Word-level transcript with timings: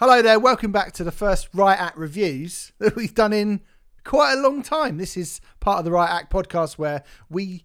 Hello 0.00 0.22
there, 0.22 0.38
welcome 0.38 0.70
back 0.70 0.92
to 0.92 1.02
the 1.02 1.10
first 1.10 1.48
Riot 1.52 1.80
Act 1.80 1.98
reviews 1.98 2.70
that 2.78 2.94
we've 2.94 3.16
done 3.16 3.32
in 3.32 3.62
quite 4.04 4.34
a 4.34 4.40
long 4.40 4.62
time. 4.62 4.96
This 4.96 5.16
is 5.16 5.40
part 5.58 5.80
of 5.80 5.84
the 5.84 5.90
Riot 5.90 6.12
Act 6.12 6.32
podcast 6.32 6.78
where 6.78 7.02
we 7.28 7.64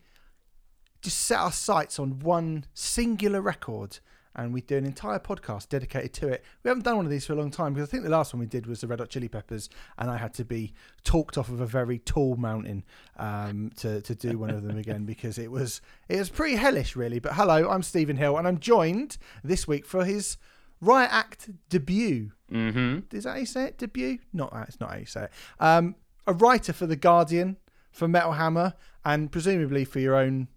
just 1.04 1.20
set 1.20 1.38
our 1.38 1.52
sights 1.52 2.00
on 2.00 2.18
one 2.18 2.66
singular 2.74 3.40
record 3.40 4.00
and 4.36 4.52
we 4.52 4.62
do 4.62 4.76
an 4.78 4.84
entire 4.84 5.20
podcast 5.20 5.70
dedicated 5.70 6.12
to 6.14 6.28
it. 6.30 6.44
We 6.64 6.70
haven't 6.70 6.86
done 6.86 6.96
one 6.96 7.06
of 7.06 7.12
these 7.12 7.24
for 7.24 7.34
a 7.34 7.36
long 7.36 7.52
time 7.52 7.76
because 7.76 7.88
I 7.88 7.92
think 7.92 8.02
the 8.02 8.10
last 8.10 8.34
one 8.34 8.40
we 8.40 8.48
did 8.48 8.66
was 8.66 8.82
the 8.82 8.88
Red 8.88 8.98
Hot 8.98 9.10
Chili 9.10 9.28
Peppers, 9.28 9.70
and 10.00 10.10
I 10.10 10.18
had 10.18 10.34
to 10.34 10.44
be 10.44 10.74
talked 11.04 11.38
off 11.38 11.50
of 11.50 11.62
a 11.62 11.68
very 11.68 12.00
tall 12.00 12.36
mountain 12.36 12.84
um, 13.18 13.70
to 13.78 14.02
to 14.02 14.16
do 14.16 14.40
one 14.40 14.50
of 14.50 14.64
them 14.64 14.80
again 14.80 15.06
because 15.06 15.38
it 15.38 15.52
was 15.52 15.82
it 16.10 16.18
was 16.18 16.30
pretty 16.30 16.56
hellish, 16.56 16.96
really. 16.96 17.20
But 17.20 17.34
hello, 17.34 17.70
I'm 17.70 17.84
Stephen 17.84 18.18
Hill, 18.18 18.38
and 18.40 18.48
I'm 18.48 18.58
joined 18.58 19.20
this 19.44 19.68
week 19.68 19.86
for 19.86 20.04
his 20.04 20.38
Riot 20.84 21.10
Act 21.12 21.50
debut. 21.70 22.32
Mm-hmm. 22.52 23.16
Is 23.16 23.24
that 23.24 23.32
how 23.32 23.38
you 23.38 23.46
say 23.46 23.66
it? 23.66 23.78
Debut? 23.78 24.20
Not 24.32 24.54
that. 24.54 24.68
It's 24.68 24.80
not 24.80 24.92
how 24.92 24.98
you 24.98 25.06
say 25.06 25.24
it. 25.24 25.32
Um, 25.60 25.96
a 26.28 26.34
writer 26.34 26.74
for 26.74 26.86
the 26.86 26.96
Guardian, 26.96 27.58
for 27.92 28.08
Metal 28.08 28.34
Hammer, 28.34 28.74
and 29.04 29.32
presumably 29.32 29.86
for 29.86 30.00
your 30.00 30.16
own 30.16 30.48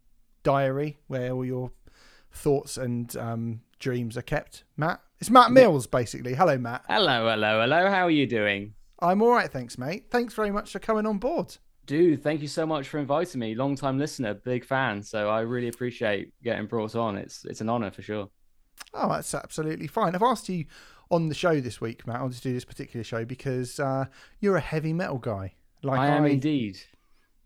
diary, 0.43 0.99
where 1.07 1.33
all 1.33 1.45
your 1.45 1.73
thoughts 2.33 2.77
and 2.77 3.17
um, 3.17 3.61
dreams 3.79 4.17
are 4.17 4.23
kept. 4.23 4.65
Matt, 4.77 5.01
it's 5.21 5.31
Matt 5.31 5.51
Mills, 5.51 5.87
basically. 5.87 6.35
Hello, 6.35 6.59
Matt. 6.59 6.85
Hello, 6.89 7.29
hello, 7.29 7.61
hello. 7.61 7.91
How 7.91 8.05
are 8.05 8.11
you 8.11 8.27
doing? 8.27 8.75
I'm 9.01 9.23
all 9.23 9.31
right, 9.31 9.51
thanks, 9.51 9.79
mate. 9.79 10.07
Thanks 10.11 10.35
very 10.35 10.51
much 10.51 10.73
for 10.73 10.79
coming 10.79 11.07
on 11.07 11.19
board. 11.19 11.57
Dude, 11.87 12.23
thank 12.23 12.43
you 12.43 12.49
so 12.49 12.67
much 12.67 12.89
for 12.89 12.99
inviting 12.99 13.41
me. 13.41 13.55
Long 13.55 13.77
time 13.77 13.99
listener, 13.99 14.35
big 14.35 14.65
fan. 14.65 15.03
So 15.03 15.29
I 15.29 15.41
really 15.41 15.69
appreciate 15.69 16.33
getting 16.43 16.67
brought 16.67 16.97
on. 16.97 17.17
It's 17.17 17.45
it's 17.45 17.61
an 17.61 17.69
honor 17.69 17.93
for 17.93 18.03
sure. 18.03 18.29
Oh, 18.95 19.09
that's 19.11 19.35
absolutely 19.35 19.87
fine. 19.87 20.15
I've 20.15 20.23
asked 20.23 20.49
you 20.49 20.67
on 21.11 21.29
the 21.29 21.35
show 21.35 21.61
this 21.61 21.81
week, 21.81 22.07
Matt, 22.07 22.17
I'll 22.17 22.29
just 22.29 22.43
do 22.43 22.53
this 22.53 22.65
particular 22.65 23.05
show 23.05 23.25
because 23.25 23.79
uh, 23.79 24.07
you're 24.41 24.57
a 24.57 24.61
heavy 24.61 24.93
metal 24.93 25.19
guy. 25.19 25.55
Like 25.83 26.01
I 26.01 26.07
am 26.09 26.25
indeed. 26.27 26.79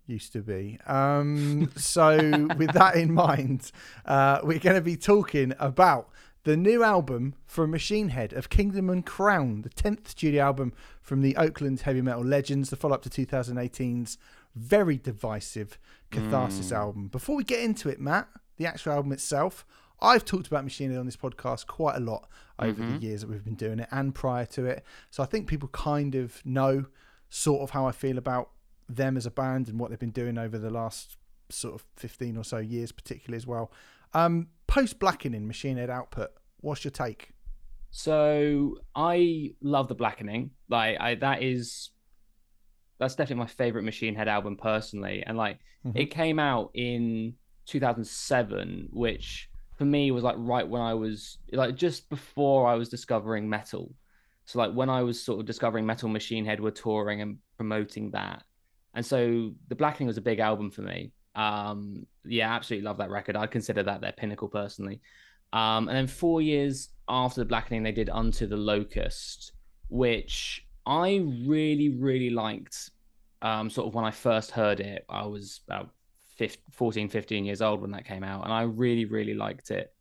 used 0.07 0.33
to 0.33 0.41
be. 0.41 0.79
Um, 0.87 1.71
so, 1.77 2.17
with 2.57 2.73
that 2.73 2.97
in 2.97 3.13
mind, 3.13 3.71
uh, 4.07 4.41
we're 4.43 4.59
going 4.59 4.77
to 4.77 4.83
be 4.83 4.97
talking 4.97 5.53
about 5.59 6.11
the 6.45 6.57
new 6.57 6.83
album 6.83 7.35
from 7.45 7.71
Machine 7.71 8.09
Head 8.09 8.33
of 8.33 8.49
Kingdom 8.49 8.89
and 8.89 9.05
Crown, 9.05 9.63
the 9.63 9.69
10th 9.69 10.09
studio 10.09 10.43
album 10.45 10.73
from 11.03 11.21
the 11.21 11.37
Oakland 11.37 11.81
heavy 11.81 12.01
metal 12.01 12.25
legends, 12.25 12.71
the 12.71 12.77
follow 12.77 12.95
up 12.95 13.03
to 13.03 13.11
2018's 13.11 14.17
very 14.55 14.97
divisive 14.97 15.79
Catharsis 16.11 16.73
album. 16.73 17.09
Before 17.09 17.37
we 17.37 17.45
get 17.45 17.61
into 17.61 17.89
it, 17.89 18.01
Matt, 18.01 18.29
the 18.57 18.67
actual 18.67 18.93
album 18.93 19.13
itself, 19.13 19.67
I've 20.03 20.25
talked 20.25 20.47
about 20.47 20.65
Machine 20.65 20.91
Head 20.91 20.99
on 20.99 21.07
this 21.07 21.17
podcast 21.17 21.67
quite 21.67 21.97
a 21.97 22.01
lot 22.01 22.29
over 22.59 22.83
the 22.83 22.99
years 22.99 23.21
that 23.23 23.29
we've 23.31 23.45
been 23.45 23.55
doing 23.55 23.79
it 23.81 23.89
and 23.91 24.15
prior 24.15 24.47
to 24.47 24.65
it. 24.67 24.85
So 25.11 25.23
I 25.23 25.27
think 25.27 25.47
people 25.47 25.69
kind 25.69 26.15
of 26.15 26.45
know 26.45 26.87
sort 27.29 27.63
of 27.63 27.71
how 27.71 27.87
I 27.87 27.93
feel 27.93 28.19
about 28.19 28.51
them 28.89 29.17
as 29.17 29.27
a 29.27 29.31
band 29.31 29.69
and 29.69 29.79
what 29.79 29.91
they've 29.91 29.99
been 29.99 30.11
doing 30.11 30.37
over 30.39 30.59
the 30.59 30.71
last 30.71 31.17
sort 31.49 31.75
of 31.75 31.85
15 31.97 32.37
or 32.37 32.45
so 32.45 32.59
years, 32.59 32.93
particularly 32.93 33.37
as 33.37 33.47
well. 33.47 33.71
Um, 34.15 34.49
Post 34.67 34.99
blackening 34.99 35.47
Machine 35.47 35.77
Head 35.77 35.91
output, 35.91 36.31
what's 36.61 36.85
your 36.85 36.93
take? 36.93 37.31
So 37.91 38.77
I 38.95 39.55
love 39.61 39.89
the 39.89 39.95
blackening. 39.97 40.53
Like 40.69 40.99
I 41.01 41.17
that 41.17 41.43
is 41.43 41.91
that's 42.99 43.15
definitely 43.17 43.43
my 43.45 43.47
favorite 43.49 43.83
Machine 43.83 44.15
Head 44.15 44.29
album 44.29 44.57
personally. 44.57 45.25
And 45.27 45.37
like 45.37 45.59
Mhm. 45.85 45.93
it 45.97 46.07
came 46.07 46.39
out 46.39 46.71
in 46.75 47.35
2007, 47.67 48.89
which 48.93 49.50
for 49.81 49.87
me 49.87 50.11
was 50.11 50.23
like 50.23 50.35
right 50.37 50.69
when 50.69 50.83
I 50.83 50.93
was 50.93 51.39
like 51.53 51.75
just 51.75 52.11
before 52.11 52.69
I 52.69 52.75
was 52.75 52.91
discovering 52.91 53.49
metal. 53.49 53.95
So 54.45 54.59
like 54.59 54.75
when 54.75 54.91
I 54.91 55.03
was 55.03 55.23
sort 55.23 55.41
of 55.41 55.47
discovering 55.47 55.87
metal, 55.87 56.11
Machine 56.11 56.45
Head 56.45 56.61
were 56.61 56.71
touring 56.71 57.23
and 57.23 57.39
promoting 57.57 58.11
that, 58.11 58.43
and 58.93 59.07
so 59.07 59.55
the 59.69 59.75
Blackening 59.75 60.07
was 60.07 60.19
a 60.19 60.21
big 60.21 60.39
album 60.39 60.71
for 60.71 60.83
me. 60.83 61.13
Um, 61.35 62.07
yeah, 62.27 62.55
absolutely 62.55 62.85
love 62.85 62.99
that 62.99 63.09
record. 63.09 63.37
I 63.37 63.47
consider 63.47 63.83
that 63.85 64.03
their 64.03 64.13
pinnacle 64.13 64.49
personally. 64.49 65.01
Um, 65.55 65.89
and 65.89 65.97
then 65.97 66.07
four 66.07 66.43
years 66.43 66.91
after 67.09 67.41
the 67.41 67.47
Blackening, 67.47 67.83
they 67.83 67.91
did 67.93 68.11
Unto 68.11 68.47
the 68.47 68.59
Locust, 68.59 69.53
which 69.89 70.67
I 70.85 71.25
really, 71.47 71.89
really 71.89 72.29
liked. 72.29 72.91
Um, 73.41 73.71
sort 73.71 73.89
of 73.89 73.95
when 73.95 74.05
I 74.05 74.11
first 74.11 74.51
heard 74.51 74.81
it, 74.81 75.07
I 75.09 75.25
was 75.25 75.63
about 75.67 75.89
15, 76.41 76.63
14, 76.73 77.09
15 77.11 77.45
years 77.45 77.61
old 77.61 77.83
when 77.83 77.91
that 77.91 78.07
came 78.07 78.25
out, 78.25 78.45
and 78.45 78.53
I 78.53 78.63
really, 78.63 79.05
really 79.05 79.35
liked 79.35 79.71
it. 79.71 79.93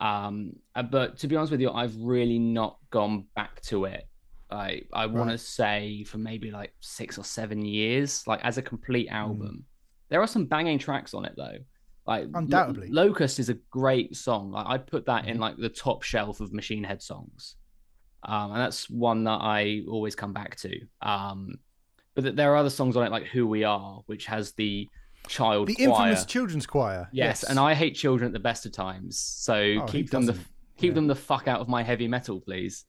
Um, 0.00 0.54
uh, 0.74 0.82
but 0.82 1.18
to 1.18 1.28
be 1.28 1.36
honest 1.36 1.52
with 1.52 1.60
you, 1.60 1.70
I've 1.70 1.94
really 1.98 2.38
not 2.38 2.78
gone 2.90 3.26
back 3.36 3.60
to 3.62 3.84
it. 3.84 4.08
I 4.50 4.80
I 4.94 5.04
want 5.06 5.28
to 5.30 5.36
say 5.38 6.02
for 6.04 6.16
maybe 6.16 6.50
like 6.50 6.72
six 6.80 7.18
or 7.18 7.24
seven 7.24 7.62
years, 7.64 8.26
like 8.26 8.42
as 8.42 8.56
a 8.56 8.62
complete 8.62 9.08
Hmm. 9.10 9.14
album. 9.16 9.64
There 10.08 10.22
are 10.22 10.26
some 10.26 10.46
banging 10.46 10.78
tracks 10.78 11.12
on 11.12 11.26
it 11.26 11.34
though. 11.36 11.58
Like 12.06 12.28
Undoubtedly. 12.34 12.88
Locust 12.90 13.38
is 13.38 13.50
a 13.50 13.54
great 13.70 14.16
song. 14.16 14.52
Like 14.52 14.66
I'd 14.66 14.86
put 14.86 15.04
that 15.06 15.26
in 15.28 15.36
Mhm. 15.36 15.40
like 15.40 15.56
the 15.58 15.68
top 15.68 16.02
shelf 16.02 16.40
of 16.40 16.52
Machine 16.54 16.84
Head 16.84 17.02
songs, 17.02 17.56
um, 18.22 18.52
and 18.52 18.60
that's 18.60 18.88
one 18.88 19.24
that 19.24 19.40
I 19.42 19.82
always 19.88 20.14
come 20.14 20.32
back 20.32 20.56
to. 20.64 20.72
Um, 21.02 21.56
but 22.14 22.22
th- 22.22 22.36
there 22.36 22.52
are 22.52 22.56
other 22.56 22.70
songs 22.70 22.96
on 22.96 23.04
it 23.06 23.10
like 23.12 23.26
Who 23.34 23.46
We 23.46 23.64
Are, 23.64 24.02
which 24.06 24.24
has 24.26 24.52
the 24.52 24.88
child 25.28 25.68
The 25.68 25.74
choir. 25.74 25.88
infamous 25.88 26.24
children's 26.24 26.66
choir. 26.66 27.08
Yes, 27.12 27.42
and 27.44 27.58
I 27.58 27.74
hate 27.74 27.94
children 27.94 28.26
at 28.26 28.32
the 28.32 28.38
best 28.40 28.66
of 28.66 28.72
times. 28.72 29.18
So 29.18 29.54
Oh, 29.82 29.86
keep 29.86 30.10
them 30.10 30.26
the 30.26 30.32
doesn't? 30.32 30.46
keep 30.76 30.90
Yeah. 30.90 30.94
them 30.94 31.06
the 31.06 31.14
fuck 31.14 31.48
out 31.48 31.60
of 31.60 31.68
my 31.68 31.82
heavy 31.82 32.08
metal, 32.08 32.40
please. 32.40 32.84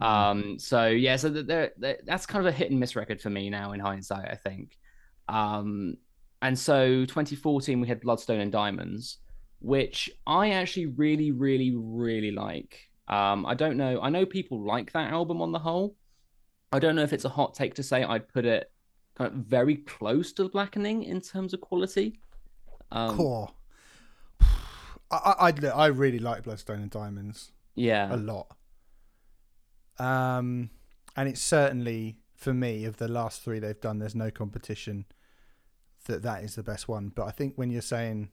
Mm. 0.00 0.06
Um, 0.06 0.58
so 0.58 0.86
yeah, 0.88 1.16
so 1.16 1.32
th- 1.32 1.46
there- 1.46 1.72
there- 1.78 1.98
that's 2.04 2.26
kind 2.26 2.46
of 2.46 2.52
a 2.52 2.56
hit 2.56 2.70
and 2.70 2.78
miss 2.78 2.94
record 2.96 3.20
for 3.20 3.30
me 3.30 3.48
now 3.50 3.72
in 3.72 3.80
hindsight, 3.80 4.28
I 4.30 4.34
think. 4.36 4.76
Um, 5.28 5.96
and 6.42 6.58
so 6.58 7.04
2014 7.06 7.80
we 7.80 7.88
had 7.88 8.00
Bloodstone 8.00 8.40
and 8.40 8.52
Diamonds, 8.52 9.18
which 9.60 10.08
I 10.26 10.50
actually 10.50 10.86
really, 10.86 11.32
really, 11.32 11.74
really 11.74 12.30
like. 12.30 12.88
Um, 13.08 13.46
I 13.46 13.54
don't 13.54 13.76
know. 13.76 14.00
I 14.00 14.10
know 14.10 14.26
people 14.26 14.60
like 14.64 14.92
that 14.92 15.10
album 15.12 15.40
on 15.42 15.50
the 15.52 15.58
whole. 15.58 15.96
I 16.72 16.78
don't 16.78 16.94
know 16.94 17.02
if 17.02 17.12
it's 17.14 17.24
a 17.24 17.28
hot 17.30 17.54
take 17.54 17.74
to 17.74 17.82
say 17.82 18.04
I'd 18.04 18.28
put 18.28 18.44
it 18.44 18.70
kind 19.18 19.32
of 19.32 19.38
very 19.40 19.76
close 19.76 20.32
to 20.34 20.44
the 20.44 20.48
Blackening 20.48 21.02
in 21.02 21.20
terms 21.20 21.52
of 21.52 21.60
quality. 21.60 22.20
Um, 22.92 23.16
Core. 23.16 23.50
I, 24.40 25.16
I, 25.40 25.46
I'd- 25.48 25.96
really 25.96 26.18
like 26.20 26.44
Bloodstone 26.44 26.80
and 26.80 26.90
Diamonds 26.90 27.52
Yeah. 27.74 28.14
a 28.14 28.16
lot. 28.16 28.54
Um, 29.98 30.70
and 31.16 31.28
it's 31.28 31.40
certainly 31.40 32.18
for 32.34 32.54
me 32.54 32.84
of 32.84 32.98
the 32.98 33.08
last 33.08 33.42
three 33.42 33.58
they've 33.58 33.80
done. 33.80 33.98
There's 33.98 34.14
no 34.14 34.30
competition 34.30 35.06
that 36.06 36.22
that 36.22 36.44
is 36.44 36.54
the 36.54 36.62
best 36.62 36.86
one. 36.88 37.08
But 37.14 37.26
I 37.26 37.30
think 37.32 37.54
when 37.56 37.70
you're 37.70 37.82
saying 37.82 38.30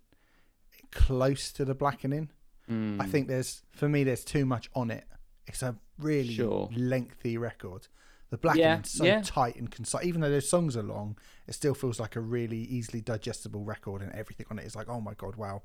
close 0.91 1.51
to 1.53 1.65
the 1.65 1.73
blackening, 1.75 2.29
I 2.67 2.71
Mm. 2.71 3.09
think 3.11 3.27
there's 3.27 3.61
for 3.71 3.87
me 3.89 4.03
there's 4.03 4.23
too 4.23 4.45
much 4.45 4.69
on 4.75 4.89
it. 4.91 5.05
It's 5.47 5.61
a 5.63 5.75
really 5.99 6.33
Sure. 6.33 6.69
lengthy 6.75 7.37
record. 7.37 7.87
The 8.31 8.37
blackening's 8.37 8.91
so 8.91 9.05
yeah. 9.05 9.21
tight 9.21 9.55
and 9.55 9.69
concise. 9.69 10.05
Even 10.05 10.21
though 10.21 10.29
those 10.29 10.49
songs 10.49 10.75
are 10.75 10.83
long, 10.83 11.17
it 11.47 11.53
still 11.53 11.73
feels 11.73 11.99
like 11.99 12.15
a 12.15 12.19
really 12.19 12.57
easily 12.57 13.01
digestible 13.01 13.63
record, 13.63 14.01
and 14.01 14.11
everything 14.13 14.47
on 14.49 14.59
it 14.59 14.65
is 14.65 14.75
like, 14.75 14.89
oh 14.89 14.99
my 14.99 15.13
god, 15.13 15.35
wow. 15.35 15.61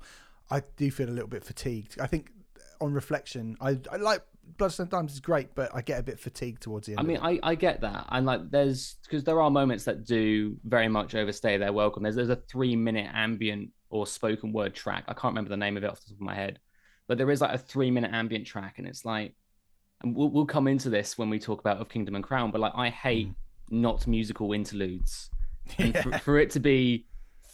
I 0.49 0.61
do 0.77 0.91
feel 0.91 1.09
a 1.09 1.11
little 1.11 1.29
bit 1.29 1.43
fatigued. 1.43 1.99
I 1.99 2.07
think 2.07 2.31
on 2.79 2.93
reflection, 2.93 3.55
I, 3.61 3.79
I 3.91 3.97
like 3.97 4.21
Bloodstone 4.57 4.89
Diamonds 4.89 5.13
is 5.13 5.19
great, 5.19 5.55
but 5.55 5.73
I 5.73 5.81
get 5.81 5.99
a 5.99 6.03
bit 6.03 6.19
fatigued 6.19 6.61
towards 6.61 6.87
the 6.87 6.93
end. 6.93 6.99
I 6.99 7.03
mean. 7.03 7.17
I, 7.21 7.39
I 7.41 7.55
get 7.55 7.81
that, 7.81 8.05
and 8.09 8.25
like, 8.25 8.51
there's 8.51 8.97
because 9.03 9.23
there 9.23 9.41
are 9.41 9.49
moments 9.49 9.85
that 9.85 10.05
do 10.05 10.57
very 10.63 10.87
much 10.87 11.15
overstay 11.15 11.57
their 11.57 11.73
welcome. 11.73 12.03
There's 12.03 12.15
there's 12.15 12.29
a 12.29 12.35
three 12.35 12.75
minute 12.75 13.09
ambient 13.13 13.71
or 13.89 14.07
spoken 14.07 14.51
word 14.53 14.73
track. 14.73 15.05
I 15.07 15.13
can't 15.13 15.31
remember 15.31 15.49
the 15.49 15.57
name 15.57 15.77
of 15.77 15.83
it 15.83 15.89
off 15.89 15.99
the 16.01 16.07
top 16.07 16.17
of 16.17 16.21
my 16.21 16.35
head, 16.35 16.59
but 17.07 17.17
there 17.17 17.29
is 17.31 17.41
like 17.41 17.53
a 17.53 17.57
three 17.57 17.91
minute 17.91 18.11
ambient 18.13 18.45
track, 18.45 18.75
and 18.77 18.87
it's 18.87 19.05
like, 19.05 19.35
and 20.03 20.15
we'll 20.15 20.29
we'll 20.29 20.45
come 20.45 20.67
into 20.67 20.89
this 20.89 21.17
when 21.17 21.29
we 21.29 21.39
talk 21.39 21.59
about 21.59 21.77
of 21.77 21.89
Kingdom 21.89 22.15
and 22.15 22.23
Crown. 22.23 22.51
But 22.51 22.61
like, 22.61 22.73
I 22.75 22.89
hate 22.89 23.27
Mm. 23.27 23.35
not 23.69 24.07
musical 24.07 24.53
interludes, 24.53 25.29
and 25.77 25.93
Yeah. 25.95 26.01
for, 26.03 26.17
for 26.19 26.39
it 26.39 26.49
to 26.51 26.59
be 26.59 27.05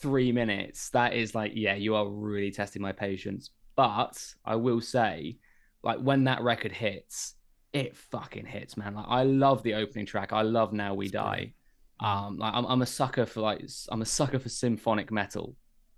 three 0.01 0.31
minutes, 0.31 0.89
that 0.91 1.13
is 1.13 1.33
like, 1.35 1.51
yeah, 1.55 1.75
you 1.75 1.95
are 1.95 2.07
really 2.07 2.51
testing 2.51 2.81
my 2.81 2.91
patience. 2.91 3.51
But 3.75 4.23
I 4.45 4.55
will 4.55 4.81
say, 4.81 5.37
like, 5.83 5.99
when 5.99 6.23
that 6.25 6.41
record 6.41 6.71
hits, 6.71 7.35
it 7.73 7.95
fucking 7.95 8.45
hits, 8.45 8.77
man. 8.77 8.95
Like 8.95 9.05
I 9.07 9.23
love 9.23 9.61
the 9.63 9.75
opening 9.75 10.05
track. 10.05 10.33
I 10.33 10.41
love 10.41 10.73
Now 10.73 10.93
We 10.95 11.09
Die. 11.09 11.53
Um, 11.99 12.37
like 12.37 12.53
I'm, 12.53 12.65
I'm 12.65 12.81
a 12.81 12.85
sucker 12.85 13.25
for 13.25 13.41
like 13.41 13.61
I'm 13.91 14.01
a 14.01 14.05
sucker 14.05 14.39
for 14.39 14.49
symphonic 14.49 15.11
metal. 15.11 15.55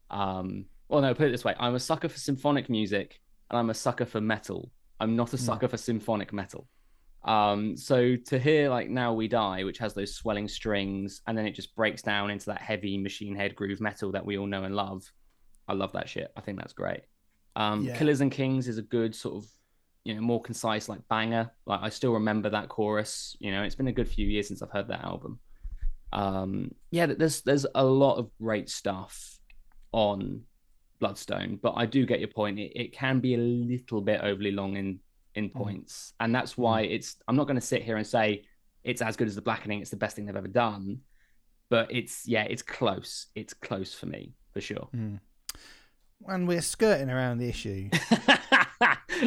Um, 0.09 0.65
well, 0.87 1.01
no, 1.01 1.13
put 1.13 1.27
it 1.27 1.31
this 1.31 1.43
way: 1.45 1.55
I'm 1.59 1.75
a 1.75 1.79
sucker 1.79 2.09
for 2.09 2.17
symphonic 2.17 2.69
music, 2.69 3.19
and 3.49 3.59
I'm 3.59 3.69
a 3.69 3.73
sucker 3.73 4.05
for 4.05 4.19
metal. 4.19 4.71
I'm 4.99 5.15
not 5.15 5.33
a 5.33 5.37
Hmm. 5.37 5.43
sucker 5.43 5.67
for 5.67 5.77
symphonic 5.77 6.33
metal. 6.33 6.67
Um, 7.23 7.75
so 7.75 8.15
to 8.15 8.39
hear 8.39 8.69
like 8.69 8.89
Now 8.89 9.13
We 9.13 9.27
Die, 9.27 9.63
which 9.65 9.77
has 9.79 9.93
those 9.93 10.15
swelling 10.15 10.47
strings, 10.47 11.21
and 11.27 11.37
then 11.37 11.45
it 11.45 11.51
just 11.51 11.75
breaks 11.75 12.01
down 12.01 12.29
into 12.29 12.45
that 12.47 12.61
heavy 12.61 12.97
machine 12.97 13.35
head 13.35 13.55
groove 13.55 13.81
metal 13.81 14.11
that 14.13 14.25
we 14.25 14.37
all 14.37 14.47
know 14.47 14.63
and 14.63 14.75
love. 14.75 15.03
I 15.67 15.73
love 15.73 15.91
that 15.93 16.07
shit. 16.09 16.31
I 16.37 16.41
think 16.41 16.57
that's 16.57 16.73
great. 16.73 17.01
Um, 17.55 17.83
Yeah. 17.83 17.97
Killers 17.97 18.21
and 18.21 18.31
Kings 18.31 18.67
is 18.67 18.77
a 18.77 18.81
good 18.81 19.13
sort 19.15 19.35
of 19.43 19.49
you 20.05 20.15
know 20.15 20.21
more 20.21 20.41
concise 20.41 20.87
like 20.87 21.05
banger. 21.09 21.51
Like 21.65 21.81
I 21.83 21.89
still 21.89 22.13
remember 22.13 22.49
that 22.51 22.69
chorus. 22.69 23.35
You 23.39 23.51
know, 23.51 23.63
it's 23.63 23.75
been 23.75 23.87
a 23.89 23.91
good 23.99 24.07
few 24.07 24.25
years 24.25 24.47
since 24.47 24.61
I've 24.61 24.71
heard 24.71 24.87
that 24.87 25.03
album. 25.03 25.39
Um, 26.13 26.71
yeah, 26.89 27.05
there's 27.05 27.41
there's 27.41 27.65
a 27.75 27.83
lot 27.83 28.15
of 28.15 28.31
great 28.41 28.69
stuff 28.69 29.37
on 29.91 30.43
Bloodstone, 30.99 31.59
but 31.61 31.73
I 31.75 31.85
do 31.85 32.05
get 32.05 32.19
your 32.19 32.29
point. 32.29 32.59
It, 32.59 32.71
it 32.75 32.93
can 32.93 33.19
be 33.19 33.35
a 33.35 33.37
little 33.37 34.01
bit 34.01 34.21
overly 34.21 34.51
long 34.51 34.77
in 34.77 34.99
in 35.35 35.49
mm. 35.49 35.53
points, 35.53 36.13
and 36.19 36.33
that's 36.33 36.57
why 36.57 36.83
mm. 36.83 36.91
it's. 36.91 37.17
I'm 37.27 37.35
not 37.35 37.45
going 37.47 37.59
to 37.59 37.65
sit 37.65 37.83
here 37.83 37.97
and 37.97 38.05
say 38.05 38.43
it's 38.83 39.01
as 39.01 39.15
good 39.15 39.27
as 39.27 39.35
the 39.35 39.41
Blackening. 39.41 39.81
It's 39.81 39.91
the 39.91 39.97
best 39.97 40.15
thing 40.15 40.25
they've 40.25 40.35
ever 40.35 40.47
done, 40.47 41.01
but 41.69 41.91
it's 41.91 42.27
yeah, 42.27 42.43
it's 42.43 42.61
close. 42.61 43.27
It's 43.35 43.53
close 43.53 43.93
for 43.93 44.05
me 44.05 44.33
for 44.53 44.61
sure. 44.61 44.89
Mm. 44.95 45.19
And 46.27 46.47
we're 46.47 46.61
skirting 46.61 47.09
around 47.09 47.37
the 47.37 47.47
issue. 47.47 47.89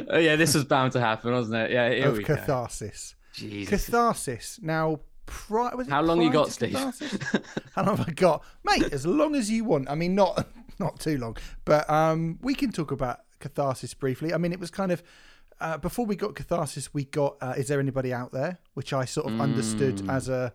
oh 0.09 0.19
yeah, 0.19 0.37
this 0.37 0.55
was 0.55 0.65
bound 0.65 0.93
to 0.93 1.01
happen, 1.01 1.33
wasn't 1.33 1.57
it? 1.57 1.71
Yeah, 1.71 1.91
here 1.91 2.09
of 2.09 2.23
catharsis. 2.23 3.15
Go. 3.15 3.19
Jesus. 3.33 3.87
Catharsis. 3.87 4.61
Now, 4.63 5.01
pri- 5.27 5.85
how 5.89 6.03
long 6.03 6.21
you 6.23 6.31
got, 6.31 6.51
Steve? 6.51 6.75
how 7.75 7.85
long 7.85 7.97
have 7.97 8.09
I 8.09 8.13
got, 8.13 8.45
mate? 8.65 8.93
As 8.93 9.07
long 9.07 9.35
as 9.35 9.51
you 9.51 9.65
want. 9.65 9.91
I 9.91 9.95
mean, 9.95 10.15
not 10.15 10.47
not 10.79 11.01
too 11.01 11.19
long, 11.19 11.37
but 11.65 11.89
um, 11.89 12.39
we 12.43 12.55
can 12.55 12.73
talk 12.73 12.91
about 12.91 13.21
catharsis 13.41 13.95
briefly. 13.95 14.33
I 14.33 14.39
mean, 14.39 14.53
it 14.53 14.61
was 14.61 14.71
kind 14.71 14.93
of. 14.93 15.03
Uh, 15.61 15.79
before 15.79 16.05
we 16.05 16.17
got 16.17 16.35
catharsis, 16.35 16.93
we 16.93 17.05
got 17.05 17.37
uh, 17.41 17.55
"Is 17.57 17.69
there 17.69 17.79
anybody 17.79 18.13
out 18.13 18.33
there?" 18.33 18.59
which 18.75 18.93
I 18.93 19.05
sort 19.05 19.27
of 19.27 19.35
mm. 19.35 19.43
understood 19.43 20.09
as 20.09 20.29
a 20.29 20.55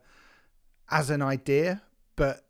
as 0.90 1.10
an 1.10 1.22
idea, 1.22 1.82
but 2.16 2.46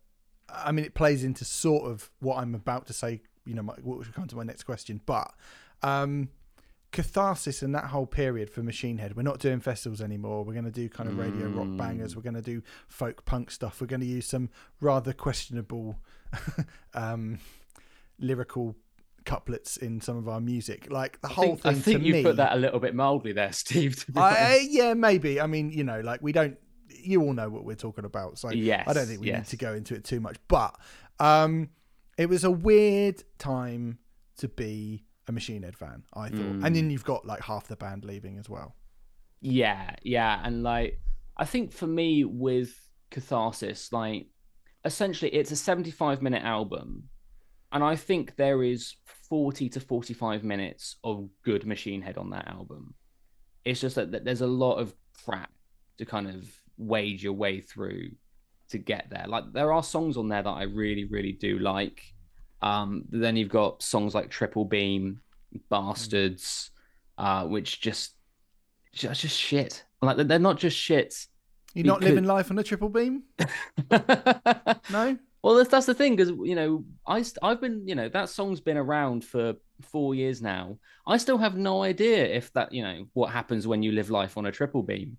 I 0.50 0.72
mean, 0.72 0.86
it 0.86 0.94
plays 0.94 1.24
into 1.24 1.46
sort 1.46 1.90
of 1.90 2.10
what 2.20 2.38
I'm 2.38 2.56
about 2.56 2.88
to 2.88 2.94
say. 2.94 3.22
You 3.46 3.54
know, 3.54 3.64
my, 3.64 3.74
what 3.82 3.98
will 4.00 4.06
come 4.14 4.28
to 4.28 4.36
my 4.36 4.44
next 4.44 4.64
question, 4.64 5.02
but 5.06 5.32
um, 5.84 6.30
catharsis 6.92 7.62
in 7.62 7.74
that 7.74 7.86
whole 7.86 8.06
period 8.06 8.50
for 8.50 8.64
Machine 8.64 8.98
Head. 8.98 9.16
We're 9.16 9.24
not 9.24 9.40
doing 9.40 9.60
festivals 9.60 10.02
anymore. 10.02 10.44
We're 10.44 10.54
going 10.54 10.66
to 10.66 10.72
do 10.72 10.90
kind 10.90 11.10
of 11.10 11.18
radio 11.18 11.48
mm. 11.48 11.58
rock 11.58 11.78
bangers. 11.78 12.16
We're 12.16 12.22
going 12.22 12.36
to 12.36 12.42
do 12.42 12.62
folk 12.88 13.26
punk 13.26 13.52
stuff. 13.52 13.82
We're 13.82 13.88
going 13.88 14.02
to 14.02 14.08
use 14.08 14.28
some 14.28 14.50
rather 14.80 15.14
questionable 15.14 16.00
um, 16.94 17.40
lyrical 18.20 18.76
couplets 19.26 19.78
in 19.78 20.02
some 20.02 20.18
of 20.18 20.28
our 20.28 20.40
music. 20.40 20.88
Like 20.90 21.22
the 21.22 21.28
I 21.28 21.34
whole 21.34 21.46
think, 21.56 21.62
thing. 21.62 21.72
I 21.72 21.80
think 21.80 22.04
you 22.04 22.14
me, 22.14 22.24
put 22.24 22.38
that 22.38 22.54
a 22.54 22.56
little 22.56 22.80
bit 22.80 22.96
mildly 22.96 23.34
there, 23.34 23.52
Steve. 23.54 24.04
I, 24.16 24.66
yeah, 24.70 24.94
maybe. 24.94 25.40
I 25.40 25.48
mean, 25.48 25.72
you 25.72 25.84
know, 25.84 26.00
like 26.02 26.22
we 26.22 26.32
don't. 26.32 26.58
You 26.90 27.22
all 27.22 27.34
know 27.34 27.50
what 27.50 27.64
we're 27.64 27.76
talking 27.76 28.06
about, 28.06 28.40
so 28.40 28.50
yes, 28.50 28.88
I 28.88 28.94
don't 28.94 29.06
think 29.06 29.22
we 29.22 29.28
yes. 29.28 29.40
need 29.40 29.50
to 29.50 29.58
go 29.58 29.74
into 29.74 29.94
it 29.94 30.04
too 30.04 30.20
much. 30.20 30.38
But 30.48 30.76
um, 31.20 31.70
it 32.18 32.28
was 32.28 32.44
a 32.44 32.52
weird 32.52 33.24
time 33.38 34.00
to 34.38 34.48
be 34.48 35.04
a 35.28 35.32
Machine 35.32 35.64
Head 35.64 35.76
fan, 35.76 36.04
I 36.14 36.30
thought. 36.30 36.40
Mm. 36.40 36.66
And 36.66 36.76
then 36.76 36.90
you've 36.90 37.04
got 37.04 37.26
like 37.26 37.42
half 37.42 37.68
the 37.68 37.76
band 37.76 38.06
leaving 38.06 38.38
as 38.38 38.50
well. 38.50 38.76
Yeah, 39.42 39.96
yeah. 40.04 40.42
And 40.44 40.64
like, 40.64 41.00
I 41.38 41.46
think 41.46 41.72
for 41.72 41.88
me 41.88 42.24
with 42.24 42.74
Catharsis, 43.12 43.92
like, 43.92 44.28
essentially 44.86 45.32
it's 45.32 45.52
a 45.52 45.56
75 45.56 46.22
minute 46.22 46.44
album. 46.44 47.04
And 47.72 47.84
I 47.84 47.96
think 47.96 48.38
there 48.38 48.64
is 48.64 48.96
40 49.30 49.70
to 49.70 49.80
45 49.80 50.44
minutes 50.44 50.96
of 51.04 51.30
good 51.44 51.66
Machine 51.66 52.02
Head 52.02 52.18
on 52.18 52.30
that 52.30 52.48
album. 52.48 52.94
It's 53.66 53.82
just 53.82 53.96
that, 53.96 54.12
that 54.12 54.24
there's 54.24 54.42
a 54.42 54.48
lot 54.48 54.76
of 54.76 54.96
crap 55.26 55.52
to 55.98 56.06
kind 56.06 56.30
of 56.30 56.50
wade 56.78 57.22
your 57.22 57.34
way 57.34 57.60
through 57.60 58.12
to 58.70 58.78
get 58.78 59.08
there. 59.10 59.26
Like, 59.28 59.52
there 59.52 59.74
are 59.74 59.84
songs 59.84 60.16
on 60.16 60.30
there 60.30 60.44
that 60.44 60.50
I 60.50 60.64
really, 60.64 61.06
really 61.06 61.34
do 61.34 61.60
like. 61.60 62.02
Um, 62.62 63.04
then 63.10 63.36
you've 63.36 63.50
got 63.50 63.84
songs 63.84 64.16
like 64.16 64.30
Triple 64.30 64.66
Beam, 64.66 65.22
Bastards, 65.70 66.72
uh, 67.18 67.46
which 67.46 67.82
just 67.82 68.14
just 68.94 69.22
just 69.22 69.38
shit. 69.38 69.84
Like 70.02 70.18
they're 70.18 70.40
not 70.40 70.58
just 70.58 70.78
shit. 70.78 71.28
You're 71.74 71.84
because... 71.84 72.02
not 72.02 72.04
living 72.04 72.24
life 72.26 72.52
on 72.52 72.60
a 72.60 72.64
triple 72.64 72.90
beam. 72.90 73.24
no. 74.92 75.18
Well, 75.44 75.56
that's 75.56 75.70
that's 75.70 75.86
the 75.86 75.94
thing 75.94 76.16
because 76.16 76.34
you 76.44 76.56
know 76.56 76.84
I 77.06 77.24
I've 77.42 77.62
been 77.62 77.88
you 77.88 77.96
know 77.96 78.10
that 78.10 78.30
song's 78.30 78.60
been 78.60 78.78
around 78.78 79.24
for 79.24 79.54
four 79.82 80.16
years 80.16 80.42
now. 80.42 80.78
I 81.06 81.18
still 81.18 81.38
have 81.38 81.56
no 81.56 81.84
idea 81.84 82.26
if 82.26 82.52
that 82.54 82.72
you 82.72 82.84
know 82.84 83.06
what 83.14 83.32
happens 83.32 83.68
when 83.68 83.84
you 83.84 83.92
live 83.92 84.10
life 84.10 84.38
on 84.38 84.48
a 84.48 84.52
triple 84.52 84.84
beam. 84.84 85.18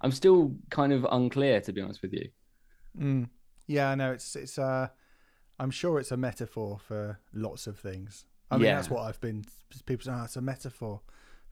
I'm 0.00 0.12
still 0.12 0.54
kind 0.70 0.92
of 0.92 1.06
unclear 1.10 1.60
to 1.60 1.72
be 1.72 1.80
honest 1.80 2.02
with 2.02 2.12
you. 2.12 2.28
Mm. 2.98 3.28
Yeah, 3.66 3.94
know 3.94 4.12
it's 4.12 4.34
it's 4.34 4.58
uh 4.58 4.88
I'm 5.58 5.70
sure 5.70 5.98
it's 5.98 6.12
a 6.12 6.16
metaphor 6.16 6.78
for 6.78 7.18
lots 7.32 7.66
of 7.66 7.78
things. 7.78 8.24
I 8.50 8.56
mean, 8.56 8.66
yeah. 8.66 8.76
that's 8.76 8.90
what 8.90 9.02
I've 9.02 9.20
been. 9.20 9.44
People 9.86 10.04
say, 10.04 10.12
oh, 10.14 10.24
it's 10.24 10.36
a 10.36 10.40
metaphor 10.40 11.00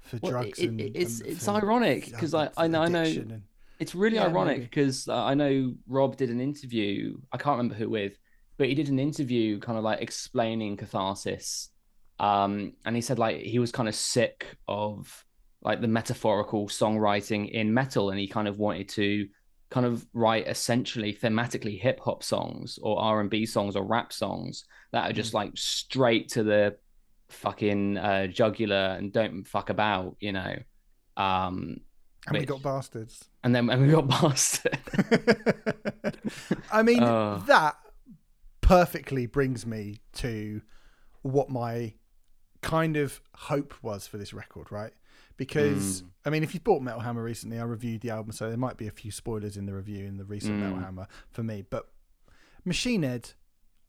for 0.01 0.19
well, 0.23 0.33
drugs 0.33 0.59
it, 0.59 0.69
and 0.69 0.81
it's 0.81 1.21
and 1.21 1.31
it's 1.31 1.49
ironic 1.49 2.07
because 2.07 2.35
I 2.35 2.51
I 2.57 2.69
know 2.69 2.83
I 2.83 2.89
know 2.89 3.03
and, 3.03 3.43
it's 3.79 3.95
really 3.95 4.17
yeah, 4.17 4.27
ironic 4.27 4.61
because 4.61 5.09
uh, 5.09 5.25
I 5.25 5.35
know 5.35 5.75
Robb 5.87 6.17
did 6.17 6.31
an 6.31 6.41
interview. 6.41 7.19
I 7.33 7.37
can't 7.37 7.59
remember 7.59 7.75
who 7.75 7.91
with, 7.91 8.19
but 8.57 8.69
he 8.69 8.75
did 8.75 8.89
an 8.89 8.99
interview 8.99 9.59
kind 9.59 9.77
of 9.77 9.85
like 9.85 10.01
explaining 10.01 10.77
catharsis. 10.77 11.71
Um, 12.19 12.73
and 12.87 12.97
he 12.97 13.03
said 13.03 13.19
like 13.19 13.41
he 13.41 13.59
was 13.59 13.73
kind 13.73 13.89
of 13.89 13.95
sick 13.95 14.47
of 14.67 15.25
like 15.63 15.81
the 15.81 15.89
metaphorical 15.89 16.69
songwriting 16.69 17.51
in 17.51 17.75
metal, 17.75 18.11
and 18.11 18.19
he 18.19 18.29
kind 18.29 18.49
of 18.49 18.59
wanted 18.59 18.89
to 18.91 19.29
kind 19.71 19.87
of 19.87 20.07
write 20.13 20.47
essentially 20.47 21.13
thematically 21.13 21.81
hip 21.81 22.01
hop 22.01 22.23
songs 22.23 22.79
or 22.83 23.01
R 23.01 23.21
and 23.21 23.31
B 23.31 23.47
songs 23.47 23.75
or 23.77 23.85
rap 23.85 24.13
songs 24.13 24.65
that 24.93 25.11
are 25.11 25.13
just 25.13 25.33
mm. 25.33 25.37
like 25.37 25.53
straight 25.57 26.29
to 26.31 26.43
the 26.43 26.77
fucking 27.29 27.99
uh, 27.99 28.27
jugular 28.29 28.97
and 28.99 29.13
don't 29.13 29.45
fuck 29.45 29.71
about, 29.71 30.17
you 30.21 30.33
know. 30.33 30.57
Um, 31.17 31.81
and 32.27 32.33
which, 32.33 32.41
we 32.43 32.47
got 32.47 32.63
bastards. 32.63 33.25
And 33.45 33.55
then 33.55 33.69
and 33.71 33.83
we 33.83 33.93
got 33.93 34.09
bastards. 34.23 34.79
I 36.73 36.83
mean, 36.83 37.03
uh, 37.03 37.39
that 37.47 37.77
perfectly 38.61 39.27
brings 39.27 39.67
me 39.67 40.01
to 40.15 40.61
what 41.23 41.49
my 41.49 41.95
kind 42.63 42.97
of 42.97 43.21
hope 43.35 43.75
was 43.83 44.07
for 44.07 44.17
this 44.19 44.33
record, 44.33 44.71
right? 44.73 44.93
Because 45.37 46.03
mm. 46.03 46.09
I 46.25 46.31
mean, 46.31 46.43
if 46.43 46.55
you 46.55 46.61
bought 46.61 46.83
Metal 46.83 47.01
Hammer 47.01 47.23
recently, 47.23 47.59
I 47.59 47.65
reviewed 47.65 48.01
the 48.01 48.11
album, 48.11 48.33
so 48.33 48.49
there 48.49 48.57
might 48.57 48.77
be 48.77 48.87
a 48.87 48.93
few 48.93 49.11
spoilers 49.11 49.57
in 49.57 49.67
the 49.67 49.75
review 49.75 50.07
in 50.07 50.17
the 50.17 50.25
recent 50.25 50.55
mm. 50.55 50.61
Metal 50.61 50.79
Hammer 50.79 51.07
for 51.31 51.43
me. 51.43 51.65
But 51.69 51.89
Machine 52.65 53.03
Head 53.03 53.31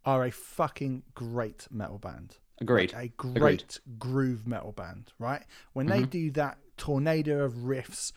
are 0.06 0.24
a 0.26 0.32
fucking 0.32 1.04
great 1.14 1.68
metal 1.72 1.98
band. 1.98 2.38
Agreed. 2.60 2.94
Like 2.94 3.06
a 3.06 3.08
great 3.10 3.80
Agreed. 3.86 4.00
groove 4.00 4.48
metal 4.48 4.72
band, 4.72 5.12
right? 5.20 5.44
When 5.74 5.88
mm-hmm. 5.88 6.02
they 6.02 6.06
do 6.06 6.32
that 6.32 6.58
tornado 6.78 7.44
of 7.44 7.54
riffs, 7.54 8.12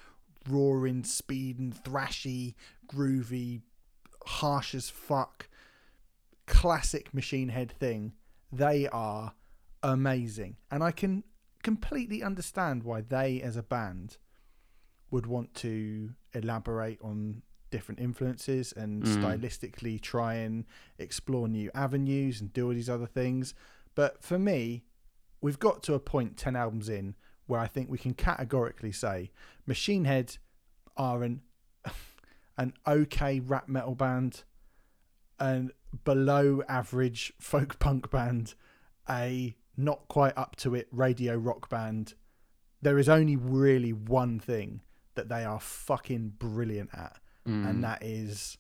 roaring, 0.48 1.04
speed 1.04 1.58
and 1.58 1.74
thrashy, 1.74 2.54
groovy, 2.86 3.62
harsh 4.24 4.74
as 4.74 4.88
fuck, 4.88 5.48
classic 6.46 7.12
Machine 7.12 7.48
Head 7.48 7.72
thing, 7.72 8.12
they 8.52 8.88
are 8.88 9.34
amazing. 9.82 10.56
And 10.70 10.82
I 10.82 10.90
can 10.92 11.24
completely 11.62 12.22
understand 12.22 12.82
why 12.82 13.00
they, 13.00 13.40
as 13.42 13.56
a 13.56 13.62
band, 13.62 14.18
would 15.10 15.26
want 15.26 15.54
to 15.54 16.10
elaborate 16.32 16.98
on 17.02 17.42
different 17.70 18.00
influences 18.00 18.72
and 18.72 19.02
mm. 19.02 19.16
stylistically 19.16 20.00
try 20.00 20.34
and 20.34 20.64
explore 20.98 21.48
new 21.48 21.70
avenues 21.74 22.40
and 22.40 22.52
do 22.52 22.66
all 22.66 22.74
these 22.74 22.90
other 22.90 23.06
things. 23.06 23.54
But 23.94 24.22
for 24.22 24.38
me, 24.38 24.84
we've 25.40 25.58
got 25.58 25.82
to 25.84 25.94
a 25.94 26.00
point 26.00 26.36
10 26.36 26.56
albums 26.56 26.88
in 26.88 27.14
where 27.46 27.60
I 27.60 27.66
think 27.66 27.90
we 27.90 27.98
can 27.98 28.14
categorically 28.14 28.92
say 28.92 29.30
Machine 29.66 30.04
Head 30.04 30.36
are 30.96 31.22
an 31.22 31.42
an 32.58 32.74
okay 32.86 33.40
rap 33.40 33.68
metal 33.68 33.94
band, 33.94 34.44
and 35.38 35.72
below 36.04 36.62
average 36.68 37.32
folk 37.40 37.78
punk 37.78 38.10
band, 38.10 38.54
a 39.08 39.56
not 39.76 40.08
quite 40.08 40.36
up 40.36 40.56
to 40.56 40.74
it 40.74 40.88
radio 40.90 41.34
rock 41.36 41.68
band, 41.68 42.14
there 42.82 42.98
is 42.98 43.08
only 43.08 43.36
really 43.36 43.92
one 43.92 44.38
thing 44.38 44.80
that 45.14 45.28
they 45.28 45.44
are 45.44 45.60
fucking 45.60 46.32
brilliant 46.38 46.90
at, 46.92 47.18
mm. 47.46 47.68
and 47.68 47.84
that 47.84 48.02
is 48.02 48.56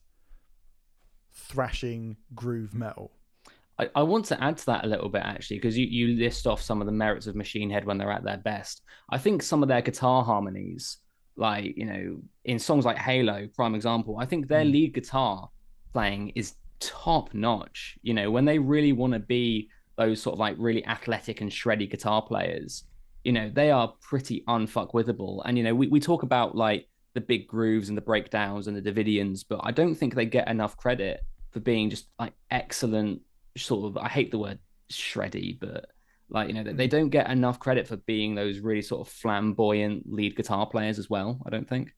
thrashing 1.32 2.16
groove 2.34 2.74
metal. 2.74 3.12
I, 3.78 3.88
I 3.94 4.02
want 4.02 4.26
to 4.26 4.42
add 4.42 4.58
to 4.58 4.66
that 4.66 4.84
a 4.84 4.88
little 4.88 5.08
bit 5.08 5.22
actually, 5.22 5.56
because 5.56 5.78
you, 5.78 5.86
you 5.86 6.18
list 6.18 6.46
off 6.46 6.60
some 6.60 6.82
of 6.82 6.86
the 6.86 6.92
merits 6.92 7.26
of 7.26 7.34
Machine 7.34 7.70
Head 7.70 7.86
when 7.86 7.96
they're 7.96 8.12
at 8.12 8.24
their 8.24 8.36
best. 8.36 8.82
I 9.08 9.16
think 9.16 9.42
some 9.42 9.62
of 9.62 9.68
their 9.68 9.80
guitar 9.80 10.22
harmonies, 10.22 10.98
like, 11.36 11.76
you 11.76 11.86
know, 11.86 12.20
in 12.44 12.58
songs 12.58 12.84
like 12.84 12.98
Halo, 12.98 13.48
prime 13.54 13.74
example, 13.74 14.18
I 14.20 14.26
think 14.26 14.48
their 14.48 14.64
mm. 14.64 14.72
lead 14.72 14.94
guitar 14.94 15.48
playing 15.94 16.32
is 16.34 16.56
top 16.78 17.32
notch. 17.32 17.96
You 18.02 18.12
know, 18.12 18.30
when 18.30 18.44
they 18.44 18.58
really 18.58 18.92
want 18.92 19.14
to 19.14 19.18
be 19.18 19.70
those 20.00 20.22
sort 20.22 20.34
of 20.34 20.40
like 20.46 20.56
really 20.58 20.84
athletic 20.86 21.36
and 21.42 21.50
shreddy 21.50 21.88
guitar 21.94 22.22
players, 22.30 22.84
you 23.26 23.32
know, 23.36 23.50
they 23.60 23.70
are 23.70 23.88
pretty 24.10 24.42
unfuckwithable. 24.48 25.42
And, 25.44 25.58
you 25.58 25.64
know, 25.64 25.74
we, 25.80 25.86
we 25.94 26.00
talk 26.00 26.22
about 26.22 26.56
like 26.56 26.82
the 27.14 27.20
big 27.20 27.46
grooves 27.54 27.88
and 27.88 27.98
the 27.98 28.06
breakdowns 28.10 28.66
and 28.66 28.74
the 28.76 28.86
Davidians, 28.88 29.44
but 29.48 29.60
I 29.62 29.72
don't 29.72 29.94
think 29.94 30.14
they 30.14 30.26
get 30.38 30.48
enough 30.48 30.74
credit 30.76 31.20
for 31.52 31.60
being 31.60 31.90
just 31.90 32.06
like 32.18 32.34
excellent, 32.50 33.20
sort 33.56 33.82
of, 33.88 33.96
I 34.06 34.08
hate 34.08 34.30
the 34.30 34.38
word 34.38 34.58
shreddy, 34.90 35.58
but 35.60 35.84
Like 36.30 36.48
you 36.48 36.54
know, 36.54 36.62
they, 36.62 36.72
they 36.72 36.86
don't 36.86 37.10
get 37.10 37.28
enough 37.28 37.58
credit 37.58 37.88
for 37.88 37.96
being 37.96 38.34
those 38.34 38.60
really 38.60 38.82
sort 38.82 39.06
of 39.06 39.12
flamboyant 39.12 40.04
lead 40.06 40.36
guitar 40.36 40.66
players 40.66 40.98
as 40.98 41.10
well. 41.10 41.40
I 41.44 41.50
don't 41.50 41.68
think. 41.68 41.92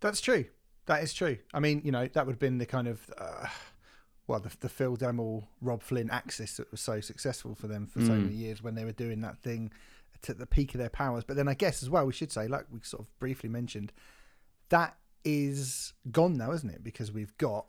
That's 0.00 0.20
true. 0.20 0.46
That 0.86 1.02
is 1.02 1.12
true. 1.12 1.36
I 1.52 1.60
mean, 1.60 1.82
you 1.84 1.92
know, 1.92 2.08
that 2.14 2.24
would 2.24 2.32
have 2.32 2.40
been 2.40 2.58
the 2.58 2.66
kind 2.66 2.88
of 2.88 2.98
uh, 3.18 3.46
well, 4.28 4.38
the, 4.40 4.50
the 4.60 4.68
Phil 4.68 4.96
Demmel, 4.96 5.46
Rob 5.60 5.82
Flynn 5.82 6.10
axis 6.10 6.56
that 6.58 6.70
was 6.70 6.80
so 6.80 7.00
successful 7.00 7.54
for 7.56 7.66
them 7.66 7.86
for 7.86 8.00
so 8.00 8.12
Mm. 8.12 8.22
many 8.22 8.34
years 8.34 8.62
when 8.62 8.74
they 8.76 8.84
were 8.84 8.92
doing 8.92 9.20
that 9.22 9.38
thing 9.38 9.72
to 10.22 10.34
the 10.34 10.46
peak 10.46 10.74
of 10.74 10.78
their 10.78 10.88
powers. 10.90 11.24
But 11.24 11.36
then 11.36 11.48
I 11.48 11.54
guess 11.54 11.82
as 11.82 11.90
well, 11.90 12.06
we 12.06 12.12
should 12.12 12.30
say, 12.30 12.46
like 12.46 12.66
we 12.70 12.78
sort 12.82 13.02
of 13.02 13.18
briefly 13.18 13.48
mentioned, 13.48 13.92
that 14.68 14.96
is 15.24 15.92
gone 16.12 16.36
now, 16.36 16.52
isn't 16.52 16.70
it? 16.70 16.84
Because 16.84 17.10
we've 17.10 17.36
got 17.38 17.66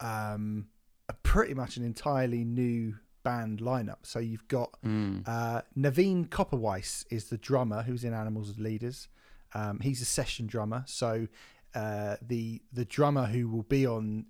um, 0.00 0.68
a 1.08 1.12
pretty 1.14 1.54
much 1.54 1.76
an 1.76 1.84
entirely 1.84 2.44
new 2.44 2.96
band 3.22 3.60
lineup. 3.60 3.98
So 4.02 4.18
you've 4.18 4.48
got 4.48 4.76
Mm. 4.84 5.22
uh, 5.26 5.62
Navene 5.76 6.28
Koperweis 6.28 7.04
is 7.10 7.26
the 7.26 7.38
drummer 7.38 7.82
who's 7.82 8.04
in 8.04 8.12
Animals 8.12 8.50
as 8.50 8.58
Leaders. 8.58 9.08
Um, 9.54 9.80
he's 9.80 10.00
a 10.02 10.04
session 10.06 10.46
drummer. 10.46 10.82
So 10.86 11.28
uh, 11.74 12.16
the 12.20 12.60
the 12.72 12.84
drummer 12.84 13.26
who 13.26 13.48
will 13.48 13.62
be 13.62 13.86
on 13.86 14.26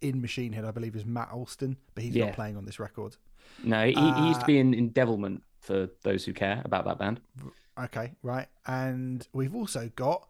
in 0.00 0.20
Machine 0.20 0.52
Head, 0.52 0.64
I 0.64 0.70
believe, 0.70 0.94
is 0.96 1.04
Matt 1.04 1.30
Alston, 1.32 1.76
but 1.94 2.04
he's 2.04 2.14
Yeah. 2.14 2.26
not 2.26 2.34
playing 2.34 2.56
on 2.56 2.64
this 2.64 2.78
record. 2.78 3.16
No, 3.62 3.84
he, 3.86 3.92
he 3.92 4.26
used 4.28 4.40
to 4.40 4.44
Uh, 4.44 4.46
be 4.46 4.58
in, 4.58 4.74
in 4.74 4.90
Devilment 4.90 5.42
for 5.60 5.88
those 6.02 6.24
who 6.24 6.32
care 6.32 6.60
about 6.64 6.84
that 6.86 6.98
band. 6.98 7.20
Okay, 7.78 8.12
right. 8.22 8.48
And 8.66 9.26
we've 9.32 9.54
also 9.54 9.90
got 9.96 10.28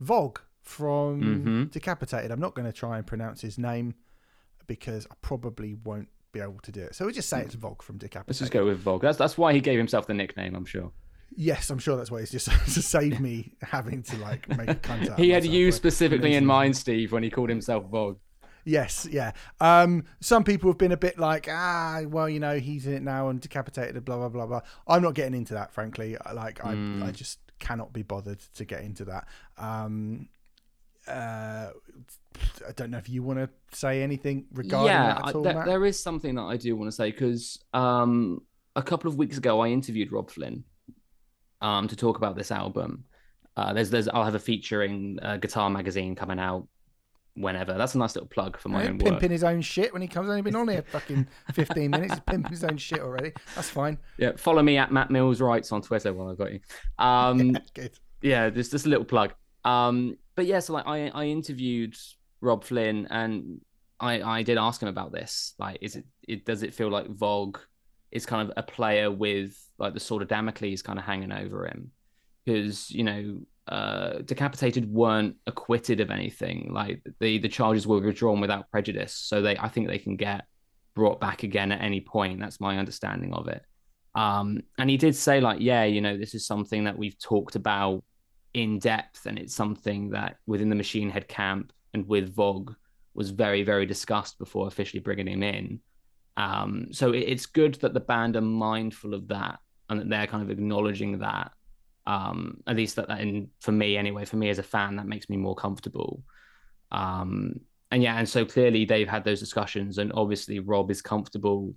Vogg 0.00 0.40
from 0.62 1.22
Mhm. 1.44 1.70
Decapitated. 1.70 2.30
I'm 2.30 2.40
not 2.40 2.54
going 2.54 2.66
to 2.66 2.72
try 2.72 2.98
and 2.98 3.06
pronounce 3.06 3.40
his 3.42 3.58
name 3.58 3.94
because 4.66 5.06
I 5.10 5.14
probably 5.22 5.74
won't 5.74 6.08
be 6.32 6.40
able 6.40 6.58
to 6.62 6.72
do 6.72 6.80
it. 6.82 6.94
So 6.94 7.04
we'll 7.04 7.14
just 7.14 7.28
say 7.28 7.42
it's 7.42 7.54
Vogg 7.54 7.82
from 7.82 7.98
Decapitated. 7.98 8.28
Let's 8.28 8.38
just 8.40 8.52
go 8.52 8.64
with 8.64 8.78
Vogg. 8.78 9.02
That's 9.02 9.18
that's 9.18 9.36
why 9.38 9.52
he 9.52 9.60
gave 9.60 9.78
himself 9.78 10.06
the 10.06 10.14
nickname. 10.14 10.54
I'm 10.54 10.64
sure. 10.64 10.90
Yes, 11.36 11.70
I'm 11.70 11.78
sure 11.78 11.96
that's 11.96 12.10
why 12.10 12.18
it's 12.20 12.30
just 12.30 12.46
to 12.74 12.82
save 12.82 13.20
me 13.20 13.54
having 13.62 14.02
to 14.04 14.16
like 14.18 14.48
make 14.48 14.68
a 14.68 15.10
of 15.12 15.16
He 15.18 15.30
had 15.30 15.44
you 15.44 15.70
specifically 15.72 16.34
in 16.34 16.46
mind, 16.46 16.76
Steve, 16.76 17.12
when 17.12 17.22
he 17.22 17.30
called 17.30 17.48
himself 17.50 17.84
Vogg. 17.90 18.18
Yes, 18.64 19.06
yeah. 19.10 19.32
Um, 19.60 20.04
some 20.20 20.42
people 20.44 20.70
have 20.70 20.78
been 20.78 20.92
a 20.92 20.96
bit 20.96 21.18
like, 21.18 21.48
ah, 21.50 22.02
well, 22.06 22.28
you 22.28 22.40
know, 22.40 22.58
he's 22.58 22.86
in 22.86 22.94
it 22.94 23.02
now 23.02 23.28
and 23.28 23.40
decapitated, 23.40 24.04
blah 24.04 24.16
blah 24.16 24.28
blah 24.30 24.46
blah. 24.46 24.60
I'm 24.88 25.02
not 25.02 25.14
getting 25.14 25.34
into 25.34 25.54
that, 25.54 25.72
frankly. 25.72 26.16
Like, 26.34 26.64
I, 26.64 26.74
Mm. 26.74 27.02
I 27.04 27.10
just 27.10 27.38
cannot 27.58 27.92
be 27.92 28.02
bothered 28.02 28.40
to 28.56 28.64
get 28.64 28.82
into 28.82 29.04
that. 29.06 29.28
Um, 29.58 30.28
uh, 31.06 31.68
I 32.66 32.72
don't 32.74 32.90
know 32.90 32.98
if 32.98 33.08
you 33.08 33.22
want 33.22 33.38
to 33.38 33.48
say 33.76 34.02
anything 34.02 34.46
regarding 34.52 34.86
yeah, 34.86 35.14
that 35.14 35.24
I- 35.24 35.28
at 35.28 35.34
all, 35.34 35.42
there- 35.42 35.84
is 35.84 36.02
something 36.02 36.34
that 36.36 36.42
I 36.42 36.56
do 36.56 36.74
want 36.76 36.88
to 36.90 36.96
say 36.96 37.10
because 37.10 37.62
um, 37.74 38.40
a 38.74 38.82
couple 38.82 39.10
of 39.10 39.16
weeks 39.18 39.36
ago 39.36 39.60
I 39.60 39.68
interviewed 39.68 40.10
Robb 40.12 40.30
Flynn 40.30 40.64
um, 41.60 41.88
to 41.88 41.96
talk 41.96 42.16
about 42.16 42.36
this 42.36 42.50
album. 42.50 43.04
Uh, 43.56 43.72
there's, 43.72 43.90
there's, 43.90 44.08
I'll 44.08 44.24
have 44.24 44.34
a 44.34 44.40
featuring 44.40 45.18
uh, 45.22 45.36
Guitar 45.36 45.70
Magazine 45.70 46.14
coming 46.16 46.38
out 46.40 46.66
whenever. 47.34 47.74
That's 47.74 47.94
a 47.94 47.98
nice 47.98 48.14
little 48.14 48.28
plug 48.28 48.58
for 48.58 48.68
my 48.68 48.86
own 48.86 48.98
pimping 48.98 49.12
work. 49.14 49.22
his 49.22 49.44
own 49.44 49.60
shit 49.60 49.92
when 49.92 50.02
he 50.02 50.08
comes. 50.08 50.28
Only 50.28 50.42
been 50.42 50.56
on 50.56 50.68
here 50.68 50.82
fucking 50.82 51.26
15 51.52 51.90
minutes. 51.90 52.14
He's 52.14 52.20
pimping 52.20 52.50
his 52.50 52.64
own 52.64 52.76
shit 52.76 53.00
already. 53.00 53.32
That's 53.54 53.70
fine. 53.70 53.98
Yeah, 54.18 54.32
follow 54.36 54.62
me 54.62 54.78
at 54.78 54.92
Matt 54.92 55.10
Mills 55.10 55.40
Writes 55.40 55.72
on 55.72 55.82
Twitter 55.82 56.12
while 56.12 56.28
I've 56.28 56.38
got 56.38 56.52
you. 56.52 56.60
Um, 56.98 57.56
Good. 57.74 57.98
yeah, 58.22 58.50
just 58.50 58.70
just 58.70 58.86
a 58.86 58.88
little 58.88 59.04
plug. 59.04 59.32
Um, 59.64 60.16
but 60.36 60.46
yeah, 60.46 60.60
so 60.60 60.74
like 60.74 60.86
I 60.86 61.08
I 61.08 61.24
interviewed 61.24 61.96
Robb 62.40 62.64
Flynn 62.64 63.06
and 63.10 63.60
I 64.00 64.22
I 64.22 64.42
did 64.42 64.58
ask 64.58 64.82
him 64.82 64.88
about 64.88 65.12
this. 65.12 65.54
Like, 65.58 65.78
is 65.80 65.96
it, 65.96 66.04
it 66.26 66.44
does 66.44 66.62
it 66.62 66.74
feel 66.74 66.90
like 66.90 67.08
Vogg 67.08 67.58
is 68.10 68.26
kind 68.26 68.48
of 68.48 68.54
a 68.56 68.62
player 68.62 69.10
with 69.10 69.58
like 69.78 69.94
the 69.94 70.00
sword 70.00 70.22
of 70.22 70.28
Damocles 70.28 70.82
kind 70.82 70.98
of 70.98 71.04
hanging 71.04 71.32
over 71.32 71.66
him? 71.66 71.90
Because 72.44 72.90
you 72.90 73.04
know, 73.04 73.40
uh, 73.68 74.18
decapitated 74.18 74.90
weren't 74.92 75.36
acquitted 75.46 76.00
of 76.00 76.10
anything. 76.10 76.70
Like 76.72 77.02
the 77.20 77.38
the 77.38 77.48
charges 77.48 77.86
were 77.86 78.00
withdrawn 78.00 78.40
without 78.40 78.70
prejudice, 78.70 79.12
so 79.12 79.42
they 79.42 79.56
I 79.56 79.68
think 79.68 79.88
they 79.88 79.98
can 79.98 80.16
get 80.16 80.46
brought 80.94 81.20
back 81.20 81.42
again 81.42 81.72
at 81.72 81.80
any 81.80 82.00
point. 82.00 82.40
That's 82.40 82.60
my 82.60 82.78
understanding 82.78 83.32
of 83.32 83.48
it. 83.48 83.62
Um, 84.14 84.60
and 84.78 84.88
he 84.88 84.96
did 84.96 85.16
say 85.16 85.40
like, 85.40 85.60
yeah, 85.60 85.84
you 85.84 86.00
know, 86.00 86.16
this 86.16 86.34
is 86.34 86.46
something 86.46 86.84
that 86.84 86.96
we've 86.96 87.18
talked 87.18 87.56
about 87.56 88.04
in 88.52 88.78
depth, 88.78 89.26
and 89.26 89.38
it's 89.38 89.54
something 89.54 90.10
that 90.10 90.36
within 90.46 90.68
the 90.68 90.76
Machine 90.76 91.10
Head 91.10 91.26
camp 91.26 91.72
and 91.92 92.06
with 92.06 92.34
Vogg 92.34 92.74
was 93.14 93.30
very, 93.30 93.62
very 93.62 93.86
discussed 93.86 94.38
before 94.38 94.66
officially 94.66 95.00
bringing 95.00 95.28
him 95.28 95.42
in. 95.42 95.80
Um, 96.36 96.88
so 96.92 97.12
it, 97.12 97.20
it's 97.20 97.46
good 97.46 97.74
that 97.76 97.94
the 97.94 98.00
band 98.00 98.36
are 98.36 98.40
mindful 98.40 99.14
of 99.14 99.28
that 99.28 99.58
and 99.88 100.00
that 100.00 100.08
they're 100.08 100.26
kind 100.26 100.42
of 100.42 100.50
acknowledging 100.50 101.18
that. 101.20 101.52
Um, 102.06 102.58
at 102.66 102.76
least 102.76 102.96
that, 102.96 103.10
and 103.10 103.48
for 103.60 103.72
me 103.72 103.96
anyway, 103.96 104.24
for 104.24 104.36
me 104.36 104.50
as 104.50 104.58
a 104.58 104.62
fan, 104.62 104.96
that 104.96 105.06
makes 105.06 105.28
me 105.30 105.36
more 105.36 105.54
comfortable. 105.54 106.22
Um, 106.92 107.60
and 107.90 108.02
yeah, 108.02 108.18
and 108.18 108.28
so 108.28 108.44
clearly 108.44 108.84
they've 108.84 109.08
had 109.08 109.24
those 109.24 109.40
discussions, 109.40 109.98
and 109.98 110.12
obviously 110.14 110.58
Robb 110.58 110.90
is 110.90 111.00
comfortable 111.00 111.74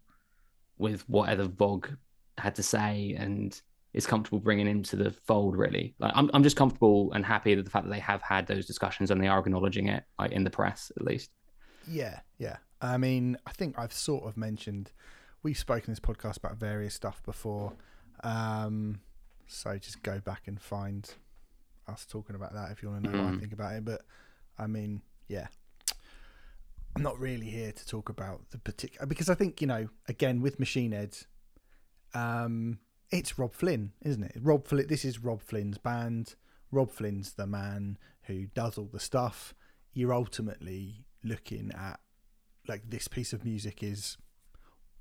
with 0.78 1.08
whatever 1.10 1.44
Vogg 1.44 1.90
had 2.38 2.56
to 2.56 2.64
say, 2.64 3.16
and 3.18 3.60
is 3.94 4.06
comfortable 4.06 4.40
bringing 4.40 4.68
him 4.68 4.84
to 4.84 4.96
the 4.96 5.12
fold. 5.12 5.56
Really, 5.56 5.96
like 6.00 6.12
I'm, 6.16 6.30
I'm 6.34 6.44
just 6.44 6.58
comfortable 6.58 7.12
and 7.14 7.26
happy 7.26 7.56
that 7.56 7.64
the 7.64 7.72
fact 7.72 7.86
that 7.86 7.94
they 7.94 8.00
have 8.00 8.22
had 8.22 8.48
those 8.48 8.66
discussions 8.66 9.12
and 9.12 9.22
they 9.22 9.28
are 9.28 9.40
acknowledging 9.40 9.88
it, 9.88 10.04
like 10.20 10.32
in 10.32 10.44
the 10.44 10.50
press 10.50 10.92
at 10.98 11.06
least. 11.06 11.32
Yeah, 11.90 12.20
yeah. 12.38 12.58
I 12.82 12.98
mean, 12.98 13.38
I 13.46 13.52
think 13.52 13.80
I've 13.80 13.94
sort 13.94 14.28
of 14.28 14.38
mentioned 14.38 14.92
we've 15.42 15.58
spoken 15.58 15.92
this 15.92 16.00
podcast 16.00 16.38
about 16.38 16.58
various 16.58 16.94
stuff 16.94 17.24
before. 17.24 17.74
Um, 18.24 19.00
so 19.48 19.78
just 19.78 20.04
go 20.04 20.20
back 20.20 20.44
and 20.48 20.60
find 20.62 21.10
us 21.88 22.06
talking 22.06 22.36
about 22.36 22.54
that 22.54 22.72
if 22.72 22.82
you 22.84 22.90
want 22.90 23.04
to 23.06 23.10
know 23.10 23.18
what 23.24 23.28
I 23.34 23.36
Mm. 23.36 23.40
think 23.40 23.54
about 23.54 23.74
it. 23.76 23.86
But 23.86 24.02
I 24.58 24.68
mean, 24.68 25.02
yeah. 25.28 25.48
I'm 26.96 27.04
not 27.04 27.20
really 27.20 27.46
here 27.50 27.72
to 27.72 27.86
talk 27.88 28.10
about 28.10 28.50
the 28.50 28.58
particular 28.58 29.06
because 29.06 29.30
I 29.30 29.36
think, 29.36 29.62
you 29.62 29.68
know, 29.68 29.90
again 30.08 30.42
with 30.42 30.60
Machine 30.60 30.92
Heads, 30.94 31.28
um, 32.14 32.80
it's 33.12 33.38
Robb 33.38 33.54
Flynn, 33.54 33.94
isn't 34.02 34.24
it? 34.24 34.34
Robb 34.42 34.66
Flynn 34.68 34.88
this 34.88 35.06
is 35.06 35.20
Robb 35.24 35.42
Flynn's 35.42 35.78
band. 35.78 36.36
Robb 36.72 36.92
Flynn's 36.92 37.34
the 37.34 37.48
man 37.48 37.98
who 38.24 38.48
does 38.48 38.78
all 38.78 38.90
the 38.92 39.00
stuff. 39.00 39.54
You're 39.94 40.14
ultimately 40.14 41.06
looking 41.24 41.72
at 41.74 42.00
like 42.68 42.90
this 42.90 43.08
piece 43.08 43.32
of 43.32 43.46
music 43.46 43.82
is 43.84 44.18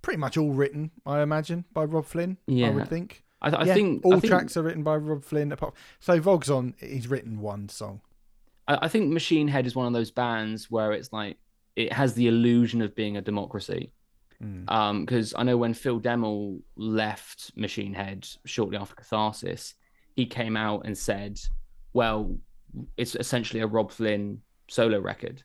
pretty 0.02 0.18
much 0.18 0.36
all 0.36 0.52
written, 0.52 0.92
I 1.04 1.20
imagine, 1.22 1.64
by 1.72 1.84
Robb 1.84 2.04
Flynn. 2.06 2.38
Yeah. 2.46 2.68
I 2.68 2.70
would 2.70 2.88
think. 2.88 3.24
I, 3.54 3.56
I 3.56 3.64
yeah, 3.64 3.74
think 3.74 4.04
all 4.04 4.16
I 4.16 4.20
think, 4.20 4.30
tracks 4.30 4.56
are 4.56 4.62
written 4.62 4.82
by 4.82 4.96
Robb 4.96 5.24
Flynn. 5.24 5.52
Apart, 5.52 5.74
so 6.00 6.20
Vogg's 6.20 6.50
on. 6.50 6.74
He's 6.78 7.08
written 7.08 7.40
one 7.40 7.68
song. 7.68 8.00
I, 8.66 8.78
I 8.82 8.88
think 8.88 9.12
Machine 9.12 9.48
Head 9.48 9.66
is 9.66 9.76
one 9.76 9.86
of 9.86 9.92
those 9.92 10.10
bands 10.10 10.70
where 10.70 10.92
it's 10.92 11.12
like 11.12 11.36
it 11.76 11.92
has 11.92 12.14
the 12.14 12.26
illusion 12.26 12.82
of 12.82 12.94
being 12.94 13.16
a 13.16 13.22
democracy. 13.22 13.92
Mm. 14.42 14.70
Um, 14.70 15.04
because 15.04 15.34
I 15.36 15.44
know 15.44 15.56
when 15.56 15.72
Phil 15.72 16.00
Demmel 16.00 16.60
left 16.76 17.52
Machine 17.56 17.94
Head 17.94 18.28
shortly 18.44 18.76
after 18.76 18.94
Catharsis, 18.94 19.74
he 20.14 20.26
came 20.26 20.56
out 20.56 20.82
and 20.84 20.96
said, 20.96 21.40
"Well, 21.92 22.36
it's 22.96 23.14
essentially 23.14 23.60
a 23.60 23.66
Robb 23.66 23.92
Flynn 23.92 24.42
solo 24.68 24.98
record." 24.98 25.42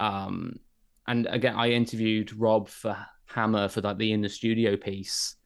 Um, 0.00 0.58
and 1.06 1.26
again, 1.30 1.54
I 1.54 1.70
interviewed 1.70 2.32
Rob 2.32 2.68
for 2.68 2.96
Hammer 3.26 3.68
for 3.68 3.80
like 3.82 3.98
the 3.98 4.12
in 4.12 4.20
the 4.20 4.28
studio 4.28 4.76
piece, 4.76 5.36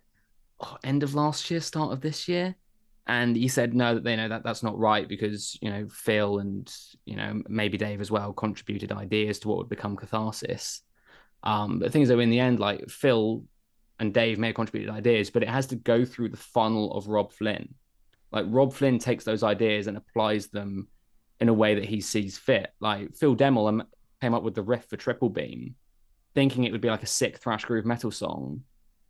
oh, 0.61 0.77
end 0.85 1.03
of 1.03 1.15
last 1.15 1.51
year, 1.51 1.61
start 1.61 1.93
of 1.93 2.01
this 2.01 2.29
year, 2.29 2.55
and 3.07 3.37
he 3.37 3.49
said 3.49 3.75
no, 3.75 3.95
that 3.95 4.05
they 4.05 4.17
know 4.17 4.29
that 4.29 4.45
that's 4.45 4.63
not 4.63 4.79
right 4.79 5.09
because 5.09 5.59
you 5.61 5.71
know 5.71 5.89
Phil 5.89 6.39
and 6.39 6.73
you 7.05 7.17
know 7.17 7.43
maybe 7.49 7.79
Dave 7.79 8.01
as 8.01 8.11
well 8.11 8.33
contributed 8.33 8.93
ideas 8.93 9.39
to 9.41 9.49
what 9.49 9.59
would 9.59 9.69
become 9.69 9.97
Catharsis. 9.97 10.83
Um, 11.43 11.79
but 11.79 11.93
things 11.93 12.09
though, 12.09 12.21
in 12.21 12.31
the 12.31 12.41
end, 12.41 12.61
like 12.61 12.89
Phil 12.89 13.45
and 13.99 14.15
Dave 14.15 14.39
may 14.39 14.49
have 14.49 14.57
contributed 14.57 14.95
ideas, 14.95 15.31
but 15.31 15.43
it 15.43 15.49
has 15.49 15.67
to 15.69 15.77
go 15.77 16.05
through 16.05 16.29
the 16.31 16.37
funnel 16.37 16.93
of 16.93 17.09
Robb 17.09 17.33
Flynn. 17.33 17.75
Like 18.31 18.47
Robb 18.49 18.73
Flynn 18.73 18.99
takes 18.99 19.25
those 19.25 19.43
ideas 19.43 19.87
and 19.87 19.97
applies 19.97 20.49
them 20.49 20.89
in 21.41 21.49
a 21.49 21.55
way 21.55 21.75
that 21.75 21.85
he 21.85 22.01
sees 22.01 22.37
fit. 22.37 22.73
Like 22.81 23.15
Phil 23.17 23.37
Demmel 23.37 23.69
um, 23.69 23.85
came 24.21 24.35
up 24.35 24.43
with 24.43 24.55
the 24.55 24.63
riff 24.63 24.87
for 24.87 24.97
Triple 24.97 25.31
Beam, 25.31 25.75
thinking 26.35 26.65
it 26.65 26.73
would 26.73 26.81
be 26.81 26.91
like 26.91 27.03
a 27.03 27.07
sick 27.07 27.39
thrash 27.39 27.65
groove 27.65 27.87
metal 27.87 28.11
song, 28.11 28.63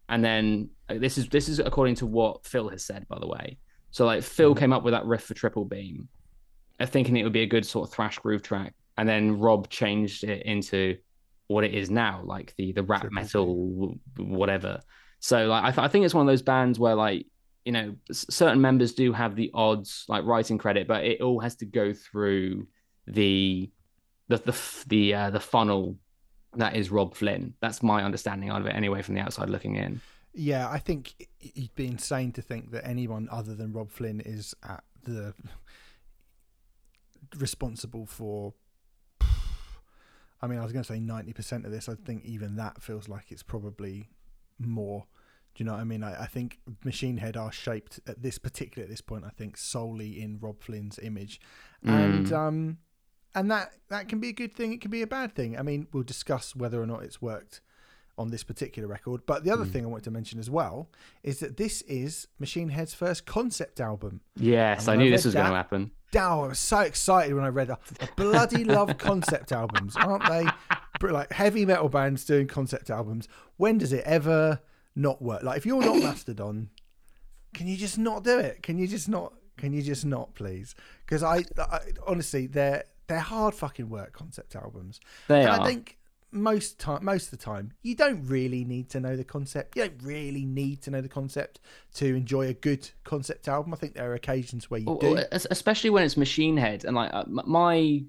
and 0.09 0.25
then 0.25 0.71
this 0.89 1.19
is 1.19 1.29
this 1.29 1.49
is 1.49 1.59
according 1.59 1.97
to 1.97 2.07
what 2.07 2.47
Phil 2.47 2.69
has 2.69 2.85
said, 2.85 3.07
by 3.09 3.19
the 3.19 3.27
way. 3.27 3.59
So 3.91 4.05
like 4.07 4.23
Phil 4.23 4.55
came 4.55 4.73
up 4.73 4.83
with 4.83 4.93
that 4.93 5.07
riff 5.07 5.25
for 5.25 5.35
Triple 5.35 5.65
Beam, 5.65 6.09
thinking 6.81 7.17
it 7.17 7.25
would 7.25 7.33
be 7.33 7.43
a 7.43 7.47
good 7.47 7.67
sort 7.67 7.89
of 7.89 7.95
thrash 7.95 8.19
groove 8.19 8.43
track, 8.43 8.75
and 8.97 9.09
then 9.09 9.39
Robb 9.39 9.69
changed 9.69 10.25
it 10.25 10.45
into 10.45 10.97
what 11.49 11.65
it 11.65 11.75
is 11.75 11.91
now, 11.91 12.23
like 12.25 12.55
the 12.57 12.73
the 12.73 12.83
rap 12.83 13.03
Triple 13.03 13.15
metal 13.15 13.99
whatever. 14.17 14.81
So 15.21 15.47
like 15.47 15.65
I, 15.65 15.71
th- 15.71 15.79
I 15.79 15.89
think 15.89 16.05
it's 16.05 16.15
one 16.15 16.27
of 16.27 16.31
those 16.31 16.43
bands 16.43 16.79
where 16.79 16.95
like 16.95 17.27
you 17.65 17.73
know 17.73 17.97
certain 18.11 18.61
members 18.61 18.95
do 18.95 19.13
have 19.13 19.37
the 19.37 19.51
odds 19.53 20.05
like 20.09 20.25
writing 20.25 20.59
credit, 20.59 20.87
but 20.87 21.05
it 21.05 21.21
all 21.21 21.41
has 21.41 21.57
to 21.57 21.67
go 21.67 21.93
through 21.93 22.67
the 23.07 23.71
the 24.29 24.39
the 24.39 24.85
the 24.87 25.15
uh, 25.15 25.31
the 25.31 25.41
funnel 25.41 25.99
that 26.57 26.77
is 26.77 26.91
Robb 26.91 27.15
Flynn. 27.15 27.55
That's 27.61 27.83
my 27.83 28.03
understanding 28.03 28.51
of 28.51 28.67
it 28.67 28.75
anyway 28.75 29.03
from 29.03 29.15
the 29.15 29.21
outside 29.21 29.51
looking 29.51 29.77
in. 29.77 30.01
Yeah, 30.35 30.69
I 30.69 30.79
think 30.79 31.29
it'd 31.41 31.75
be 31.75 31.87
insane 31.87 32.33
to 32.33 32.43
think 32.43 32.71
that 32.73 32.87
anyone 32.87 33.29
other 33.31 33.55
than 33.55 33.73
Robb 33.73 33.91
Flynn 33.91 34.21
is 34.21 34.55
at 34.63 34.85
the 35.05 35.35
responsible 37.37 38.07
for. 38.07 38.55
I 40.41 40.47
mean, 40.47 40.59
I 40.59 40.63
was 40.63 40.73
going 40.73 40.85
to 40.85 40.93
say 40.93 41.01
ninety 41.01 41.33
percent 41.33 41.65
of 41.67 41.73
this. 41.73 41.89
I 41.89 41.95
think 41.95 42.25
even 42.25 42.57
that 42.57 42.81
feels 42.83 43.09
like 43.09 43.31
it's 43.31 43.43
probably 43.43 44.09
more. 44.59 45.07
Do 45.55 45.65
you 45.65 45.67
know 45.67 45.73
what 45.73 45.81
I 45.81 45.85
mean? 45.85 46.05
I, 46.05 46.23
I 46.23 46.27
think 46.27 46.61
Machine 46.85 47.17
Head 47.17 47.37
are 47.37 47.51
shaped 47.51 47.99
at 48.07 48.23
this 48.23 48.39
particular 48.39 48.85
at 48.85 48.91
this 48.91 49.01
point. 49.01 49.25
I 49.25 49.31
think 49.31 49.57
solely 49.57 50.21
in 50.23 50.39
Robb 50.41 50.63
Flynn's 50.63 50.99
image, 51.03 51.41
and 51.83 52.27
Mm. 52.27 52.33
um, 52.33 52.79
and 53.39 53.51
that 53.51 53.73
that 53.89 54.09
can 54.09 54.21
be 54.21 54.29
a 54.29 54.33
good 54.33 54.55
thing. 54.55 54.73
It 54.73 54.81
can 54.81 54.91
be 54.91 55.03
a 55.03 55.07
bad 55.07 55.35
thing. 55.35 55.59
I 55.59 55.63
mean, 55.63 55.87
we'll 55.93 56.03
discuss 56.03 56.55
whether 56.57 56.81
or 56.83 56.87
not 56.87 57.03
it's 57.03 57.21
worked 57.23 57.61
on 58.17 58.31
this 58.31 58.43
particular 58.43 58.89
record. 58.89 59.21
But 59.27 59.45
the 59.45 59.51
other 59.53 59.65
Mm. 59.65 59.71
thing 59.73 59.85
I 59.85 59.89
wanted 59.89 60.05
to 60.05 60.11
mention 60.11 60.41
as 60.41 60.51
well 60.51 60.89
is 61.23 61.39
that 61.39 61.57
this 61.57 61.83
is 61.83 62.27
Machine 62.41 62.71
Head's 62.71 62.93
first 62.93 63.27
concept 63.27 63.81
album. 63.81 64.21
Yes, 64.37 64.89
I 64.89 64.95
I 64.95 64.97
knew 64.97 65.11
this 65.11 65.25
was 65.25 65.35
going 65.35 65.47
to 65.47 65.55
happen. 65.55 65.93
Dow, 66.11 66.43
I 66.45 66.49
was 66.49 66.59
so 66.59 66.81
excited 66.81 67.35
when 67.35 67.45
I 67.45 67.49
read 67.49 67.69
that. 67.69 67.81
I 68.01 68.09
bloody 68.17 68.65
love 68.65 68.99
concept 69.09 69.53
albums, 69.53 69.95
aren't 69.97 70.27
they? 70.27 70.47
Like 71.09 71.33
heavy 71.33 71.65
metal 71.65 71.89
bands 71.89 72.25
doing 72.25 72.49
concept 72.49 72.91
albums. 72.91 73.29
When 73.57 73.79
does 73.79 73.93
it 73.93 74.03
ever 74.05 74.61
not 74.97 75.23
work? 75.23 75.43
Like 75.45 75.59
if 75.59 75.65
you're 75.67 75.81
not 75.81 75.97
Mastodon, 76.03 76.71
can 77.55 77.69
you 77.69 77.77
just 77.77 77.99
not 77.99 78.25
do 78.25 78.39
it? 78.39 78.63
Can 78.65 78.79
you 78.79 78.89
just 78.89 79.09
not? 79.09 79.33
Can 79.59 79.73
you 79.73 79.83
just 79.83 80.05
not, 80.05 80.35
please? 80.35 80.75
Because 81.05 81.23
I, 81.23 81.45
I 81.59 81.81
honestly, 82.07 82.47
they're 82.47 82.85
they're 83.09 83.19
hard 83.19 83.55
fucking 83.55 83.89
work 83.89 84.13
concept 84.13 84.55
albums. 84.55 85.01
They 85.29 85.41
and 85.43 85.51
are. 85.51 85.61
I 85.61 85.67
think 85.67 85.99
most 86.31 86.79
time, 86.79 87.05
most 87.05 87.25
of 87.25 87.31
the 87.39 87.45
time, 87.45 87.73
you 87.83 87.95
don't 87.95 88.23
really 88.27 88.65
need 88.65 88.91
to 88.91 89.01
know 89.01 89.17
the 89.17 89.25
concept. 89.25 89.77
You 89.77 89.85
don't 89.89 90.03
really 90.03 90.45
need 90.45 90.83
to 90.83 90.91
know 90.91 91.01
the 91.01 91.09
concept 91.09 91.61
to 91.95 92.07
enjoy 92.15 92.49
a 92.49 92.53
good 92.55 92.89
concept 93.05 93.49
album. 93.49 93.73
I 93.73 93.77
think 93.79 93.95
there 93.95 94.11
are 94.11 94.15
occasions 94.15 94.71
where 94.71 94.81
you 94.81 94.87
Or- 94.89 95.01
do. 95.01 95.17
especially 95.33 95.91
when 95.91 96.05
it's 96.05 96.17
Machine 96.19 96.57
Head 96.59 96.85
and 96.85 96.95
like 96.95 97.13
uh, 97.15 97.25
my 97.27 98.05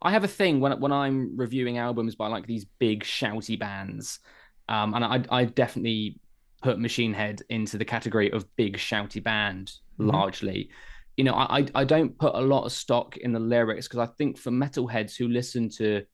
I 0.00 0.12
have 0.12 0.22
a 0.22 0.28
thing 0.28 0.60
when 0.60 0.78
when 0.80 0.92
I'm 0.92 1.36
reviewing 1.36 1.78
albums 1.78 2.14
by 2.14 2.28
like 2.28 2.46
these 2.46 2.64
big 2.64 3.02
shouty 3.02 3.58
bands 3.58 4.20
um 4.68 4.94
and 4.94 5.04
I 5.04 5.24
I 5.28 5.44
definitely 5.46 6.20
put 6.62 6.78
Machine 6.78 7.12
Head 7.12 7.42
into 7.48 7.76
the 7.78 7.84
category 7.84 8.30
of 8.30 8.54
big 8.54 8.76
shouty 8.76 9.20
band 9.22 9.72
Mhm. 9.98 10.12
largely 10.12 10.70
you 11.18 11.24
know 11.24 11.34
I 11.34 11.66
I 11.74 11.84
don't 11.84 12.16
put 12.16 12.34
a 12.34 12.40
lot 12.40 12.64
of 12.64 12.72
stock 12.72 13.16
in 13.18 13.32
the 13.32 13.40
lyrics 13.40 13.86
because 13.88 14.08
I 14.08 14.10
think 14.16 14.38
for 14.38 14.50
metalheads 14.50 15.16
who 15.16 15.28
listen 15.28 15.68
to 15.70 16.04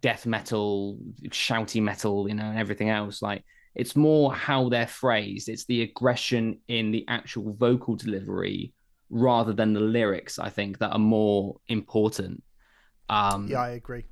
death 0.00 0.24
metal 0.26 0.98
shouty 1.28 1.82
metal 1.82 2.28
you 2.28 2.34
know 2.34 2.44
and 2.44 2.58
everything 2.58 2.88
else 2.88 3.20
like 3.20 3.44
it's 3.74 3.96
more 3.96 4.32
how 4.32 4.68
they're 4.68 4.86
phrased. 4.86 5.48
It's 5.48 5.64
the 5.64 5.82
aggression 5.82 6.60
in 6.68 6.92
the 6.92 7.04
actual 7.08 7.54
vocal 7.54 7.96
delivery 7.96 8.72
rather 9.10 9.52
than 9.52 9.72
the 9.74 9.80
lyrics 9.80 10.38
i 10.38 10.48
think 10.48 10.78
that 10.78 10.90
are 10.90 10.98
more 10.98 11.56
important. 11.68 12.42
Um 13.10 13.48
yeah, 13.48 13.60
I 13.60 13.70
agree. 13.70 14.04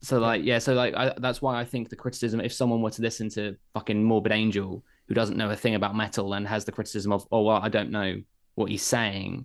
so 0.00 0.18
like 0.18 0.42
yeah 0.44 0.58
so 0.58 0.72
like 0.74 0.94
I, 0.94 1.12
that's 1.18 1.42
why 1.42 1.60
i 1.60 1.64
think 1.64 1.88
the 1.88 1.96
criticism 1.96 2.40
if 2.40 2.52
someone 2.52 2.80
were 2.82 2.90
to 2.90 3.02
listen 3.02 3.28
to 3.30 3.56
fucking 3.74 4.02
morbid 4.02 4.32
angel 4.32 4.82
who 5.06 5.14
doesn't 5.14 5.36
know 5.36 5.50
a 5.50 5.56
thing 5.56 5.74
about 5.74 5.94
metal 5.94 6.32
and 6.34 6.46
has 6.46 6.64
the 6.64 6.72
criticism 6.72 7.12
of 7.12 7.26
oh 7.30 7.42
well 7.42 7.60
i 7.62 7.68
don't 7.68 7.90
know 7.90 8.10
what 8.54 8.70
he's 8.70 8.82
saying 8.82 9.44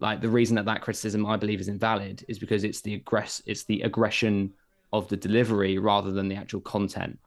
like 0.00 0.20
the 0.20 0.28
reason 0.28 0.54
that 0.56 0.64
that 0.66 0.80
criticism 0.80 1.26
i 1.26 1.36
believe 1.36 1.60
is 1.60 1.68
invalid 1.68 2.24
is 2.28 2.38
because 2.38 2.62
it's 2.64 2.80
the 2.82 2.98
aggress 3.00 3.40
it's 3.46 3.64
the 3.64 3.80
aggression 3.82 4.52
of 4.92 5.08
the 5.08 5.16
delivery 5.16 5.76
rather 5.78 6.10
than 6.12 6.28
the 6.28 6.34
actual 6.36 6.60
content. 6.62 7.18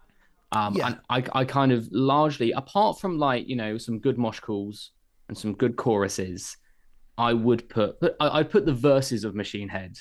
Um 0.52 0.74
Yeah. 0.76 0.88
and 0.88 1.00
i 1.10 1.24
i 1.42 1.46
kind 1.46 1.72
of 1.72 1.88
largely 1.92 2.52
apart 2.52 3.00
from 3.00 3.18
like 3.18 3.48
you 3.48 3.56
know 3.56 3.78
some 3.78 4.00
good 4.00 4.18
mosh 4.18 4.40
calls 4.40 4.92
and 5.28 5.38
some 5.38 5.54
good 5.54 5.76
choruses 5.76 6.58
i 7.18 7.32
would 7.34 7.68
put 7.70 7.98
I- 8.20 8.40
i'd 8.40 8.50
put 8.50 8.66
the 8.66 8.74
verses 8.74 9.24
of 9.24 9.36
machine 9.36 9.70
head 9.70 9.94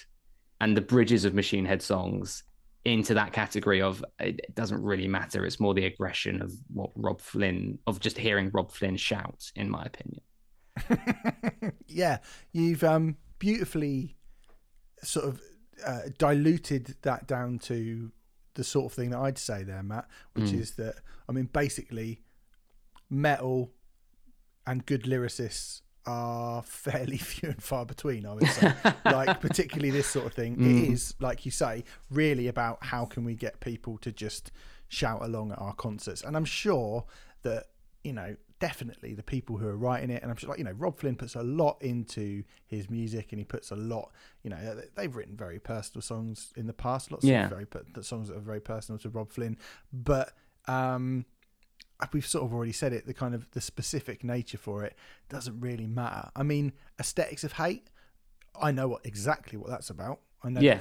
and 0.61 0.77
the 0.77 0.81
bridges 0.81 1.25
of 1.25 1.35
machine 1.35 1.65
head 1.65 1.83
songs 1.83 2.45
into 2.87 3.13
that 3.15 3.33
category 3.33 3.83
of 3.83 4.03
it 4.21 4.41
it 4.49 4.55
doesn't 4.55 4.83
really 4.83 5.07
matter. 5.07 5.45
It's 5.45 5.61
more 5.61 5.75
the 5.75 5.85
aggression 5.85 6.41
of 6.41 6.51
what 6.73 6.91
robb 6.97 7.21
flynn 7.21 7.79
of 7.87 8.01
just 8.01 8.17
hearing 8.17 8.51
robb 8.55 8.71
flynn 8.73 8.97
shout 8.97 9.41
in 9.55 9.69
my 9.69 9.83
opinion 9.85 10.23
yeah, 11.87 12.19
you've 12.53 12.85
um, 12.85 13.17
beautifully 13.39 14.17
sort 15.03 15.27
of 15.27 15.41
uh, 15.87 16.01
diluted 16.19 16.97
that 17.03 17.27
down 17.27 17.59
to 17.61 18.13
the 18.55 18.65
sort 18.65 18.87
of 18.87 18.93
thing 18.93 19.11
that 19.11 19.19
I'd 19.19 19.39
say 19.39 19.63
there, 19.63 19.83
Matt, 19.83 20.09
which 20.35 20.47
Mm. 20.51 20.61
is 20.61 20.73
that 20.73 20.97
I 21.29 21.33
mean, 21.33 21.49
basically, 21.53 22.23
metal 23.09 23.73
and 24.67 24.85
good 24.85 25.05
lyricists 25.05 25.83
are 26.07 26.63
fairly 26.65 27.17
few 27.19 27.51
and 27.51 27.63
far 27.63 27.85
between. 27.87 28.27
I 28.27 28.35
would 28.35 28.49
say, 28.49 28.73
like 29.05 29.41
particularly 29.41 29.91
this 29.91 30.07
sort 30.09 30.27
of 30.27 30.35
thing. 30.35 30.55
It 30.55 30.59
Mm. 30.59 30.93
is 30.93 31.15
like 31.21 31.45
you 31.45 31.51
say, 31.51 31.85
really 32.11 32.49
about 32.49 32.85
how 32.85 33.05
can 33.05 33.25
we 33.25 33.35
get 33.35 33.61
people 33.61 33.99
to 33.99 34.13
just 34.13 34.51
shout 34.89 35.23
along 35.23 35.53
at 35.53 35.59
our 35.59 35.75
concerts, 35.75 36.23
and 36.23 36.37
I'm 36.37 36.45
sure 36.45 37.05
that 37.43 37.67
you 38.05 38.13
know 38.13 38.37
definitely 38.61 39.15
the 39.15 39.23
people 39.23 39.57
who 39.57 39.67
are 39.67 39.77
writing 39.77 40.11
it 40.11 40.23
and 40.23 40.31
i'm 40.31 40.37
sure 40.37 40.49
like 40.51 40.59
you 40.59 40.65
know 40.65 40.73
robb 40.73 40.97
flynn 40.99 41.17
puts 41.17 41.35
a 41.35 41.43
lot 41.43 41.77
into 41.81 42.45
his 42.67 42.89
music 42.89 43.33
and 43.33 43.39
he 43.39 43.45
puts 43.45 43.71
a 43.71 43.77
lot 43.77 44.13
you 44.43 44.51
know 44.51 44.75
they- 44.77 44.89
they've 44.95 45.17
written 45.17 45.35
very 45.37 45.59
personal 45.59 46.03
songs 46.03 46.53
in 46.57 46.67
the 46.67 46.73
past 46.73 47.11
lots 47.11 47.25
Yeah. 47.25 47.45
of 47.45 47.51
very 47.51 47.67
songs 48.05 48.29
that 48.29 48.37
are 48.37 48.41
very 48.41 48.61
personal 48.61 48.99
to 49.01 49.09
robb 49.09 49.33
flynn 49.33 49.57
but 49.93 50.33
um 50.69 51.25
we've 52.13 52.27
sort 52.27 52.45
of 52.45 52.53
already 52.55 52.73
said 52.73 52.93
it 52.93 53.07
the 53.07 53.15
kind 53.15 53.35
of 53.35 53.51
the 53.51 53.61
specific 53.61 54.23
nature 54.25 54.59
for 54.59 54.85
it 54.85 54.95
doesn't 55.29 55.59
really 55.61 55.87
matter 55.87 56.31
i 56.37 56.43
mean 56.43 56.73
aesthetics 56.99 57.45
of 57.45 57.53
hate 57.55 57.89
i 58.61 58.71
know 58.71 58.89
what 58.89 59.05
exactly 59.05 59.59
what 59.59 59.69
that's 59.71 59.91
about 59.91 60.21
i 60.45 60.49
know 60.51 60.61
Yeah. 60.61 60.81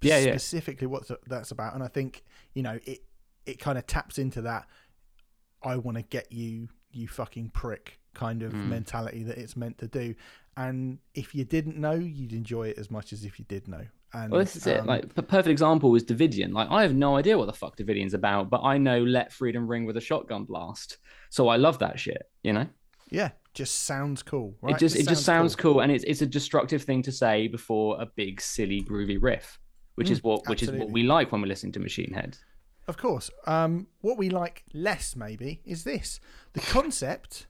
Yeah, 0.00 0.18
yeah. 0.18 0.32
specifically 0.32 0.86
what 0.86 1.08
that's 1.26 1.50
about 1.50 1.74
and 1.74 1.82
i 1.82 1.88
think 1.88 2.24
you 2.54 2.62
know 2.62 2.78
it 2.84 3.00
it 3.46 3.58
kind 3.58 3.76
of 3.78 3.86
taps 3.86 4.18
into 4.18 4.40
that 4.42 4.66
I 5.64 5.76
want 5.76 5.96
to 5.96 6.02
get 6.02 6.32
you, 6.32 6.68
you 6.92 7.08
fucking 7.08 7.50
prick 7.50 7.98
kind 8.14 8.42
of 8.42 8.52
Mm. 8.52 8.66
mentality 8.66 9.22
that 9.24 9.38
it's 9.38 9.56
meant 9.56 9.78
to 9.78 9.88
do. 9.88 10.14
And 10.56 10.98
if 11.14 11.34
you 11.34 11.44
didn't 11.44 11.76
know, 11.78 11.92
you'd 11.94 12.32
enjoy 12.32 12.68
it 12.68 12.78
as 12.78 12.90
much 12.90 13.12
as 13.12 13.24
if 13.24 13.38
you 13.38 13.44
did 13.48 13.68
know. 13.68 13.84
And 14.14 14.30
well 14.30 14.40
this 14.40 14.56
is 14.56 14.66
it 14.66 14.80
um, 14.80 14.86
like 14.86 15.04
a 15.16 15.22
perfect 15.22 15.48
example 15.48 15.90
was 15.90 16.04
davidian 16.04 16.52
like 16.52 16.68
i 16.70 16.82
have 16.82 16.94
no 16.94 17.16
idea 17.16 17.38
what 17.38 17.46
the 17.46 17.52
fuck 17.54 17.78
davidian's 17.78 18.12
about 18.12 18.50
but 18.50 18.60
i 18.62 18.76
know 18.76 19.02
let 19.02 19.32
freedom 19.32 19.66
ring 19.66 19.86
with 19.86 19.96
a 19.96 20.02
shotgun 20.02 20.44
blast 20.44 20.98
so 21.30 21.48
i 21.48 21.56
love 21.56 21.78
that 21.78 21.98
shit 21.98 22.24
you 22.42 22.52
know 22.52 22.66
yeah, 23.10 23.30
just 23.54 23.84
sounds 23.84 24.22
cool. 24.22 24.54
Right? 24.60 24.74
it 24.74 24.78
just 24.78 24.96
it 24.96 25.08
just 25.08 25.24
sounds 25.24 25.56
cool. 25.56 25.80
and 25.80 25.90
it's 25.90 26.04
it's 26.04 26.20
a 26.20 26.26
destructive 26.26 26.82
thing 26.82 27.00
to 27.04 27.12
say 27.12 27.48
before 27.48 27.98
a 28.02 28.06
big 28.06 28.38
silly 28.42 28.82
groovy 28.82 29.16
riff 29.18 29.58
which 29.94 30.10
is 30.10 30.20
Mm, 30.20 30.24
what 30.24 30.46
which 30.46 30.62
is 30.62 30.70
what 30.70 30.90
we 30.90 31.04
like 31.04 31.32
when 31.32 31.40
we're 31.40 31.48
listening 31.48 31.72
to 31.72 31.80
machine 31.80 32.12
head 32.12 32.36
Of 32.88 32.96
course. 32.96 33.30
Um, 33.46 33.86
what 34.00 34.18
we 34.18 34.28
like 34.28 34.64
less, 34.72 35.14
maybe, 35.16 35.60
is 35.64 35.84
this: 35.84 36.20
the 36.52 36.60
concept 36.60 37.46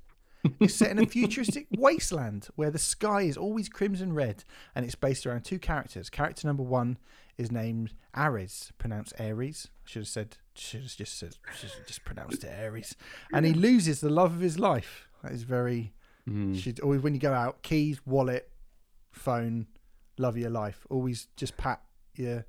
is 0.60 0.74
set 0.74 0.90
in 0.90 0.98
a 0.98 1.06
futuristic 1.06 1.66
wasteland 1.76 2.48
where 2.56 2.70
the 2.70 2.78
sky 2.78 3.22
is 3.22 3.36
always 3.36 3.68
crimson 3.68 4.12
red, 4.12 4.44
and 4.74 4.84
it's 4.84 4.94
based 4.94 5.26
around 5.26 5.44
two 5.44 5.58
characters. 5.58 6.10
Character 6.10 6.46
number 6.46 6.62
one 6.62 6.98
is 7.38 7.50
named 7.50 7.94
Ares, 8.14 8.72
pronounced 8.78 9.14
Aries. 9.18 9.68
I 9.86 9.88
should 9.88 10.02
have 10.02 10.08
said, 10.08 10.36
should 10.54 10.82
have 10.82 10.96
just 10.96 11.18
said, 11.18 11.36
have 11.46 11.86
just 11.86 12.04
pronounced 12.04 12.44
it 12.44 12.52
Aries. 12.54 12.96
And 13.32 13.46
he 13.46 13.52
loses 13.52 14.00
the 14.00 14.10
love 14.10 14.34
of 14.34 14.40
his 14.40 14.58
life. 14.58 15.08
That 15.22 15.32
is 15.32 15.42
very. 15.44 15.94
Mm. 16.28 16.56
Should 16.56 16.78
always 16.80 17.00
when 17.00 17.14
you 17.14 17.20
go 17.20 17.32
out, 17.32 17.62
keys, 17.62 18.00
wallet, 18.06 18.48
phone, 19.10 19.66
love 20.18 20.34
of 20.34 20.40
your 20.40 20.50
life. 20.50 20.86
Always 20.90 21.28
just 21.36 21.56
pat 21.56 21.82
your. 22.14 22.44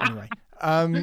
anyway, 0.00 0.28
um, 0.60 0.94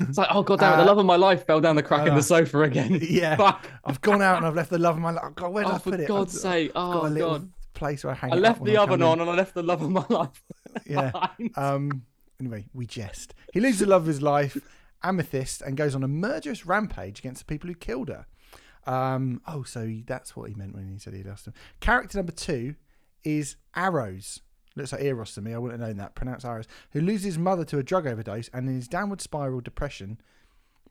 it's 0.00 0.18
like 0.18 0.28
oh 0.30 0.42
god 0.42 0.60
damn 0.60 0.74
it 0.74 0.76
the 0.76 0.82
Uh, 0.82 0.86
love 0.86 0.98
of 0.98 1.06
my 1.06 1.16
life 1.16 1.44
fell 1.46 1.60
down 1.60 1.76
the 1.76 1.82
crack 1.82 2.06
in 2.06 2.14
the 2.14 2.22
sofa 2.22 2.60
again 2.62 2.98
yeah. 3.02 3.36
fuck 3.36 3.66
I've 3.84 4.00
gone 4.00 4.22
out 4.22 4.38
and 4.38 4.46
I've 4.46 4.54
left 4.54 4.70
the 4.70 4.78
love 4.78 4.96
of 4.96 5.02
my 5.02 5.10
life. 5.10 5.24
Oh, 5.26 5.30
God, 5.30 5.52
where 5.52 5.64
did 5.64 5.72
oh 5.72 5.76
I 5.76 5.78
put 5.78 5.94
it? 5.94 6.02
For 6.02 6.06
god's 6.08 6.34
I've, 6.36 6.40
sake 6.40 6.70
I've 6.74 6.92
got 6.92 7.04
oh 7.04 7.14
god 7.14 7.52
place 7.74 8.04
where 8.04 8.12
I 8.12 8.16
hang 8.16 8.32
out. 8.32 8.38
i 8.38 8.40
left 8.40 8.64
the 8.64 8.76
I 8.76 8.82
oven 8.82 9.02
on 9.02 9.20
and 9.20 9.28
i 9.28 9.34
left 9.34 9.54
the 9.54 9.62
love 9.62 9.82
of 9.82 9.90
my 9.90 10.04
life. 10.08 10.42
Yeah. 10.86 11.12
Um. 11.54 12.04
Anyway, 12.40 12.64
we 12.72 12.86
jest. 12.86 13.34
He 13.52 13.60
loses 13.60 13.80
the 13.80 13.86
love 13.86 14.02
of 14.02 14.08
his 14.08 14.22
life, 14.22 14.56
Amethyst, 15.02 15.60
and 15.60 15.76
goes 15.76 15.94
on 15.94 16.02
a 16.02 16.08
murderous 16.08 16.64
rampage 16.64 17.18
against 17.18 17.40
the 17.40 17.44
people 17.44 17.68
who 17.68 17.74
killed 17.74 18.08
her. 18.08 18.24
Um. 18.86 19.42
Oh, 19.46 19.64
so 19.64 19.92
that's 20.06 20.34
what 20.34 20.48
he 20.48 20.54
meant 20.54 20.74
when 20.74 20.90
he 20.90 20.98
said 20.98 21.12
he 21.12 21.22
lost 21.22 21.46
him. 21.46 21.52
Character 21.80 22.16
number 22.16 22.32
two 22.32 22.76
is 23.22 23.56
Arrows. 23.76 24.40
Looks 24.76 24.92
like 24.92 25.02
Eros 25.02 25.34
to 25.34 25.42
me. 25.42 25.54
I 25.54 25.58
wouldn't 25.58 25.80
have 25.80 25.90
known 25.90 25.98
that. 25.98 26.14
Pronounced 26.14 26.44
Arrows. 26.44 26.66
Who 26.92 27.00
loses 27.00 27.24
his 27.24 27.38
mother 27.38 27.64
to 27.66 27.78
a 27.78 27.82
drug 27.82 28.06
overdose 28.06 28.48
and 28.52 28.68
in 28.68 28.74
his 28.76 28.88
downward 28.88 29.20
spiral 29.20 29.60
depression 29.60 30.18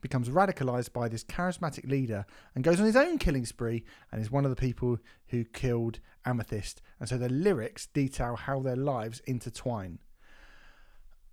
becomes 0.01 0.29
radicalized 0.29 0.93
by 0.93 1.07
this 1.07 1.23
charismatic 1.23 1.89
leader 1.89 2.25
and 2.55 2.63
goes 2.63 2.79
on 2.79 2.85
his 2.87 2.95
own 2.95 3.17
killing 3.19 3.45
spree 3.45 3.83
and 4.11 4.19
is 4.21 4.31
one 4.31 4.45
of 4.45 4.49
the 4.49 4.55
people 4.55 4.97
who 5.27 5.43
killed 5.45 5.99
Amethyst. 6.25 6.81
And 6.99 7.07
so 7.07 7.17
the 7.17 7.29
lyrics 7.29 7.87
detail 7.87 8.35
how 8.35 8.59
their 8.59 8.75
lives 8.75 9.21
intertwine. 9.25 9.99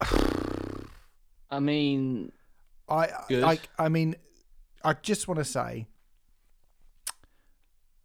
i 1.50 1.58
mean 1.58 2.30
I 2.88 3.10
like. 3.28 3.68
I 3.78 3.88
mean, 3.88 4.16
I 4.82 4.94
just 4.94 5.28
want 5.28 5.38
to 5.38 5.44
say, 5.44 5.86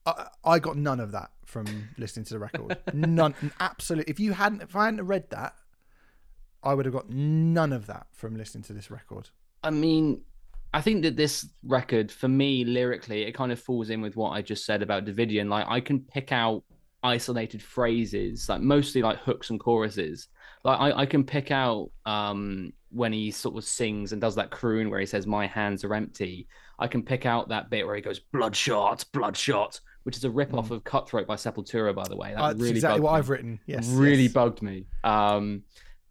I, 0.06 0.28
I 0.44 0.60
got 0.60 0.76
none 0.76 1.00
of 1.00 1.12
that 1.14 1.32
from 1.46 1.90
listening 1.98 2.26
to 2.26 2.34
the 2.34 2.40
record. 2.40 2.78
None, 2.94 3.36
absolutely. 3.60 4.12
If 4.12 4.20
you 4.20 4.34
hadn't, 4.34 4.62
if 4.62 4.76
I 4.76 4.86
hadn't 4.86 5.06
read 5.06 5.30
that, 5.32 5.54
I 6.64 6.74
would 6.74 6.86
have 6.86 6.94
got 6.94 7.10
none 7.10 7.74
of 7.74 7.88
that 7.88 8.08
from 8.12 8.36
listening 8.36 8.64
to 8.66 8.74
this 8.74 8.90
record. 8.90 9.30
I 9.64 9.70
mean, 9.70 10.22
I 10.74 10.82
think 10.82 11.04
that 11.04 11.16
this 11.16 11.48
record, 11.64 12.12
for 12.12 12.28
me, 12.28 12.66
lyrically, 12.66 13.24
it 13.24 13.34
kind 13.34 13.52
of 13.52 13.60
falls 13.60 13.90
in 13.90 14.02
with 14.02 14.16
what 14.16 14.32
I 14.32 14.42
just 14.42 14.66
said 14.66 14.82
about 14.82 15.06
Davidian. 15.06 15.50
Like, 15.50 15.66
I 15.68 15.80
can 15.80 16.00
pick 16.00 16.32
out 16.32 16.64
isolated 17.04 17.62
phrases, 17.62 18.48
like 18.50 18.62
mostly 18.62 19.02
like 19.02 19.20
hooks 19.20 19.50
and 19.50 19.60
choruses. 19.60 20.30
Like, 20.64 20.80
I, 20.80 21.02
I 21.02 21.06
can 21.06 21.24
pick 21.26 21.52
out 21.52 21.92
um, 22.06 22.72
when 22.90 23.12
he 23.12 23.30
sort 23.30 23.58
of 23.58 23.66
sings 23.66 24.14
and 24.14 24.22
does 24.22 24.36
that 24.36 24.52
croon 24.52 24.90
where 24.90 25.00
he 25.00 25.06
says, 25.06 25.28
"My 25.28 25.46
hands 25.46 25.84
are 25.84 25.94
empty." 25.94 26.48
I 26.80 26.88
can 26.88 27.04
pick 27.04 27.26
out 27.26 27.50
that 27.50 27.70
bit 27.70 27.86
where 27.86 27.96
he 27.96 28.02
goes, 28.02 28.20
"Bloodshot, 28.20 29.06
bloodshot," 29.12 29.80
which 30.04 30.18
is 30.18 30.24
a 30.24 30.30
rip 30.30 30.54
off 30.54 30.70
mm. 30.70 30.76
of 30.76 30.84
Cutthroat 30.84 31.28
by 31.28 31.36
Sepultura, 31.36 31.96
by 31.96 32.08
the 32.08 32.16
way. 32.16 32.34
That 32.34 32.42
uh, 32.42 32.54
really 32.56 32.72
exactly 32.72 33.02
what 33.02 33.14
me. 33.14 33.18
I've 33.18 33.30
written. 33.30 33.60
Yes, 33.66 33.88
really 33.90 34.24
yes. 34.24 34.34
bugged 34.34 34.62
me. 34.62 34.86
Um, 35.04 35.64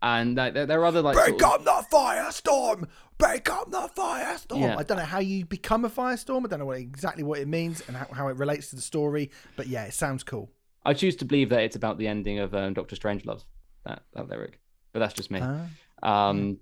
and 0.03 0.37
there, 0.37 0.67
there 0.67 0.81
are 0.81 0.85
other 0.85 1.01
like 1.01 1.15
break 1.15 1.41
sort 1.41 1.61
of... 1.61 1.67
up 1.69 1.89
the 1.91 1.97
firestorm, 1.97 2.89
break 3.19 3.49
up 3.51 3.71
the 3.71 3.89
firestorm. 3.97 4.61
Yeah. 4.61 4.77
I 4.77 4.83
don't 4.83 4.99
know 4.99 5.05
how 5.05 5.21
you 5.21 5.45
become 5.45 5.85
a 5.85 5.91
firestorm. 5.91 6.45
I 6.45 6.49
don't 6.49 6.59
know 6.59 6.67
what, 6.67 6.79
exactly 6.79 7.23
what 7.23 7.39
it 7.39 7.47
means 7.47 7.83
and 7.87 7.97
how, 7.97 8.07
how, 8.13 8.29
it 8.29 8.37
relates 8.37 8.71
to 8.71 8.77
the 8.77 8.83
story, 8.83 9.31
but 9.57 9.69
yeah, 9.69 9.85
it 9.85 9.95
sounds 9.95 10.25
cool. 10.25 10.51
I 10.85 10.95
choose 10.95 11.15
to 11.17 11.25
believe 11.25 11.51
that 11.51 11.63
it's 11.63 11.77
about 11.77 11.99
the 11.99 12.09
ending 12.09 12.41
of 12.41 12.53
um, 12.55 12.75
Doctor 12.75 12.97
Strangelove. 12.97 13.45
That 13.85 14.03
that 14.15 14.29
lyric, 14.29 14.61
but 14.93 15.01
that's 15.01 15.15
just 15.15 15.31
me. 15.31 15.41
Uh, 15.41 16.07
um, 16.07 16.59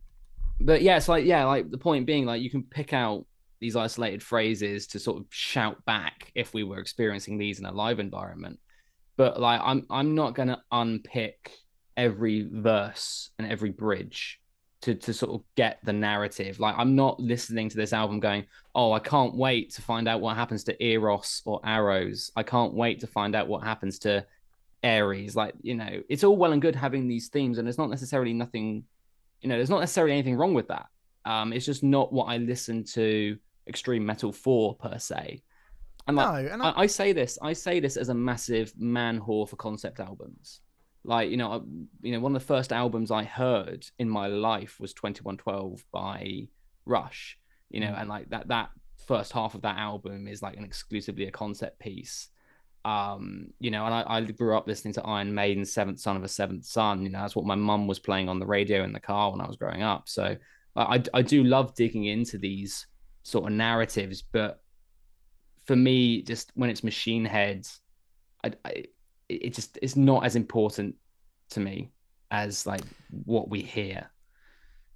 but 0.60 0.82
yeah, 0.82 0.96
it's 0.96 1.08
like 1.08 1.24
yeah, 1.24 1.44
like 1.44 1.70
the 1.70 1.78
point 1.78 2.06
being, 2.06 2.26
like 2.26 2.42
you 2.42 2.50
can 2.50 2.62
pick 2.62 2.92
out 2.92 3.26
these 3.60 3.76
isolated 3.76 4.22
phrases 4.22 4.86
to 4.88 4.98
sort 4.98 5.18
of 5.18 5.26
shout 5.30 5.84
back 5.84 6.32
if 6.34 6.54
we 6.54 6.64
were 6.64 6.78
experiencing 6.78 7.38
these 7.38 7.58
in 7.58 7.66
a 7.66 7.72
live 7.72 8.00
environment. 8.00 8.58
But 9.16 9.40
like 9.40 9.60
I'm 9.62 9.86
I'm 9.90 10.14
not 10.14 10.34
gonna 10.34 10.62
unpick 10.72 11.52
every 11.96 12.48
verse 12.50 13.30
and 13.38 13.50
every 13.50 13.70
bridge 13.70 14.40
to 14.82 14.94
to 14.94 15.12
sort 15.12 15.32
of 15.32 15.42
get 15.56 15.78
the 15.84 15.92
narrative. 15.92 16.58
Like 16.58 16.74
I'm 16.78 16.96
not 16.96 17.20
listening 17.20 17.68
to 17.68 17.76
this 17.76 17.92
album 17.92 18.18
going, 18.20 18.46
"Oh, 18.74 18.92
I 18.92 18.98
can't 19.00 19.36
wait 19.36 19.74
to 19.74 19.82
find 19.82 20.08
out 20.08 20.20
what 20.20 20.36
happens 20.36 20.64
to 20.64 20.84
Eros 20.84 21.42
or 21.44 21.60
Arrows. 21.64 22.32
I 22.36 22.42
can't 22.42 22.72
wait 22.74 23.00
to 23.00 23.06
find 23.06 23.36
out 23.36 23.48
what 23.48 23.62
happens 23.62 23.98
to 24.00 24.26
aries 24.82 25.36
Like, 25.36 25.54
you 25.62 25.74
know, 25.74 26.02
it's 26.08 26.24
all 26.24 26.36
well 26.36 26.52
and 26.52 26.62
good 26.62 26.74
having 26.74 27.06
these 27.08 27.28
themes 27.28 27.58
and 27.58 27.68
it's 27.68 27.78
not 27.78 27.90
necessarily 27.90 28.32
nothing, 28.32 28.84
you 29.40 29.48
know, 29.48 29.56
there's 29.56 29.70
not 29.70 29.80
necessarily 29.80 30.12
anything 30.12 30.36
wrong 30.36 30.54
with 30.54 30.68
that. 30.68 30.86
Um 31.24 31.52
it's 31.52 31.66
just 31.66 31.82
not 31.82 32.12
what 32.12 32.26
I 32.26 32.38
listen 32.38 32.84
to 32.94 33.36
extreme 33.70 34.04
metal 34.04 34.32
for 34.32 34.74
per 34.74 34.98
se. 34.98 35.42
And 36.06 36.16
like, 36.16 36.44
no, 36.44 36.52
and 36.52 36.62
I... 36.62 36.70
I, 36.70 36.80
I 36.82 36.86
say 36.86 37.12
this, 37.14 37.38
I 37.40 37.54
say 37.54 37.80
this 37.80 37.96
as 37.96 38.10
a 38.10 38.14
massive 38.14 38.74
man 38.76 39.18
whore 39.18 39.48
for 39.48 39.56
concept 39.56 40.00
albums 40.00 40.60
like 41.04 41.30
you 41.30 41.36
know 41.36 41.64
you 42.02 42.12
know 42.12 42.20
one 42.20 42.34
of 42.34 42.40
the 42.40 42.46
first 42.46 42.72
albums 42.72 43.10
i 43.10 43.24
heard 43.24 43.86
in 43.98 44.08
my 44.08 44.26
life 44.26 44.78
was 44.78 44.92
2112 44.92 45.84
by 45.92 46.46
rush 46.84 47.38
you 47.70 47.80
know 47.80 47.88
mm. 47.88 48.00
and 48.00 48.08
like 48.08 48.28
that 48.30 48.48
that 48.48 48.70
first 49.06 49.32
half 49.32 49.54
of 49.54 49.62
that 49.62 49.78
album 49.78 50.28
is 50.28 50.42
like 50.42 50.56
an 50.56 50.64
exclusively 50.64 51.26
a 51.26 51.30
concept 51.30 51.78
piece 51.78 52.28
um 52.84 53.46
you 53.58 53.70
know 53.70 53.84
and 53.84 53.94
I, 53.94 54.04
I 54.06 54.20
grew 54.22 54.56
up 54.56 54.66
listening 54.66 54.94
to 54.94 55.02
iron 55.02 55.34
maiden 55.34 55.64
seventh 55.64 56.00
son 56.00 56.16
of 56.16 56.24
a 56.24 56.28
seventh 56.28 56.64
son 56.64 57.02
you 57.02 57.10
know 57.10 57.20
that's 57.20 57.36
what 57.36 57.46
my 57.46 57.54
mum 57.54 57.86
was 57.86 57.98
playing 57.98 58.28
on 58.28 58.38
the 58.38 58.46
radio 58.46 58.84
in 58.84 58.92
the 58.92 59.00
car 59.00 59.30
when 59.30 59.40
i 59.40 59.46
was 59.46 59.56
growing 59.56 59.82
up 59.82 60.08
so 60.08 60.36
i 60.76 61.02
i 61.12 61.22
do 61.22 61.44
love 61.44 61.74
digging 61.74 62.04
into 62.04 62.38
these 62.38 62.86
sort 63.22 63.46
of 63.46 63.52
narratives 63.52 64.22
but 64.22 64.62
for 65.64 65.76
me 65.76 66.22
just 66.22 66.50
when 66.54 66.70
it's 66.70 66.82
machine 66.82 67.24
heads 67.24 67.80
I, 68.44 68.52
I 68.64 68.84
it 69.28 69.54
just 69.54 69.78
it's 69.80 69.96
not 69.96 70.24
as 70.24 70.36
important 70.36 70.96
to 71.50 71.60
me 71.60 71.90
as 72.30 72.66
like 72.66 72.82
what 73.24 73.48
we 73.48 73.62
hear. 73.62 74.10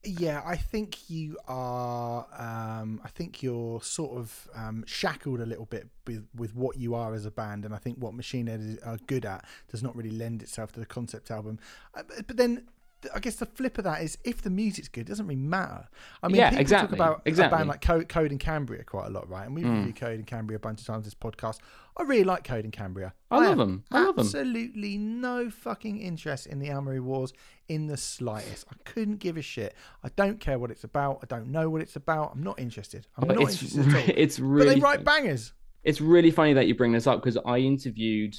Yeah, 0.07 0.43
I 0.45 0.57
think 0.57 1.09
you 1.09 1.39
are. 1.49 2.27
Um, 2.37 3.01
I 3.03 3.09
think 3.09 3.43
you're 3.43 3.81
sort 3.81 4.19
of 4.19 4.49
um, 4.55 4.85
shackled 4.87 5.41
a 5.41 5.47
little 5.47 5.65
bit 5.65 5.89
with, 6.07 6.27
with 6.35 6.55
what 6.55 6.77
you 6.77 6.95
are 6.95 7.15
as 7.15 7.25
a 7.25 7.31
band, 7.31 7.65
and 7.65 7.75
I 7.75 7.79
think 7.79 7.97
what 7.97 8.13
Machine 8.13 8.47
Head 8.49 8.61
is, 8.61 8.79
are 8.81 8.99
good 9.07 9.25
at 9.25 9.47
does 9.71 9.83
not 9.83 9.97
really 9.97 10.11
lend 10.11 10.43
itself 10.43 10.73
to 10.73 10.81
the 10.81 10.85
concept 10.85 11.31
album. 11.31 11.59
Uh, 11.95 12.03
but 12.27 12.37
then 12.37 12.69
I 13.15 13.21
guess 13.21 13.37
the 13.37 13.47
flip 13.47 13.79
of 13.79 13.85
that 13.85 14.03
is 14.03 14.19
if 14.25 14.43
the 14.43 14.51
music's 14.51 14.89
good, 14.89 15.03
it 15.03 15.09
doesn't 15.09 15.27
really 15.27 15.41
matter. 15.41 15.89
I 16.23 16.29
mean, 16.29 16.37
yeah, 16.37 16.51
people 16.51 16.61
exactly, 16.61 16.99
talk 16.99 17.07
about 17.07 17.23
exactly. 17.25 17.55
a 17.55 17.59
band 17.59 17.69
like 17.69 17.81
Coheed, 17.81 18.07
Coheed 18.09 18.31
and 18.31 18.41
Cambria 18.41 18.85
quite 18.85 19.07
a 19.07 19.11
lot, 19.11 19.29
right? 19.29 19.47
And 19.47 19.55
we've 19.55 19.65
mm. 19.65 19.79
reviewed 19.79 19.97
Coheed 19.97 20.15
and 20.15 20.27
Cambria 20.27 20.57
a 20.57 20.61
bunch 20.61 20.81
of 20.81 20.87
times 20.87 21.05
this 21.05 21.15
podcast. 21.15 21.59
I 21.97 22.03
really 22.03 22.25
like 22.25 22.45
Coheed 22.45 22.65
and 22.65 22.73
Cambria. 22.73 23.15
I, 23.31 23.37
I 23.37 23.49
love 23.49 23.59
them. 23.59 23.85
I 23.91 24.01
love 24.01 24.17
them. 24.17 24.27
Absolutely 24.27 24.99
no 24.99 25.51
fucking 25.51 26.01
interest 26.01 26.47
in 26.47 26.59
the 26.59 26.69
Amory 26.69 27.01
Wars 27.01 27.33
in 27.69 27.87
the 27.87 27.97
slightest. 27.97 28.67
I 28.71 28.75
couldn't 28.85 29.19
give 29.19 29.37
a 29.37 29.43
shit. 29.43 29.75
I 30.03 30.09
don't 30.17 30.41
care 30.41 30.59
what 30.59 30.71
it's 30.71 30.85
about. 30.85 31.21
I 31.23 31.27
don't 31.27 31.49
know 31.49 31.71
what 31.71 31.83
it's 31.83 31.97
about. 31.97 32.33
I'm 32.35 32.43
not 32.43 32.59
interested. 32.59 33.07
I'm 33.17 33.29
but 33.29 33.37
not 33.37 33.45
it's 33.45 33.63
interested 33.63 33.93
re- 33.93 34.15
It's 34.17 34.39
really. 34.39 34.67
But 34.67 34.75
they 34.75 34.81
write 34.81 35.05
bangers. 35.05 35.53
It's 35.85 36.01
really 36.01 36.31
funny 36.31 36.55
that 36.55 36.67
you 36.67 36.75
bring 36.75 36.93
this 36.93 37.07
up 37.07 37.21
because 37.21 37.37
I 37.45 37.59
interviewed 37.59 38.35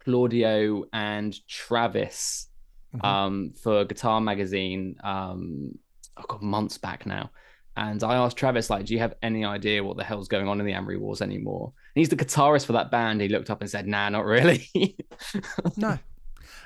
Claudio 0.00 0.84
and 0.92 1.36
Travis 1.48 2.48
mm-hmm. 2.96 3.06
um, 3.06 3.52
for 3.62 3.84
Guitar 3.84 4.20
Magazine. 4.20 4.96
Um, 5.02 5.78
oh 6.16 6.24
god, 6.28 6.42
months 6.42 6.78
back 6.78 7.06
now. 7.06 7.30
And 7.76 8.02
I 8.02 8.14
asked 8.14 8.38
Travis, 8.38 8.70
like, 8.70 8.86
do 8.86 8.94
you 8.94 9.00
have 9.00 9.14
any 9.22 9.44
idea 9.44 9.84
what 9.84 9.98
the 9.98 10.04
hell's 10.04 10.28
going 10.28 10.48
on 10.48 10.60
in 10.60 10.66
the 10.66 10.72
Amory 10.72 10.96
Wars 10.96 11.20
anymore? 11.20 11.72
And 11.94 12.00
he's 12.00 12.08
the 12.08 12.16
guitarist 12.16 12.64
for 12.64 12.72
that 12.72 12.90
band. 12.90 13.20
He 13.20 13.28
looked 13.28 13.50
up 13.50 13.60
and 13.60 13.68
said, 13.68 13.86
nah, 13.86 14.08
not 14.08 14.24
really. 14.24 14.70
no. 15.76 15.98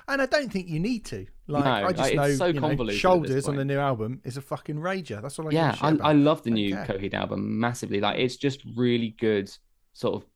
And 0.06 0.22
I 0.22 0.26
don't 0.26 0.52
think 0.52 0.68
you 0.68 0.78
need 0.78 1.04
to. 1.06 1.26
Like, 1.48 1.64
no, 1.64 1.70
I 1.70 1.92
just 1.92 2.14
know, 2.14 2.30
so 2.34 2.46
you 2.46 2.60
know 2.60 2.90
Shoulders 2.90 3.48
on 3.48 3.56
the 3.56 3.64
new 3.64 3.78
album 3.78 4.20
is 4.24 4.36
a 4.36 4.40
fucking 4.40 4.76
rager. 4.76 5.20
That's 5.20 5.36
all 5.40 5.48
I 5.48 5.50
Yeah, 5.50 5.76
I, 5.80 5.96
I, 6.00 6.12
love 6.12 6.44
the 6.44 6.50
new 6.50 6.76
Coheed 6.76 7.14
album 7.14 7.58
massively. 7.58 8.00
Like, 8.00 8.20
it's 8.20 8.36
just 8.36 8.62
really 8.76 9.16
good, 9.18 9.50
sort 9.92 10.22
of, 10.22 10.28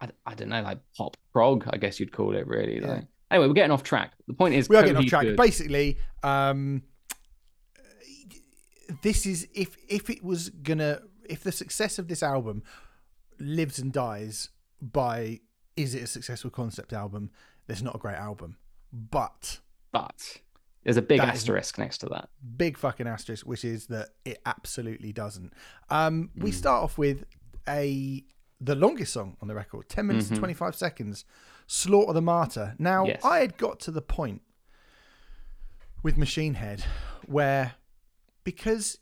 I, 0.00 0.08
I 0.30 0.34
don't 0.34 0.48
know, 0.48 0.62
like 0.62 0.78
pop 0.96 1.18
prog, 1.32 1.68
I 1.70 1.76
guess 1.76 2.00
you'd 2.00 2.12
call 2.12 2.34
it, 2.34 2.46
really. 2.46 2.80
Yeah. 2.80 2.94
Like, 2.94 3.04
Anyway, 3.34 3.48
we're 3.48 3.54
getting 3.54 3.72
off 3.72 3.82
track. 3.82 4.12
The 4.28 4.34
point 4.34 4.54
is, 4.54 4.68
we 4.68 4.76
are 4.76 4.82
getting 4.82 4.96
off 4.96 5.06
track. 5.06 5.24
Good. 5.24 5.36
Basically, 5.36 5.98
um, 6.22 6.84
this 9.02 9.26
is 9.26 9.48
if 9.54 9.76
if 9.88 10.08
it 10.08 10.22
was 10.22 10.50
gonna 10.50 11.00
if 11.28 11.42
the 11.42 11.50
success 11.50 11.98
of 11.98 12.06
this 12.06 12.22
album 12.22 12.62
lives 13.40 13.80
and 13.80 13.92
dies 13.92 14.50
by 14.80 15.40
is 15.76 15.96
it 15.96 16.02
a 16.04 16.06
successful 16.06 16.48
concept 16.48 16.92
album? 16.92 17.32
There's 17.66 17.82
not 17.82 17.96
a 17.96 17.98
great 17.98 18.14
album, 18.14 18.56
but 18.92 19.58
but 19.90 20.38
there's 20.84 20.96
a 20.96 21.02
big 21.02 21.18
asterisk 21.18 21.76
next 21.76 21.98
to 21.98 22.06
that. 22.10 22.28
Big 22.56 22.78
fucking 22.78 23.08
asterisk, 23.08 23.44
which 23.44 23.64
is 23.64 23.88
that 23.88 24.10
it 24.24 24.40
absolutely 24.46 25.12
doesn't. 25.12 25.52
Um, 25.90 26.30
mm. 26.38 26.44
We 26.44 26.52
start 26.52 26.84
off 26.84 26.98
with 26.98 27.24
a 27.66 28.22
the 28.60 28.76
longest 28.76 29.12
song 29.12 29.36
on 29.42 29.48
the 29.48 29.56
record, 29.56 29.88
ten 29.88 30.06
minutes 30.06 30.26
mm-hmm. 30.26 30.34
and 30.34 30.38
twenty 30.38 30.54
five 30.54 30.76
seconds 30.76 31.24
Slaughter 31.66 32.12
the 32.12 32.22
Martyr. 32.22 32.74
Now, 32.78 33.06
yes. 33.06 33.24
I 33.24 33.38
had 33.38 33.56
got 33.56 33.80
to 33.80 33.90
the 33.90 34.02
point 34.02 34.42
with 36.02 36.16
Machine 36.16 36.54
Head 36.54 36.84
where 37.26 37.74
because 38.44 38.98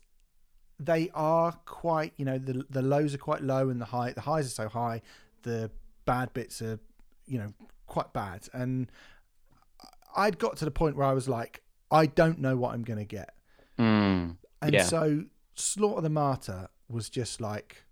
they 0.79 1.09
are 1.13 1.51
quite, 1.65 2.13
you 2.17 2.25
know, 2.25 2.37
the 2.37 2.65
the 2.69 2.81
lows 2.81 3.13
are 3.13 3.19
quite 3.19 3.41
low 3.41 3.69
and 3.69 3.79
the 3.79 3.85
high 3.85 4.11
the 4.11 4.21
highs 4.21 4.47
are 4.47 4.49
so 4.49 4.69
high, 4.69 5.01
the 5.43 5.69
bad 6.05 6.33
bits 6.33 6.61
are, 6.61 6.79
you 7.25 7.37
know, 7.37 7.53
quite 7.87 8.13
bad. 8.13 8.47
And 8.53 8.91
I'd 10.15 10.39
got 10.39 10.57
to 10.57 10.65
the 10.65 10.71
point 10.71 10.95
where 10.95 11.07
I 11.07 11.13
was 11.13 11.27
like, 11.27 11.61
I 11.91 12.05
don't 12.05 12.39
know 12.39 12.55
what 12.55 12.73
I'm 12.73 12.83
going 12.83 12.99
to 12.99 13.05
get. 13.05 13.35
Mm, 13.77 14.37
and 14.61 14.73
yeah. 14.73 14.83
so 14.83 15.25
Slaughter 15.55 16.01
the 16.01 16.09
Martyr 16.09 16.69
was 16.87 17.09
just 17.09 17.41
like 17.41 17.83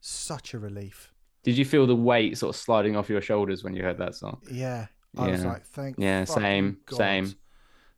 such 0.00 0.54
a 0.54 0.58
relief. 0.58 1.11
Did 1.42 1.58
you 1.58 1.64
feel 1.64 1.86
the 1.86 1.96
weight 1.96 2.38
sort 2.38 2.54
of 2.54 2.60
sliding 2.60 2.96
off 2.96 3.08
your 3.08 3.20
shoulders 3.20 3.64
when 3.64 3.74
you 3.74 3.82
heard 3.82 3.98
that 3.98 4.14
song? 4.14 4.40
Yeah, 4.50 4.86
I 5.16 5.26
yeah. 5.26 5.32
was 5.32 5.44
like, 5.44 5.66
thank. 5.66 5.96
Yeah, 5.98 6.24
same, 6.24 6.78
God 6.86 6.96
same. 6.96 7.34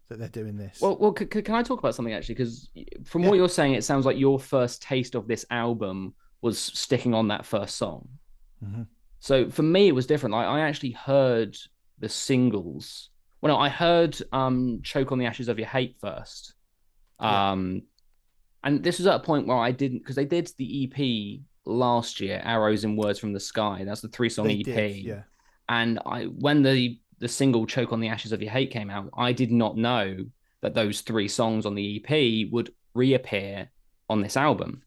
That 0.09 0.19
they're 0.19 0.29
doing 0.29 0.57
this. 0.57 0.81
Well, 0.81 0.97
well, 0.99 1.15
c- 1.17 1.27
can 1.27 1.55
I 1.55 1.63
talk 1.63 1.79
about 1.79 1.95
something 1.95 2.15
actually? 2.15 2.37
Because 2.37 2.69
from 3.05 3.23
yeah. 3.23 3.31
what 3.31 3.37
you're 3.37 3.49
saying, 3.49 3.75
it 3.75 3.85
sounds 3.85 4.07
like 4.07 4.19
your 4.19 4.39
first 4.39 4.83
taste 4.83 5.15
of 5.15 5.27
this 5.27 5.45
album 5.51 6.15
was 6.43 6.59
sticking 6.59 7.15
on 7.15 7.29
that 7.29 7.47
first 7.47 7.77
song. 7.77 8.09
Mm-hmm. 8.63 8.83
So 9.21 9.49
for 9.49 9.63
me, 9.63 9.89
it 9.89 9.95
was 9.95 10.07
different. 10.07 10.35
Like 10.35 10.47
I 10.47 10.61
actually 10.61 10.91
heard 10.91 11.57
the 11.99 12.09
singles. 12.09 13.11
Well, 13.41 13.55
no, 13.55 13.59
I 13.59 13.69
heard 13.69 14.17
um, 14.33 14.81
"Choke 14.83 15.13
on 15.13 15.19
the 15.19 15.27
Ashes 15.27 15.49
of 15.49 15.59
Your 15.59 15.69
Hate" 15.69 15.97
first. 16.01 16.55
Um, 17.19 17.75
yeah. 17.75 17.81
and 18.65 18.85
this 18.85 18.99
was 18.99 19.07
at 19.07 19.17
a 19.17 19.21
point 19.21 19.47
where 19.47 19.57
I 19.57 19.71
didn't 19.71 19.99
because 19.99 20.17
they 20.17 20.25
did 20.25 20.51
the 20.59 20.85
EP 20.85 21.41
last 21.67 22.21
year, 22.21 22.41
Arrows 22.45 22.85
and 22.85 22.99
Words 22.99 23.19
from 23.19 23.33
the 23.33 23.41
Sky. 23.41 23.85
That's 23.85 24.01
the 24.01 24.09
three 24.09 24.29
song 24.29 24.51
EP. 24.51 24.65
Did, 24.65 24.97
yeah. 24.97 25.23
And 25.69 25.99
I 26.07 26.25
when 26.25 26.63
the 26.63 26.99
the 27.19 27.29
single 27.29 27.67
Choke 27.67 27.93
on 27.93 28.01
the 28.01 28.09
Ashes 28.09 28.33
of 28.33 28.43
Your 28.43 28.51
Hate 28.51 28.71
came 28.71 28.91
out, 28.91 29.11
I 29.17 29.33
did 29.33 29.51
not 29.51 29.77
know 29.77 30.25
that 30.61 30.75
those 30.75 31.01
three 31.01 31.29
songs 31.29 31.67
on 31.67 31.75
the 31.75 32.03
EP 32.03 32.53
would 32.53 32.73
reappear 32.95 33.69
on 34.09 34.21
this 34.21 34.37
album. 34.37 34.83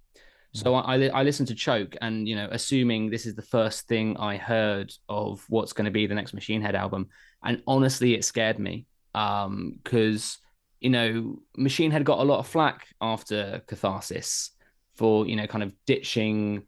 So 0.53 0.73
I, 0.73 1.07
I 1.09 1.21
listened 1.21 1.49
to 1.49 1.55
Choke, 1.55 1.95
and 2.01 2.27
you 2.27 2.35
know, 2.35 2.47
assuming 2.51 3.11
this 3.11 3.27
is 3.27 3.35
the 3.35 3.43
first 3.43 3.87
thing 3.87 4.17
I 4.17 4.37
heard 4.37 4.91
of 5.07 5.45
what's 5.49 5.71
going 5.71 5.85
to 5.85 5.91
be 5.91 6.07
the 6.07 6.15
next 6.15 6.33
Machine 6.33 6.61
Head 6.61 6.73
album, 6.73 7.09
and 7.43 7.61
honestly, 7.67 8.15
it 8.15 8.25
scared 8.25 8.57
me. 8.57 8.87
Um, 9.13 9.79
because 9.83 10.39
you 10.79 10.89
know, 10.89 11.39
Machine 11.55 11.91
Head 11.91 12.05
got 12.05 12.19
a 12.19 12.23
lot 12.23 12.39
of 12.39 12.47
flack 12.47 12.87
after 13.01 13.61
Catharsis 13.67 14.51
for 14.97 15.27
you 15.27 15.35
know, 15.35 15.47
kind 15.47 15.63
of 15.63 15.71
ditching 15.85 16.63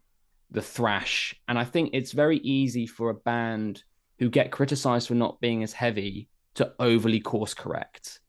the 0.50 0.62
thrash, 0.62 1.34
and 1.48 1.58
I 1.58 1.64
think 1.64 1.90
it's 1.92 2.12
very 2.12 2.38
easy 2.38 2.86
for 2.86 3.10
a 3.10 3.14
band 3.14 3.84
who 4.18 4.28
get 4.28 4.50
criticized 4.50 5.08
for 5.08 5.14
not 5.14 5.40
being 5.40 5.62
as 5.62 5.72
heavy 5.72 6.28
to 6.54 6.72
overly 6.78 7.20
course 7.20 7.54
correct. 7.54 8.20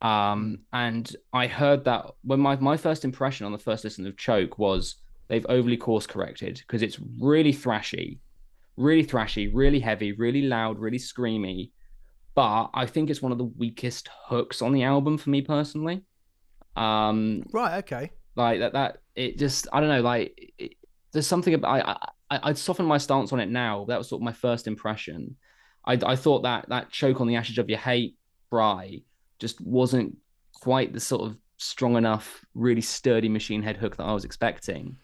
Um, 0.00 0.60
and 0.72 1.14
I 1.32 1.46
heard 1.46 1.84
that 1.84 2.06
when 2.22 2.40
my, 2.40 2.56
my 2.56 2.76
first 2.76 3.04
impression 3.04 3.46
on 3.46 3.52
the 3.52 3.58
first 3.58 3.84
listen 3.84 4.06
of 4.06 4.16
Choke 4.16 4.58
was 4.58 4.96
they've 5.28 5.46
overly 5.48 5.76
course 5.76 6.06
corrected 6.06 6.58
because 6.58 6.82
it's 6.82 6.98
really 7.18 7.52
thrashy, 7.52 8.18
really 8.76 9.04
thrashy, 9.04 9.50
really 9.52 9.80
heavy, 9.80 10.12
really 10.12 10.42
loud, 10.42 10.78
really 10.78 10.98
screamy. 10.98 11.70
But 12.34 12.70
I 12.74 12.86
think 12.86 13.10
it's 13.10 13.22
one 13.22 13.32
of 13.32 13.38
the 13.38 13.44
weakest 13.44 14.08
hooks 14.26 14.60
on 14.60 14.72
the 14.72 14.82
album 14.82 15.16
for 15.16 15.30
me 15.30 15.40
personally. 15.40 16.02
Um, 16.76 17.44
right. 17.52 17.78
Okay. 17.78 18.10
Like 18.34 18.60
that. 18.60 18.72
That 18.72 18.98
it 19.14 19.38
just 19.38 19.68
I 19.72 19.80
don't 19.80 19.88
know. 19.88 20.00
Like 20.00 20.52
it, 20.58 20.74
there's 21.12 21.26
something 21.26 21.54
about 21.54 21.86
I, 21.86 21.96
I 22.30 22.40
I'd 22.50 22.58
soften 22.58 22.86
my 22.86 22.98
stance 22.98 23.32
on 23.32 23.40
it 23.40 23.50
now. 23.50 23.84
That 23.88 23.98
was 23.98 24.08
sort 24.08 24.20
of 24.20 24.24
my 24.24 24.32
first 24.32 24.66
impression. 24.66 25.36
I 25.84 25.98
I 26.04 26.16
thought 26.16 26.42
that 26.42 26.68
that 26.68 26.90
choke 26.90 27.20
on 27.20 27.26
the 27.26 27.36
ashes 27.36 27.58
of 27.58 27.68
your 27.68 27.78
hate, 27.78 28.16
Bry, 28.50 29.02
just 29.38 29.60
wasn't 29.60 30.16
quite 30.52 30.92
the 30.92 31.00
sort 31.00 31.22
of 31.22 31.36
strong 31.56 31.96
enough, 31.96 32.44
really 32.54 32.80
sturdy 32.80 33.28
machine 33.28 33.62
head 33.62 33.76
hook 33.76 33.96
that 33.96 34.04
I 34.04 34.12
was 34.12 34.24
expecting. 34.24 34.96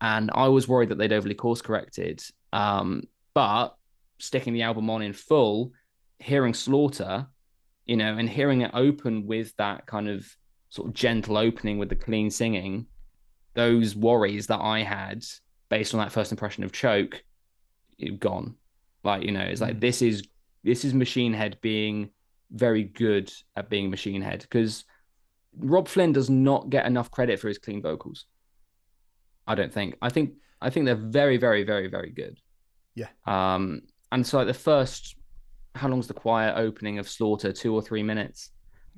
And 0.00 0.30
I 0.34 0.48
was 0.48 0.66
worried 0.66 0.88
that 0.90 0.98
they'd 0.98 1.12
overly 1.12 1.34
course 1.34 1.60
corrected. 1.60 2.22
Um, 2.52 3.04
but 3.34 3.76
sticking 4.18 4.54
the 4.54 4.62
album 4.62 4.88
on 4.88 5.02
in 5.02 5.12
full, 5.12 5.72
hearing 6.18 6.54
Slaughter, 6.54 7.26
you 7.86 7.96
know, 7.96 8.16
and 8.16 8.28
hearing 8.28 8.62
it 8.62 8.70
open 8.72 9.26
with 9.26 9.54
that 9.56 9.86
kind 9.86 10.08
of 10.08 10.26
sort 10.70 10.88
of 10.88 10.94
gentle 10.94 11.36
opening 11.36 11.78
with 11.78 11.88
the 11.88 11.96
clean 11.96 12.30
singing, 12.30 12.86
those 13.54 13.96
worries 13.96 14.46
that 14.48 14.60
I 14.60 14.82
had 14.82 15.24
based 15.68 15.94
on 15.94 16.00
that 16.00 16.12
first 16.12 16.32
impression 16.32 16.64
of 16.64 16.72
Choke, 16.72 17.22
gone. 18.18 18.56
Like, 19.04 19.22
you 19.22 19.32
know, 19.32 19.40
it's 19.40 19.60
like 19.60 19.76
mm. 19.76 19.80
this 19.80 20.02
is 20.02 20.22
this 20.64 20.84
is 20.84 20.92
Machine 20.94 21.32
Head 21.32 21.58
being 21.60 22.10
very 22.50 22.84
good 22.84 23.32
at 23.56 23.70
being 23.70 23.90
Machine 23.90 24.22
Head 24.22 24.40
because 24.40 24.84
Robb 25.56 25.88
Flynn 25.88 26.12
does 26.12 26.28
not 26.28 26.70
get 26.70 26.86
enough 26.86 27.10
credit 27.10 27.40
for 27.40 27.48
his 27.48 27.58
clean 27.58 27.82
vocals. 27.82 28.26
I 29.46 29.54
don't 29.54 29.72
think. 29.72 29.96
I 30.02 30.10
think 30.10 30.34
I 30.60 30.70
think 30.70 30.86
they're 30.86 30.94
very, 30.94 31.38
very, 31.38 31.64
very, 31.64 31.88
very 31.88 32.10
good. 32.10 32.38
Yeah. 32.94 33.08
Um, 33.26 33.82
and 34.12 34.26
so 34.26 34.38
like 34.38 34.46
the 34.46 34.54
first, 34.54 35.16
how 35.74 35.88
long's 35.88 36.06
the 36.06 36.14
quiet 36.14 36.56
opening 36.56 36.98
of 36.98 37.08
Slaughter? 37.08 37.52
Two 37.52 37.74
or 37.74 37.82
three 37.82 38.02
minutes. 38.02 38.50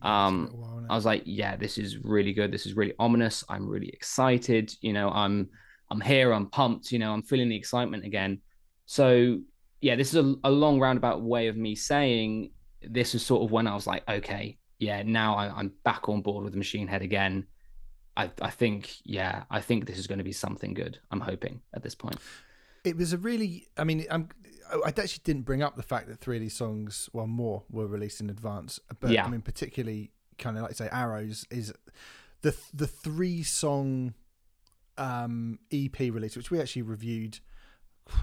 Um, 0.02 0.50
while, 0.52 0.86
I 0.90 0.94
was 0.94 1.04
like, 1.04 1.22
yeah, 1.24 1.56
this 1.56 1.78
is 1.78 1.98
really 1.98 2.32
good. 2.32 2.52
This 2.52 2.66
is 2.66 2.74
really 2.74 2.94
ominous. 2.98 3.44
I'm 3.48 3.68
really 3.68 3.88
excited. 3.88 4.74
You 4.80 4.92
know, 4.92 5.10
I'm 5.10 5.48
I'm 5.90 6.00
here. 6.00 6.32
I'm 6.32 6.46
pumped. 6.46 6.92
You 6.92 6.98
know, 6.98 7.12
I'm 7.12 7.22
feeling 7.22 7.48
the 7.48 7.56
excitement 7.56 8.04
again. 8.04 8.40
So 8.86 9.38
yeah, 9.82 9.96
this 9.96 10.14
is 10.14 10.16
a, 10.16 10.34
a 10.44 10.50
long 10.50 10.78
roundabout 10.80 11.22
way 11.22 11.48
of 11.48 11.56
me 11.56 11.74
saying 11.74 12.50
this 12.82 13.14
is 13.14 13.24
sort 13.24 13.42
of 13.42 13.50
when 13.50 13.66
I 13.66 13.74
was 13.74 13.86
like, 13.86 14.08
okay, 14.08 14.56
yeah, 14.78 15.02
now 15.02 15.34
I, 15.34 15.60
am 15.60 15.72
back 15.84 16.08
on 16.08 16.22
board 16.22 16.44
with 16.44 16.52
the 16.52 16.58
Machine 16.58 16.86
Head 16.86 17.02
again. 17.02 17.46
I, 18.16 18.30
I 18.40 18.50
think, 18.50 18.94
yeah, 19.04 19.44
I 19.50 19.60
think 19.60 19.86
this 19.86 19.98
is 19.98 20.06
going 20.06 20.18
to 20.18 20.24
be 20.24 20.32
something 20.32 20.74
good. 20.74 20.98
I'm 21.10 21.20
hoping 21.20 21.60
at 21.74 21.82
this 21.82 21.94
point. 21.94 22.16
It 22.84 22.96
was 22.96 23.12
a 23.12 23.18
really, 23.18 23.68
I 23.76 23.84
mean, 23.84 24.06
I'm, 24.10 24.28
I 24.72 24.88
actually 24.88 25.22
didn't 25.24 25.42
bring 25.42 25.62
up 25.62 25.76
the 25.76 25.82
fact 25.82 26.08
that 26.08 26.18
three 26.20 26.36
of 26.36 26.42
these 26.42 26.54
songs, 26.54 27.08
well, 27.12 27.26
more 27.26 27.64
were 27.70 27.86
released 27.86 28.20
in 28.20 28.30
advance, 28.30 28.80
but 29.00 29.10
yeah. 29.10 29.24
I 29.24 29.28
mean, 29.28 29.42
particularly 29.42 30.10
kind 30.38 30.56
of 30.56 30.62
like 30.62 30.72
I 30.72 30.74
say 30.74 30.88
Arrows 30.90 31.46
is 31.50 31.72
the 32.42 32.56
the 32.72 32.86
three 32.86 33.42
song 33.42 34.14
um, 34.98 35.58
EP 35.72 35.98
release, 35.98 36.36
which 36.36 36.50
we 36.50 36.60
actually 36.60 36.82
reviewed 36.82 37.38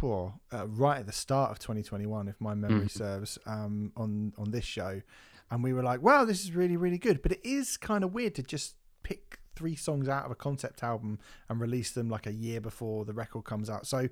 uh, 0.04 0.68
right 0.68 1.00
at 1.00 1.06
the 1.06 1.12
start 1.12 1.52
of 1.52 1.60
2021, 1.60 2.28
if 2.28 2.40
my 2.40 2.54
memory 2.54 2.86
mm. 2.86 2.92
serves, 2.92 3.38
um, 3.46 3.92
on 3.96 4.34
on 4.38 4.52
this 4.52 4.66
show, 4.66 5.02
and 5.52 5.64
we 5.64 5.74
were 5.74 5.84
like, 5.84 6.02
"Wow, 6.02 6.26
this 6.26 6.44
is 6.44 6.54
really 6.54 6.78
really 6.78 6.98
good." 6.98 7.22
But 7.22 7.34
it 7.34 7.42
is 7.44 7.78
kind 7.78 8.04
of 8.04 8.14
weird 8.14 8.36
to 8.36 8.44
just 8.44 8.76
pick 9.04 9.40
three 9.56 9.76
songs 9.76 10.08
out 10.08 10.26
of 10.26 10.32
a 10.32 10.36
concept 10.36 10.84
album 10.84 11.20
and 11.50 11.60
release 11.60 11.92
them 11.92 12.10
like 12.10 12.26
a 12.26 12.32
year 12.32 12.62
before 12.62 13.04
the 13.04 13.14
record 13.14 13.44
comes 13.44 13.70
out. 13.70 13.86
So 13.86 14.08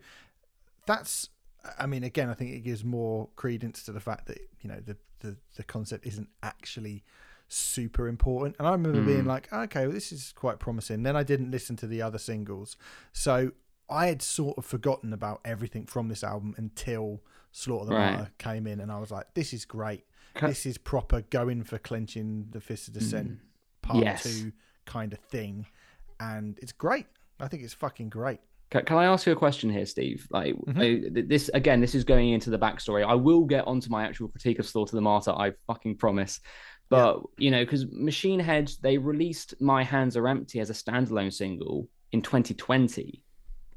that's, 0.85 1.29
I 1.77 1.85
mean, 1.85 2.03
again, 2.03 2.29
I 2.29 2.33
think 2.33 2.51
it 2.51 2.59
gives 2.59 2.83
more 2.83 3.29
credence 3.35 3.83
to 3.83 3.91
the 3.91 3.99
fact 3.99 4.27
that 4.27 4.39
you 4.61 4.69
know 4.69 4.79
the 4.85 4.97
the, 5.19 5.35
the 5.55 5.63
concept 5.63 6.05
isn't 6.05 6.29
actually 6.43 7.03
super 7.47 8.07
important. 8.07 8.55
And 8.59 8.67
I 8.67 8.71
remember 8.71 9.01
mm. 9.01 9.05
being 9.05 9.25
like, 9.25 9.51
okay, 9.51 9.85
well, 9.85 9.93
this 9.93 10.11
is 10.11 10.33
quite 10.35 10.59
promising. 10.59 11.03
Then 11.03 11.15
I 11.15 11.23
didn't 11.23 11.49
listen 11.49 11.75
to 11.77 11.87
the 11.87 12.01
other 12.01 12.17
singles. 12.17 12.77
So 13.13 13.51
I 13.89 14.07
had 14.07 14.21
sort 14.21 14.57
of 14.57 14.65
forgotten 14.65 15.13
about 15.13 15.41
everything 15.45 15.85
from 15.85 16.09
this 16.09 16.23
album 16.23 16.53
until 16.57 17.21
Slaughter 17.51 17.89
the 17.89 17.95
right. 17.95 18.13
Martyr 18.13 18.31
came 18.37 18.67
in, 18.67 18.79
and 18.79 18.91
I 18.91 18.99
was 18.99 19.09
like, 19.09 19.33
"This 19.33 19.53
is 19.53 19.65
great. 19.65 20.05
Can... 20.35 20.49
This 20.49 20.65
is 20.65 20.77
proper 20.77 21.21
going 21.21 21.63
for 21.63 21.79
clenching 21.79 22.49
the 22.51 22.61
fist 22.61 22.89
of 22.89 22.93
dissent 22.93 23.31
mm. 23.31 23.37
part 23.81 24.03
yes. 24.03 24.23
two 24.23 24.51
kind 24.85 25.11
of 25.13 25.19
thing, 25.19 25.65
and 26.19 26.59
it's 26.61 26.71
great. 26.71 27.07
I 27.39 27.47
think 27.47 27.63
it's 27.63 27.73
fucking 27.73 28.09
great." 28.09 28.41
Can, 28.69 28.85
can 28.85 28.97
I 28.97 29.05
ask 29.05 29.25
you 29.25 29.33
a 29.33 29.35
question 29.35 29.69
here, 29.69 29.85
Steve? 29.85 30.27
Like 30.29 30.55
mm-hmm. 30.55 31.17
I, 31.17 31.21
this 31.27 31.49
again, 31.53 31.79
this 31.79 31.95
is 31.95 32.03
going 32.03 32.29
into 32.29 32.49
the 32.49 32.59
backstory. 32.59 33.05
I 33.05 33.15
will 33.15 33.45
get 33.45 33.67
onto 33.67 33.89
my 33.89 34.05
actual 34.05 34.27
critique 34.27 34.59
of 34.59 34.67
Slaughter 34.67 34.95
the 34.95 35.01
Martyr. 35.01 35.31
I 35.31 35.53
fucking 35.67 35.97
promise. 35.97 36.39
But 36.89 37.17
yeah. 37.17 37.21
you 37.37 37.51
know, 37.51 37.63
because 37.63 37.85
Machine 37.91 38.39
Head, 38.39 38.71
they 38.81 38.97
released 38.97 39.53
"My 39.61 39.83
Hands 39.83 40.15
Are 40.15 40.27
Empty" 40.27 40.59
as 40.59 40.69
a 40.69 40.73
standalone 40.73 41.33
single 41.33 41.87
in 42.11 42.21
2020 42.21 43.21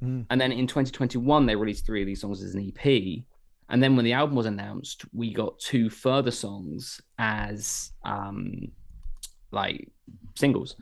Mm. 0.03 0.27
And 0.31 0.41
then 0.41 0.53
in 0.53 0.67
2021, 0.67 1.47
they 1.47 1.57
released 1.57 1.87
three 1.87 2.03
of 2.03 2.07
these 2.07 2.21
songs 2.21 2.43
as 2.43 2.55
an 2.55 2.73
EP. 2.77 3.23
And 3.69 3.83
then 3.83 3.97
when 3.97 4.05
the 4.05 4.15
album 4.15 4.37
was 4.37 4.47
announced, 4.47 5.05
we 5.13 5.33
got 5.33 5.59
two 5.59 5.91
further 5.91 6.31
songs 6.31 7.01
as 7.19 7.93
um, 8.05 8.69
like 9.53 9.89
singles. 10.37 10.77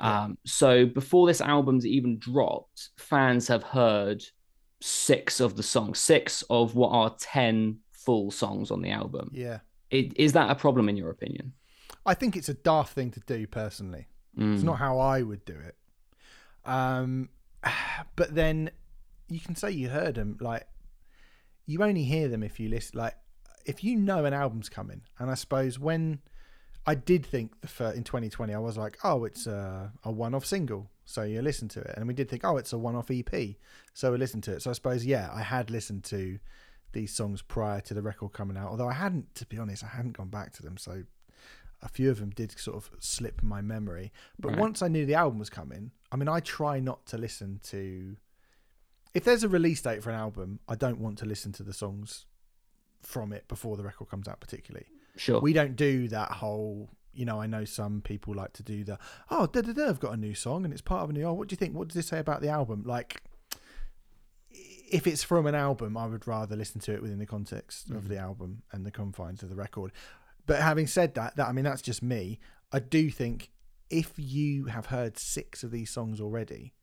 Yeah. 0.00 0.22
Um, 0.24 0.38
so 0.44 0.86
before 0.86 1.26
this 1.26 1.40
album's 1.40 1.86
even 1.86 2.18
dropped, 2.18 2.90
fans 2.96 3.48
have 3.48 3.62
heard 3.62 4.22
six 4.80 5.40
of 5.40 5.56
the 5.56 5.62
songs, 5.62 5.98
six 5.98 6.42
of 6.50 6.74
what 6.74 6.90
are 6.90 7.14
10 7.18 7.78
full 7.92 8.30
songs 8.30 8.70
on 8.70 8.82
the 8.82 8.90
album. 8.90 9.30
Yeah. 9.32 9.60
It, 9.90 10.18
is 10.18 10.32
that 10.32 10.50
a 10.50 10.54
problem 10.54 10.88
in 10.88 10.96
your 10.96 11.10
opinion? 11.10 11.52
I 12.06 12.14
think 12.14 12.36
it's 12.36 12.48
a 12.48 12.54
daft 12.54 12.94
thing 12.94 13.10
to 13.12 13.20
do 13.20 13.46
personally. 13.46 14.08
Mm. 14.38 14.54
It's 14.54 14.62
not 14.62 14.78
how 14.78 14.98
I 14.98 15.22
would 15.22 15.44
do 15.44 15.54
it. 15.54 15.76
Um, 16.64 17.28
but 18.16 18.34
then 18.34 18.70
you 19.28 19.40
can 19.40 19.56
say 19.56 19.70
you 19.70 19.88
heard 19.88 20.16
them. 20.16 20.36
Like 20.40 20.66
you 21.66 21.82
only 21.82 22.04
hear 22.04 22.28
them 22.28 22.42
if 22.42 22.60
you 22.60 22.68
listen. 22.68 22.98
Like 22.98 23.14
if 23.64 23.82
you 23.82 23.96
know 23.96 24.24
an 24.24 24.34
album's 24.34 24.68
coming, 24.68 25.02
and 25.18 25.30
I 25.30 25.34
suppose 25.34 25.78
when 25.78 26.20
I 26.86 26.94
did 26.94 27.24
think 27.24 27.60
the 27.60 27.68
first, 27.68 27.96
in 27.96 28.04
2020, 28.04 28.52
I 28.52 28.58
was 28.58 28.76
like, 28.76 28.98
oh, 29.04 29.24
it's 29.24 29.46
a, 29.46 29.90
a 30.04 30.10
one-off 30.10 30.44
single, 30.44 30.90
so 31.06 31.22
you 31.22 31.40
listen 31.40 31.68
to 31.68 31.80
it, 31.80 31.94
and 31.96 32.06
we 32.06 32.14
did 32.14 32.28
think, 32.28 32.44
oh, 32.44 32.56
it's 32.58 32.72
a 32.72 32.78
one-off 32.78 33.10
EP, 33.10 33.56
so 33.94 34.12
we 34.12 34.18
listened 34.18 34.42
to 34.44 34.52
it. 34.52 34.62
So 34.62 34.70
I 34.70 34.74
suppose, 34.74 35.06
yeah, 35.06 35.30
I 35.32 35.42
had 35.42 35.70
listened 35.70 36.04
to 36.04 36.38
these 36.92 37.14
songs 37.14 37.42
prior 37.42 37.80
to 37.82 37.94
the 37.94 38.02
record 38.02 38.32
coming 38.32 38.56
out, 38.56 38.68
although 38.68 38.88
I 38.88 38.92
hadn't, 38.92 39.34
to 39.36 39.46
be 39.46 39.58
honest, 39.58 39.82
I 39.82 39.88
hadn't 39.88 40.16
gone 40.16 40.28
back 40.28 40.52
to 40.54 40.62
them, 40.62 40.76
so 40.76 41.04
a 41.82 41.88
few 41.88 42.10
of 42.10 42.18
them 42.18 42.30
did 42.30 42.58
sort 42.58 42.76
of 42.76 42.90
slip 42.98 43.42
my 43.42 43.60
memory. 43.60 44.12
But 44.38 44.52
right. 44.52 44.60
once 44.60 44.82
I 44.82 44.88
knew 44.88 45.06
the 45.06 45.14
album 45.14 45.38
was 45.38 45.50
coming, 45.50 45.90
I 46.10 46.16
mean, 46.16 46.28
I 46.28 46.40
try 46.40 46.80
not 46.80 47.06
to 47.06 47.18
listen 47.18 47.60
to. 47.64 48.16
If 49.12 49.24
there's 49.24 49.44
a 49.44 49.48
release 49.48 49.82
date 49.82 50.02
for 50.02 50.10
an 50.10 50.16
album, 50.16 50.60
I 50.66 50.74
don't 50.74 50.98
want 50.98 51.18
to 51.18 51.26
listen 51.26 51.52
to 51.52 51.62
the 51.62 51.72
songs 51.72 52.26
from 53.02 53.32
it 53.32 53.46
before 53.48 53.76
the 53.76 53.84
record 53.84 54.08
comes 54.08 54.26
out, 54.26 54.40
particularly. 54.40 54.86
Sure. 55.16 55.40
We 55.40 55.52
don't 55.52 55.76
do 55.76 56.08
that 56.08 56.32
whole. 56.32 56.90
You 57.12 57.24
know, 57.24 57.40
I 57.40 57.46
know 57.46 57.64
some 57.64 58.00
people 58.00 58.34
like 58.34 58.52
to 58.54 58.62
do 58.62 58.82
the. 58.82 58.98
Oh, 59.30 59.46
da 59.46 59.60
da 59.60 59.72
da! 59.72 59.88
I've 59.88 60.00
got 60.00 60.14
a 60.14 60.16
new 60.16 60.34
song 60.34 60.64
and 60.64 60.72
it's 60.72 60.82
part 60.82 61.04
of 61.04 61.10
a 61.10 61.12
new. 61.12 61.24
Oh, 61.24 61.32
what 61.32 61.48
do 61.48 61.52
you 61.52 61.56
think? 61.56 61.74
What 61.74 61.88
does 61.88 61.94
this 61.94 62.08
say 62.08 62.18
about 62.18 62.40
the 62.40 62.48
album? 62.48 62.82
Like, 62.84 63.22
if 64.50 65.06
it's 65.06 65.22
from 65.22 65.46
an 65.46 65.54
album, 65.54 65.96
I 65.96 66.06
would 66.06 66.26
rather 66.26 66.56
listen 66.56 66.80
to 66.82 66.92
it 66.92 67.02
within 67.02 67.18
the 67.18 67.26
context 67.26 67.90
mm. 67.90 67.96
of 67.96 68.08
the 68.08 68.18
album 68.18 68.62
and 68.72 68.84
the 68.84 68.90
confines 68.90 69.42
of 69.42 69.48
the 69.48 69.56
record. 69.56 69.92
But 70.46 70.60
having 70.60 70.86
said 70.86 71.14
that, 71.14 71.36
that 71.36 71.48
I 71.48 71.52
mean 71.52 71.64
that's 71.64 71.82
just 71.82 72.02
me. 72.02 72.38
I 72.72 72.80
do 72.80 73.10
think 73.10 73.50
if 73.90 74.12
you 74.16 74.66
have 74.66 74.86
heard 74.86 75.18
six 75.18 75.62
of 75.62 75.70
these 75.70 75.90
songs 75.90 76.20
already, 76.20 76.74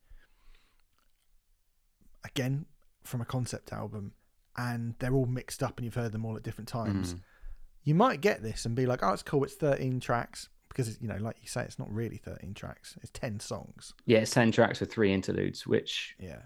again 2.24 2.66
from 3.04 3.22
a 3.22 3.26
concept 3.26 3.74
album, 3.74 4.14
and 4.58 4.96
they're 5.00 5.14
all 5.14 5.26
mixed 5.26 5.64
up 5.64 5.78
and 5.78 5.86
you've 5.86 5.96
heard 5.96 6.12
them 6.12 6.26
all 6.26 6.36
at 6.36 6.44
different 6.44 6.68
times, 6.68 7.14
mm. 7.14 7.20
You 7.84 7.96
might 7.96 8.22
get 8.22 8.44
this 8.44 8.66
and 8.66 8.76
be 8.76 8.86
like, 8.86 9.04
"Oh, 9.04 9.14
it's 9.14 9.24
cool. 9.24 9.44
It's 9.44 9.56
thirteen 9.56 10.00
tracks, 10.00 10.50
because 10.70 11.02
you 11.02 11.08
know, 11.08 11.18
like 11.18 11.38
you 11.42 11.48
say, 11.48 11.64
it's 11.64 11.80
not 11.80 11.92
really 11.92 12.18
thirteen 12.18 12.54
tracks; 12.54 12.98
it's 13.02 13.12
ten 13.12 13.40
songs. 13.40 13.94
Yeah, 14.06 14.20
it's 14.20 14.32
ten 14.32 14.52
tracks 14.52 14.80
with 14.80 14.92
three 14.92 15.14
interludes, 15.14 15.66
which 15.66 16.16
Yeah, 16.20 16.42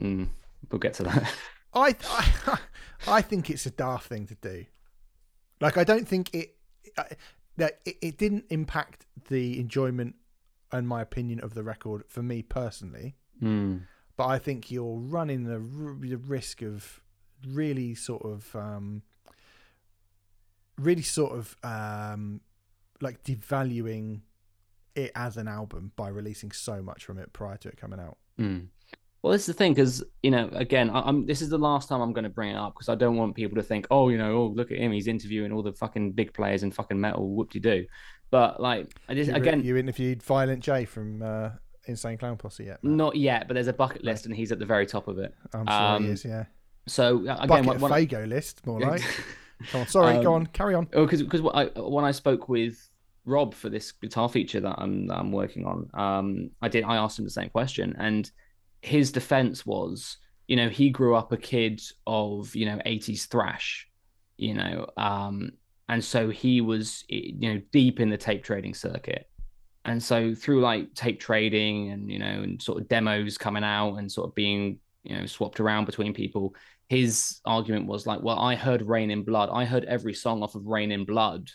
mm, 0.00 0.28
we'll 0.70 0.78
get 0.78 0.94
to 0.94 1.04
that. 1.04 1.32
I, 1.74 1.96
I 2.08 2.58
I 3.08 3.22
think 3.22 3.50
it's 3.50 3.66
a 3.66 3.70
daft 3.70 4.08
thing 4.08 4.26
to 4.28 4.34
do. 4.36 4.66
Like, 5.60 5.76
I 5.76 5.84
don't 5.84 6.06
think 6.06 6.34
it 6.34 6.56
that 7.56 7.80
it, 7.84 7.96
it 8.02 8.18
didn't 8.18 8.44
impact 8.50 9.06
the 9.28 9.58
enjoyment 9.58 10.16
and 10.72 10.88
my 10.88 11.00
opinion 11.00 11.40
of 11.40 11.54
the 11.54 11.62
record 11.62 12.02
for 12.08 12.22
me 12.22 12.42
personally. 12.42 13.14
mm. 13.40 13.80
but 14.16 14.26
I 14.26 14.38
think 14.38 14.70
you're 14.70 14.98
running 14.98 15.44
the, 15.44 15.54
r- 15.54 15.96
the 16.00 16.16
risk 16.16 16.62
of 16.62 17.00
really 17.46 17.94
sort 17.94 18.24
of, 18.24 18.54
um, 18.56 19.02
really 20.78 21.02
sort 21.02 21.32
of 21.32 21.56
um, 21.62 22.40
like 23.00 23.22
devaluing 23.22 24.20
it 24.94 25.10
as 25.14 25.36
an 25.36 25.48
album 25.48 25.92
by 25.96 26.08
releasing 26.08 26.52
so 26.52 26.82
much 26.82 27.04
from 27.04 27.18
it 27.18 27.32
prior 27.32 27.56
to 27.58 27.68
it 27.68 27.76
coming 27.76 28.00
out. 28.00 28.16
Mm. 28.38 28.68
Well, 29.22 29.32
this 29.32 29.42
is 29.42 29.46
the 29.46 29.54
thing, 29.54 29.72
because 29.72 30.04
you 30.22 30.30
know, 30.30 30.50
again, 30.52 30.90
I, 30.90 31.00
I'm. 31.00 31.24
This 31.24 31.40
is 31.40 31.48
the 31.48 31.56
last 31.56 31.88
time 31.88 32.02
I'm 32.02 32.12
going 32.12 32.24
to 32.24 32.30
bring 32.30 32.50
it 32.50 32.56
up 32.56 32.74
because 32.74 32.90
I 32.90 32.94
don't 32.94 33.16
want 33.16 33.34
people 33.34 33.56
to 33.56 33.62
think, 33.62 33.86
oh, 33.90 34.10
you 34.10 34.18
know, 34.18 34.32
oh, 34.36 34.52
look 34.54 34.70
at 34.70 34.76
him, 34.76 34.92
he's 34.92 35.06
interviewing 35.06 35.50
all 35.50 35.62
the 35.62 35.72
fucking 35.72 36.12
big 36.12 36.34
players 36.34 36.62
in 36.62 36.70
fucking 36.70 37.00
metal, 37.00 37.30
whoop 37.30 37.50
de 37.50 37.58
doo. 37.58 37.86
But 38.30 38.60
like, 38.60 38.94
I 39.08 39.14
just 39.14 39.30
You, 39.30 39.36
again, 39.36 39.64
you 39.64 39.78
interviewed 39.78 40.22
Violent 40.22 40.62
J 40.62 40.84
from 40.84 41.22
uh, 41.22 41.50
Insane 41.86 42.18
Clown 42.18 42.36
Posse 42.36 42.64
yet? 42.64 42.84
Not 42.84 43.16
yet, 43.16 43.48
but 43.48 43.54
there's 43.54 43.68
a 43.68 43.72
bucket 43.72 44.04
list, 44.04 44.26
and 44.26 44.36
he's 44.36 44.52
at 44.52 44.58
the 44.58 44.66
very 44.66 44.84
top 44.84 45.08
of 45.08 45.18
it. 45.18 45.34
I'm 45.54 45.66
sure 45.66 45.74
um, 45.74 46.04
he 46.04 46.10
is. 46.10 46.22
Yeah, 46.22 46.44
So 46.86 47.26
uh, 47.26 47.36
again, 47.40 47.64
bucket 47.64 47.76
of 47.76 47.82
when, 47.82 47.92
Fago 47.92 48.28
list, 48.28 48.66
more 48.66 48.80
like. 48.90 49.02
Sorry, 49.86 50.14
go 50.22 50.34
Um, 50.34 50.42
on, 50.42 50.46
carry 50.48 50.74
on. 50.74 50.88
Oh, 50.92 51.04
because 51.04 51.22
because 51.22 51.40
I 51.54 51.66
when 51.80 52.04
I 52.04 52.10
spoke 52.10 52.48
with 52.48 52.76
Robb 53.24 53.54
for 53.54 53.68
this 53.68 53.92
guitar 53.92 54.28
feature 54.28 54.60
that 54.60 54.74
I'm 54.78 55.06
that 55.08 55.18
I'm 55.18 55.32
working 55.32 55.64
on, 55.66 55.88
um, 55.94 56.50
I 56.62 56.68
did 56.68 56.84
I 56.84 56.96
asked 56.96 57.18
him 57.18 57.24
the 57.24 57.30
same 57.30 57.50
question, 57.50 57.94
and 57.98 58.30
his 58.82 59.12
defense 59.12 59.64
was, 59.64 60.18
you 60.46 60.56
know, 60.56 60.68
he 60.68 60.90
grew 60.90 61.14
up 61.14 61.32
a 61.32 61.36
kid 61.36 61.80
of 62.06 62.54
you 62.54 62.66
know 62.66 62.78
80s 62.84 63.26
thrash, 63.28 63.88
you 64.36 64.54
know, 64.54 64.86
um, 64.96 65.52
and 65.88 66.04
so 66.04 66.28
he 66.30 66.60
was 66.60 67.04
you 67.08 67.54
know 67.54 67.60
deep 67.72 68.00
in 68.00 68.10
the 68.10 68.16
tape 68.18 68.44
trading 68.44 68.74
circuit, 68.74 69.28
and 69.86 70.02
so 70.02 70.34
through 70.34 70.60
like 70.60 70.92
tape 70.94 71.20
trading 71.20 71.90
and 71.92 72.10
you 72.10 72.18
know 72.18 72.42
and 72.42 72.60
sort 72.60 72.80
of 72.80 72.88
demos 72.88 73.38
coming 73.38 73.64
out 73.64 73.96
and 73.96 74.10
sort 74.12 74.28
of 74.28 74.34
being 74.34 74.78
you 75.02 75.16
know 75.16 75.26
swapped 75.26 75.60
around 75.60 75.84
between 75.84 76.12
people 76.14 76.54
his 76.88 77.40
argument 77.44 77.86
was 77.86 78.06
like, 78.06 78.22
well, 78.22 78.38
I 78.38 78.54
heard 78.54 78.82
Reign 78.82 79.10
in 79.10 79.22
Blood. 79.22 79.48
I 79.52 79.64
heard 79.64 79.84
every 79.84 80.14
song 80.14 80.42
off 80.42 80.54
of 80.54 80.66
Reign 80.66 80.92
in 80.92 81.04
Blood 81.04 81.50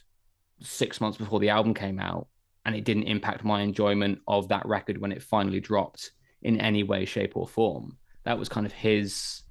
six 0.61 0.99
months 0.99 1.17
before 1.17 1.39
the 1.39 1.49
album 1.49 1.73
came 1.73 1.99
out, 1.99 2.27
and 2.65 2.75
it 2.75 2.83
didn't 2.83 3.03
impact 3.03 3.43
my 3.43 3.61
enjoyment 3.61 4.19
of 4.27 4.47
that 4.49 4.65
record 4.65 4.99
when 4.99 5.11
it 5.11 5.21
finally 5.21 5.59
dropped 5.59 6.11
in 6.41 6.59
any 6.59 6.83
way, 6.83 7.05
shape, 7.05 7.35
or 7.35 7.47
form. 7.47 7.97
That 8.23 8.39
was 8.39 8.49
kind 8.49 8.65
of 8.65 8.73
his 8.73 9.43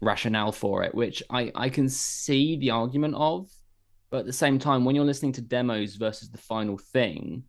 rationale 0.00 0.52
for 0.52 0.82
it, 0.82 0.94
which 0.94 1.22
I, 1.30 1.52
I 1.54 1.68
can 1.68 1.88
see 1.88 2.56
the 2.56 2.70
argument 2.70 3.14
of. 3.16 3.50
But 4.10 4.20
at 4.20 4.26
the 4.26 4.32
same 4.32 4.58
time, 4.58 4.84
when 4.84 4.94
you're 4.94 5.04
listening 5.04 5.32
to 5.32 5.40
demos 5.40 5.96
versus 5.96 6.30
the 6.30 6.38
final 6.38 6.76
thing, 6.76 7.44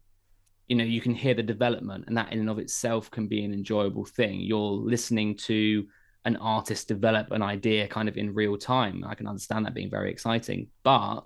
you 0.68 0.78
know, 0.78 0.86
you 0.86 1.02
can 1.02 1.14
hear 1.14 1.34
the 1.34 1.44
development, 1.44 2.06
and 2.08 2.18
that 2.18 2.32
in 2.32 2.40
and 2.40 2.50
of 2.50 2.58
itself 2.58 3.12
can 3.12 3.28
be 3.28 3.44
an 3.44 3.54
enjoyable 3.54 4.06
thing. 4.06 4.40
You're 4.40 4.72
listening 4.72 5.36
to 5.38 5.86
an 6.26 6.38
artist 6.38 6.88
develop 6.88 7.32
an 7.32 7.42
idea 7.42 7.88
kind 7.88 8.08
of 8.08 8.18
in 8.18 8.34
real 8.34 8.58
time. 8.58 9.04
I 9.08 9.16
can 9.16 9.28
understand 9.28 9.66
that 9.66 9.74
being 9.74 9.90
very 9.90 10.10
exciting. 10.10 10.68
But 10.84 11.22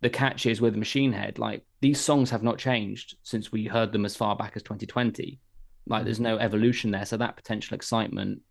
the 0.00 0.10
catch 0.10 0.46
is 0.46 0.60
with 0.60 0.76
Machine 0.76 1.12
Head, 1.12 1.38
like 1.38 1.64
these 1.80 2.00
songs 2.00 2.30
have 2.30 2.42
not 2.42 2.58
changed 2.58 3.16
since 3.22 3.52
we 3.52 3.66
heard 3.66 3.92
them 3.92 4.04
as 4.04 4.16
far 4.16 4.34
back 4.36 4.52
as 4.56 4.62
2020. 4.62 5.38
Like 5.86 6.04
there's 6.04 6.20
no 6.20 6.38
evolution 6.38 6.90
there. 6.90 7.04
So 7.04 7.16
that 7.16 7.36
potential 7.36 7.74
excitement 7.74 8.42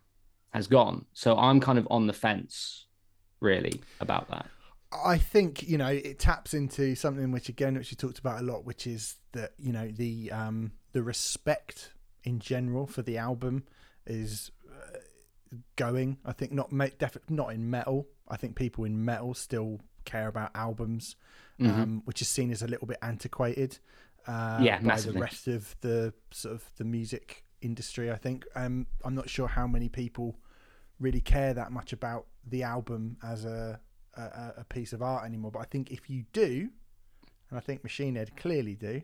has 0.51 0.67
gone. 0.67 1.05
So 1.13 1.37
I'm 1.37 1.59
kind 1.59 1.79
of 1.79 1.87
on 1.89 2.07
the 2.07 2.13
fence, 2.13 2.85
really, 3.39 3.81
about 3.99 4.29
that. 4.29 4.45
I 5.05 5.17
think 5.17 5.63
you 5.63 5.77
know 5.77 5.87
it 5.87 6.19
taps 6.19 6.53
into 6.53 6.95
something 6.95 7.31
which 7.31 7.47
again, 7.49 7.75
which 7.75 7.91
you 7.91 7.97
talked 7.97 8.19
about 8.19 8.41
a 8.41 8.43
lot, 8.43 8.65
which 8.65 8.85
is 8.85 9.15
that 9.31 9.53
you 9.57 9.71
know 9.71 9.87
the 9.87 10.31
um, 10.31 10.73
the 10.91 11.01
respect 11.01 11.93
in 12.23 12.39
general 12.39 12.85
for 12.85 13.01
the 13.01 13.17
album 13.17 13.63
is 14.05 14.51
going. 15.75 16.17
I 16.25 16.31
think 16.33 16.51
not 16.51 16.69
def- 16.97 17.29
not 17.29 17.53
in 17.53 17.69
metal. 17.69 18.07
I 18.27 18.37
think 18.37 18.55
people 18.55 18.83
in 18.85 19.03
metal 19.03 19.33
still 19.33 19.79
care 20.05 20.27
about 20.27 20.51
albums, 20.55 21.15
Mhm. 21.59 21.69
um, 21.69 22.01
which 22.05 22.21
is 22.21 22.27
seen 22.27 22.51
as 22.51 22.61
a 22.61 22.67
little 22.67 22.87
bit 22.87 22.97
antiquated. 23.01 23.79
Uh, 24.27 24.59
Yeah, 24.61 24.77
by 24.79 24.83
massively. 24.83 25.13
the 25.13 25.19
rest 25.19 25.47
of 25.47 25.75
the 25.81 26.13
sort 26.31 26.55
of 26.55 26.71
the 26.77 26.83
music 26.83 27.43
industry. 27.61 28.11
I 28.11 28.15
think 28.17 28.45
um, 28.55 28.87
I'm 29.03 29.15
not 29.15 29.29
sure 29.29 29.47
how 29.47 29.67
many 29.67 29.89
people 29.89 30.39
really 30.99 31.21
care 31.21 31.53
that 31.53 31.71
much 31.71 31.91
about 31.93 32.27
the 32.45 32.63
album 32.63 33.17
as 33.23 33.45
a, 33.45 33.79
a 34.15 34.53
a 34.57 34.63
piece 34.65 34.93
of 34.93 35.01
art 35.01 35.25
anymore. 35.25 35.51
But 35.51 35.59
I 35.59 35.65
think 35.65 35.91
if 35.91 36.09
you 36.09 36.25
do, 36.33 36.69
and 37.49 37.57
I 37.57 37.61
think 37.61 37.83
Machine 37.83 38.15
Head 38.15 38.35
clearly 38.37 38.75
do, 38.75 39.01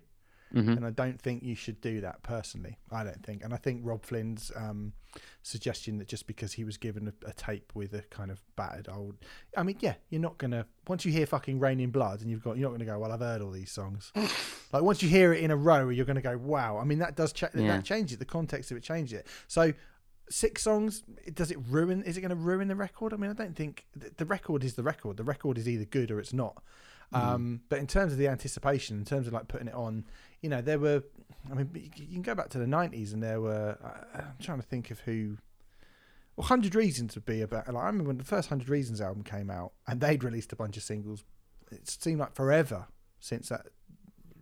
Mhm. 0.53 0.77
and 0.77 0.86
I 0.86 0.91
don't 0.91 1.21
think 1.21 1.43
you 1.43 1.55
should 1.55 1.81
do 1.81 1.99
that 2.01 2.23
personally. 2.23 2.77
I 2.91 3.03
don't 3.03 3.21
think, 3.25 3.43
and 3.43 3.53
I 3.53 3.57
think 3.57 3.81
Robb 3.83 4.03
Flynn's 4.05 4.51
um, 4.55 4.93
suggestion 5.43 5.97
that 5.97 6.07
just 6.07 6.27
because 6.27 6.53
he 6.53 6.63
was 6.63 6.77
given 6.77 7.07
a, 7.07 7.29
a 7.29 7.33
tape 7.33 7.71
with 7.75 7.93
a 7.93 8.01
kind 8.03 8.31
of 8.31 8.41
battered 8.55 8.88
old, 8.89 9.15
I 9.55 9.63
mean, 9.63 9.77
yeah, 9.79 9.95
you're 10.10 10.21
not 10.21 10.38
gonna 10.38 10.65
once 10.88 11.05
you 11.05 11.12
hear 11.12 11.25
fucking 11.25 11.60
Reign 11.60 11.79
in 11.79 11.89
Blood 11.91 12.21
and 12.21 12.29
you've 12.29 12.43
got 12.43 12.57
you're 12.57 12.69
not 12.69 12.77
gonna 12.77 12.89
go, 12.89 12.99
well, 12.99 13.12
I've 13.12 13.19
heard 13.19 13.41
all 13.41 13.51
these 13.51 13.71
songs. 13.71 14.12
like 14.71 14.83
once 14.83 15.03
you 15.03 15.10
hear 15.10 15.33
it 15.33 15.41
in 15.43 15.51
a 15.51 15.55
row, 15.57 15.89
you're 15.89 16.05
gonna 16.05 16.21
go, 16.21 16.38
wow. 16.38 16.77
I 16.77 16.83
mean, 16.86 16.99
that 16.99 17.15
does 17.15 17.33
cha- 17.33 17.49
Yeah. 17.53 17.77
that 17.77 17.83
changes 17.86 18.13
it. 18.15 18.19
The 18.19 18.25
context 18.25 18.71
of 18.71 18.77
it 18.77 18.83
changes 18.83 19.19
it. 19.19 19.27
So. 19.47 19.73
Six 20.29 20.62
songs. 20.62 21.03
Does 21.33 21.51
it 21.51 21.57
ruin? 21.69 22.03
Is 22.03 22.17
it 22.17 22.19
going 22.19 22.31
to 22.31 22.36
ruin 22.36 22.67
the 22.67 22.75
record? 22.75 23.13
I 23.13 23.15
mean, 23.15 23.29
I 23.31 23.33
don't 23.33 23.55
think 23.55 23.86
the, 23.95 24.12
the 24.17 24.25
record 24.25 24.62
is 24.62 24.73
the 24.73 24.83
record. 24.83 25.15
The 25.15 25.23
record 25.23 25.57
is 25.57 25.69
either 25.69 25.86
good 25.86 26.12
or 26.12 26.19
it's 26.19 26.33
not. 26.33 26.62
Um, 27.13 27.62
but 27.69 27.79
in 27.79 27.88
terms 27.88 28.12
of 28.12 28.17
the 28.19 28.27
anticipation, 28.27 28.97
in 28.97 29.05
terms 29.05 29.27
of 29.27 29.31
like 29.31 29.47
putting 29.47 29.69
it 29.69 29.73
on, 29.73 30.03
you 30.41 30.50
know, 30.50 30.62
there 30.62 30.80
were. 30.80 31.04
I 31.50 31.54
mean, 31.54 31.69
you 31.95 32.08
can 32.08 32.21
go 32.21 32.36
back 32.36 32.50
to 32.50 32.58
the 32.58 32.65
'90s, 32.65 33.13
and 33.13 33.21
there 33.21 33.41
were. 33.41 33.78
I'm 34.13 34.36
trying 34.41 34.60
to 34.60 34.65
think 34.65 34.91
of 34.91 35.00
who. 35.02 35.38
Well, 36.36 36.47
Hundred 36.47 36.76
Reasons 36.76 37.15
would 37.15 37.26
be 37.26 37.41
about. 37.41 37.67
Like, 37.67 37.84
I 37.84 37.88
remember 37.88 38.10
when 38.10 38.17
the 38.17 38.23
first 38.23 38.50
Hundred 38.50 38.69
Reasons 38.69 39.02
album 39.02 39.23
came 39.23 39.50
out, 39.50 39.73
and 39.88 40.02
they'd 40.02 40.23
released 40.23 40.54
a 40.54 40.56
bunch 40.56 40.78
of 40.78 40.84
singles. 40.84 41.23
It 41.71 41.89
seemed 41.89 42.19
like 42.19 42.36
forever 42.36 42.88
since 43.19 43.50
that, 43.50 43.67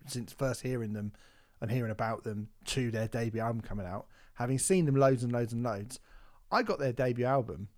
since 0.08 0.34
first 0.34 0.62
hearing 0.62 0.94
them 0.94 1.14
and 1.62 1.72
hearing 1.72 1.92
about 1.92 2.24
them 2.24 2.50
to 2.66 2.92
their 2.92 3.08
debut 3.08 3.42
album 3.42 3.62
coming 3.62 3.86
out. 3.86 4.08
Having 4.36 4.60
seen 4.60 4.86
them 4.86 4.96
loads 4.96 5.24
and 5.24 5.32
loads 5.32 5.54
and 5.54 5.64
loads, 5.64 6.00
I 6.52 6.62
got 6.62 6.80
their 6.80 6.92
debut 6.92 7.26
album, 7.26 7.70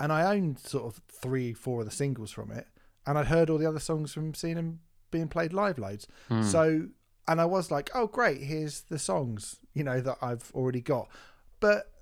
and 0.00 0.12
I 0.12 0.34
owned 0.34 0.58
sort 0.58 0.84
of 0.84 1.00
three, 1.08 1.52
four 1.52 1.80
of 1.80 1.86
the 1.86 1.92
singles 1.92 2.32
from 2.32 2.50
it, 2.50 2.66
and 3.06 3.16
I'd 3.16 3.28
heard 3.28 3.48
all 3.48 3.58
the 3.58 3.68
other 3.68 3.78
songs 3.78 4.12
from 4.12 4.34
seeing 4.34 4.56
them 4.56 4.80
being 5.12 5.28
played 5.28 5.52
live 5.52 5.78
loads. 5.78 6.08
Hmm. 6.28 6.42
So, 6.42 6.88
and 7.28 7.40
I 7.40 7.44
was 7.44 7.70
like, 7.70 7.90
oh, 7.94 8.08
great, 8.08 8.42
here's 8.42 8.80
the 8.82 8.98
songs, 8.98 9.60
you 9.72 9.84
know, 9.84 10.00
that 10.00 10.18
I've 10.20 10.50
already 10.54 10.80
got. 10.80 11.08
But 11.60 11.92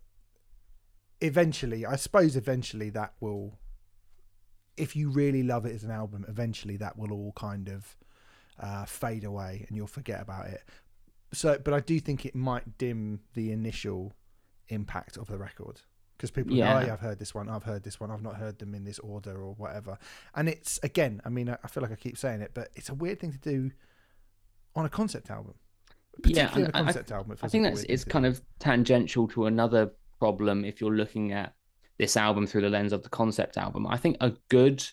eventually, 1.21 1.85
I 1.85 1.97
suppose 1.97 2.37
eventually 2.37 2.89
that 2.91 3.13
will, 3.21 3.59
if 4.79 4.97
you 4.97 5.11
really 5.11 5.43
love 5.43 5.67
it 5.67 5.75
as 5.75 5.85
an 5.85 5.91
album, 5.91 6.25
eventually 6.27 6.79
that 6.79 6.97
will 6.97 7.13
all 7.13 7.33
kind 7.37 7.69
of 7.69 7.99
uh, 8.59 8.87
fade 8.87 9.25
away 9.25 9.67
and 9.69 9.77
you'll 9.77 9.87
forget 9.87 10.23
about 10.23 10.47
it. 10.47 10.63
So, 11.33 11.59
but 11.63 11.75
I 11.75 11.81
do 11.81 12.01
think 12.01 12.25
it 12.25 12.35
might 12.35 12.79
dim 12.79 13.21
the 13.35 13.53
initial 13.53 14.15
impact 14.69 15.19
of 15.19 15.27
the 15.27 15.37
record 15.37 15.83
because 16.21 16.31
people 16.31 16.53
oh, 16.53 16.57
Yeah. 16.57 16.77
oh, 16.79 16.87
yeah, 16.87 16.93
I've 16.93 17.01
heard 17.01 17.19
this 17.19 17.35
one, 17.35 17.49
I've 17.49 17.63
heard 17.63 17.83
this 17.83 17.99
one, 17.99 18.11
I've 18.11 18.23
not 18.23 18.37
heard 18.37 18.59
them 18.59 18.75
in 18.75 18.85
this 18.85 18.99
order 18.99 19.41
or 19.43 19.55
whatever. 19.55 19.97
And 20.35 20.49
it's 20.51 20.79
again, 20.83 21.23
I 21.25 21.31
mean, 21.31 21.49
I 21.49 21.67
feel 21.69 21.83
like 21.83 21.93
I 21.93 21.97
keep 21.97 22.19
saying 22.19 22.43
it, 22.43 22.51
but 22.53 22.69
it's 22.75 22.91
a 22.91 22.95
weird 22.95 23.19
thing 23.21 23.33
to 23.33 23.39
do 23.39 23.71
on 24.77 24.85
a 24.85 24.89
concept 24.91 25.31
album, 25.31 25.55
Yeah, 26.25 26.51
and 26.55 26.69
I- 26.75 26.83
concept 26.83 27.11
album. 27.11 27.37
I 27.43 27.49
think 27.49 27.65
that's 27.65 27.85
it's 27.85 28.05
kind 28.05 28.27
of 28.27 28.43
tangential 28.59 29.27
to 29.29 29.47
another 29.47 29.93
problem 30.19 30.65
if 30.67 30.81
you're 30.81 30.95
looking 30.95 31.33
at 31.33 31.55
this 31.99 32.17
album 32.17 32.47
through 32.47 32.63
the 32.63 32.69
lens 32.69 32.93
of 32.93 33.03
the 33.03 33.09
concept 33.09 33.57
album. 33.57 33.87
I 33.87 33.97
think 33.97 34.17
a 34.21 34.33
good 34.51 34.85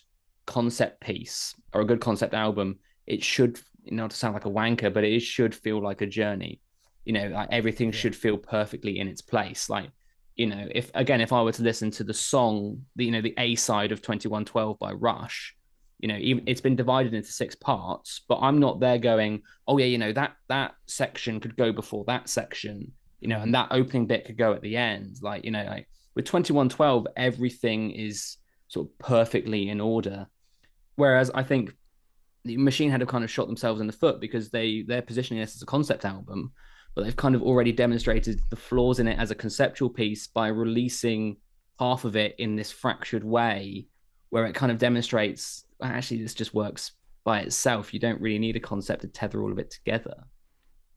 concept 0.46 1.00
piece 1.02 1.54
or 1.74 1.82
a 1.82 1.84
good 1.84 2.00
concept 2.00 2.32
album, 2.34 2.78
it 3.06 3.22
should 3.22 3.60
not 3.90 4.10
to 4.10 4.16
sound 4.16 4.34
like 4.34 4.46
a 4.46 4.50
wanker, 4.50 4.92
but 4.92 5.04
it 5.04 5.20
should 5.20 5.54
feel 5.54 5.82
like 5.82 6.00
a 6.00 6.06
journey. 6.06 6.60
You 7.04 7.12
know, 7.14 7.28
like 7.28 7.48
everything 7.50 7.88
Yeah. 7.88 7.98
should 7.98 8.16
feel 8.16 8.36
perfectly 8.36 8.98
in 8.98 9.08
its 9.08 9.22
place. 9.22 9.70
Like, 9.70 9.90
you 10.38 10.46
know, 10.46 10.68
if 10.70 10.90
again, 10.94 11.20
if 11.20 11.32
I 11.32 11.42
were 11.42 11.52
to 11.52 11.62
listen 11.62 11.90
to 11.92 12.04
the 12.04 12.14
song, 12.14 12.84
the 12.96 13.04
you 13.04 13.10
know, 13.10 13.20
the 13.20 13.34
A 13.38 13.56
side 13.56 13.90
of 13.92 14.00
2112 14.00 14.78
by 14.78 14.92
Rush, 14.92 15.54
you 15.98 16.06
know, 16.06 16.16
even 16.16 16.44
it's 16.46 16.60
been 16.60 16.76
divided 16.76 17.12
into 17.12 17.30
six 17.30 17.56
parts, 17.56 18.22
but 18.28 18.38
I'm 18.40 18.60
not 18.60 18.78
there 18.78 18.98
going, 18.98 19.42
oh 19.66 19.78
yeah, 19.78 19.86
you 19.86 19.98
know, 19.98 20.12
that 20.12 20.36
that 20.48 20.74
section 20.86 21.40
could 21.40 21.56
go 21.56 21.72
before 21.72 22.04
that 22.06 22.28
section, 22.28 22.92
you 23.18 23.26
know, 23.26 23.40
and 23.40 23.52
that 23.54 23.72
opening 23.72 24.06
bit 24.06 24.26
could 24.26 24.38
go 24.38 24.52
at 24.52 24.62
the 24.62 24.76
end. 24.76 25.16
Like, 25.20 25.44
you 25.44 25.50
know, 25.50 25.64
like 25.64 25.88
with 26.14 26.24
2112, 26.24 27.08
everything 27.16 27.90
is 27.90 28.36
sort 28.68 28.86
of 28.86 28.98
perfectly 28.98 29.68
in 29.68 29.80
order. 29.80 30.28
Whereas 30.94 31.32
I 31.34 31.42
think 31.42 31.74
the 32.44 32.56
Machine 32.56 32.90
have 32.90 33.04
kind 33.08 33.24
of 33.24 33.30
shot 33.30 33.48
themselves 33.48 33.80
in 33.80 33.88
the 33.88 33.92
foot 33.92 34.20
because 34.20 34.50
they 34.50 34.84
they're 34.86 35.02
positioning 35.02 35.42
this 35.42 35.56
as 35.56 35.62
a 35.62 35.66
concept 35.66 36.04
album, 36.04 36.52
but 36.94 37.04
they've 37.04 37.16
kind 37.16 37.34
of 37.34 37.42
already 37.42 37.72
demonstrated 37.72 38.40
the 38.50 38.56
flaws 38.56 38.98
in 38.98 39.08
it 39.08 39.18
as 39.18 39.30
a 39.30 39.34
conceptual 39.34 39.88
piece 39.90 40.26
by 40.26 40.48
releasing 40.48 41.36
half 41.78 42.04
of 42.04 42.16
it 42.16 42.34
in 42.38 42.56
this 42.56 42.70
fractured 42.72 43.24
way, 43.24 43.86
where 44.30 44.46
it 44.46 44.54
kind 44.54 44.72
of 44.72 44.78
demonstrates 44.78 45.64
well, 45.80 45.90
actually 45.90 46.22
this 46.22 46.34
just 46.34 46.54
works 46.54 46.92
by 47.24 47.40
itself. 47.40 47.94
You 47.94 48.00
don't 48.00 48.20
really 48.20 48.38
need 48.38 48.56
a 48.56 48.60
concept 48.60 49.02
to 49.02 49.08
tether 49.08 49.42
all 49.42 49.52
of 49.52 49.58
it 49.58 49.70
together. 49.70 50.24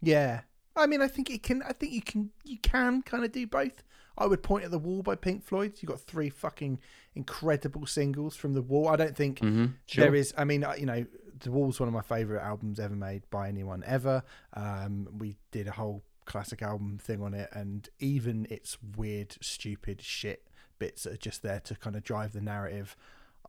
Yeah, 0.01 0.41
I 0.75 0.87
mean, 0.87 1.01
I 1.01 1.07
think 1.07 1.29
it 1.29 1.43
can. 1.43 1.61
I 1.63 1.73
think 1.73 1.91
you 1.93 2.01
can. 2.01 2.31
You 2.43 2.57
can 2.57 3.01
kind 3.03 3.23
of 3.23 3.31
do 3.31 3.45
both. 3.45 3.83
I 4.17 4.25
would 4.25 4.43
point 4.43 4.65
at 4.65 4.71
the 4.71 4.79
Wall 4.79 5.01
by 5.03 5.15
Pink 5.15 5.43
Floyd. 5.43 5.73
You 5.79 5.87
got 5.87 6.01
three 6.01 6.29
fucking 6.29 6.79
incredible 7.15 7.85
singles 7.85 8.35
from 8.35 8.53
the 8.53 8.61
Wall. 8.61 8.87
I 8.87 8.95
don't 8.95 9.15
think 9.15 9.39
Mm-hmm. 9.39 9.65
Sure. 9.85 10.03
there 10.05 10.15
is. 10.15 10.33
I 10.37 10.43
mean, 10.45 10.63
uh, 10.63 10.73
you 10.77 10.85
know, 10.85 11.05
the 11.41 11.51
Wall's 11.51 11.79
one 11.79 11.87
of 11.87 11.93
my 11.93 12.01
favorite 12.01 12.41
albums 12.41 12.79
ever 12.79 12.95
made 12.95 13.23
by 13.29 13.47
anyone 13.47 13.83
ever. 13.85 14.23
Um, 14.53 15.07
we 15.17 15.37
did 15.51 15.67
a 15.67 15.71
whole 15.71 16.03
classic 16.25 16.61
album 16.61 16.97
thing 17.01 17.21
on 17.21 17.33
it, 17.33 17.49
and 17.51 17.89
even 17.99 18.47
its 18.49 18.77
weird, 18.97 19.35
stupid 19.41 20.01
shit 20.01 20.47
bits 20.79 21.03
that 21.03 21.13
are 21.13 21.17
just 21.17 21.43
there 21.43 21.59
to 21.59 21.75
kind 21.75 21.95
of 21.95 22.03
drive 22.03 22.33
the 22.33 22.41
narrative. 22.41 22.95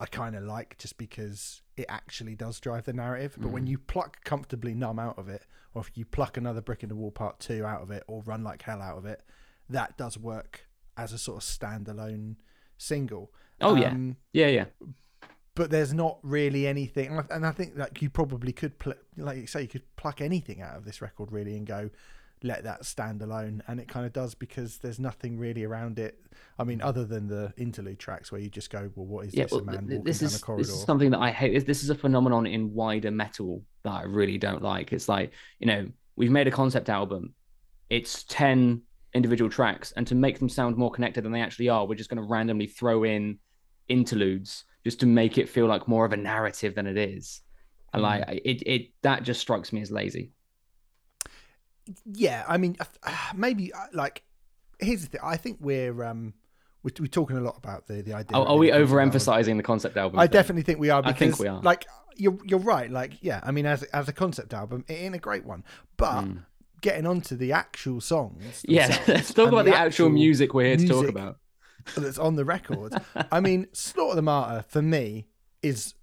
I 0.01 0.07
kind 0.07 0.34
of 0.34 0.43
like 0.43 0.78
just 0.78 0.99
because 0.99 1.62
it 1.76 1.86
actually 1.88 2.34
does 2.34 2.59
drive 2.59 2.84
the 2.84 2.93
narrative. 2.93 3.36
But 3.38 3.51
when 3.51 3.66
you 3.66 3.78
pluck 3.78 4.24
comfortably 4.24 4.74
numb 4.74 4.99
out 4.99 5.18
of 5.18 5.28
it, 5.28 5.47
or 5.74 5.82
if 5.82 5.93
you 5.95 6.05
pluck 6.05 6.36
another 6.36 6.61
brick 6.61 6.82
in 6.82 6.88
the 6.88 6.97
wall 6.97 7.11
part 7.11 7.38
two 7.38 7.64
out 7.64 7.82
of 7.82 7.90
it, 7.90 8.03
or 8.09 8.22
run 8.22 8.43
like 8.43 8.62
hell 8.62 8.82
out 8.82 8.99
of 8.99 9.07
it, 9.07 9.22
that 9.68 9.97
does 9.97 10.18
work 10.18 10.66
as 10.97 11.12
a 11.12 11.18
sort 11.18 11.43
of 11.43 11.49
standalone 11.49 12.36
single. 12.78 13.32
Oh, 13.61 13.76
yeah. 13.76 13.90
Um, 13.90 14.16
yeah, 14.32 14.49
yeah. 14.49 14.64
But 15.55 15.71
there's 15.71 15.93
not 15.93 16.19
really 16.23 16.67
anything 16.67 17.09
and 17.09 17.21
I- 17.21 17.35
and 17.35 17.47
i 17.47 17.51
think 17.51 17.77
like 17.77 18.01
you 18.03 18.11
probably 18.11 18.53
could 18.53 18.79
pl- 18.79 18.95
like 19.17 19.39
you 19.39 19.47
say 19.47 19.63
you 19.63 19.69
could 19.69 19.85
pluck 19.97 20.21
anything 20.21 20.63
out 20.63 20.77
of 20.77 20.85
this 20.85 21.01
record 21.03 21.31
really 21.33 21.57
and 21.57 21.67
go 21.67 21.91
let 22.45 22.65
that 22.65 22.85
stand 22.85 23.23
alone 23.23 23.63
and 23.69 23.79
it 23.79 23.87
kind 23.87 24.05
of 24.05 24.13
does 24.13 24.35
because 24.35 24.79
there's 24.79 24.99
nothing 24.99 25.39
really 25.39 25.63
around 25.63 25.99
it 26.01 26.19
i 26.59 26.65
mean 26.65 26.81
other 26.83 27.05
than 27.05 27.29
the 27.29 27.53
interlude 27.57 28.01
tracks 28.01 28.33
where 28.33 28.41
you 28.41 28.51
just 28.51 28.69
go 28.71 28.91
well 28.97 29.07
what 29.07 29.27
is 29.27 29.35
Yeah, 29.35 29.45
this 29.45 29.53
well, 29.53 29.61
a 29.61 29.65
man 29.65 29.87
th- 29.87 29.99
walking 29.99 30.05
this 30.05 30.19
down 30.19 30.27
is 30.27 30.37
a 30.37 30.41
corridor 30.41 30.65
this 30.67 30.75
is 30.75 30.83
something 30.83 31.11
that 31.13 31.21
I 31.21 31.31
hate. 31.31 31.67
This 31.67 31.85
is 31.85 31.91
a 31.91 31.95
phenomenon 31.95 32.47
in 32.47 32.75
wider 32.75 33.13
metal 33.13 33.63
that 33.85 33.93
I 33.93 34.03
really 34.03 34.39
don't 34.39 34.61
like. 34.63 34.93
It's 34.93 35.09
like 35.09 35.31
you 35.61 35.67
know 35.69 35.87
we've 36.17 36.33
made 36.33 36.49
a 36.49 36.51
concept 36.51 36.89
album, 36.89 37.33
it's 37.91 38.25
ten 38.25 38.83
individual 39.15 39.49
tracks, 39.49 39.93
and 39.97 40.05
to 40.09 40.17
make 40.17 40.41
them 40.41 40.49
sound 40.49 40.77
more 40.77 40.91
connected 40.91 41.23
than 41.25 41.31
they 41.31 41.41
actually 41.43 41.69
are, 41.69 41.87
we're 41.87 41.95
just 41.95 42.11
going 42.11 42.21
to 42.21 42.29
randomly 42.29 42.67
throw 42.67 43.05
in 43.05 43.39
interludes 43.89 44.65
just 44.85 45.01
to 45.01 45.07
make 45.07 45.39
it 45.39 45.49
feel 45.49 45.66
like 45.66 45.87
more 45.89 46.05
of 46.05 46.12
a 46.12 46.16
narrative 46.16 46.74
than 46.74 46.87
it 46.87 46.97
is. 46.97 47.41
And 47.93 48.01
Mm. 48.01 48.05
like 48.05 48.41
it, 48.45 48.62
it 48.66 48.83
that 49.03 49.22
just 49.22 49.41
strikes 49.41 49.72
me 49.72 49.80
as 49.83 49.91
lazy. 49.91 50.33
yeah 52.07 52.45
i 52.49 52.57
mean 52.57 52.76
uh, 52.80 53.12
maybe 53.35 53.72
uh, 53.72 53.87
like 53.93 54.22
here's 54.78 55.03
the 55.03 55.09
thing 55.09 55.20
i 55.22 55.37
think 55.37 55.59
we're 55.61 56.05
um 56.05 56.33
we're, 56.85 56.93
we're 57.01 57.07
talking 57.07 57.37
a 57.37 57.41
lot 57.41 57.57
about 57.57 57.87
the 57.89 58.03
the 58.03 58.12
idea 58.14 58.37
Are, 58.39 58.47
are 58.47 58.57
we 58.57 58.70
overemphasizing 58.70 59.57
the 59.57 59.62
concept 59.62 59.97
album? 59.97 60.18
I 60.18 60.26
definitely 60.26 60.62
think 60.62 60.78
we 60.80 60.91
are 60.91 61.01
I 61.05 61.12
because 61.12 61.18
think 61.18 61.39
we 61.39 61.49
are. 61.49 61.61
like 61.62 61.87
you're 62.16 62.39
you're 62.45 62.59
right. 62.59 62.91
Like 62.91 63.12
yeah, 63.20 63.41
I 63.45 63.53
mean 63.53 63.66
as 63.66 63.85
as 63.85 64.09
a 64.09 64.12
concept 64.12 64.53
album, 64.53 64.85
it 64.89 64.95
ain't 64.95 65.14
a 65.14 65.18
great 65.18 65.45
one. 65.47 65.62
But 65.97 66.24
getting 66.80 67.07
onto 67.07 67.37
the 67.37 67.53
actual 67.53 68.01
songs. 68.01 68.64
Yeah, 68.66 68.89
let's 69.09 69.33
talk 69.33 69.49
about 69.53 69.64
the 69.64 69.76
actual 69.76 70.09
music 70.09 70.55
we're 70.55 70.66
here 70.66 70.76
to 70.76 70.89
talk 70.89 71.09
about. 71.09 71.39
That's 71.97 72.18
on 72.18 72.37
the 72.37 72.45
record. 72.45 72.95
I 73.30 73.41
mean, 73.41 73.66
Slaughter 73.72 74.16
the 74.16 74.22
Martyr 74.22 74.64
for 74.68 74.83
me 74.83 75.26
is 75.62 75.95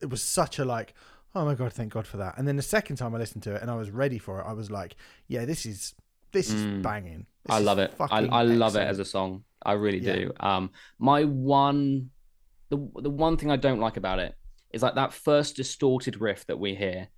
it 0.00 0.10
was 0.10 0.22
such 0.22 0.58
a 0.58 0.64
like. 0.64 0.94
Oh 1.36 1.44
my 1.44 1.54
god! 1.54 1.72
Thank 1.72 1.92
God 1.92 2.06
for 2.06 2.16
that. 2.18 2.38
And 2.38 2.46
then 2.46 2.54
the 2.56 2.62
second 2.62 2.96
time 2.96 3.14
I 3.14 3.18
listened 3.18 3.42
to 3.44 3.54
it 3.54 3.62
and 3.62 3.68
I 3.70 3.74
was 3.74 3.90
ready 3.90 4.18
for 4.18 4.40
it, 4.40 4.44
I 4.46 4.52
was 4.52 4.70
like, 4.70 4.94
"Yeah, 5.26 5.44
this 5.44 5.66
is 5.66 5.94
this 6.32 6.50
is 6.50 6.64
banging. 6.82 7.26
This 7.44 7.54
Mm. 7.54 7.56
I 7.56 7.58
love 7.60 7.78
it. 7.78 7.94
I, 8.00 8.26
I 8.26 8.42
love 8.42 8.76
it 8.76 8.80
as 8.86 8.98
a 8.98 9.04
song. 9.04 9.44
I 9.64 9.72
really 9.72 9.98
Yeah. 9.98 10.14
do. 10.16 10.32
Um, 10.40 10.70
my 10.98 11.24
one, 11.24 12.10
the 12.70 12.76
the 12.96 13.10
one 13.10 13.36
thing 13.36 13.50
I 13.50 13.56
don't 13.56 13.80
like 13.80 13.96
about 13.96 14.18
it 14.18 14.34
is 14.72 14.82
like 14.82 14.94
that 14.96 15.12
first 15.12 15.56
distorted 15.56 16.20
riff 16.20 16.46
that 16.46 16.58
we 16.58 16.74
hear 16.74 17.08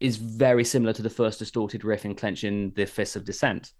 is 0.00 0.16
very 0.16 0.64
similar 0.64 0.92
to 0.92 1.02
the 1.02 1.10
first 1.10 1.38
distorted 1.38 1.84
riff 1.84 2.04
in 2.04 2.14
clenching 2.14 2.72
the 2.72 2.84
fists 2.86 3.16
of 3.16 3.24
dissent. 3.24 3.72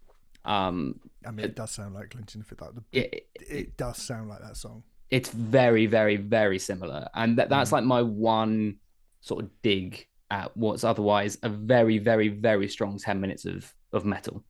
Um, 0.45 1.01
I 1.26 1.30
mean, 1.30 1.47
it 1.47 1.55
does 1.55 1.70
sound 1.70 1.95
like 1.95 2.11
Clinton. 2.11 2.40
If 2.40 2.53
it 2.53 2.61
like 2.61 2.70
the, 2.74 2.82
it, 2.93 3.26
it 3.40 3.76
does 3.76 3.99
sound 3.99 4.28
like 4.28 4.40
that 4.40 4.57
song. 4.57 4.82
it's 5.11 5.28
very, 5.28 5.86
very, 5.86 6.16
very 6.16 6.59
similar, 6.59 7.09
and 7.14 7.38
that, 7.38 7.49
that's 7.49 7.70
like 7.72 7.84
my 7.84 8.03
one 8.03 8.76
sort 9.20 9.45
of 9.45 9.51
dig 9.62 10.07
at 10.30 10.57
what's 10.57 10.82
otherwise 10.82 11.38
a 11.43 11.49
very, 11.49 11.99
very, 11.99 12.28
very 12.28 12.68
strong 12.68 12.99
ten 12.99 13.20
minutes 13.20 13.45
of 13.45 13.72
of 13.93 14.05
metal. 14.05 14.43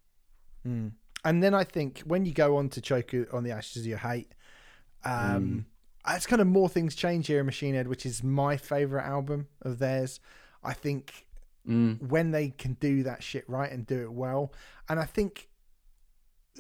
Mm. 0.67 0.93
And 1.25 1.43
then 1.43 1.55
I 1.55 1.65
think 1.65 2.01
when 2.01 2.25
you 2.25 2.33
go 2.33 2.57
on 2.57 2.69
to 2.71 2.81
choke 2.81 3.13
on 3.33 3.45
the 3.45 3.51
ashes 3.53 3.83
of 3.83 3.87
your 3.87 3.99
hate, 3.99 4.33
um, 5.05 5.67
it's 6.09 6.27
kind 6.27 6.41
of 6.41 6.49
more 6.49 6.69
things 6.69 6.95
change 6.95 7.27
here 7.27 7.41
in 7.41 7.47
Machine 7.47 7.75
Head, 7.75 7.87
which 7.87 8.07
is 8.07 8.23
my 8.25 8.57
favorite 8.57 9.05
album 9.05 9.49
of 9.63 9.79
theirs. 9.79 10.21
I 10.65 10.73
think 10.73 11.27
Mm. 11.69 12.09
when 12.09 12.33
they 12.33 12.49
can 12.51 12.73
do 12.81 13.05
that 13.05 13.23
shit 13.23 13.49
right 13.49 13.71
and 13.71 13.87
do 13.87 14.03
it 14.03 14.13
well, 14.13 14.53
and 14.89 14.99
I 14.99 15.05
think, 15.05 15.49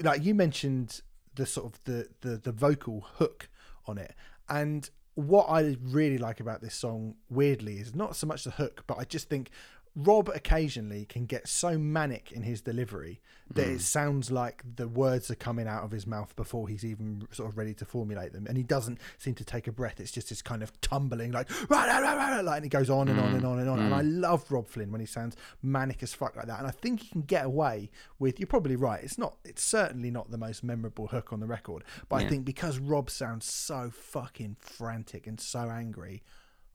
like 0.00 0.24
you 0.24 0.34
mentioned, 0.34 1.00
the 1.34 1.46
sort 1.46 1.66
of 1.66 1.84
the 1.84 2.08
the 2.20 2.36
the 2.36 2.52
vocal 2.52 3.06
hook 3.16 3.48
on 3.86 3.98
it, 3.98 4.14
and 4.48 4.88
what 5.14 5.46
I 5.50 5.76
really 5.82 6.18
like 6.18 6.40
about 6.40 6.62
this 6.62 6.74
song, 6.74 7.16
weirdly, 7.28 7.76
is 7.76 7.94
not 7.94 8.16
so 8.16 8.26
much 8.26 8.44
the 8.44 8.50
hook, 8.52 8.84
but 8.86 8.98
I 8.98 9.04
just 9.04 9.28
think 9.28 9.50
Robb 9.94 10.30
occasionally 10.34 11.04
can 11.04 11.26
get 11.26 11.46
so 11.46 11.76
manic 11.76 12.32
in 12.32 12.42
his 12.42 12.62
delivery 12.62 13.20
that 13.52 13.66
it 13.66 13.72
hmm. 13.72 13.78
sounds 13.78 14.30
like 14.30 14.62
the 14.76 14.88
words 14.88 15.30
are 15.30 15.34
coming 15.34 15.68
out 15.68 15.84
of 15.84 15.90
his 15.90 16.06
mouth 16.06 16.34
before 16.34 16.66
he's 16.66 16.84
even 16.84 17.28
sort 17.30 17.50
of 17.50 17.58
ready 17.58 17.74
to 17.74 17.84
formulate 17.84 18.32
them, 18.32 18.46
and 18.46 18.56
he 18.56 18.62
doesn't 18.62 18.98
seem 19.18 19.34
to 19.34 19.44
take 19.44 19.66
a 19.66 19.72
breath. 19.72 20.00
It's 20.00 20.10
just 20.10 20.30
this 20.30 20.40
kind 20.40 20.62
of 20.62 20.80
tumbling, 20.80 21.32
like, 21.32 21.50
rah, 21.68 21.84
rah, 21.84 21.98
rah, 21.98 22.14
rah, 22.14 22.40
like 22.40 22.58
and 22.58 22.66
it 22.66 22.70
goes 22.70 22.88
on 22.88 23.08
and 23.08 23.20
on 23.20 23.32
and 23.32 23.40
hmm. 23.40 23.46
on 23.46 23.58
and 23.58 23.68
on. 23.68 23.78
And 23.80 23.88
hmm. 23.88 23.94
I 23.94 24.00
love 24.00 24.50
Robb 24.50 24.68
Flynn 24.68 24.90
when 24.90 25.00
he 25.00 25.06
sounds 25.06 25.36
manic 25.62 26.02
as 26.02 26.14
fuck 26.14 26.36
like 26.36 26.46
that, 26.46 26.58
and 26.58 26.66
I 26.66 26.70
think 26.70 27.00
he 27.00 27.08
can 27.08 27.22
get 27.22 27.44
away 27.44 27.90
with. 28.18 28.40
You're 28.40 28.46
probably 28.46 28.76
right. 28.76 29.04
It's 29.04 29.18
not. 29.18 29.36
It's 29.44 29.62
certainly 29.62 30.10
not 30.10 30.30
the 30.30 30.38
most 30.38 30.64
memorable 30.64 31.08
hook 31.08 31.34
on 31.34 31.40
the 31.40 31.46
record, 31.46 31.84
but 32.08 32.16
I 32.16 32.28
think 32.28 32.46
because 32.46 32.78
Robb 32.78 33.10
sounds 33.10 33.44
so 33.44 33.90
fucking 33.90 34.56
frantic 34.58 35.26
and 35.26 35.38
so 35.38 35.68
angry, 35.68 36.22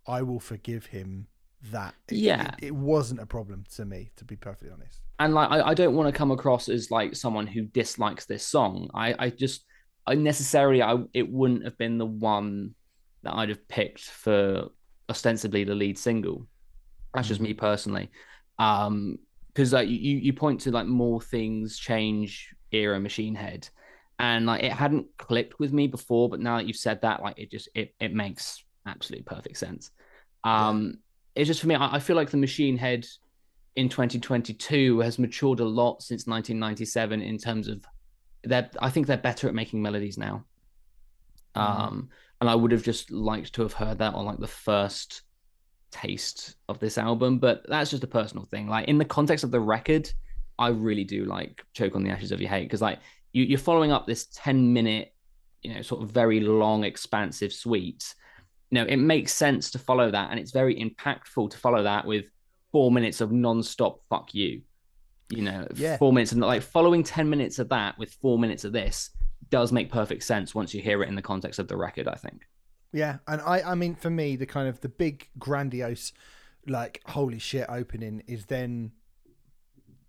I 0.05 0.21
will 0.21 0.39
forgive 0.39 0.87
him 0.87 1.27
that. 1.71 1.95
It- 2.09 2.15
Yeah. 2.17 2.51
it, 2.59 2.67
it 2.67 2.75
wasn't 2.75 3.19
a 3.21 3.25
problem 3.25 3.65
to 3.75 3.85
me, 3.85 4.11
to 4.17 4.25
be 4.25 4.35
perfectly 4.35 4.69
honest. 4.71 5.01
and 5.19 5.33
like 5.33 5.49
I, 5.51 5.69
I 5.69 5.73
don't 5.73 5.95
want 5.95 6.07
to 6.13 6.17
come 6.17 6.31
across 6.31 6.69
as 6.69 6.91
like 6.91 7.15
someone 7.15 7.47
who 7.47 7.63
dislikes 7.63 8.25
this 8.25 8.45
song. 8.45 8.89
I, 8.93 9.15
I 9.17 9.29
just 9.29 9.65
I 10.05 10.15
necessarily 10.15 10.81
I 10.81 10.97
it 11.13 11.29
wouldn't 11.29 11.63
have 11.65 11.77
been 11.77 11.97
the 11.97 12.05
one 12.05 12.75
that 13.23 13.33
I'd 13.33 13.49
have 13.49 13.67
picked 13.67 14.01
for 14.01 14.69
ostensibly 15.09 15.63
the 15.63 15.75
lead 15.75 15.97
single. 15.97 16.47
That's 17.13 17.27
just 17.27 17.41
me 17.41 17.53
personally. 17.53 18.11
Um 18.59 19.17
because 19.53 19.73
like 19.73 19.89
you 19.89 19.95
you 19.97 20.33
point 20.33 20.61
to 20.61 20.71
like 20.71 20.85
more 20.85 21.19
things 21.19 21.79
change 21.79 22.53
era 22.71 22.99
machine 22.99 23.33
head 23.33 23.67
and 24.19 24.45
like 24.45 24.61
it 24.63 24.71
hadn't 24.71 25.07
clicked 25.17 25.57
with 25.59 25.73
me 25.73 25.87
before 25.87 26.29
but 26.29 26.39
now 26.39 26.57
that 26.57 26.67
you've 26.67 26.75
said 26.75 27.01
that 27.01 27.23
like 27.23 27.39
it 27.39 27.49
just 27.49 27.67
it, 27.73 27.95
it 27.99 28.13
makes 28.13 28.63
absolute 28.85 29.25
perfect 29.25 29.57
sense 29.57 29.89
um 30.43 30.99
it's 31.37 31.47
just 31.47 31.61
for 31.61 31.67
me 31.67 31.75
I, 31.75 31.95
I 31.95 31.99
feel 31.99 32.15
like 32.15 32.29
the 32.29 32.37
machine 32.37 32.77
head 32.77 33.07
in 33.75 33.87
2022 33.89 34.99
has 34.99 35.19
matured 35.19 35.59
a 35.59 35.65
lot 35.65 36.01
since 36.01 36.27
1997 36.27 37.21
in 37.21 37.37
terms 37.37 37.67
of 37.67 37.85
that 38.43 38.75
I 38.81 38.89
think 38.89 39.07
they're 39.07 39.17
better 39.17 39.47
at 39.47 39.53
making 39.53 39.81
melodies 39.81 40.17
now. 40.17 40.45
Um, 41.55 42.09
and 42.39 42.49
I 42.49 42.55
would 42.55 42.71
have 42.71 42.83
just 42.83 43.11
liked 43.11 43.53
to 43.53 43.63
have 43.63 43.73
heard 43.73 43.97
that 43.99 44.13
on 44.13 44.25
like 44.25 44.39
the 44.39 44.47
first 44.47 45.23
taste 45.91 46.55
of 46.69 46.79
this 46.79 46.97
album, 46.97 47.39
but 47.39 47.65
that's 47.67 47.89
just 47.89 48.03
a 48.03 48.07
personal 48.07 48.45
thing. 48.45 48.67
Like 48.67 48.87
in 48.87 48.97
the 48.97 49.05
context 49.05 49.43
of 49.43 49.51
the 49.51 49.59
record, 49.59 50.11
I 50.59 50.69
really 50.69 51.03
do 51.03 51.25
like 51.25 51.63
Choke 51.73 51.95
on 51.95 52.03
the 52.03 52.11
Ashes 52.11 52.31
of 52.31 52.39
Your 52.39 52.49
Hate 52.49 52.63
because 52.63 52.81
like 52.81 52.99
you, 53.33 53.43
you're 53.43 53.59
following 53.59 53.91
up 53.91 54.05
this 54.05 54.27
10 54.33 54.71
minute, 54.71 55.13
you 55.63 55.73
know, 55.73 55.81
sort 55.81 56.03
of 56.03 56.11
very 56.11 56.39
long, 56.39 56.83
expansive 56.83 57.51
suite. 57.51 58.13
You 58.69 58.75
know, 58.79 58.85
it 58.85 58.97
makes 58.97 59.33
sense 59.33 59.71
to 59.71 59.79
follow 59.79 60.11
that, 60.11 60.31
and 60.31 60.39
it's 60.39 60.51
very 60.51 60.75
impactful 60.75 61.51
to 61.51 61.57
follow 61.57 61.83
that 61.83 62.05
with 62.05 62.25
four 62.71 62.91
minutes 62.91 63.21
of 63.21 63.31
non-stop 63.31 64.01
fuck 64.09 64.33
you 64.35 64.61
you 65.29 65.41
know 65.41 65.65
Yeah. 65.75 65.95
four 65.97 66.11
minutes 66.11 66.33
and 66.33 66.41
like 66.41 66.61
following 66.61 67.01
10 67.01 67.29
minutes 67.29 67.59
of 67.59 67.69
that 67.69 67.97
with 67.97 68.11
four 68.21 68.37
minutes 68.37 68.65
of 68.65 68.73
this 68.73 69.09
does 69.49 69.71
make 69.71 69.89
perfect 69.89 70.23
sense 70.23 70.53
once 70.53 70.73
you 70.73 70.81
hear 70.81 71.01
it 71.01 71.07
in 71.07 71.15
the 71.15 71.21
context 71.21 71.59
of 71.59 71.69
the 71.69 71.77
record 71.77 72.09
i 72.09 72.15
think 72.15 72.45
Yeah, 72.91 73.17
and 73.25 73.41
I, 73.41 73.61
I 73.71 73.75
mean, 73.75 73.95
for 73.95 74.09
me, 74.09 74.35
the 74.35 74.45
kind 74.45 74.67
of 74.67 74.79
the 74.81 74.89
big 74.89 75.29
grandiose, 75.39 76.11
like 76.67 77.01
holy 77.05 77.39
shit 77.39 77.65
opening 77.69 78.21
is 78.27 78.45
then 78.47 78.91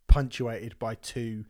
punctuated 0.09 0.79
by 0.79 0.95
two 0.97 1.45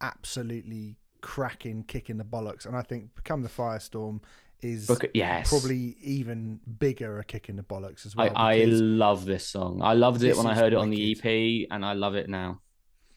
absolutely 0.00 0.96
cracking 1.20 1.82
kick 1.84 2.10
in 2.10 2.18
the 2.18 2.24
bollocks, 2.24 2.66
and 2.66 2.76
I 2.76 2.82
think 2.82 3.14
"Become 3.14 3.42
the 3.42 3.48
Firestorm" 3.48 4.20
is 4.64 4.86
Book, 4.86 5.04
yes, 5.14 5.48
probably 5.48 5.96
even 6.00 6.60
bigger 6.78 7.18
a 7.18 7.24
kick 7.24 7.48
in 7.48 7.56
the 7.56 7.62
bollocks 7.62 8.06
as 8.06 8.16
well. 8.16 8.32
I, 8.34 8.62
I 8.62 8.64
love 8.64 9.24
this 9.26 9.46
song. 9.46 9.80
I 9.82 9.92
loved 9.94 10.22
it 10.22 10.36
when 10.36 10.46
I 10.46 10.54
heard 10.54 10.72
it 10.72 10.76
on 10.76 10.90
the. 10.90 11.12
EP, 11.12 11.68
and 11.70 11.84
I 11.84 11.92
love 11.92 12.14
it 12.14 12.28
now. 12.28 12.60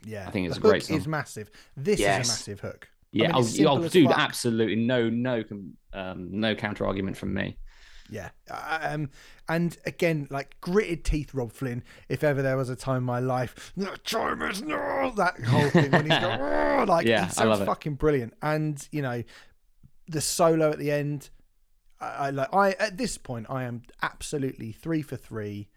yeah, 0.05 0.27
I 0.27 0.31
think 0.31 0.47
it's 0.47 0.57
the 0.59 0.67
a 0.67 0.69
great 0.69 0.83
song. 0.83 0.97
is 0.97 1.07
massive. 1.07 1.49
This 1.75 1.99
Yes. 1.99 2.25
is 2.25 2.29
a 2.29 2.31
massive 2.33 2.59
hook. 2.59 2.89
Yeah, 3.13 3.27
mean, 3.27 3.35
oh, 3.35 3.39
it's 3.39 3.59
oh, 3.61 3.87
dude, 3.87 4.09
fuck. 4.09 4.19
absolutely 4.19 4.75
no, 4.75 5.09
no, 5.09 5.43
um, 5.93 6.27
no 6.31 6.53
counter 6.55 6.85
argument 6.85 7.15
from 7.17 7.33
me. 7.33 7.57
Yeah. 8.09 8.29
Um, 8.81 9.09
and 9.49 9.77
again, 9.85 10.27
like 10.29 10.55
gritted 10.61 11.03
teeth, 11.05 11.33
Robb 11.33 11.51
Flynn. 11.51 11.83
If 12.09 12.23
ever 12.23 12.41
there 12.41 12.55
was 12.57 12.69
a 12.69 12.75
time 12.75 12.97
in 12.97 13.03
my 13.03 13.19
life, 13.19 13.71
no 13.75 13.95
time 13.95 14.41
is 14.43 14.61
no 14.61 15.11
that 15.17 15.39
whole 15.43 15.69
thing 15.69 15.91
when 15.91 16.09
he's 16.09 16.19
going, 16.21 16.39
"Oh," 16.39 16.85
like 16.87 17.05
Yeah, 17.07 17.29
I 17.37 17.43
love 17.45 17.57
sounds 17.57 17.59
it. 17.61 17.65
fucking 17.65 17.95
brilliant. 17.95 18.33
And 18.41 18.85
you 18.91 19.01
know, 19.01 19.23
the 20.07 20.21
solo 20.21 20.71
at 20.71 20.79
the 20.79 20.91
end, 20.91 21.29
I, 21.99 22.05
I 22.05 22.29
like. 22.31 22.53
I 22.53 22.71
at 22.73 22.97
this 22.97 23.17
point, 23.17 23.47
I 23.49 23.63
am 23.63 23.83
absolutely 24.01 24.71
three 24.71 25.01
for 25.01 25.15
three, 25.17 25.67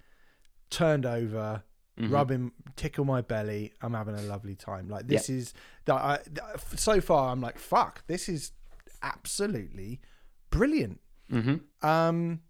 turned 0.71 1.07
over. 1.07 1.63
Mhm. 1.99 2.11
Rubbing, 2.13 2.53
tickle 2.77 3.05
my 3.05 3.21
belly. 3.21 3.73
I'm 3.83 3.93
having 3.93 4.15
a 4.15 4.23
lovely 4.23 4.55
time. 4.55 4.89
Like 4.89 5.07
this 5.07 5.29
is 5.29 5.53
that. 5.85 5.95
I, 5.97 6.19
so 6.77 6.99
far, 7.01 7.31
I'm 7.31 7.43
like, 7.43 7.59
fuck. 7.59 8.07
This 8.07 8.27
is 8.29 8.53
absolutely 9.03 10.01
brilliant. 10.51 11.01
Mhm. 11.31 11.61
Um, 11.83 12.41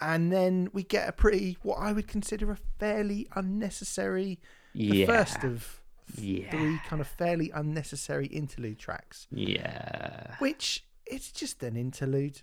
and 0.00 0.32
then 0.32 0.70
we 0.72 0.82
get 0.82 1.08
a 1.08 1.12
pretty, 1.12 1.58
what 1.62 1.76
I 1.76 1.92
would 1.92 2.08
consider 2.08 2.50
a 2.50 2.56
fairly 2.78 3.28
unnecessary, 3.36 4.40
the 4.74 4.84
Yeah, 4.98 5.06
first 5.06 5.44
of 5.44 5.82
yeah, 6.16 6.50
three 6.50 6.80
kind 6.88 7.00
of 7.02 7.06
fairly 7.06 7.50
unnecessary 7.54 8.26
interlude 8.28 8.78
tracks, 8.78 9.26
yeah. 9.30 10.36
which 10.38 10.86
it's 11.10 11.32
just 11.32 11.62
an 11.62 11.76
interlude. 11.76 12.40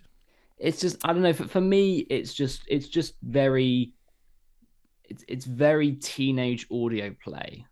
It's 0.58 0.80
just 0.80 0.96
I 1.04 1.12
don't 1.12 1.22
know. 1.22 1.32
For, 1.32 1.48
for 1.48 1.60
me, 1.60 1.98
it's 2.10 2.34
just 2.34 2.62
it's 2.68 2.88
just 2.88 3.14
very. 3.22 3.92
It's 5.04 5.24
it's 5.28 5.44
very 5.46 5.92
teenage 5.92 6.66
audio 6.70 7.14
play. 7.24 7.64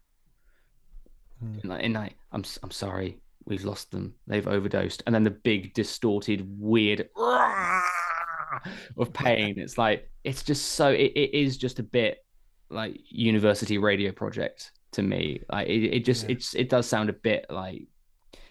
Hmm. 1.40 1.59
In 1.62 1.68
like, 1.70 1.82
in 1.82 1.92
like 1.92 2.16
I'm 2.32 2.44
I'm 2.62 2.70
sorry, 2.70 3.20
we've 3.44 3.64
lost 3.64 3.90
them. 3.90 4.14
They've 4.26 4.47
overdosed, 4.47 5.03
and 5.07 5.14
then 5.14 5.24
the 5.24 5.30
big 5.30 5.74
distorted 5.74 6.47
weird 6.59 7.09
of 7.16 9.12
pain. 9.12 9.55
It's 9.59 9.76
like 9.78 10.09
it's 10.24 10.42
just 10.42 10.70
so 10.72 10.88
it, 10.90 11.12
it 11.14 11.34
is 11.36 11.57
just 11.57 11.78
a 11.78 11.82
bit 11.82 12.24
like 12.70 12.99
university 13.11 13.78
radio 13.78 14.12
project 14.12 14.72
to 14.92 15.03
me. 15.03 15.42
Like 15.51 15.68
it, 15.68 15.84
it 15.97 16.05
just 16.05 16.24
Yeah. 16.24 16.32
it's 16.32 16.55
it 16.55 16.68
does 16.68 16.86
sound 16.86 17.11
a 17.11 17.12
bit 17.12 17.47
like 17.51 17.86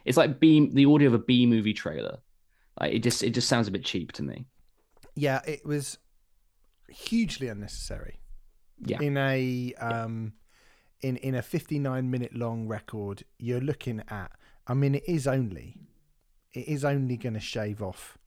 it's 0.04 0.18
like 0.18 0.40
B 0.40 0.70
the 0.72 0.86
audio 0.86 1.08
of 1.08 1.14
a 1.16 1.20
B 1.20 1.46
movie 1.46 1.74
trailer. 1.74 2.20
Like 2.80 2.94
it 2.94 3.00
just 3.04 3.24
it 3.24 3.32
just 3.32 3.48
sounds 3.48 3.68
a 3.68 3.72
bit 3.72 3.84
cheap 3.86 4.12
to 4.14 4.24
me. 4.24 4.46
Yeah, 5.16 5.42
it 5.48 5.66
was 5.66 5.98
hugely 6.90 7.48
unnecessary. 7.48 8.20
Yeah. 8.86 9.02
In 9.02 9.16
a 9.18 9.74
um, 9.76 10.34
in 11.02 11.16
in 11.18 11.36
a 11.36 11.42
59 11.42 12.10
minute 12.12 12.36
long 12.36 12.68
record, 12.68 13.24
you're 13.40 13.62
looking 13.62 14.02
at. 14.10 14.32
I 14.68 14.74
mean, 14.74 14.96
it 14.96 15.04
is 15.08 15.28
only, 15.28 15.78
it 16.54 16.68
is 16.68 16.84
only 16.84 17.16
going 17.18 17.36
to 17.36 17.40
shave 17.40 17.82
off 17.82 18.18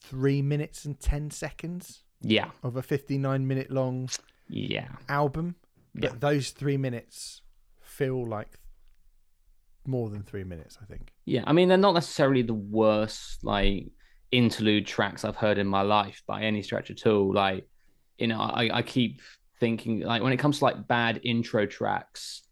three 0.00 0.42
minutes 0.42 0.84
and 0.84 0.98
ten 1.00 1.30
seconds 1.30 2.02
Yeah. 2.20 2.50
of 2.62 2.76
a 2.76 2.82
59 2.82 3.46
minute 3.46 3.70
long 3.70 4.08
Yeah. 4.48 4.88
album. 5.08 5.54
But 5.94 6.02
Yeah. 6.12 6.16
those 6.18 6.50
three 6.50 6.76
minutes 6.76 7.40
feel 7.80 8.26
like 8.26 8.58
more 9.86 10.10
than 10.10 10.22
three 10.22 10.44
minutes. 10.44 10.76
I 10.82 10.84
think. 10.84 11.13
Yeah. 11.24 11.44
I 11.46 11.52
mean, 11.52 11.68
they're 11.68 11.78
not 11.78 11.94
necessarily 11.94 12.42
the 12.42 12.54
worst 12.54 13.42
like 13.44 13.86
interlude 14.30 14.86
tracks 14.86 15.24
I've 15.24 15.36
heard 15.36 15.58
in 15.58 15.66
my 15.66 15.82
life 15.82 16.22
by 16.26 16.42
any 16.42 16.62
stretch 16.62 16.90
at 16.90 17.06
all. 17.06 17.32
Like, 17.32 17.66
you 18.18 18.26
know, 18.26 18.40
I, 18.40 18.68
I 18.78 18.82
keep 18.82 19.20
thinking 19.60 20.00
like 20.00 20.22
when 20.22 20.32
it 20.32 20.38
comes 20.38 20.58
to 20.58 20.64
like 20.64 20.86
bad 20.86 21.20
intro 21.24 21.66
tracks, 21.66 22.42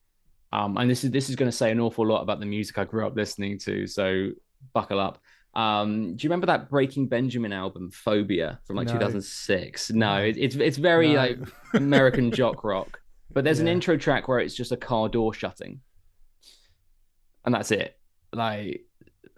um, 0.52 0.76
and 0.76 0.90
this 0.90 1.02
is 1.04 1.10
this 1.10 1.28
is 1.30 1.36
going 1.36 1.50
to 1.50 1.56
say 1.56 1.70
an 1.70 1.80
awful 1.80 2.06
lot 2.06 2.22
about 2.22 2.40
the 2.40 2.46
music 2.46 2.78
I 2.78 2.84
grew 2.84 3.06
up 3.06 3.16
listening 3.16 3.58
to. 3.60 3.86
So 3.86 4.30
buckle 4.72 5.00
up. 5.00 5.18
Um, 5.54 6.16
do 6.16 6.24
you 6.24 6.30
remember 6.30 6.46
that 6.46 6.70
Breaking 6.70 7.06
Benjamin 7.08 7.52
album, 7.52 7.90
Phobia, 7.90 8.58
from 8.66 8.76
like 8.76 8.86
No. 8.86 8.94
2006? 8.94 9.90
No, 9.90 10.16
No. 10.18 10.24
it, 10.24 10.36
it's 10.38 10.56
it's 10.56 10.78
very 10.78 11.08
No. 11.08 11.14
like 11.14 11.38
American 11.74 12.30
jock 12.40 12.64
rock. 12.64 13.00
But 13.30 13.44
there's 13.44 13.60
an 13.60 13.68
intro 13.68 13.96
track 13.96 14.28
where 14.28 14.40
it's 14.40 14.54
just 14.54 14.72
a 14.72 14.76
car 14.76 15.08
door 15.08 15.32
shutting, 15.34 15.80
and 17.44 17.54
that's 17.54 17.70
it. 17.70 17.98
Like, 18.32 18.84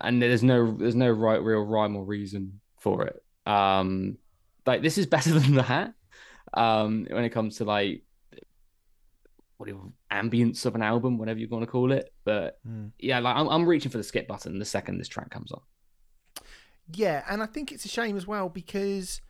and 0.01 0.21
there's 0.21 0.43
no 0.43 0.73
there's 0.77 0.95
no 0.95 1.11
right 1.11 1.43
real 1.43 1.63
rhyme 1.63 1.97
or 1.97 2.05
reason 2.05 2.61
for 2.79 3.07
it. 3.07 3.23
Um, 3.51 4.19
like 4.67 4.83
this 4.83 4.99
is 4.99 5.07
better 5.07 5.33
than 5.39 5.55
that. 5.57 5.95
Um, 6.53 7.07
when 7.11 7.25
it 7.25 7.31
comes 7.31 7.57
to 7.57 7.65
like 7.65 8.03
what 9.57 9.69
you, 9.69 9.93
ambience 10.11 10.67
of 10.67 10.75
an 10.75 10.83
album, 10.83 11.17
whatever 11.19 11.39
you 11.39 11.49
want 11.49 11.63
to 11.65 11.71
call 11.71 11.93
it. 11.93 12.13
But 12.25 12.59
Mm. 12.69 12.91
yeah, 12.99 13.19
like 13.21 13.37
I'm, 13.37 13.49
I'm 13.49 13.67
reaching 13.67 13.91
for 13.91 13.99
the 13.99 14.05
skip 14.05 14.27
button 14.29 14.59
the 14.59 14.65
second 14.65 14.99
this 14.99 15.09
track 15.09 15.31
comes 15.31 15.53
on. 15.53 15.61
Yeah, 16.93 17.25
and 17.29 17.43
I 17.43 17.47
think 17.47 17.73
it's 17.73 17.85
a 17.85 17.89
shame 17.89 18.17
as 18.17 18.27
well 18.27 18.49
because 18.49 19.21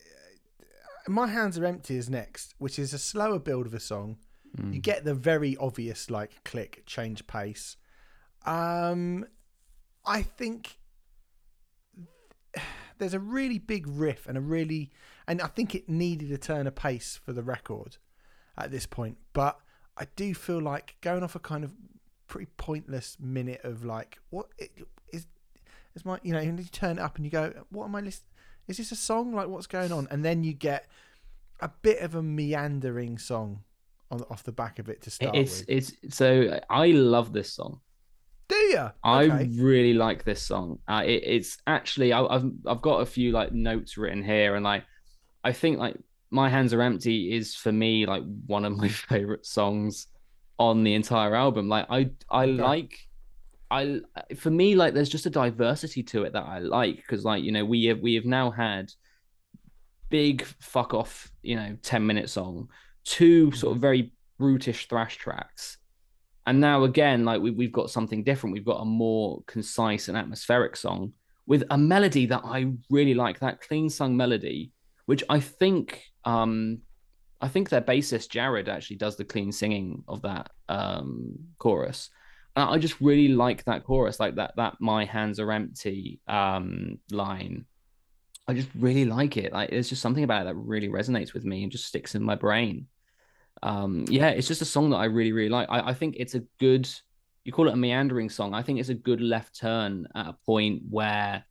uh, 0.00 1.10
my 1.10 1.26
hands 1.26 1.58
are 1.58 1.64
empty 1.64 1.96
is 1.96 2.08
next, 2.10 2.54
which 2.58 2.78
is 2.78 2.92
a 2.92 2.98
slower 2.98 3.38
build 3.38 3.66
of 3.66 3.74
a 3.74 3.80
song. 3.80 4.18
Mm. 4.56 4.74
You 4.74 4.80
get 4.80 5.04
the 5.04 5.14
very 5.14 5.56
obvious 5.56 6.10
like 6.10 6.44
click, 6.44 6.82
change 6.86 7.26
pace. 7.26 7.76
Um, 8.48 9.26
I 10.06 10.22
think 10.22 10.78
there's 12.98 13.14
a 13.14 13.20
really 13.20 13.58
big 13.58 13.86
riff 13.86 14.26
and 14.26 14.38
a 14.38 14.40
really, 14.40 14.90
and 15.26 15.42
I 15.42 15.48
think 15.48 15.74
it 15.74 15.88
needed 15.88 16.32
a 16.32 16.38
turn 16.38 16.66
of 16.66 16.74
pace 16.74 17.20
for 17.22 17.32
the 17.32 17.42
record 17.42 17.98
at 18.56 18.70
this 18.70 18.86
point. 18.86 19.18
But 19.32 19.60
I 19.96 20.06
do 20.16 20.34
feel 20.34 20.60
like 20.60 20.96
going 21.02 21.22
off 21.22 21.34
a 21.34 21.40
kind 21.40 21.62
of 21.62 21.74
pretty 22.26 22.50
pointless 22.56 23.16
minute 23.20 23.60
of 23.64 23.84
like, 23.84 24.18
what 24.30 24.46
it, 24.56 24.70
is 25.12 25.26
is 25.94 26.04
my, 26.04 26.18
you 26.22 26.32
know, 26.32 26.38
and 26.38 26.58
you 26.58 26.64
turn 26.66 26.98
it 26.98 27.02
up 27.02 27.16
and 27.16 27.24
you 27.24 27.30
go, 27.30 27.52
what 27.70 27.84
am 27.84 27.94
I 27.96 28.00
listening? 28.00 28.28
Is 28.66 28.78
this 28.78 28.92
a 28.92 28.96
song? 28.96 29.34
Like, 29.34 29.48
what's 29.48 29.66
going 29.66 29.92
on? 29.92 30.08
And 30.10 30.24
then 30.24 30.44
you 30.44 30.52
get 30.52 30.86
a 31.60 31.68
bit 31.82 32.00
of 32.00 32.14
a 32.14 32.22
meandering 32.22 33.18
song 33.18 33.64
on 34.10 34.22
off 34.30 34.42
the 34.42 34.52
back 34.52 34.78
of 34.78 34.88
it 34.88 35.02
to 35.02 35.10
start 35.10 35.36
It's 35.36 35.60
with. 35.60 35.68
it's 35.68 36.16
so 36.16 36.60
I 36.70 36.86
love 36.88 37.32
this 37.32 37.52
song. 37.52 37.80
Do 38.48 38.56
you? 38.56 38.90
I 39.04 39.24
Okay. 39.24 39.52
really 39.56 39.94
like 39.94 40.24
this 40.24 40.42
song. 40.42 40.80
Uh, 40.88 41.02
it, 41.06 41.22
it's 41.24 41.58
actually 41.66 42.12
I, 42.12 42.22
I've 42.24 42.50
I've 42.66 42.82
got 42.82 43.00
a 43.00 43.06
few 43.06 43.32
like 43.32 43.52
notes 43.52 43.96
written 43.96 44.22
here, 44.22 44.54
and 44.56 44.64
like 44.64 44.84
I 45.44 45.52
think 45.52 45.78
like 45.78 45.96
my 46.30 46.48
hands 46.48 46.74
are 46.74 46.82
empty 46.82 47.34
is 47.34 47.54
for 47.54 47.72
me 47.72 48.06
like 48.06 48.24
one 48.46 48.64
of 48.64 48.76
my 48.76 48.88
favorite 48.88 49.46
songs 49.46 50.08
on 50.58 50.84
the 50.84 50.94
entire 50.94 51.34
album. 51.34 51.68
Like 51.68 51.86
I 51.90 52.10
I 52.30 52.46
Okay. 52.46 52.46
like 52.46 52.98
I 53.70 54.00
for 54.36 54.50
me 54.50 54.76
like 54.76 54.94
there's 54.94 55.10
just 55.10 55.26
a 55.26 55.30
diversity 55.30 56.02
to 56.04 56.24
it 56.24 56.34
that 56.34 56.46
I 56.46 56.60
like 56.60 56.96
because 56.96 57.24
like 57.24 57.44
you 57.44 57.52
know 57.52 57.64
we 57.64 57.86
have 57.86 58.00
we 58.00 58.14
have 58.16 58.26
now 58.26 58.50
had 58.52 58.92
big 60.10 60.42
fuck 60.60 60.94
off 60.94 61.30
you 61.42 61.56
know 61.56 61.76
10 61.82 62.06
minute 62.06 62.30
song 62.30 62.68
two 63.04 63.52
sort 63.52 63.76
of 63.76 63.82
very 63.82 64.12
brutish 64.38 64.88
thrash 64.88 65.16
tracks 65.16 65.78
and 66.48 66.60
now 66.60 66.84
again 66.84 67.24
like 67.24 67.40
we, 67.40 67.50
we've 67.50 67.72
got 67.72 67.90
something 67.90 68.24
different. 68.24 68.54
We've 68.54 68.64
got 68.64 68.80
a 68.80 68.84
more 68.84 69.42
concise 69.46 70.08
and 70.08 70.16
atmospheric 70.16 70.76
song 70.76 71.12
with 71.48 71.64
a 71.70 71.78
melody 71.78 72.26
that 72.26 72.42
i 72.44 72.70
really 72.90 73.14
like 73.14 73.40
that 73.40 73.60
clean 73.60 73.88
sung 73.90 74.16
melody 74.16 74.70
which 75.06 75.24
i 75.28 75.40
think 75.40 76.04
um 76.24 76.78
i 77.40 77.48
think 77.48 77.68
their 77.68 77.80
bassist 77.80 78.28
jared 78.28 78.68
actually 78.68 78.96
does 78.96 79.16
the 79.16 79.24
clean 79.24 79.50
singing 79.50 80.04
of 80.06 80.22
that 80.22 80.50
um 80.68 81.34
chorus. 81.58 82.10
And 82.54 82.68
i 82.68 82.78
just 82.78 83.00
really 83.00 83.28
like 83.28 83.64
that 83.64 83.84
chorus 83.84 84.20
like 84.20 84.36
that 84.36 84.54
that 84.56 84.76
my 84.78 85.04
hands 85.04 85.40
are 85.40 85.50
empty 85.50 86.20
um 86.28 86.98
line. 87.10 87.64
I 88.46 88.54
just 88.54 88.70
really 88.74 89.04
like 89.04 89.36
it. 89.36 89.52
Like 89.52 89.68
there's 89.68 89.90
just 89.90 90.00
something 90.00 90.24
about 90.24 90.42
it 90.42 90.44
that 90.46 90.54
really 90.54 90.88
resonates 90.88 91.34
with 91.34 91.44
me 91.44 91.62
and 91.62 91.70
just 91.70 91.84
sticks 91.84 92.14
in 92.14 92.22
my 92.22 92.34
brain 92.34 92.86
um 93.62 94.04
yeah 94.08 94.28
it's 94.28 94.48
just 94.48 94.62
a 94.62 94.66
song 94.66 94.90
that 94.90 94.96
i 94.96 95.04
really 95.04 95.32
really 95.32 95.48
like 95.48 95.68
i, 95.70 95.90
I 95.90 95.94
think 95.94 96.16
it's 96.18 96.34
a 96.34 96.40
good 96.58 96.88
you 97.44 97.52
call 97.52 97.68
it 97.68 97.72
a 97.72 97.76
meandering 97.76 98.28
song 98.28 98.54
i 98.54 98.62
think 98.62 98.78
it's 98.78 98.88
a 98.88 98.94
good 98.94 99.20
left 99.20 99.58
turn 99.58 100.06
at 100.14 100.28
a 100.28 100.32
point 100.44 100.82
where 100.90 101.44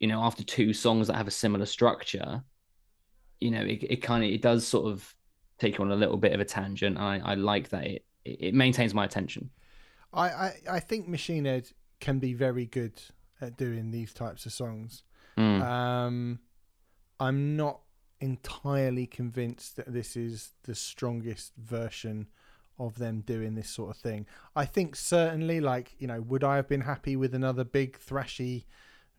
you 0.00 0.08
know 0.08 0.22
after 0.22 0.42
two 0.42 0.72
songs 0.72 1.06
that 1.06 1.16
have 1.16 1.28
a 1.28 1.32
similar 1.32 1.66
structure 1.66 2.42
you 3.40 3.50
know 3.50 3.62
it, 3.62 3.82
it 3.82 3.96
kind 3.96 4.24
of 4.24 4.30
it 4.30 4.42
does 4.42 4.66
sort 4.66 4.86
of 4.86 5.14
take 5.58 5.78
you 5.78 5.84
on 5.84 5.92
a 5.92 5.96
little 5.96 6.16
bit 6.16 6.32
of 6.32 6.40
a 6.40 6.44
tangent 6.44 6.98
i 6.98 7.20
i 7.24 7.34
like 7.34 7.68
that 7.68 7.86
it 7.86 8.04
it 8.24 8.54
maintains 8.54 8.94
my 8.94 9.04
attention 9.04 9.50
I, 10.12 10.28
I, 10.28 10.52
I 10.72 10.80
think 10.80 11.08
Machine 11.08 11.44
Head 11.44 11.70
can 12.00 12.18
be 12.18 12.34
very 12.34 12.66
good 12.66 13.00
at 13.40 13.56
doing 13.56 13.90
these 13.90 14.12
types 14.12 14.46
of 14.46 14.52
songs. 14.52 15.02
Mm. 15.38 15.62
Um, 15.62 16.38
I'm 17.18 17.56
not 17.56 17.80
entirely 18.22 19.06
convinced 19.06 19.76
that 19.76 19.92
this 19.92 20.16
is 20.16 20.52
the 20.62 20.74
strongest 20.74 21.52
version 21.56 22.28
of 22.78 22.98
them 22.98 23.20
doing 23.20 23.54
this 23.54 23.68
sort 23.68 23.90
of 23.94 23.96
thing. 24.00 24.26
I 24.56 24.64
think 24.64 24.96
certainly, 24.96 25.60
like 25.60 25.94
you 25.98 26.06
know, 26.06 26.20
would 26.22 26.42
I 26.44 26.56
have 26.56 26.68
been 26.68 26.80
happy 26.82 27.16
with 27.16 27.34
another 27.34 27.64
big 27.64 27.98
thrashy, 27.98 28.64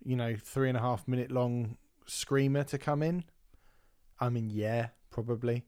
you 0.04 0.16
know, 0.16 0.36
three 0.42 0.70
and 0.70 0.78
a 0.78 0.82
half 0.82 1.08
minute 1.08 1.32
long 1.32 1.78
screamer 2.06 2.64
to 2.64 2.78
come 2.78 3.04
in? 3.04 3.26
I 4.20 4.30
mean, 4.30 4.50
yeah, 4.50 4.88
probably. 5.12 5.66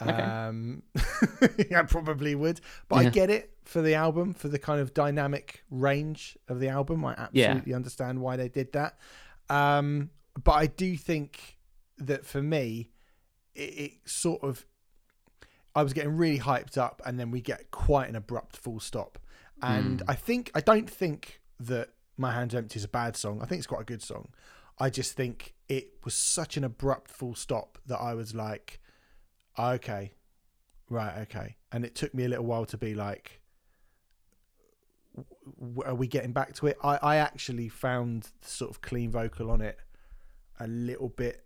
Okay. 0.00 0.10
Um, 0.12 0.82
I 1.74 1.82
probably 1.88 2.34
would, 2.34 2.60
but 2.88 2.96
I 2.96 3.08
get 3.10 3.30
it 3.30 3.52
for 3.64 3.80
the 3.82 3.94
album, 3.94 4.34
for 4.34 4.48
the 4.48 4.58
kind 4.58 4.80
of 4.80 4.92
dynamic 4.94 5.64
range 5.70 6.36
of 6.48 6.60
the 6.60 6.68
album. 6.68 7.04
I 7.04 7.28
Yeah. 7.32 7.46
absolutely 7.46 7.74
understand 7.74 8.20
why 8.20 8.36
they 8.36 8.48
did 8.48 8.72
that. 8.72 8.98
Um, 9.48 10.10
but 10.42 10.52
I 10.52 10.66
do 10.66 10.96
think 10.96 11.55
that 11.98 12.24
for 12.26 12.42
me, 12.42 12.90
it, 13.54 13.60
it 13.60 13.92
sort 14.04 14.42
of, 14.42 14.66
I 15.74 15.82
was 15.82 15.92
getting 15.92 16.16
really 16.16 16.38
hyped 16.38 16.76
up, 16.78 17.00
and 17.04 17.18
then 17.18 17.30
we 17.30 17.40
get 17.40 17.70
quite 17.70 18.08
an 18.08 18.16
abrupt 18.16 18.56
full 18.56 18.80
stop. 18.80 19.18
And 19.62 20.00
Mm. 20.00 20.04
I 20.08 20.14
think 20.14 20.50
I 20.54 20.60
don't 20.60 20.88
think 20.90 21.40
that 21.60 21.90
My 22.18 22.32
Hands 22.32 22.54
Empty 22.54 22.78
is 22.78 22.84
a 22.84 22.88
bad 22.88 23.16
song. 23.16 23.40
I 23.42 23.46
think 23.46 23.58
it's 23.60 23.66
quite 23.66 23.80
a 23.80 23.84
good 23.84 24.02
song. 24.02 24.28
I 24.78 24.90
just 24.90 25.14
think 25.14 25.54
it 25.68 25.94
was 26.04 26.12
such 26.14 26.58
an 26.58 26.64
abrupt 26.64 27.10
full 27.10 27.34
stop 27.34 27.78
that 27.86 27.96
I 27.98 28.12
was 28.14 28.34
like, 28.34 28.78
okay, 29.58 30.12
right, 30.90 31.18
okay. 31.22 31.56
And 31.72 31.82
it 31.84 31.94
took 31.94 32.12
me 32.12 32.24
a 32.26 32.28
little 32.28 32.44
while 32.44 32.66
to 32.66 32.76
be 32.76 32.94
like, 32.94 33.40
w- 35.58 35.82
are 35.88 35.94
we 35.94 36.06
getting 36.06 36.32
back 36.32 36.52
to 36.56 36.66
it? 36.66 36.76
I, 36.84 36.98
I 37.02 37.16
actually 37.16 37.70
found 37.70 38.24
the 38.42 38.48
sort 38.48 38.70
of 38.70 38.82
clean 38.82 39.10
vocal 39.10 39.50
on 39.50 39.62
it 39.62 39.78
a 40.60 40.66
little 40.66 41.08
bit 41.08 41.45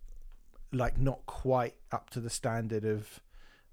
like 0.73 0.99
not 0.99 1.25
quite 1.27 1.75
up 1.93 2.11
to 2.11 2.21
the 2.21 2.31
standard 2.31 2.85
of 2.85 3.21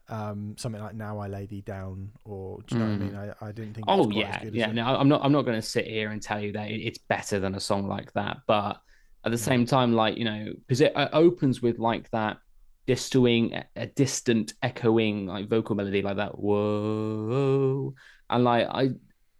um, 0.10 0.56
something 0.58 0.82
like 0.82 0.96
Now 0.96 1.20
I 1.20 1.28
Lay 1.28 1.46
Thee 1.46 1.62
Down 1.62 2.12
or 2.24 2.62
do 2.66 2.76
you 2.76 2.80
know 2.80 2.86
what 2.86 2.94
I 2.94 2.96
Mm. 2.96 3.00
mean? 3.00 3.16
I, 3.42 3.48
I 3.48 3.52
didn't 3.52 3.74
think 3.74 3.88
it 3.88 3.90
was 3.90 4.08
Oh 4.08 4.10
yeah, 4.12 4.44
yeah. 4.54 4.72
No, 4.72 4.86
I'm 4.86 5.10
not. 5.10 5.22
I'm 5.24 5.32
not 5.32 5.44
going 5.44 5.58
to 5.58 5.68
sit 5.68 5.86
here 5.86 6.12
and 6.12 6.22
tell 6.22 6.40
you 6.40 6.54
that 6.54 6.70
it's 6.72 6.98
better 6.98 7.40
than 7.40 7.56
a 7.56 7.60
song 7.60 7.88
like 7.88 8.12
that. 8.14 8.38
But 8.48 8.78
at 9.26 9.32
the 9.32 9.38
same 9.38 9.66
time, 9.66 9.94
like 9.94 10.18
you 10.18 10.26
know, 10.26 10.54
because 10.68 10.82
it, 10.82 10.94
it 10.96 11.10
opens 11.14 11.62
with 11.62 11.78
like 11.78 12.10
that 12.12 12.38
distilling, 12.86 13.62
a 13.76 13.86
distant, 13.88 14.54
echoing 14.64 15.26
like 15.28 15.50
vocal 15.50 15.76
melody, 15.76 16.02
like 16.02 16.18
that. 16.18 16.38
Whoa, 16.40 17.94
and 18.30 18.44
like 18.44 18.68
I, 18.70 18.90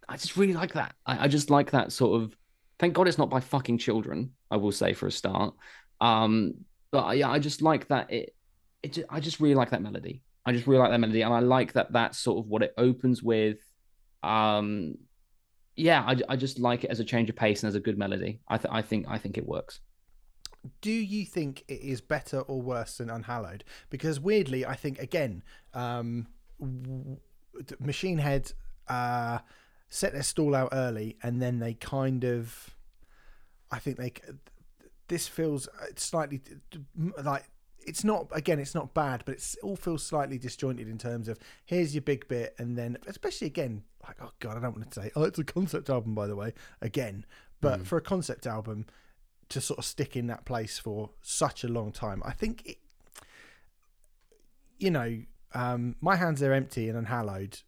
I 0.08 0.16
just 0.16 0.36
really 0.36 0.54
like 0.54 0.74
that. 0.74 0.94
I, 1.06 1.24
I 1.24 1.28
just 1.28 1.50
like 1.50 1.70
that 1.72 1.92
sort 1.92 2.22
of. 2.22 2.36
Thank 2.78 2.94
God 2.94 3.08
it's 3.08 3.18
not 3.18 3.30
by 3.30 3.40
fucking 3.40 3.78
children. 3.78 4.32
I 4.50 4.56
will 4.56 4.70
say 4.70 4.92
for 4.92 5.06
a 5.08 5.10
start. 5.12 5.54
Um, 6.00 6.54
but 6.90 7.16
yeah, 7.16 7.30
I 7.30 7.38
just 7.38 7.62
like 7.62 7.88
that. 7.88 8.12
It, 8.12 8.34
it. 8.82 8.98
I 9.10 9.20
just 9.20 9.40
really 9.40 9.54
like 9.54 9.70
that 9.70 9.82
melody. 9.82 10.22
I 10.46 10.52
just 10.52 10.66
really 10.66 10.80
like 10.80 10.90
that 10.90 10.98
melody, 10.98 11.22
and 11.22 11.34
I 11.34 11.40
like 11.40 11.74
that. 11.74 11.92
That's 11.92 12.18
sort 12.18 12.38
of 12.38 12.48
what 12.48 12.62
it 12.62 12.74
opens 12.78 13.22
with 13.22 13.58
um 14.22 14.96
yeah 15.76 16.02
I, 16.06 16.16
I 16.28 16.36
just 16.36 16.58
like 16.58 16.84
it 16.84 16.90
as 16.90 17.00
a 17.00 17.04
change 17.04 17.30
of 17.30 17.36
pace 17.36 17.62
and 17.62 17.68
as 17.68 17.76
a 17.76 17.80
good 17.80 17.96
melody 17.96 18.40
i 18.48 18.58
th- 18.58 18.72
i 18.72 18.82
think 18.82 19.06
i 19.08 19.16
think 19.16 19.38
it 19.38 19.46
works 19.46 19.80
do 20.80 20.90
you 20.90 21.24
think 21.24 21.64
it 21.68 21.80
is 21.80 22.00
better 22.00 22.40
or 22.40 22.60
worse 22.60 22.98
than 22.98 23.08
Unhallowed? 23.08 23.64
Because 23.90 24.18
weirdly, 24.18 24.66
I 24.66 24.74
think 24.74 24.98
again, 24.98 25.42
um, 25.72 26.26
w- 26.58 27.18
Machine 27.78 28.18
Head 28.18 28.52
uh, 28.88 29.38
set 29.88 30.12
their 30.12 30.24
stall 30.24 30.56
out 30.56 30.70
early, 30.72 31.16
and 31.22 31.40
then 31.40 31.60
they 31.60 31.74
kind 31.74 32.24
of, 32.24 32.74
I 33.70 33.78
think 33.78 33.98
they. 33.98 34.12
This 35.08 35.26
feels 35.26 35.68
uh, 35.68 35.86
slightly 35.96 36.40
like 37.22 37.48
it's 37.86 38.04
not 38.04 38.28
again 38.32 38.58
it's 38.58 38.74
not 38.74 38.92
bad 38.92 39.22
but 39.24 39.32
it's 39.36 39.56
all 39.62 39.76
feels 39.76 40.02
slightly 40.02 40.38
disjointed 40.38 40.88
in 40.88 40.98
terms 40.98 41.26
of 41.26 41.38
here's 41.64 41.94
your 41.94 42.02
big 42.02 42.28
bit 42.28 42.54
and 42.58 42.76
then 42.76 42.98
especially 43.06 43.46
again 43.46 43.82
like 44.06 44.16
oh 44.20 44.30
god 44.40 44.56
i 44.56 44.60
don't 44.60 44.76
want 44.76 44.90
to 44.90 45.00
say 45.00 45.10
oh 45.16 45.22
it's 45.22 45.38
a 45.38 45.44
concept 45.44 45.88
album 45.88 46.14
by 46.14 46.26
the 46.26 46.36
way 46.36 46.52
again 46.82 47.24
but 47.60 47.86
for 47.86 47.96
a 47.96 48.00
concept 48.02 48.46
album 48.46 48.84
to 49.48 49.60
sort 49.60 49.78
of 49.78 49.84
stick 49.84 50.16
in 50.16 50.26
that 50.26 50.44
place 50.44 50.78
for 50.78 51.10
such 51.22 51.64
a 51.64 51.68
long 51.68 51.90
time 51.90 52.22
i 52.26 52.32
think 52.32 52.62
it 52.66 52.76
you 54.78 54.90
know 54.90 55.20
um 55.54 55.96
my 56.00 56.16
hands 56.16 56.42
are 56.42 56.52
empty 56.52 56.88
and 56.88 56.98
unhallowed. 56.98 57.60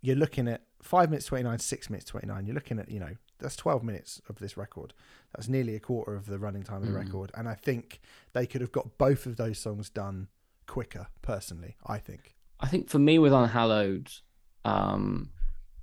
You're 0.00 0.16
looking 0.16 0.48
at 0.48 0.62
5 0.82 1.10
minutes 1.10 1.26
29 1.26 1.58
6 1.58 1.90
minutes 1.90 2.10
29 2.10 2.46
you're 2.46 2.54
looking 2.54 2.78
at 2.78 2.90
you 2.90 3.00
know 3.00 3.16
that's 3.44 3.56
12 3.56 3.82
minutes 3.84 4.20
of 4.28 4.38
this 4.40 4.56
record. 4.56 4.92
That's 5.34 5.48
nearly 5.48 5.74
a 5.76 5.80
quarter 5.80 6.14
of 6.16 6.26
the 6.26 6.38
running 6.38 6.62
time 6.62 6.82
of 6.82 6.86
the 6.88 6.92
Mm. 6.98 7.04
record. 7.04 7.30
And 7.34 7.48
i 7.48 7.54
think 7.54 8.00
they 8.32 8.46
could 8.46 8.60
have 8.60 8.72
got 8.72 8.98
both 8.98 9.26
of 9.26 9.36
those 9.36 9.58
songs 9.58 9.88
done 9.90 10.28
quicker 10.66 11.06
personally 11.22 11.76
i 11.86 11.98
think. 11.98 12.34
I 12.58 12.66
think 12.68 12.88
for 12.88 12.98
me 12.98 13.18
with 13.18 13.32
unhallowed 13.32 14.10
um 14.64 15.30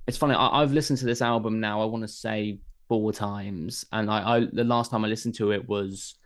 it's 0.08 0.18
funny 0.18 0.34
I, 0.34 0.60
i've 0.60 0.72
listened 0.72 0.98
to 0.98 1.06
this 1.06 1.22
album 1.22 1.60
now 1.60 1.80
i 1.82 1.84
want 1.84 2.02
to 2.02 2.08
say 2.08 2.58
four 2.88 3.12
times. 3.12 3.86
And 3.92 4.10
I, 4.10 4.18
I 4.36 4.36
the 4.52 4.64
last 4.64 4.90
time 4.90 5.04
i 5.04 5.08
listened 5.08 5.34
to 5.36 5.52
it 5.52 5.68
was 5.68 6.16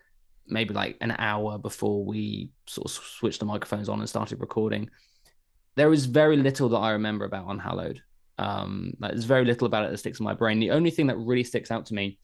maybe 0.48 0.72
like 0.72 0.96
an 1.00 1.14
hour 1.18 1.58
before 1.58 2.04
we 2.04 2.50
sort 2.66 2.86
of 2.86 2.92
switched 2.92 3.40
the 3.40 3.46
microphones 3.46 3.88
on 3.88 3.98
and 4.00 4.08
started 4.08 4.40
recording. 4.40 4.88
There 5.74 5.92
is 5.92 6.06
very 6.06 6.36
little 6.36 6.68
that 6.70 6.78
i 6.88 6.90
remember 6.92 7.24
about 7.26 7.50
unhallowed 7.50 8.00
um 8.38 8.92
there's 9.00 9.24
very 9.24 9.44
little 9.44 9.66
about 9.66 9.84
it 9.84 9.90
that 9.90 9.98
sticks 9.98 10.20
in 10.20 10.24
my 10.24 10.34
brain. 10.34 10.60
The 10.60 10.70
only 10.70 10.90
thing 10.90 11.06
that 11.06 11.16
really 11.16 11.44
sticks 11.44 11.70
out 11.70 11.86
to 11.86 11.94
me 11.94 12.18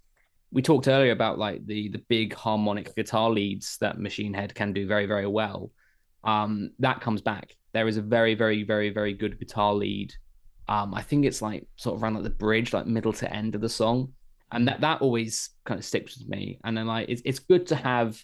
we 0.53 0.61
talked 0.61 0.87
earlier 0.87 1.13
about 1.13 1.39
like 1.39 1.67
the 1.67 1.89
the 1.89 2.03
big 2.09 2.35
harmonic 2.35 2.95
guitar 2.95 3.31
leads 3.31 3.79
that 3.79 3.99
machine 3.99 4.35
head 4.35 4.55
can 4.55 4.73
do 4.73 4.87
very 4.87 5.07
very 5.07 5.27
well. 5.27 5.71
Um 6.25 6.71
that 6.79 7.01
comes 7.01 7.23
back. 7.23 7.57
There 7.73 7.89
is 7.89 7.97
a 7.97 8.03
very 8.03 8.35
very 8.35 8.63
very 8.63 8.91
very 8.91 9.15
good 9.15 9.39
guitar 9.39 9.75
lead. 9.75 10.15
Um 10.69 10.95
i 10.95 11.03
think 11.03 11.25
it's 11.25 11.43
like 11.43 11.67
sort 11.77 11.97
of 11.97 12.03
around 12.03 12.15
like 12.15 12.23
the 12.25 12.31
bridge 12.31 12.73
like 12.73 12.87
middle 12.87 13.15
to 13.15 13.33
end 13.33 13.55
of 13.55 13.63
the 13.63 13.69
song. 13.69 14.13
And 14.53 14.69
that 14.69 14.83
that 14.83 15.01
always 15.01 15.51
kind 15.65 15.79
of 15.79 15.85
sticks 15.85 16.19
with 16.19 16.29
me. 16.29 16.61
And 16.65 16.77
then 16.77 16.87
like 16.87 17.09
it's, 17.09 17.23
it's 17.25 17.39
good 17.39 17.67
to 17.69 17.77
have 17.77 18.23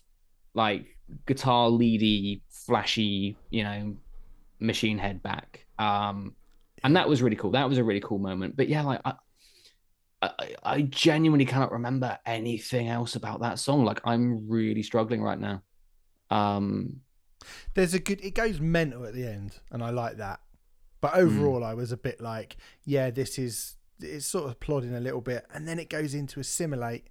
like 0.54 0.86
guitar 1.26 1.70
leady 1.70 2.42
flashy 2.50 3.36
you 3.50 3.64
know 3.64 3.96
machine 4.60 4.98
head 4.98 5.22
back. 5.22 5.64
Um 5.78 6.34
and 6.84 6.96
that 6.96 7.08
was 7.08 7.22
really 7.22 7.36
cool 7.36 7.50
that 7.52 7.68
was 7.68 7.78
a 7.78 7.84
really 7.84 8.00
cool 8.00 8.18
moment 8.18 8.56
but 8.56 8.68
yeah 8.68 8.82
like 8.82 9.00
I, 9.04 9.14
I, 10.20 10.54
I 10.64 10.82
genuinely 10.82 11.44
cannot 11.44 11.72
remember 11.72 12.18
anything 12.26 12.88
else 12.88 13.14
about 13.14 13.40
that 13.40 13.60
song. 13.60 13.84
Like 13.84 14.00
I'm 14.04 14.48
really 14.48 14.82
struggling 14.82 15.22
right 15.22 15.38
now. 15.38 15.62
Um, 16.30 17.02
there's 17.74 17.94
a 17.94 18.00
good 18.00 18.20
it 18.22 18.34
goes 18.34 18.60
mental 18.60 19.06
at 19.06 19.14
the 19.14 19.24
end 19.24 19.60
and 19.70 19.82
i 19.82 19.90
like 19.90 20.16
that 20.16 20.40
but 21.00 21.12
Hmm. 21.12 21.20
overall 21.20 21.62
i 21.64 21.72
was 21.72 21.92
a 21.92 21.96
bit 21.96 22.20
like 22.20 22.56
yeah 22.84 23.10
this 23.10 23.38
is 23.38 23.76
it's 24.00 24.26
sort 24.26 24.50
of 24.50 24.58
plodding 24.58 24.94
a 24.94 25.00
little 25.00 25.20
bit 25.20 25.46
and 25.54 25.66
then 25.66 25.78
it 25.78 25.88
goes 25.88 26.14
into 26.14 26.40
assimilate 26.40 27.08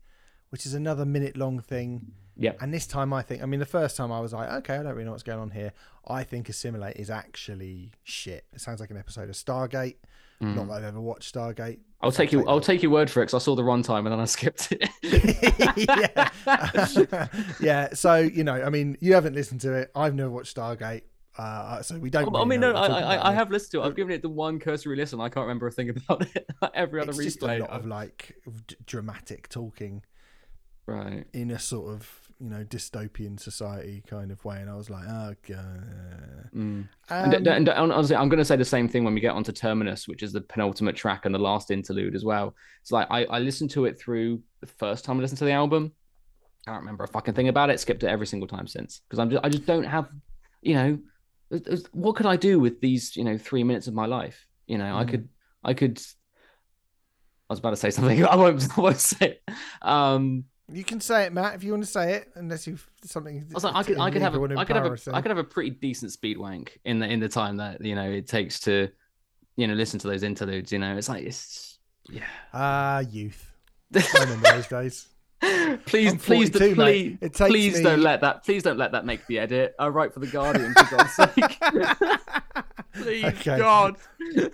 which 0.49 0.65
is 0.65 0.73
another 0.73 1.05
minute 1.05 1.37
long 1.37 1.61
thing 1.61 2.11
yeah, 2.37 2.53
and 2.61 2.73
this 2.73 2.87
time 2.87 3.13
i 3.13 3.21
think 3.21 3.41
i 3.41 3.45
mean 3.45 3.59
the 3.59 3.65
first 3.65 3.97
time 3.97 4.11
i 4.11 4.19
was 4.19 4.33
like 4.33 4.49
okay 4.49 4.75
i 4.75 4.83
don't 4.83 4.93
really 4.93 5.05
know 5.05 5.11
what's 5.11 5.23
going 5.23 5.39
on 5.39 5.51
here 5.51 5.73
i 6.07 6.23
think 6.23 6.49
assimilate 6.49 6.95
is 6.97 7.09
actually 7.09 7.91
shit 8.03 8.45
it 8.53 8.61
sounds 8.61 8.79
like 8.79 8.91
an 8.91 8.97
episode 8.97 9.29
of 9.29 9.35
stargate 9.35 9.95
Mm. 10.39 10.55
not 10.55 10.67
that 10.67 10.73
i've 10.73 10.83
ever 10.83 11.01
watched 11.01 11.33
stargate 11.33 11.79
I'll 11.99 12.11
take 12.11 12.31
you. 12.31 12.47
I'll 12.47 12.61
take 12.61 12.83
your 12.83 12.91
word 12.91 13.09
for 13.09 13.21
it 13.21 13.25
because 13.25 13.41
I 13.41 13.43
saw 13.43 13.55
the 13.55 13.63
runtime 13.63 13.99
and 13.99 14.11
then 14.11 14.19
I 14.19 14.25
skipped 14.25 14.71
it. 14.71 14.87
yeah. 17.17 17.27
yeah. 17.59 17.93
So 17.93 18.17
you 18.17 18.43
know, 18.43 18.53
I 18.53 18.69
mean, 18.69 18.97
you 19.01 19.15
haven't 19.15 19.33
listened 19.33 19.61
to 19.61 19.73
it. 19.73 19.91
I've 19.95 20.13
never 20.13 20.29
watched 20.29 20.55
Stargate, 20.55 21.03
uh, 21.37 21.81
so 21.81 21.97
we 21.97 22.09
don't. 22.11 22.23
I 22.23 22.31
really 22.31 22.49
mean, 22.49 22.59
know 22.59 22.73
no, 22.73 22.77
I, 22.77 23.15
I, 23.15 23.31
I 23.31 23.33
have 23.33 23.49
listened 23.49 23.71
to 23.71 23.81
it. 23.81 23.85
I've 23.87 23.95
given 23.95 24.13
it 24.13 24.21
the 24.21 24.29
one 24.29 24.59
cursory 24.59 24.95
listen. 24.95 25.19
I 25.19 25.29
can't 25.29 25.45
remember 25.45 25.67
a 25.67 25.71
thing 25.71 25.89
about 25.89 26.27
it. 26.35 26.47
Every 26.73 27.01
other 27.01 27.09
It's 27.11 27.23
just 27.23 27.41
a 27.41 27.57
lot 27.57 27.69
of 27.71 27.87
like 27.87 28.35
dramatic 28.85 29.49
talking 29.49 30.03
right. 30.85 31.25
in 31.33 31.49
a 31.49 31.59
sort 31.59 31.93
of 31.93 32.26
you 32.39 32.49
know 32.49 32.63
dystopian 32.63 33.39
society 33.39 34.03
kind 34.07 34.31
of 34.31 34.43
way, 34.45 34.61
and 34.61 34.69
I 34.69 34.75
was 34.75 34.89
like, 34.89 35.05
oh 35.07 35.33
god. 35.47 36.49
Mm. 36.55 36.59
Um, 36.59 36.87
and, 37.09 37.33
and, 37.33 37.47
and 37.47 37.69
honestly, 37.69 38.15
I'm 38.15 38.29
going 38.29 38.37
to 38.39 38.45
say 38.45 38.55
the 38.55 38.65
same 38.65 38.87
thing 38.87 39.03
when 39.03 39.13
we 39.13 39.21
get 39.21 39.33
onto 39.33 39.51
Terminus, 39.51 40.07
which 40.07 40.23
is 40.23 40.33
the 40.33 40.41
penultimate 40.41 40.95
track 40.95 41.25
and 41.25 41.33
the 41.33 41.39
last 41.39 41.71
interlude 41.71 42.15
as 42.15 42.23
well. 42.23 42.55
It's 42.81 42.91
like 42.91 43.07
I, 43.09 43.25
I 43.25 43.39
listened 43.39 43.71
to 43.71 43.85
it 43.85 43.99
through 43.99 44.41
the 44.61 44.67
first 44.67 45.03
time 45.05 45.17
I 45.17 45.21
listened 45.21 45.39
to 45.39 45.45
the 45.45 45.51
album. 45.51 45.91
I 46.67 46.71
can't 46.71 46.81
remember 46.81 47.03
a 47.05 47.07
fucking 47.07 47.33
thing 47.33 47.47
about 47.47 47.69
it. 47.69 47.79
Skipped 47.79 48.03
it 48.03 48.07
every 48.07 48.27
single 48.27 48.47
time 48.47 48.67
since 48.67 49.01
because 49.07 49.19
I'm 49.19 49.29
just 49.29 49.43
I 49.43 49.49
just 49.49 49.65
don't 49.65 49.85
have, 49.85 50.09
you 50.61 50.73
know, 50.75 50.99
what 51.91 52.15
could 52.17 52.25
I 52.25 52.35
do 52.35 52.59
with 52.59 52.81
these 52.81 53.15
you 53.15 53.23
know 53.23 53.37
three 53.37 53.63
minutes 53.63 53.87
of 53.87 53.93
my 53.93 54.05
life? 54.05 54.45
You 54.67 54.77
know, 54.77 54.95
I 54.97 55.05
Mm. 55.05 55.09
could 55.09 55.29
I 55.63 55.73
could. 55.73 55.97
I 57.49 57.53
was 57.53 57.59
about 57.59 57.69
to 57.69 57.77
say 57.77 57.89
something. 57.89 58.25
I 58.27 58.35
won't. 58.35 58.77
I 58.77 58.81
won't 58.81 58.99
say 58.99 59.39
it. 59.39 59.53
Um, 59.81 60.43
you 60.71 60.83
can 60.83 60.99
say 60.99 61.23
it, 61.25 61.33
Matt, 61.33 61.55
if 61.55 61.63
you 61.63 61.71
want 61.71 61.83
to 61.83 61.89
say 61.89 62.13
it, 62.15 62.29
unless 62.35 62.67
you've 62.67 62.85
something. 63.03 63.45
I 63.49 63.53
was 63.53 63.63
like, 63.63 63.75
I 63.75 63.83
could, 63.83 63.97
I 63.99 64.11
could 64.11 64.21
have, 64.21 64.35
a, 64.35 64.41
I 64.57 64.65
could 64.65 64.75
have, 64.75 64.85
a. 64.85 64.97
I 65.15 65.21
could 65.21 65.31
have 65.31 65.37
a 65.37 65.43
pretty 65.43 65.69
decent 65.71 66.11
speed 66.11 66.37
wank 66.37 66.79
in 66.85 66.99
the 66.99 67.07
in 67.07 67.19
the 67.19 67.29
time 67.29 67.57
that 67.57 67.83
you 67.83 67.95
know 67.95 68.09
it 68.09 68.27
takes 68.27 68.59
to, 68.61 68.89
you 69.55 69.67
know, 69.67 69.73
listen 69.73 69.99
to 69.99 70.07
those 70.07 70.23
interludes. 70.23 70.71
You 70.71 70.79
know, 70.79 70.97
it's 70.97 71.09
like 71.09 71.23
it's 71.23 71.79
yeah. 72.09 72.23
Ah, 72.53 72.99
youth. 72.99 73.51
I 73.95 74.03
remember 74.19 74.51
those 74.51 74.67
days. 74.67 75.07
please, 75.85 76.15
please, 76.15 76.49
42, 76.49 76.59
mate. 76.59 76.75
please, 76.75 77.17
It 77.21 77.33
takes 77.35 77.49
please 77.51 77.77
me- 77.77 77.83
don't 77.83 78.01
let 78.01 78.21
that. 78.21 78.43
Please 78.43 78.63
don't 78.63 78.77
let 78.77 78.91
that 78.93 79.05
make 79.05 79.25
the 79.27 79.37
edit. 79.39 79.75
I 79.79 79.87
write 79.87 80.13
for 80.13 80.19
the 80.19 80.27
Guardian 80.27 80.73
for 80.73 80.97
God's 80.97 81.13
sake. 81.15 81.59
Please, 82.93 83.25
Okay. 83.25 83.59
God. 83.59 83.95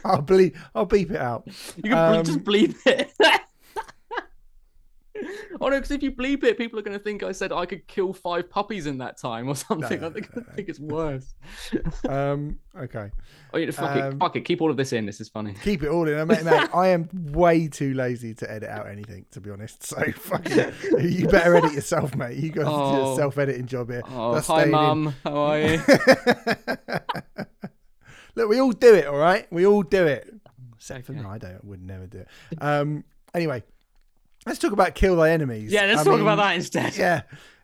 I'll 0.04 0.22
bleep. 0.22 0.58
I'll 0.76 0.86
beep 0.86 1.12
it 1.12 1.18
out. 1.22 1.48
You 1.78 1.84
can 1.84 1.94
Um, 1.94 2.24
just 2.26 2.44
bleep 2.44 2.76
it. 2.86 3.10
Oh 5.62 5.68
no, 5.70 5.78
because 5.78 5.92
if 5.92 6.04
you 6.04 6.12
bleep 6.12 6.44
it, 6.44 6.58
people 6.58 6.78
are 6.80 6.82
going 6.82 6.98
to 6.98 7.04
think 7.04 7.24
I 7.24 7.32
said 7.32 7.52
I 7.52 7.66
could 7.66 7.88
kill 7.88 8.14
five 8.14 8.50
puppies 8.50 8.86
in 8.88 8.98
that 9.00 9.18
time 9.18 9.48
or 9.48 9.56
something. 9.68 10.02
no, 10.02 10.08
I 10.08 10.10
think, 10.12 10.36
no, 10.36 10.44
I 10.52 10.56
think 10.56 10.70
it's 10.70 10.80
worse. 10.80 11.34
Um. 12.10 12.60
Okay. 12.78 13.12
oh, 13.54 13.58
you 13.58 13.68
know, 13.68 13.72
fuck 13.72 13.96
Um, 13.96 14.14
it, 14.14 14.20
fuck 14.20 14.36
it. 14.36 14.42
Keep 14.42 14.62
all 14.62 14.72
of 14.72 14.78
this 14.78 14.94
in. 14.94 15.06
This 15.06 15.22
is 15.22 15.30
funny. 15.30 15.54
Keep 15.64 15.84
it 15.84 15.90
all 15.90 16.08
in. 16.08 16.28
Mate, 16.28 16.44
mate, 16.46 16.70
I 16.74 16.88
am 16.88 17.08
way 17.32 17.68
too 17.68 17.94
lazy 17.94 18.34
to 18.36 18.52
edit 18.52 18.70
out 18.70 18.88
anything, 18.90 19.26
to 19.32 19.40
be 19.42 19.50
honest. 19.52 19.84
So 19.86 20.02
fucking, 20.12 20.72
you 21.00 21.28
better 21.28 21.56
edit 21.56 21.74
yourself, 21.74 22.16
mate. 22.16 22.38
You 22.38 22.50
got 22.52 22.64
to 22.64 22.66
do 22.70 22.72
Oh. 22.74 23.14
a 23.14 23.16
self-editing 23.16 23.68
job 23.68 23.90
here. 23.92 24.02
Oh, 24.10 24.34
That's 24.34 24.48
hi, 24.48 24.64
in. 24.64 24.72
mum. 24.72 25.16
How 25.24 25.36
are 25.36 25.60
you? 25.60 25.82
Look, 28.36 28.50
we 28.50 28.60
all 28.60 28.72
do 28.72 28.96
it, 28.96 29.06
all 29.06 29.18
right? 29.18 29.46
We 29.52 29.66
all 29.68 29.84
do 29.84 30.06
it. 30.08 30.34
Except 30.76 31.06
for 31.06 31.14
Okay. 31.14 31.22
no, 31.22 31.30
I 31.30 31.38
don't. 31.38 31.64
Would 31.66 31.82
never 31.82 32.08
do 32.08 32.20
it. 32.20 32.28
Um. 32.60 33.04
Anyway, 33.34 33.64
let's 34.46 34.60
talk 34.60 34.72
about 34.72 34.96
kill 34.96 35.16
thy 35.18 35.32
enemies. 35.32 35.72
yeah, 35.72 35.86
let's 35.86 36.02
I 36.02 36.04
talk 36.04 36.14
mean, 36.14 36.22
about 36.22 36.38
that 36.38 36.56
instead. 36.56 36.96
Yeah, 36.96 37.22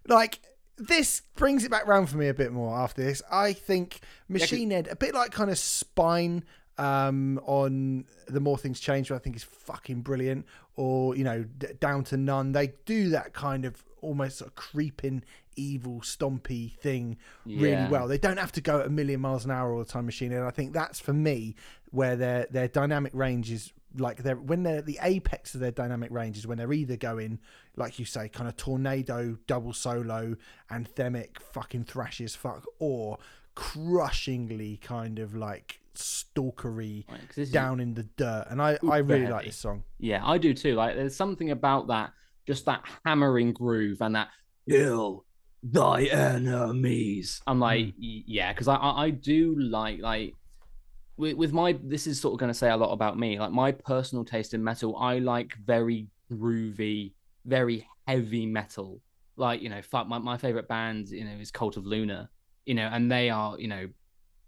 like 0.08 0.40
this 0.78 1.22
brings 1.36 1.64
it 1.66 1.72
back 1.72 1.86
round 1.88 2.10
for 2.10 2.18
me 2.18 2.28
a 2.30 2.34
bit 2.34 2.52
more 2.54 2.78
after 2.78 3.04
this. 3.04 3.22
I 3.32 3.54
think 3.54 4.00
Machine 4.28 4.72
Head, 4.72 4.88
a 4.90 4.96
bit 4.96 5.14
like 5.14 5.32
kind 5.32 5.50
of 5.50 5.58
Spine 5.58 6.44
um, 6.78 7.40
on 7.46 8.06
the 8.28 8.40
More 8.40 8.58
Things 8.58 8.80
Change, 8.80 9.12
I 9.12 9.18
think 9.18 9.36
is 9.36 9.44
fucking 9.44 10.02
brilliant, 10.02 10.46
or 10.78 11.16
you 11.16 11.24
know, 11.26 11.44
D- 11.44 11.68
Down 11.80 12.04
to 12.06 12.18
None. 12.18 12.54
They 12.54 12.74
do 12.86 13.10
that 13.10 13.34
kind 13.34 13.66
of 13.66 13.84
almost 14.02 14.38
sort 14.38 14.50
of 14.52 14.56
creeping, 14.56 15.22
evil, 15.58 16.00
stompy 16.00 16.78
thing 16.78 17.18
really 17.46 17.72
Yeah. 17.72 17.90
well. 17.90 18.08
They 18.08 18.18
don't 18.18 18.38
have 18.38 18.54
to 18.54 18.62
go 18.62 18.80
at 18.80 18.86
a 18.86 18.90
million 18.90 19.20
miles 19.20 19.44
an 19.44 19.52
hour 19.52 19.74
all 19.74 19.80
the 19.80 19.84
time, 19.86 20.06
Machine 20.06 20.32
Head. 20.32 20.44
I 20.44 20.52
think 20.52 20.72
that's 20.72 21.02
for 21.02 21.12
me 21.12 21.56
where 21.92 22.16
their 22.16 22.48
their 22.50 22.70
dynamic 22.70 23.12
range 23.14 23.52
is 23.52 23.74
like 23.98 24.24
they're 24.24 24.36
when 24.36 24.64
they're 24.64 24.78
at 24.78 24.86
the 24.86 25.00
apex 25.02 25.54
of 25.56 25.60
their 25.62 25.72
dynamic 25.72 26.12
range 26.12 26.38
is 26.38 26.46
when 26.46 26.58
they're 26.58 26.72
either 26.74 26.96
going 26.96 27.40
like 27.76 27.98
you 27.98 28.06
say 28.06 28.30
kind 28.30 28.48
of 28.48 28.56
tornado 28.56 29.36
double 29.48 29.74
solo 29.74 30.36
anthemic 30.72 31.40
fucking 31.54 31.84
thrashes 31.84 32.36
fuck 32.36 32.66
or 32.80 33.18
crushingly 33.56 34.78
kind 34.78 35.20
of 35.20 35.36
like 35.36 35.80
stalkery 35.96 37.06
Right, 37.10 37.20
this 37.30 37.38
is- 37.48 37.52
down 37.52 37.80
in 37.80 37.94
the 37.94 38.04
dirt 38.04 38.46
and 38.50 38.62
i 38.62 38.78
i 38.90 38.98
really 39.00 39.28
like 39.28 39.46
this 39.46 39.58
song 39.58 39.84
Yeah, 39.98 40.22
I 40.26 40.38
do 40.38 40.54
too. 40.54 40.76
Like, 40.76 40.96
there's 40.96 41.16
something 41.16 41.52
about 41.52 41.88
that, 41.88 42.14
just 42.48 42.66
that 42.66 42.84
hammering 43.06 43.52
groove 43.54 44.02
and 44.02 44.16
that 44.16 44.30
kill 44.70 45.26
thy 45.62 46.04
enemies. 46.06 47.42
I'm 47.46 47.60
like, 47.60 47.86
hmm. 47.96 48.02
y- 48.02 48.24
yeah, 48.28 48.54
because 48.54 48.68
I, 48.70 48.76
I 48.76 49.04
I 49.06 49.10
do 49.10 49.60
like 49.60 50.00
like 50.00 50.36
with, 51.20 51.36
with 51.36 51.54
my 51.54 51.78
this 51.84 52.08
is 52.08 52.20
sort 52.20 52.34
of 52.34 52.40
going 52.40 52.52
to 52.52 52.58
say 52.58 52.70
a 52.70 52.78
lot 52.78 52.92
about 52.92 53.20
me. 53.20 53.40
Like 53.40 53.52
my 53.52 53.72
personal 53.72 54.24
taste 54.24 54.54
in 54.54 54.64
metal, 54.64 54.96
I 54.96 55.20
like 55.20 55.54
very 55.66 56.08
groovy, 56.32 57.12
very 57.46 57.88
heavy 58.08 58.46
metal. 58.46 59.02
Like 59.36 59.62
you 59.62 59.70
know, 59.70 59.82
my 59.92 60.18
my 60.18 60.38
favorite 60.38 60.68
band, 60.68 61.10
you 61.10 61.26
know, 61.26 61.36
is 61.40 61.52
Cult 61.52 61.78
of 61.78 61.86
Luna. 61.86 62.30
You 62.66 62.76
know, 62.76 62.90
and 62.92 63.12
they 63.12 63.30
are 63.30 63.60
you 63.60 63.68
know 63.68 63.90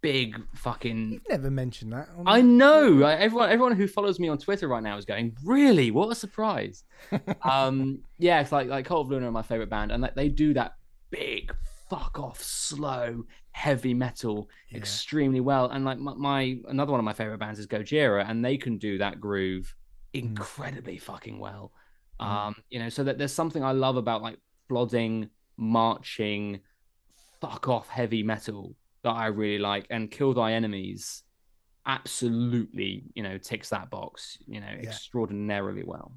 big 0.02 0.42
fucking 0.56 1.12
you've 1.12 1.30
never 1.30 1.52
mentioned 1.52 1.94
that 1.94 2.10
I 2.26 2.42
know. 2.42 2.88
Like, 2.88 3.20
everyone, 3.20 3.50
everyone 3.50 3.76
who 3.76 3.88
follows 3.88 4.20
me 4.20 4.30
on 4.30 4.38
Twitter 4.38 4.68
right 4.68 4.84
now 4.84 4.98
is 4.98 5.06
going, 5.06 5.36
"Really? 5.44 5.92
What 5.92 6.10
a 6.10 6.16
surprise!" 6.16 6.86
um, 7.44 8.00
yeah, 8.18 8.40
it's 8.40 8.52
like 8.52 8.68
like 8.68 8.86
Cult 8.86 9.08
of 9.08 9.12
Luna 9.12 9.28
are 9.28 9.32
my 9.32 9.42
favorite 9.42 9.70
band, 9.70 9.92
and 9.92 10.02
like, 10.02 10.16
they 10.16 10.30
do 10.30 10.54
that 10.54 10.76
big 11.10 11.54
fuck 11.92 12.18
off, 12.18 12.42
slow, 12.42 13.26
heavy 13.52 13.93
metal 13.93 14.49
Yeah. 14.70 14.78
extremely 14.78 15.39
well. 15.41 15.68
And 15.70 15.86
like 15.86 15.99
my, 15.99 16.14
my 16.16 16.58
another 16.68 16.91
one 16.91 16.99
of 16.99 17.06
my 17.06 17.14
favorite 17.14 17.39
bands 17.39 17.60
is 17.60 17.68
Gojira, 17.68 18.30
and 18.30 18.43
they 18.43 18.58
can 18.58 18.78
do 18.78 18.97
that 18.99 19.20
groove 19.20 19.76
incredibly 20.14 20.97
fucking 20.97 21.39
well. 21.39 21.72
Mm. 22.20 22.26
Um, 22.26 22.56
you 22.70 22.80
know, 22.80 22.89
so 22.89 23.04
that 23.04 23.18
there's 23.18 23.34
something 23.34 23.64
I 23.64 23.72
love 23.72 23.97
about 23.97 24.22
like 24.22 24.38
plodding, 24.70 25.30
marching, 25.58 26.62
fuck 27.41 27.68
off 27.68 27.88
heavy 27.89 28.24
metal 28.24 28.76
that 29.04 29.12
I 29.12 29.28
really 29.28 29.58
like, 29.60 29.88
and 29.89 30.12
Kill 30.12 30.34
Thy 30.34 30.54
Enemies 30.54 31.24
absolutely, 31.88 33.04
you 33.16 33.24
know, 33.24 33.38
ticks 33.38 33.70
that 33.70 33.89
box, 33.89 34.38
you 34.47 34.60
know, 34.60 34.68
extraordinarily 34.68 35.84
well. 35.84 36.14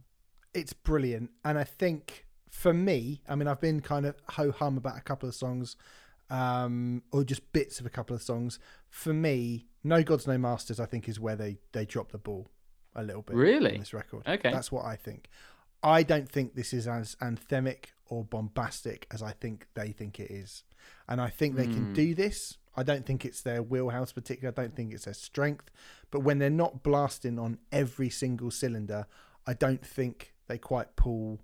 it's 0.55 0.73
brilliant 0.73 1.31
and 1.45 1.59
i 1.59 1.65
think 1.65 2.27
for 2.51 2.73
me 2.73 3.21
i 3.29 3.35
mean 3.35 3.49
i've 3.49 3.61
been 3.61 3.81
kind 3.81 4.07
of 4.07 4.15
ho 4.29 4.53
hum 4.53 4.77
about 4.77 4.97
a 4.97 5.01
couple 5.01 5.29
of 5.29 5.35
songs 5.35 5.77
um 6.31 7.03
or 7.13 7.23
just 7.25 7.53
bits 7.53 7.81
of 7.81 7.87
a 7.87 7.91
couple 7.91 8.15
of 8.17 8.23
songs. 8.23 8.59
For 8.89 9.13
me 9.13 9.67
no 9.83 10.03
gods 10.03 10.27
no 10.27 10.39
masters 10.39 10.81
i 10.81 10.87
think 10.87 11.09
is 11.09 11.21
where 11.21 11.37
they 11.37 11.59
they 11.73 11.85
drop 11.85 12.11
the 12.13 12.19
ball 12.19 12.49
a 12.97 13.03
little 13.03 13.23
bit 13.23 13.37
Really? 13.37 13.73
on 13.75 13.79
this 13.81 13.93
record. 13.93 14.23
Okay. 14.27 14.51
that's 14.51 14.71
what 14.73 14.85
i 14.85 14.97
think. 14.97 15.29
I 15.83 16.03
don't 16.03 16.31
think 16.31 16.55
this 16.55 16.73
is 16.73 16.89
as 16.89 17.15
anthemic 17.21 17.87
or 18.07 18.25
bombastic 18.25 19.07
as 19.11 19.23
i 19.23 19.33
think 19.33 19.67
they 19.75 19.91
think 19.93 20.19
it 20.19 20.31
is. 20.31 20.65
And 21.09 21.21
i 21.21 21.29
think 21.29 21.57
they 21.57 21.67
can 21.67 21.87
Hmm. 21.87 21.93
do 21.93 22.15
this. 22.15 22.57
I 22.77 22.83
don't 22.83 23.07
think 23.07 23.25
it's 23.25 23.41
their 23.43 23.63
wheelhouse 23.63 24.11
particularly. 24.13 24.53
I 24.57 24.61
don't 24.63 24.75
think 24.75 24.93
it's 24.93 25.05
their 25.05 25.15
strength. 25.15 25.71
But 26.11 26.21
when 26.21 26.39
they're 26.41 26.51
not 26.51 26.83
blasting 26.83 27.39
on 27.39 27.59
every 27.71 28.11
single 28.11 28.51
cylinder 28.51 29.07
i 29.47 29.53
don't 29.53 29.85
think 29.85 30.33
they 30.49 30.57
quite 30.57 30.97
pull 30.97 31.41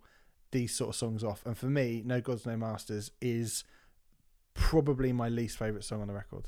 these 0.53 0.75
sort 0.75 0.89
of 0.91 0.97
songs 0.97 1.23
off. 1.23 1.45
And 1.45 1.57
for 1.59 1.67
me 1.67 2.03
no 2.05 2.21
gods 2.23 2.47
no 2.47 2.57
masters 2.57 3.11
is 3.21 3.65
probably 4.61 5.13
my 5.13 5.29
least 5.29 5.57
favorite 5.59 5.85
song 5.85 6.01
on 6.03 6.09
the 6.09 6.15
record 6.15 6.47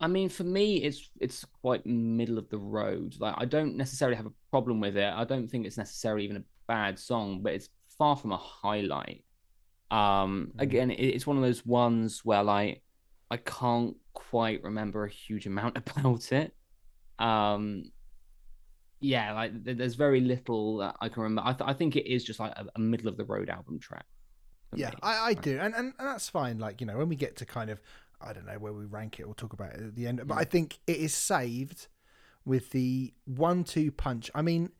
I 0.00 0.08
mean, 0.08 0.28
for 0.28 0.42
me, 0.42 0.78
it's 0.82 1.10
it's 1.20 1.44
quite 1.60 1.86
middle 1.86 2.36
of 2.36 2.48
the 2.48 2.58
road. 2.58 3.14
Like, 3.20 3.36
I 3.38 3.44
don't 3.44 3.76
necessarily 3.76 4.16
have 4.16 4.26
a 4.26 4.32
problem 4.50 4.80
with 4.80 4.96
it. 4.96 5.12
I 5.14 5.22
don't 5.24 5.48
think 5.48 5.64
it's 5.64 5.78
necessarily 5.78 6.24
even 6.24 6.38
a 6.38 6.44
bad 6.66 6.98
song, 6.98 7.40
but 7.40 7.52
it's 7.52 7.68
far 7.98 8.16
from 8.16 8.32
a 8.32 8.36
highlight. 8.36 9.24
Um, 9.92 10.52
Mhm. 10.56 10.60
again, 10.60 10.90
it's 10.90 11.24
one 11.24 11.36
of 11.36 11.42
those 11.44 11.64
ones 11.64 12.24
where 12.24 12.42
like 12.42 12.82
I 13.30 13.36
can't 13.36 13.96
quite 14.12 14.64
remember 14.64 15.04
a 15.04 15.10
huge 15.10 15.46
amount 15.52 15.76
about 15.78 16.32
it. 16.32 16.52
Um, 17.20 17.92
yeah, 19.00 19.32
like 19.34 19.52
there's 19.64 19.94
very 19.94 20.20
little 20.20 20.78
that 20.78 20.96
I 21.00 21.08
can 21.10 21.22
remember. 21.22 21.42
I, 21.48 21.52
th- 21.52 21.68
I 21.68 21.74
think 21.74 21.96
it 21.96 22.06
is 22.12 22.24
just 22.24 22.40
like 22.40 22.52
a, 22.56 22.66
a 22.74 22.80
middle 22.80 23.08
of 23.08 23.16
the 23.16 23.24
road 23.24 23.50
album 23.50 23.78
track. 23.80 24.06
Yeah 24.74 24.90
me. 24.90 24.94
I, 25.02 25.26
I 25.28 25.34
do 25.34 25.58
and, 25.58 25.74
and 25.74 25.92
and 25.98 26.08
that's 26.08 26.28
fine 26.28 26.58
like 26.58 26.80
you 26.80 26.86
know 26.86 26.96
when 26.98 27.08
we 27.08 27.16
get 27.16 27.36
to 27.36 27.44
kind 27.46 27.70
of 27.70 27.80
i 28.20 28.32
don't 28.32 28.46
know 28.46 28.58
where 28.58 28.72
we 28.72 28.84
rank 28.86 29.18
it 29.20 29.26
we'll 29.26 29.34
talk 29.34 29.52
about 29.52 29.74
it 29.74 29.80
at 29.80 29.94
the 29.94 30.06
end 30.06 30.20
but 30.26 30.36
i 30.38 30.44
think 30.44 30.78
it 30.86 30.96
is 30.98 31.14
saved 31.14 31.88
with 32.44 32.70
the 32.70 33.12
one 33.24 33.62
two 33.64 33.90
punch. 33.92 34.30
I 34.34 34.42
mean 34.42 34.70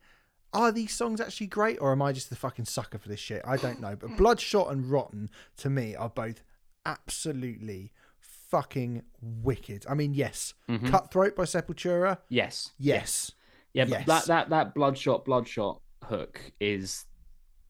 are 0.53 0.71
these 0.71 0.93
songs 0.93 1.19
actually 1.21 1.47
great 1.47 1.77
or 1.79 1.91
am 1.91 2.01
i 2.01 2.11
just 2.11 2.29
the 2.29 2.35
fucking 2.35 2.65
sucker 2.65 2.97
for 2.97 3.07
this 3.09 3.19
shit? 3.19 3.41
I 3.45 3.57
don't 3.57 3.79
know 3.79 3.95
but 3.95 4.17
bloodshot 4.17 4.71
and 4.71 4.85
rotten 4.89 5.29
to 5.57 5.69
me 5.69 5.95
are 5.95 6.09
both 6.09 6.43
absolutely 6.85 7.91
fucking 8.19 9.03
wicked. 9.21 9.85
I 9.89 9.93
mean 9.95 10.13
yes 10.13 10.53
Mhm. 10.69 10.89
cutthroat 10.89 11.35
by 11.35 11.43
sepultura? 11.43 12.19
Yes. 12.29 12.71
yes. 12.77 13.31
Yeah, 13.73 13.85
but 13.85 14.05
that 14.05 14.25
that 14.25 14.49
that 14.49 14.73
bloodshot 14.75 15.25
bloodshot 15.25 15.81
hook 16.03 16.39
is 16.59 17.05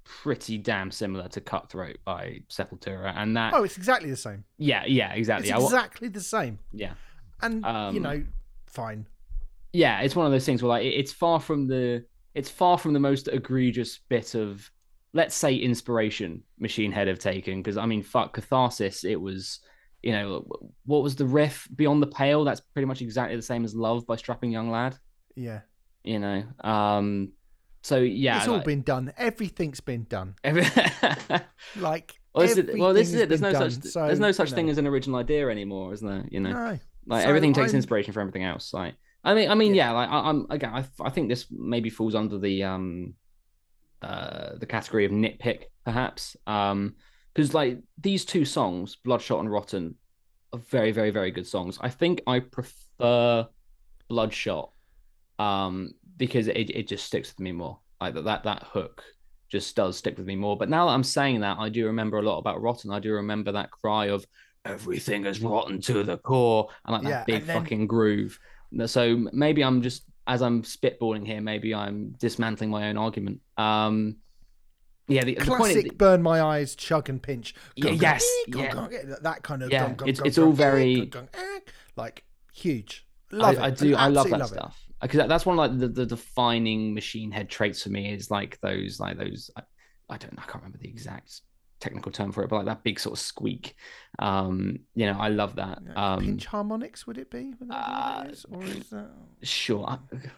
pretty 0.04 0.58
damn 0.58 0.92
similar 0.92 1.28
to 1.30 1.42
Cutthroat 1.42 1.98
by 2.06 2.42
Sepultura, 2.50 3.14
and 3.16 3.36
that 3.38 3.54
oh 3.54 3.64
it's 3.64 3.78
exactly 3.78 4.10
the 4.10 4.18
same. 4.18 4.44
Yeah 4.58 4.84
yeah 4.86 5.14
exactly. 5.14 5.50
It's 5.50 5.64
exactly 5.64 6.08
the 6.10 6.22
same. 6.22 6.60
Yeah. 6.72 6.94
And 7.42 7.62
you 7.64 7.70
Um, 7.70 8.02
know 8.02 8.24
fine. 8.68 9.08
Yeah 9.72 10.02
it's 10.02 10.16
one 10.16 10.26
of 10.26 10.32
those 10.32 10.46
things 10.46 10.62
where 10.62 10.70
like 10.70 10.86
it's 10.86 11.12
far 11.12 11.40
from 11.40 11.68
the 11.68 12.06
it's 12.36 12.50
far 12.50 12.78
from 12.78 12.94
the 12.94 13.00
most 13.00 13.28
egregious 13.28 14.00
bit 14.10 14.36
of 14.36 14.70
let's 15.14 15.36
say 15.36 15.56
inspiration 15.56 16.44
Machine 16.60 16.92
Head 16.92 17.08
have 17.08 17.20
taken 17.20 17.62
because 17.62 17.78
I 17.78 17.86
mean 17.86 18.02
fuck 18.04 18.34
Catharsis 18.34 19.04
it 19.04 19.20
was 19.20 19.60
you 20.02 20.12
know 20.12 20.46
what 20.86 21.02
was 21.02 21.16
the 21.16 21.26
riff? 21.26 21.68
Beyond 21.76 22.02
the 22.04 22.08
Pale 22.08 22.44
that's 22.44 22.60
pretty 22.62 22.86
much 22.88 23.02
exactly 23.02 23.36
the 23.36 23.42
same 23.42 23.64
as 23.64 23.74
Love 23.74 24.06
by 24.06 24.16
Strapping 24.18 24.52
Young 24.52 24.70
Lad. 24.70 24.98
Yeah. 25.36 25.62
You 26.04 26.20
know 26.20 26.44
um 26.62 27.32
so 27.84 27.98
yeah 28.00 28.38
it's 28.40 28.48
all 28.48 28.56
like- 28.56 28.66
been 28.66 28.82
done 28.82 29.14
everything's 29.18 29.80
been 29.82 30.06
done 30.10 30.34
like 31.78 32.14
Well, 32.34 32.48
this 32.48 32.58
is, 32.58 32.80
well, 32.80 32.94
this 32.94 33.10
is 33.10 33.16
it. 33.16 33.30
There's 33.30 33.42
no 33.42 33.52
been 33.52 33.70
such 33.72 33.84
so, 33.92 34.08
there's 34.08 34.20
no 34.20 34.32
such 34.32 34.50
you 34.50 34.56
thing 34.56 34.70
as 34.70 34.78
an 34.80 34.88
original 34.88 35.20
idea 35.20 35.48
anymore, 35.50 35.94
isn't 35.94 36.08
there? 36.08 36.26
You 36.32 36.40
know, 36.40 36.52
no 36.52 36.80
like 37.06 37.24
So 37.24 37.30
everything 37.30 37.54
takes 37.54 37.70
I'm- 37.72 37.76
inspiration 37.76 38.12
from 38.14 38.22
everything 38.22 38.44
else. 38.46 38.74
Like, 38.74 38.96
I 39.24 39.34
mean, 39.36 39.50
I 39.52 39.56
mean, 39.56 39.76
Yeah. 39.76 39.90
yeah. 39.90 39.92
like 39.92 40.10
I, 40.10 40.18
I'm 40.30 40.48
again, 40.50 40.74
I, 40.74 40.84
I 41.02 41.10
think 41.12 41.30
this 41.30 41.46
maybe 41.52 41.90
falls 41.90 42.16
under 42.16 42.40
the 42.40 42.64
um, 42.64 43.14
uh, 44.02 44.58
the 44.58 44.66
category 44.66 45.06
of 45.06 45.12
nitpick, 45.12 45.64
perhaps, 45.86 46.36
um, 46.48 46.96
because 47.34 47.54
like 47.54 47.80
these 48.02 48.26
two 48.26 48.46
songs, 48.46 48.96
Bloodshot 48.96 49.40
and 49.42 49.52
Rotten, 49.52 49.96
are 50.54 50.60
very, 50.60 50.92
very, 50.92 51.10
very 51.12 51.32
good 51.32 51.48
songs. 51.48 51.78
I 51.82 51.90
think 51.90 52.22
I 52.28 52.40
prefer 52.40 53.48
Bloodshot, 54.10 54.72
um, 55.40 55.94
because 56.18 56.48
it 56.48 56.70
it 56.70 56.88
just 56.88 57.06
sticks 57.06 57.30
with 57.32 57.40
me 57.40 57.52
more. 57.52 57.80
Like 58.02 58.14
that 58.16 58.24
that 58.26 58.44
that 58.44 58.64
hook 58.64 59.04
just 59.50 59.76
does 59.76 59.98
stick 59.98 60.18
with 60.18 60.26
me 60.26 60.36
more. 60.36 60.58
But 60.58 60.70
now 60.70 60.88
that 60.88 60.94
I'm 60.94 61.04
saying 61.04 61.42
that, 61.42 61.58
I 61.60 61.70
do 61.70 61.86
remember 61.86 62.18
a 62.18 62.22
lot 62.24 62.40
about 62.40 62.62
Rotten. 62.62 62.92
I 62.92 63.00
do 63.00 63.14
remember 63.14 63.52
that 63.52 63.72
cry 63.72 64.08
of 64.08 64.26
everything 64.66 65.26
is 65.26 65.42
rotten 65.42 65.82
to 65.82 66.04
the 66.04 66.18
core 66.18 66.70
and 66.86 66.94
like 66.94 67.04
that 67.04 67.10
Yeah, 67.10 67.24
big 67.26 67.46
then- 67.46 67.62
fucking 67.62 67.88
groove. 67.88 68.40
So 68.86 69.28
maybe 69.32 69.64
I'm 69.64 69.82
just 69.82 70.04
as 70.26 70.42
I'm 70.42 70.64
spitballing 70.64 71.28
here, 71.28 71.42
maybe 71.42 71.76
I'm 71.76 72.16
dismantling 72.18 72.70
my 72.72 72.88
own 72.90 72.98
argument. 72.98 73.42
Um, 73.58 74.16
yeah, 75.08 75.26
the, 75.26 75.36
the 75.36 75.42
Classic 75.46 75.86
is, 75.88 75.92
burn 75.92 76.24
my 76.24 76.42
eyes, 76.42 76.76
chug 76.76 77.10
and 77.10 77.22
pinch. 77.22 77.54
Gung, 77.80 78.02
yes, 78.02 78.24
eh, 78.48 78.52
gung, 78.52 78.62
yeah. 78.64 78.72
gung, 78.72 78.94
eh, 78.94 79.16
that 79.22 79.44
kind 79.44 79.62
of. 79.62 79.70
Yeah, 79.70 79.92
it's- 79.92 80.22
it's 80.24 80.38
all 80.38 80.54
eh, 80.54 80.56
very- 80.56 81.12
eh, 81.14 81.60
like 81.98 82.24
huge. 82.54 83.06
Love 83.32 83.60
I, 83.60 83.66
I 83.66 83.70
do. 83.70 83.96
I 83.96 84.08
love 84.08 84.30
that 84.30 84.42
it. 84.42 84.48
stuff 84.48 84.80
because 85.04 85.28
that's 85.28 85.46
one 85.46 85.60
of 85.60 85.72
like 85.72 85.80
the, 85.80 85.88
the 85.88 86.06
defining 86.06 86.94
machine 86.94 87.32
head 87.32 87.50
traits 87.50 87.84
for 87.84 87.90
me 87.90 88.12
is 88.12 88.32
like 88.32 88.60
those 88.62 89.00
like 89.00 89.18
those. 89.18 89.52
I, 89.56 89.62
I 90.10 90.18
don't. 90.18 90.34
I 90.38 90.44
can't 90.44 90.56
remember 90.56 90.80
the 90.80 90.90
exact 90.90 91.42
technical 91.84 92.12
term 92.12 92.32
for 92.32 92.44
it, 92.44 92.50
but 92.50 92.58
like 92.58 92.66
that 92.66 92.84
big 92.84 93.00
sort 93.00 93.14
of 93.14 93.20
squeak. 93.20 93.76
Um, 94.20 94.80
you 94.96 95.06
know, 95.06 95.18
I 95.20 95.28
love 95.28 95.56
that. 95.58 95.80
Um, 95.96 96.22
pinch 96.22 96.46
harmonics 96.46 97.06
would 97.06 97.18
it 97.18 97.30
be? 97.30 97.54
Would 97.60 97.70
uh? 97.70 98.26
Or 98.52 98.64
is 98.64 98.90
that... 98.90 99.10
sure. 99.42 99.86
I, 99.86 99.98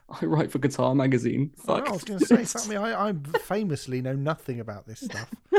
I 0.22 0.26
write 0.26 0.52
for 0.52 0.60
Guitar 0.60 0.96
Magazine. 0.96 1.52
I, 1.60 1.66
Fuck. 1.66 1.86
know, 1.86 1.92
I 1.92 1.94
was 1.94 2.04
going 2.04 2.20
to 2.20 2.26
say 2.26 2.44
something. 2.46 2.78
I, 2.78 3.10
I 3.10 3.14
famously 3.42 4.02
know 4.02 4.14
nothing 4.14 4.60
about 4.60 4.88
this 4.88 5.02
stuff. 5.02 5.32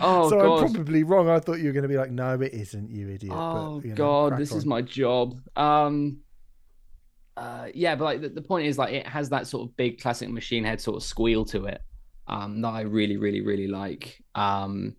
oh 0.00 0.28
so 0.28 0.40
god. 0.40 0.64
I'm 0.64 0.74
probably 0.74 1.04
wrong. 1.04 1.28
I 1.28 1.38
thought 1.38 1.60
you 1.60 1.66
were 1.66 1.72
going 1.72 1.84
to 1.84 1.88
be 1.88 1.96
like, 1.96 2.10
no, 2.10 2.34
it 2.40 2.52
isn't, 2.52 2.90
you 2.90 3.08
idiot. 3.08 3.32
Oh 3.34 3.76
but, 3.76 3.84
you 3.84 3.90
know, 3.90 3.96
god, 3.96 4.36
this 4.36 4.52
is 4.52 4.66
my 4.66 4.82
job. 4.82 5.40
Um 5.56 6.18
uh 7.36 7.68
yeah, 7.74 7.94
but 7.96 8.04
like 8.04 8.20
the, 8.20 8.28
the 8.28 8.42
point 8.42 8.66
is 8.66 8.78
like 8.78 8.92
it 8.92 9.06
has 9.06 9.28
that 9.30 9.46
sort 9.46 9.68
of 9.68 9.76
big 9.76 10.00
classic 10.00 10.28
machine 10.28 10.64
head 10.64 10.80
sort 10.80 10.96
of 10.96 11.02
squeal 11.02 11.44
to 11.46 11.66
it. 11.66 11.80
Um 12.26 12.60
that 12.62 12.68
I 12.68 12.80
really 12.82 13.16
really 13.16 13.40
really 13.40 13.68
like. 13.68 14.22
Um 14.34 14.96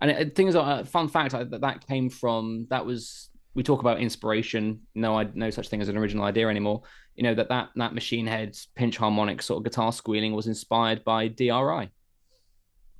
and 0.00 0.10
it, 0.10 0.18
it- 0.20 0.34
things 0.34 0.54
are 0.54 0.84
fun 0.84 1.08
fact 1.08 1.34
I, 1.34 1.44
that 1.44 1.60
that 1.62 1.86
came 1.86 2.08
from 2.10 2.66
that 2.70 2.84
was 2.86 3.30
we 3.54 3.62
talk 3.62 3.80
about 3.80 4.00
inspiration. 4.00 4.80
No, 4.94 5.18
I 5.18 5.28
no 5.34 5.50
such 5.50 5.68
thing 5.68 5.82
as 5.82 5.88
an 5.88 5.96
original 5.98 6.24
idea 6.24 6.48
anymore. 6.48 6.82
You 7.16 7.24
know 7.24 7.34
that 7.34 7.48
that 7.50 7.68
that 7.76 7.92
machine 7.94 8.26
head 8.26 8.56
pinch 8.74 8.96
harmonic 8.96 9.42
sort 9.42 9.58
of 9.58 9.64
guitar 9.64 9.92
squealing 9.92 10.32
was 10.32 10.46
inspired 10.46 11.04
by 11.04 11.28
DRI. 11.28 11.90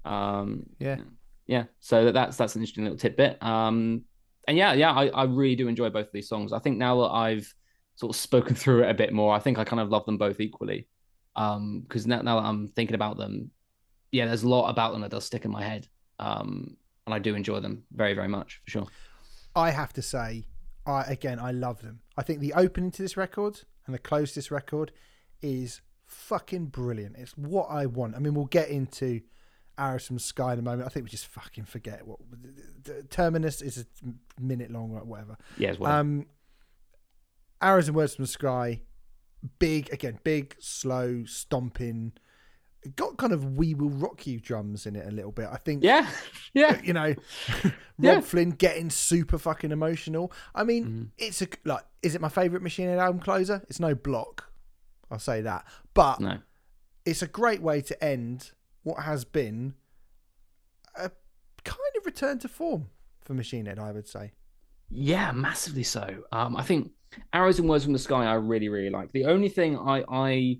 Um, 0.04 0.64
Yeah. 0.78 0.96
yeah. 1.46 1.64
So 1.80 2.06
that, 2.06 2.12
that's 2.12 2.36
that's 2.36 2.54
an 2.56 2.62
interesting 2.62 2.84
little 2.84 2.98
tidbit. 2.98 3.42
Um, 3.42 4.02
and 4.48 4.58
yeah, 4.58 4.72
yeah, 4.72 4.90
I, 4.92 5.06
I 5.08 5.24
really 5.24 5.54
do 5.56 5.68
enjoy 5.68 5.88
both 5.90 6.06
of 6.06 6.12
these 6.12 6.28
songs. 6.28 6.52
I 6.52 6.58
think 6.58 6.76
now 6.76 7.02
that 7.02 7.10
I've 7.12 7.54
sort 7.94 8.14
of 8.14 8.20
spoken 8.20 8.54
through 8.54 8.82
it 8.84 8.90
a 8.90 8.94
bit 8.94 9.12
more, 9.12 9.34
I 9.34 9.38
think 9.38 9.58
I 9.58 9.64
kind 9.64 9.80
of 9.80 9.90
love 9.90 10.04
them 10.06 10.18
both 10.18 10.40
equally. 10.40 10.88
Um, 11.36 11.80
because 11.82 12.06
now, 12.06 12.20
now 12.22 12.40
that 12.40 12.46
I'm 12.46 12.68
thinking 12.68 12.94
about 12.94 13.16
them, 13.16 13.50
yeah, 14.10 14.26
there's 14.26 14.42
a 14.42 14.48
lot 14.48 14.68
about 14.68 14.92
them 14.92 15.00
that 15.02 15.10
does 15.10 15.24
stick 15.24 15.44
in 15.44 15.50
my 15.50 15.62
head. 15.62 15.88
Um, 16.18 16.76
and 17.06 17.14
I 17.14 17.18
do 17.18 17.34
enjoy 17.34 17.60
them 17.60 17.84
very, 17.92 18.14
very 18.14 18.28
much 18.28 18.60
for 18.64 18.70
sure. 18.70 18.86
I 19.56 19.70
have 19.70 19.92
to 19.94 20.02
say, 20.02 20.46
I 20.86 21.02
again, 21.02 21.38
I 21.38 21.52
love 21.52 21.82
them. 21.82 22.00
I 22.16 22.22
think 22.22 22.40
the 22.40 22.52
opening 22.54 22.90
to 22.92 23.02
this 23.02 23.16
record 23.16 23.60
and 23.86 23.94
the 23.94 23.98
close 23.98 24.30
to 24.30 24.34
this 24.36 24.50
record 24.50 24.92
is 25.40 25.80
fucking 26.06 26.66
brilliant. 26.66 27.16
It's 27.16 27.36
what 27.36 27.66
I 27.70 27.86
want. 27.86 28.14
I 28.14 28.18
mean, 28.18 28.34
we'll 28.34 28.46
get 28.46 28.68
into 28.68 29.20
Arrows 29.78 30.06
from 30.06 30.18
Sky 30.18 30.52
in 30.52 30.58
a 30.58 30.62
moment. 30.62 30.86
I 30.86 30.90
think 30.90 31.04
we 31.04 31.10
just 31.10 31.26
fucking 31.26 31.64
forget 31.64 32.06
what 32.06 32.18
Terminus 33.10 33.62
is 33.62 33.84
a 34.04 34.40
minute 34.40 34.70
long 34.70 34.92
or 34.92 35.00
whatever. 35.04 35.36
Yeah, 35.58 35.70
as 35.70 35.78
well. 35.78 35.92
Um, 35.92 36.26
Arrows 37.62 37.88
and 37.88 37.96
Words 37.96 38.16
from 38.16 38.24
the 38.24 38.28
Sky, 38.30 38.82
big 39.58 39.92
again, 39.92 40.18
big, 40.24 40.56
slow, 40.58 41.24
stomping. 41.24 42.12
It 42.82 42.96
got 42.96 43.16
kind 43.16 43.32
of 43.32 43.56
"We 43.56 43.74
Will 43.74 43.90
Rock 43.90 44.26
You" 44.26 44.40
drums 44.40 44.86
in 44.86 44.96
it 44.96 45.06
a 45.06 45.10
little 45.12 45.30
bit. 45.30 45.48
I 45.50 45.56
think. 45.56 45.84
yeah, 45.84 46.08
yeah. 46.52 46.80
You 46.82 46.92
know, 46.92 47.14
Robb 47.64 47.72
Yeah. 47.98 48.20
Flynn 48.20 48.50
getting 48.50 48.90
super 48.90 49.38
fucking 49.38 49.70
emotional. 49.70 50.32
I 50.54 50.64
mean, 50.64 50.84
Mhm. 50.86 51.08
it's 51.18 51.42
a 51.42 51.48
like. 51.64 51.84
Is 52.02 52.14
it 52.16 52.20
my 52.20 52.28
favorite 52.28 52.62
Machine 52.62 52.88
Head 52.88 52.98
album 52.98 53.20
closer? 53.20 53.64
It's 53.68 53.78
no 53.78 53.94
block. 53.94 54.50
I'll 55.10 55.20
say 55.20 55.42
that, 55.42 55.64
but 55.94 56.20
No. 56.20 56.38
it's 57.04 57.22
a 57.22 57.28
great 57.28 57.62
way 57.62 57.80
to 57.82 58.04
end 58.04 58.50
what 58.82 59.04
has 59.04 59.24
been 59.24 59.74
a 60.96 61.10
kind 61.64 61.78
of 61.98 62.04
return 62.06 62.38
to 62.40 62.48
form 62.48 62.88
for 63.20 63.34
Machine 63.34 63.66
Head. 63.66 63.78
I 63.78 63.92
would 63.92 64.08
say. 64.08 64.32
Yeah, 64.90 65.30
massively 65.32 65.84
so. 65.84 66.24
Um, 66.32 66.56
I 66.56 66.62
think 66.62 66.90
Arrows 67.32 67.58
and 67.58 67.68
Words 67.68 67.84
from 67.84 67.92
the 67.92 67.98
Sky 67.98 68.24
I 68.24 68.34
really, 68.34 68.68
really 68.68 68.90
like. 68.90 69.12
The 69.12 69.26
only 69.26 69.48
thing 69.48 69.78
I, 69.78 70.04
I 70.08 70.58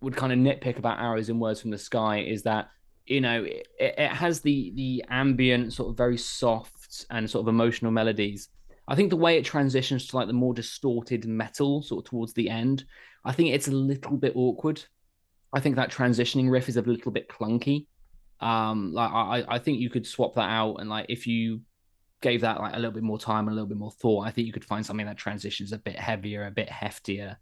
would 0.00 0.16
kind 0.16 0.32
of 0.32 0.38
nitpick 0.38 0.78
about 0.78 1.00
Arrows 1.00 1.28
and 1.28 1.40
Words 1.40 1.60
from 1.60 1.70
the 1.70 1.78
Sky 1.78 2.20
is 2.20 2.42
that, 2.42 2.68
you 3.06 3.20
know, 3.20 3.44
it, 3.44 3.66
it 3.78 4.10
has 4.10 4.40
the 4.40 4.72
the 4.74 5.04
ambient, 5.10 5.72
sort 5.72 5.90
of 5.90 5.96
very 5.96 6.18
soft 6.18 7.06
and 7.10 7.28
sort 7.28 7.44
of 7.44 7.48
emotional 7.48 7.90
melodies. 7.90 8.48
I 8.88 8.94
think 8.94 9.10
the 9.10 9.16
way 9.16 9.38
it 9.38 9.44
transitions 9.44 10.06
to 10.08 10.16
like 10.16 10.26
the 10.26 10.32
more 10.32 10.54
distorted 10.54 11.24
metal 11.26 11.82
sort 11.82 12.04
of 12.04 12.10
towards 12.10 12.32
the 12.34 12.50
end, 12.50 12.84
I 13.24 13.32
think 13.32 13.50
it's 13.50 13.68
a 13.68 13.72
little 13.72 14.16
bit 14.16 14.32
awkward. 14.34 14.82
I 15.52 15.60
think 15.60 15.76
that 15.76 15.90
transitioning 15.90 16.50
riff 16.50 16.68
is 16.68 16.76
a 16.76 16.82
little 16.82 17.12
bit 17.12 17.28
clunky. 17.28 17.86
Um, 18.40 18.92
like 18.92 19.10
I, 19.10 19.44
I 19.48 19.58
think 19.58 19.78
you 19.78 19.88
could 19.88 20.06
swap 20.06 20.34
that 20.34 20.50
out 20.50 20.76
and 20.76 20.90
like 20.90 21.06
if 21.08 21.28
you 21.28 21.60
gave 22.22 22.40
that 22.42 22.60
like 22.60 22.74
a 22.74 22.78
little 22.78 22.92
bit 22.92 23.02
more 23.02 23.18
time, 23.18 23.48
a 23.48 23.50
little 23.50 23.66
bit 23.66 23.76
more 23.76 23.90
thought, 23.90 24.26
I 24.26 24.30
think 24.30 24.46
you 24.46 24.52
could 24.52 24.64
find 24.64 24.84
something 24.84 25.06
that 25.06 25.18
transitions 25.18 25.72
a 25.72 25.78
bit 25.78 25.98
heavier, 25.98 26.46
a 26.46 26.50
bit 26.50 26.68
heftier. 26.68 27.36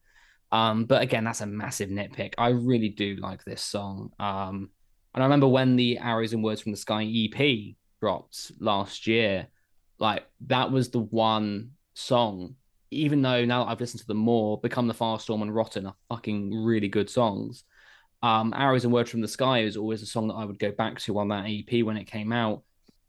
Um, 0.52 0.84
but 0.84 1.02
again, 1.02 1.24
that's 1.24 1.42
a 1.42 1.46
massive 1.46 1.90
nitpick. 1.90 2.34
I 2.36 2.48
really 2.48 2.88
do 2.88 3.16
like 3.16 3.44
this 3.44 3.62
song. 3.62 4.12
Um, 4.18 4.70
and 5.14 5.22
I 5.22 5.26
remember 5.26 5.48
when 5.48 5.76
the 5.76 5.98
Arrows 5.98 6.32
and 6.32 6.42
Words 6.42 6.60
from 6.60 6.72
the 6.72 6.78
Sky 6.78 7.04
EP 7.04 7.76
dropped 8.00 8.52
last 8.58 9.06
year, 9.06 9.48
like 9.98 10.26
that 10.46 10.70
was 10.70 10.90
the 10.90 11.00
one 11.00 11.72
song. 11.94 12.56
Even 12.90 13.22
though 13.22 13.44
now 13.44 13.64
that 13.64 13.70
I've 13.70 13.80
listened 13.80 14.00
to 14.00 14.06
them 14.06 14.16
more, 14.16 14.58
Become 14.60 14.88
the 14.88 14.94
Firestorm 14.94 15.42
and 15.42 15.54
Rotten 15.54 15.86
are 15.86 15.94
fucking 16.08 16.64
really 16.64 16.88
good 16.88 17.08
songs. 17.08 17.62
Um, 18.22 18.52
Arrows 18.56 18.84
and 18.84 18.92
Words 18.92 19.10
from 19.10 19.20
the 19.20 19.28
Sky 19.28 19.60
is 19.60 19.76
always 19.76 20.02
a 20.02 20.06
song 20.06 20.28
that 20.28 20.34
I 20.34 20.44
would 20.44 20.58
go 20.58 20.72
back 20.72 20.98
to 21.00 21.18
on 21.18 21.28
that 21.28 21.46
EP 21.46 21.84
when 21.84 21.96
it 21.96 22.04
came 22.04 22.32
out. 22.32 22.62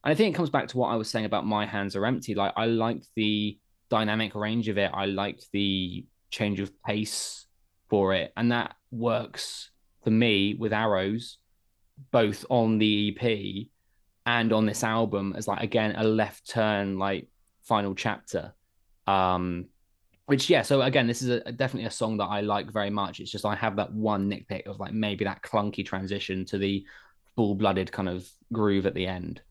And 0.04 0.12
I 0.12 0.16
think 0.16 0.34
it 0.34 0.38
comes 0.38 0.50
back 0.50 0.68
to 0.70 0.78
what 0.78 0.90
I 0.90 0.96
was 0.96 1.10
saying 1.10 1.26
about 1.26 1.46
My 1.46 1.66
Hands 1.66 1.96
Are 1.96 2.06
Empty. 2.06 2.36
Like 2.36 2.54
I 2.56 2.66
liked 2.66 3.08
the 3.16 3.58
dynamic 3.90 4.34
range 4.36 4.68
of 4.68 4.78
it. 4.78 4.92
I 4.94 5.06
liked 5.06 5.48
the 5.52 6.06
change 6.32 6.60
of 6.60 6.72
pace 6.84 7.46
for 7.90 8.14
it. 8.14 8.34
And 8.36 8.52
that 8.52 8.76
works 8.90 9.70
for 10.04 10.10
me 10.10 10.56
with 10.56 10.74
Arrows, 10.74 11.38
both 12.12 12.46
on 12.50 12.80
the 12.80 13.16
EP 13.16 13.68
and 14.26 14.54
on 14.54 14.66
this 14.66 14.84
album 14.84 15.34
as 15.36 15.48
like 15.48 15.64
again 15.64 15.96
a 15.98 16.04
left 16.04 16.48
turn 16.50 16.98
like 16.98 17.28
final 17.64 17.94
chapter. 17.94 18.54
Um 19.08 19.66
which 20.28 20.50
yeah, 20.50 20.62
so 20.62 20.82
again, 20.82 21.08
this 21.08 21.22
is 21.22 21.30
a, 21.30 21.52
definitely 21.52 21.88
a 21.88 21.92
song 21.92 22.18
that 22.18 22.26
I 22.26 22.40
like 22.40 22.72
very 22.72 22.90
much. 22.90 23.20
It's 23.20 23.32
just 23.32 23.46
I 23.46 23.56
have 23.56 23.76
that 23.76 23.92
one 23.92 24.30
nitpick 24.30 24.66
of 24.66 24.80
like 24.80 24.94
maybe 24.94 25.26
that 25.26 25.42
clunky 25.42 25.86
transition 25.86 26.46
to 26.46 26.58
the 26.58 26.86
full-blooded 27.36 27.92
kind 27.92 28.08
of 28.08 28.26
groove 28.54 28.86
at 28.86 28.94
the 28.94 29.08
end. 29.08 29.42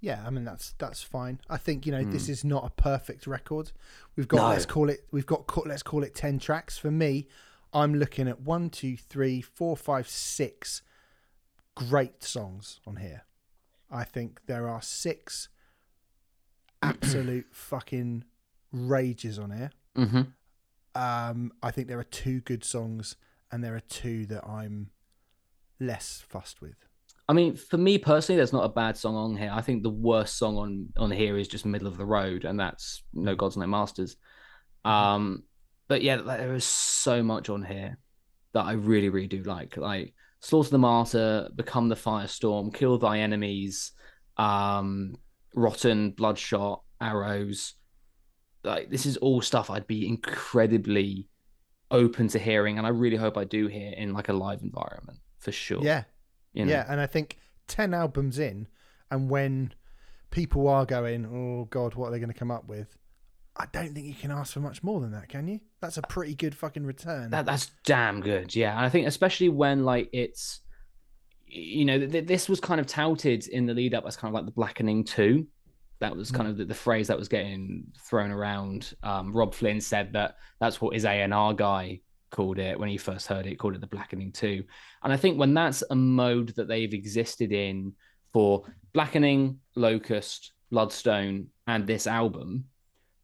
Yeah, 0.00 0.22
I 0.26 0.30
mean 0.30 0.44
that's 0.44 0.72
that's 0.78 1.02
fine. 1.02 1.40
I 1.50 1.56
think 1.58 1.84
you 1.84 1.92
know 1.92 2.02
this 2.04 2.26
Hmm. 2.26 2.32
is 2.32 2.44
not 2.44 2.64
a 2.64 2.70
perfect 2.70 3.26
record. 3.26 3.72
We've 4.16 4.28
got 4.28 4.38
No. 4.38 4.48
let's 4.48 4.66
call 4.66 4.88
it 4.88 5.06
we've 5.10 5.26
got 5.26 5.44
let's 5.66 5.82
call 5.82 6.02
it 6.02 6.14
ten 6.14 6.38
tracks. 6.38 6.78
For 6.78 6.90
me, 6.90 7.28
I'm 7.72 7.94
looking 7.94 8.26
at 8.26 8.40
one, 8.40 8.70
two, 8.70 8.96
three, 8.96 9.40
four, 9.42 9.76
five, 9.76 10.08
six 10.08 10.82
great 11.74 12.22
songs 12.24 12.80
on 12.86 12.96
here. 12.96 13.24
I 13.90 14.04
think 14.04 14.40
there 14.46 14.68
are 14.68 14.80
six 14.82 15.48
absolute 16.82 17.46
fucking 17.52 18.24
rages 18.72 19.38
on 19.38 19.50
here. 19.50 19.70
Mm-hmm. 19.96 20.22
Um, 20.94 21.52
I 21.62 21.70
think 21.70 21.88
there 21.88 21.98
are 21.98 22.04
two 22.04 22.40
good 22.40 22.64
songs, 22.64 23.16
and 23.52 23.62
there 23.62 23.74
are 23.76 23.80
two 23.80 24.26
that 24.26 24.46
I'm 24.46 24.90
less 25.78 26.22
fussed 26.26 26.60
with. 26.60 26.86
I 27.30 27.32
mean, 27.32 27.54
for 27.54 27.76
me 27.76 27.96
personally, 27.96 28.38
there's 28.38 28.52
not 28.52 28.64
a 28.64 28.68
bad 28.68 28.96
song 28.96 29.14
on 29.14 29.36
here. 29.36 29.52
I 29.54 29.60
think 29.60 29.84
the 29.84 29.88
worst 29.88 30.36
song 30.36 30.56
on 30.56 30.88
on 30.96 31.12
here 31.12 31.38
is 31.38 31.46
just 31.46 31.64
middle 31.64 31.86
of 31.86 31.96
the 31.96 32.04
road, 32.04 32.44
and 32.44 32.58
that's 32.58 33.04
No 33.14 33.36
Gods 33.36 33.56
No 33.56 33.68
Masters. 33.68 34.16
Um, 34.84 35.44
but 35.86 36.02
yeah, 36.02 36.16
there 36.16 36.56
is 36.56 36.64
so 36.64 37.22
much 37.22 37.48
on 37.48 37.62
here 37.62 37.98
that 38.52 38.64
I 38.64 38.72
really, 38.72 39.10
really 39.10 39.28
do 39.28 39.44
like. 39.44 39.76
Like 39.76 40.12
Slaughter 40.40 40.70
the 40.70 40.78
Martyr, 40.78 41.48
Become 41.54 41.88
the 41.88 41.94
Firestorm, 41.94 42.74
Kill 42.74 42.98
Thy 42.98 43.20
Enemies, 43.20 43.92
um, 44.36 45.14
Rotten, 45.54 46.10
Bloodshot, 46.10 46.82
Arrows. 47.00 47.74
Like 48.64 48.90
this 48.90 49.06
is 49.06 49.16
all 49.18 49.40
stuff 49.40 49.70
I'd 49.70 49.86
be 49.86 50.08
incredibly 50.08 51.28
open 51.92 52.26
to 52.26 52.40
hearing, 52.40 52.78
and 52.78 52.88
I 52.88 52.90
really 52.90 53.18
hope 53.18 53.36
I 53.36 53.44
do 53.44 53.68
hear 53.68 53.92
in 53.96 54.14
like 54.14 54.30
a 54.30 54.32
live 54.32 54.62
environment 54.62 55.20
for 55.38 55.52
sure. 55.52 55.80
Yeah, 55.80 56.02
you 56.52 56.64
know? 56.64 56.72
Yeah, 56.72 56.86
and 56.88 57.00
I 57.00 57.06
think 57.06 57.38
10 57.68 57.94
albums 57.94 58.38
in, 58.38 58.66
and 59.10 59.30
when 59.30 59.72
people 60.30 60.68
are 60.68 60.86
going, 60.86 61.26
oh, 61.26 61.66
God, 61.66 61.94
what 61.94 62.08
are 62.08 62.10
they 62.12 62.18
going 62.18 62.32
to 62.32 62.38
come 62.38 62.50
up 62.50 62.68
with? 62.68 62.96
I 63.56 63.66
don't 63.72 63.92
think 63.92 64.06
you 64.06 64.14
can 64.14 64.30
ask 64.30 64.54
for 64.54 64.60
much 64.60 64.82
more 64.82 65.00
than 65.00 65.10
that, 65.12 65.28
can 65.28 65.46
you? 65.48 65.60
That's 65.80 65.98
a 65.98 66.02
pretty 66.02 66.34
good 66.34 66.54
fucking 66.54 66.86
return. 66.86 67.30
That 67.30 67.46
that's 67.46 67.70
damn 67.84 68.20
good. 68.20 68.54
Yeah, 68.54 68.76
and 68.76 68.86
I 68.86 68.88
think 68.88 69.06
especially 69.06 69.48
when 69.48 69.84
like 69.84 70.08
it's, 70.12 70.60
you 71.46 71.84
know, 71.84 71.98
th- 71.98 72.26
this 72.26 72.48
was 72.48 72.60
kind 72.60 72.80
of 72.80 72.86
touted 72.86 73.48
in 73.48 73.66
the 73.66 73.74
lead 73.74 73.92
up 73.92 74.04
as 74.06 74.16
kind 74.16 74.30
of 74.30 74.34
like 74.34 74.46
the 74.46 74.52
Blackening 74.52 75.04
Two, 75.04 75.46
That 75.98 76.16
was 76.16 76.30
kind 76.30 76.48
of 76.48 76.56
the, 76.56 76.64
the 76.64 76.74
phrase 76.74 77.08
that 77.08 77.18
was 77.18 77.28
getting 77.28 77.84
thrown 78.08 78.30
around. 78.30 78.94
Um, 79.02 79.32
Robb 79.32 79.52
Flynn 79.54 79.80
said 79.80 80.12
that 80.14 80.36
that's 80.60 80.80
what 80.80 80.94
his 80.94 81.04
A&R 81.04 81.52
guy 81.52 82.00
called 82.30 82.58
it 82.58 82.78
when 82.78 82.88
he 82.88 82.96
first 82.96 83.26
heard 83.26 83.46
it, 83.46 83.58
called 83.58 83.74
it 83.74 83.80
the 83.80 83.86
Blackening 83.86 84.32
2. 84.32 84.62
And 85.02 85.12
I 85.12 85.16
think 85.16 85.38
when 85.38 85.54
that's 85.54 85.82
a 85.90 85.94
mode 85.94 86.50
that 86.56 86.68
they've 86.68 86.92
existed 86.92 87.52
in 87.52 87.92
for 88.32 88.64
Blackening, 88.92 89.58
Locust, 89.76 90.52
Bloodstone, 90.70 91.48
and 91.66 91.86
this 91.86 92.06
album, 92.06 92.64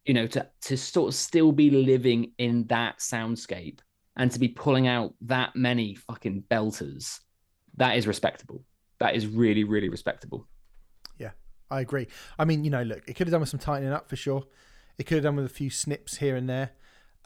you 0.05 0.13
know, 0.13 0.27
to, 0.27 0.47
to 0.61 0.77
sort 0.77 1.09
of 1.09 1.15
still 1.15 1.51
be 1.51 1.69
living 1.69 2.31
in 2.37 2.65
that 2.67 2.99
soundscape 2.99 3.79
and 4.15 4.31
to 4.31 4.39
be 4.39 4.47
pulling 4.47 4.87
out 4.87 5.13
that 5.21 5.55
many 5.55 5.95
fucking 5.95 6.43
belters, 6.49 7.19
that 7.75 7.97
is 7.97 8.07
respectable. 8.07 8.63
That 8.99 9.15
is 9.15 9.27
really, 9.27 9.63
really 9.63 9.89
respectable. 9.89 10.47
Yeah, 11.17 11.31
I 11.69 11.81
agree. 11.81 12.07
I 12.39 12.45
mean, 12.45 12.63
you 12.63 12.71
know, 12.71 12.83
look, 12.83 13.07
it 13.07 13.15
could 13.15 13.27
have 13.27 13.31
done 13.31 13.41
with 13.41 13.49
some 13.49 13.59
tightening 13.59 13.93
up 13.93 14.09
for 14.09 14.15
sure. 14.15 14.43
It 14.97 15.05
could 15.05 15.15
have 15.15 15.23
done 15.23 15.35
with 15.35 15.45
a 15.45 15.49
few 15.49 15.69
snips 15.69 16.17
here 16.17 16.35
and 16.35 16.49
there. 16.49 16.71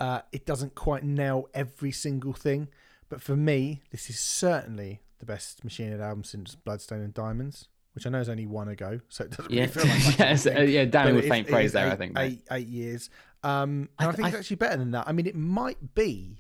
Uh, 0.01 0.21
it 0.31 0.45
doesn't 0.45 0.73
quite 0.75 1.03
nail 1.03 1.47
every 1.53 1.91
single 1.91 2.33
thing, 2.33 2.67
but 3.09 3.21
for 3.21 3.35
me, 3.35 3.81
this 3.91 4.09
is 4.09 4.19
certainly 4.19 5.01
the 5.19 5.25
best 5.25 5.63
Machine 5.63 5.91
Head 5.91 6.01
album 6.01 6.23
since 6.23 6.55
Bloodstone 6.55 7.01
and 7.01 7.13
Diamonds, 7.13 7.67
which 7.93 8.07
I 8.07 8.09
know 8.09 8.19
is 8.19 8.27
only 8.29 8.47
one 8.47 8.67
ago, 8.67 8.99
so 9.09 9.25
it 9.25 9.31
doesn't 9.31 9.51
Yeah, 9.51 9.61
really 9.61 9.71
feel 9.73 9.85
like 9.85 10.05
much 10.05 10.19
yeah, 10.19 10.35
so, 10.35 10.51
yeah. 10.61 10.85
Damn 10.85 11.15
with 11.15 11.25
it- 11.25 11.29
faint 11.29 11.47
praise 11.47 11.73
there, 11.73 11.87
eight, 11.87 11.91
I 11.91 11.95
think. 11.95 12.17
Eight, 12.17 12.41
eight 12.51 12.67
years. 12.67 13.09
Um, 13.43 13.89
and 13.99 14.07
I, 14.07 14.09
I- 14.09 14.11
think 14.13 14.27
it's 14.29 14.35
I- 14.35 14.39
actually 14.39 14.55
better 14.55 14.77
than 14.77 14.91
that. 14.91 15.07
I 15.07 15.11
mean, 15.11 15.27
it 15.27 15.35
might 15.35 15.93
be. 15.93 16.39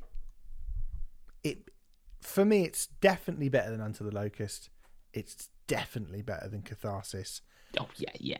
It 1.43 1.69
for 2.21 2.45
me, 2.45 2.63
it's 2.63 2.87
definitely 2.87 3.49
better 3.49 3.71
than 3.71 3.81
Unto 3.81 4.03
the 4.03 4.13
Locust. 4.13 4.69
It's 5.13 5.49
definitely 5.67 6.21
better 6.21 6.47
than 6.47 6.61
Catharsis, 6.61 7.41
Oh 7.79 7.87
yeah, 7.97 8.11
yeah. 8.19 8.37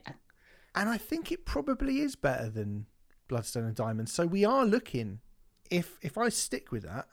and 0.75 0.89
I 0.89 0.97
think 0.97 1.31
it 1.31 1.45
probably 1.45 1.99
is 1.99 2.15
better 2.15 2.49
than 2.49 2.85
Bloodstone 3.31 3.63
and 3.63 3.75
Diamonds. 3.75 4.11
So 4.11 4.25
we 4.27 4.43
are 4.43 4.65
looking. 4.65 5.21
If 5.71 5.97
if 6.01 6.17
I 6.17 6.27
stick 6.27 6.69
with 6.71 6.83
that, 6.83 7.07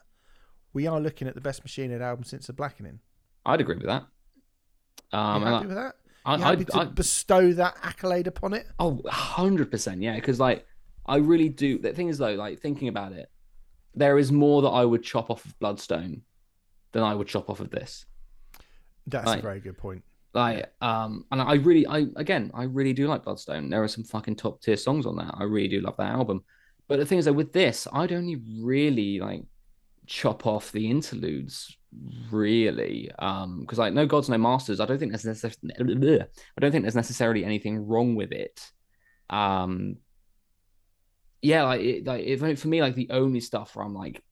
we 0.73 0.85
are 0.85 0.99
looking 0.99 1.29
at 1.29 1.33
the 1.33 1.39
best 1.41 1.63
Machine 1.63 1.91
Head 1.91 2.01
album 2.01 2.25
since 2.25 2.45
the 2.47 2.53
Blackening. 2.53 2.99
I'd 3.45 3.61
agree 3.61 3.77
with 3.77 3.85
that. 3.87 4.03
Um, 5.13 5.41
you 5.41 5.47
happy 5.47 5.67
with 5.67 5.75
that? 5.77 5.95
I, 6.25 6.35
You 6.35 6.43
I, 6.43 6.49
happy 6.49 6.65
to 6.65 6.77
I, 6.77 6.83
bestow 6.85 7.53
that 7.53 7.77
accolade 7.81 8.27
upon 8.27 8.53
it? 8.53 8.67
Oh, 8.79 9.01
100%. 9.05 10.03
Yeah. 10.03 10.15
Because, 10.15 10.41
like, 10.41 10.67
I 11.05 11.15
really 11.15 11.47
do. 11.47 11.79
The 11.79 11.93
thing 11.93 12.09
is, 12.09 12.17
though, 12.17 12.33
like, 12.35 12.59
thinking 12.59 12.89
about 12.89 13.13
it, 13.13 13.31
there 13.95 14.19
is 14.19 14.29
more 14.29 14.61
that 14.63 14.67
I 14.67 14.83
would 14.83 15.01
chop 15.01 15.31
off 15.31 15.45
of 15.45 15.57
Bloodstone 15.59 16.23
than 16.91 17.01
I 17.01 17.15
would 17.15 17.27
chop 17.27 17.49
off 17.49 17.61
of 17.61 17.69
this. 17.71 18.05
That's 19.07 19.25
Right. 19.25 19.39
a 19.39 19.41
very 19.41 19.61
good 19.61 19.77
point. 19.77 20.03
Like, 20.39 20.71
um, 20.81 21.25
and 21.31 21.41
I 21.41 21.55
really, 21.55 21.85
I, 21.85 22.05
again, 22.15 22.51
I 22.53 22.63
really 22.63 22.93
do 22.93 23.07
like 23.07 23.23
Bloodstone. 23.23 23.69
There 23.69 23.83
are 23.83 23.87
some 23.89 24.05
fucking 24.05 24.37
top 24.37 24.61
tier 24.61 24.77
songs 24.77 25.05
on 25.05 25.17
that. 25.17 25.35
I 25.37 25.43
really 25.43 25.67
do 25.67 25.81
love 25.81 25.97
that 25.97 26.11
album. 26.13 26.43
But 26.87 26.97
the 26.97 27.05
thing 27.05 27.19
is, 27.19 27.25
though, 27.25 27.33
with 27.33 27.51
this, 27.51 27.87
I'd 27.91 28.13
only 28.13 28.41
really, 28.61 29.19
like, 29.19 29.43
chop 30.07 30.47
off 30.47 30.71
the 30.71 30.89
interludes 30.89 31.77
really 32.31 33.11
um 33.19 33.61
because 33.61 33.77
like 33.77 33.93
no 33.93 34.07
gods 34.07 34.27
no 34.27 34.37
masters 34.39 34.79
i 34.79 34.85
don't 34.85 34.97
think 34.97 35.11
there's 35.11 35.25
necessarily 35.25 36.19
i 36.21 36.59
don't 36.59 36.71
think 36.71 36.83
there's 36.83 36.95
necessarily 36.95 37.45
anything 37.45 37.87
wrong 37.87 38.15
with 38.15 38.31
it 38.31 38.59
um 39.29 39.97
yeah 41.41 41.63
like, 41.63 41.81
it, 41.81 42.07
like 42.07 42.57
for 42.57 42.67
me 42.67 42.81
like 42.81 42.95
the 42.95 43.09
only 43.11 43.39
stuff 43.39 43.75
where 43.75 43.85
i'm 43.85 43.93
like 43.93 44.23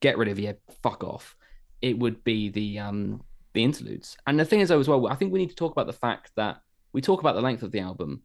get 0.00 0.16
rid 0.16 0.28
of 0.28 0.38
you 0.38 0.54
fuck 0.82 1.04
off 1.04 1.36
it 1.82 1.98
would 1.98 2.24
be 2.24 2.48
the 2.48 2.78
um 2.78 3.22
the 3.52 3.64
interludes 3.64 4.16
and 4.26 4.38
the 4.38 4.44
thing 4.44 4.60
is 4.60 4.68
though 4.68 4.78
as 4.80 4.88
well 4.88 5.06
i 5.08 5.14
think 5.14 5.32
we 5.32 5.38
need 5.38 5.48
to 5.50 5.56
talk 5.56 5.72
about 5.72 5.86
the 5.86 5.92
fact 5.92 6.30
that 6.36 6.60
we 6.92 7.00
talk 7.00 7.20
about 7.20 7.34
the 7.34 7.40
length 7.40 7.62
of 7.62 7.72
the 7.72 7.80
album 7.80 8.22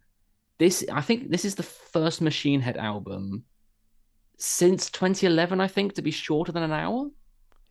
this 0.60 0.86
i 0.92 1.02
think 1.02 1.30
this 1.30 1.46
is 1.46 1.56
the 1.56 1.64
first 1.64 2.22
machine 2.22 2.62
head 2.62 2.78
album 2.78 3.44
since 4.38 4.90
2011 4.92 5.60
i 5.62 5.68
think 5.68 5.94
to 5.94 6.02
be 6.02 6.12
shorter 6.12 6.52
than 6.52 6.64
an 6.64 6.72
hour 6.72 7.10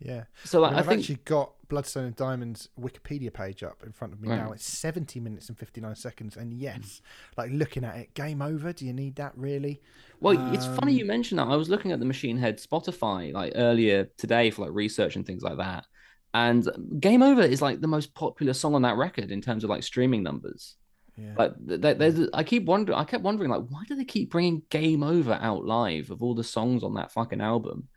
Yeah. 0.00 0.24
so 0.44 0.60
like 0.60 0.72
I 0.72 0.76
have 0.76 0.86
think 0.86 1.00
actually 1.00 1.20
got 1.24 1.52
Bloodstone 1.68 2.04
and 2.04 2.14
Diamonds 2.16 2.68
Wikipedia 2.78 3.32
page 3.32 3.62
up 3.62 3.82
in 3.86 3.92
front 3.92 4.12
of 4.12 4.20
me 4.20 4.28
Right. 4.28 4.36
now. 4.36 4.52
It's 4.52 4.66
70 4.66 5.18
minutes 5.18 5.48
and 5.48 5.58
59 5.58 5.94
seconds. 5.96 6.36
And 6.36 6.52
yes, 6.52 7.00
like 7.38 7.50
looking 7.52 7.84
at 7.84 7.96
it, 7.96 8.14
game 8.14 8.42
over. 8.42 8.72
Do 8.74 8.84
you 8.84 8.92
need 8.92 9.16
that 9.16 9.32
really? 9.34 9.80
Well, 10.20 10.54
it's 10.54 10.66
funny 10.66 10.92
Um, 10.92 10.98
you 10.98 11.04
mentioned 11.06 11.38
that. 11.38 11.48
I 11.48 11.56
was 11.56 11.70
looking 11.70 11.90
at 11.90 12.00
the 12.00 12.04
Machine 12.04 12.36
Head 12.36 12.58
Spotify 12.58 13.32
like 13.32 13.54
earlier 13.56 14.04
today 14.18 14.50
for 14.50 14.62
like 14.66 14.74
research 14.74 15.16
and 15.16 15.24
things 15.26 15.42
like 15.42 15.56
that. 15.56 15.86
And 16.34 16.68
Game 17.00 17.22
Over 17.22 17.42
is 17.42 17.62
like 17.62 17.80
the 17.80 17.86
most 17.86 18.14
popular 18.14 18.52
song 18.52 18.74
on 18.74 18.82
that 18.82 18.96
record 18.96 19.30
in 19.30 19.40
terms 19.40 19.64
of 19.64 19.70
like 19.70 19.84
streaming 19.84 20.22
numbers. 20.22 20.76
Yeah. 21.16 21.48
Th- 21.68 21.96
there's, 21.96 22.28
I 22.34 22.42
keep 22.42 22.64
wondering, 22.64 22.98
I 22.98 23.04
kept 23.04 23.22
wondering 23.22 23.50
like, 23.50 23.62
why 23.68 23.84
do 23.86 23.94
they 23.94 24.04
keep 24.04 24.30
bringing 24.30 24.62
Game 24.68 25.02
Over 25.04 25.34
out 25.40 25.64
live 25.64 26.10
of 26.10 26.22
all 26.22 26.34
the 26.34 26.44
songs 26.44 26.82
on 26.82 26.94
that 26.94 27.12
fucking 27.12 27.40
album? 27.40 27.88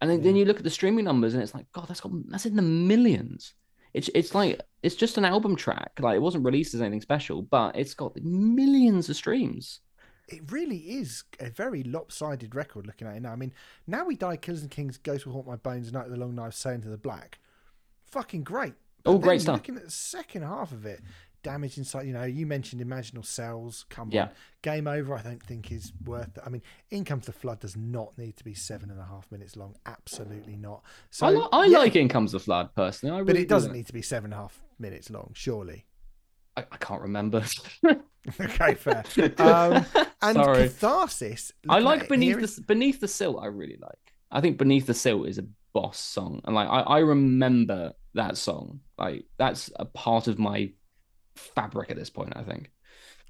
And 0.00 0.10
then, 0.10 0.20
then 0.22 0.36
you 0.36 0.44
look 0.44 0.58
at 0.58 0.64
the 0.64 0.70
streaming 0.70 1.06
numbers 1.06 1.34
and 1.34 1.42
it's 1.42 1.54
like, 1.54 1.66
God, 1.72 1.88
that's 1.88 2.00
got 2.00 2.12
that's 2.28 2.46
in 2.46 2.56
the 2.56 2.62
millions. 2.62 3.54
It's 3.94 4.10
it's 4.14 4.34
like 4.34 4.60
it's 4.82 4.96
just 4.96 5.16
an 5.18 5.24
album 5.24 5.56
track. 5.56 5.92
Like 5.98 6.16
it 6.16 6.20
wasn't 6.22 6.44
released 6.44 6.74
as 6.74 6.82
anything 6.82 7.00
special, 7.00 7.42
but 7.42 7.74
it's 7.76 7.94
got 7.94 8.16
millions 8.22 9.08
of 9.08 9.16
streams. 9.16 9.80
it 10.28 10.50
really 10.52 10.76
is 10.76 11.24
a 11.40 11.50
very 11.50 11.82
lopsided 11.84 12.54
record 12.54 12.86
looking 12.86 13.08
at 13.08 13.16
it 13.16 13.22
now. 13.22 13.32
I 13.32 13.36
mean, 13.36 13.52
Now 13.86 14.04
We 14.04 14.14
Die, 14.16 14.36
Killers 14.36 14.62
and 14.62 14.70
Kings, 14.70 14.98
Ghost 14.98 15.26
Will 15.26 15.32
Haunt 15.32 15.46
My 15.46 15.56
Bones, 15.56 15.92
Night 15.92 16.04
of 16.06 16.10
the 16.10 16.18
Long 16.18 16.34
Knife, 16.34 16.54
Sail 16.54 16.74
into 16.74 16.88
the 16.90 16.98
Black. 16.98 17.38
Fucking 18.10 18.42
great. 18.44 18.74
But 19.04 19.10
All 19.12 19.18
great 19.18 19.40
stuff. 19.42 19.56
Looking 19.56 19.76
at 19.76 19.84
the 19.84 19.90
second 19.90 20.42
half 20.42 20.72
of 20.72 20.84
it, 20.86 21.00
Damage 21.44 21.78
Inside, 21.78 22.06
you 22.06 22.12
know, 22.12 22.24
you 22.24 22.46
mentioned 22.46 22.82
Imaginal 22.82 23.24
Cells. 23.24 23.86
Come 23.88 24.10
Yeah. 24.10 24.24
on. 24.24 24.30
Game 24.62 24.86
Over, 24.88 25.14
I 25.16 25.22
don't 25.22 25.42
think 25.42 25.70
is 25.70 25.92
worth 26.04 26.36
it. 26.36 26.42
I 26.44 26.48
mean, 26.48 26.62
In 26.90 27.04
Comes 27.04 27.26
the 27.26 27.32
Flood 27.32 27.60
does 27.60 27.76
not 27.76 28.18
need 28.18 28.36
to 28.38 28.44
be 28.44 28.54
seven 28.54 28.90
and 28.90 28.98
a 29.00 29.04
half 29.04 29.30
minutes 29.30 29.56
long. 29.56 29.76
Absolutely 29.86 30.56
not. 30.56 30.82
So, 31.10 31.26
I, 31.26 31.30
li- 31.30 31.48
I 31.52 31.64
yeah, 31.66 31.78
like 31.78 31.94
In 31.96 32.08
Comes 32.08 32.32
the 32.32 32.40
Flood 32.40 32.74
personally. 32.74 33.18
I 33.20 33.22
But 33.22 33.36
it 33.36 33.48
doesn't 33.48 33.70
like- 33.70 33.76
need 33.78 33.86
to 33.86 33.92
be 33.92 34.02
seven 34.02 34.32
and 34.32 34.34
a 34.34 34.42
half 34.42 34.60
minutes 34.80 35.10
long, 35.10 35.30
surely. 35.34 35.86
I, 36.56 36.62
I 36.72 36.76
can't 36.78 37.02
remember. 37.02 37.44
okay, 38.40 38.74
fair. 38.74 39.04
Um, 39.38 39.86
and 40.20 40.34
Sorry. 40.34 40.64
Catharsis. 40.64 41.52
I 41.68 41.78
like 41.78 42.08
Beneath 42.08 42.56
the 42.56 42.62
Beneath 42.62 42.98
the 43.00 43.06
Silt. 43.08 43.38
I 43.40 43.46
really 43.46 43.78
like. 43.80 44.14
I 44.32 44.40
think 44.40 44.58
Beneath 44.58 44.86
the 44.86 44.94
Silt 44.94 45.28
is 45.28 45.38
a 45.38 45.44
boss 45.72 45.98
song, 45.98 46.40
and 46.44 46.54
like 46.54 46.68
I, 46.68 46.80
I 46.80 46.98
remember 47.00 47.92
that 48.14 48.36
song. 48.36 48.80
Like 48.96 49.24
that's 49.38 49.70
a 49.76 49.84
part 49.84 50.26
of 50.28 50.38
my 50.38 50.72
fabric 51.34 51.90
at 51.90 51.96
this 51.96 52.10
point. 52.10 52.32
I 52.36 52.42
think. 52.42 52.70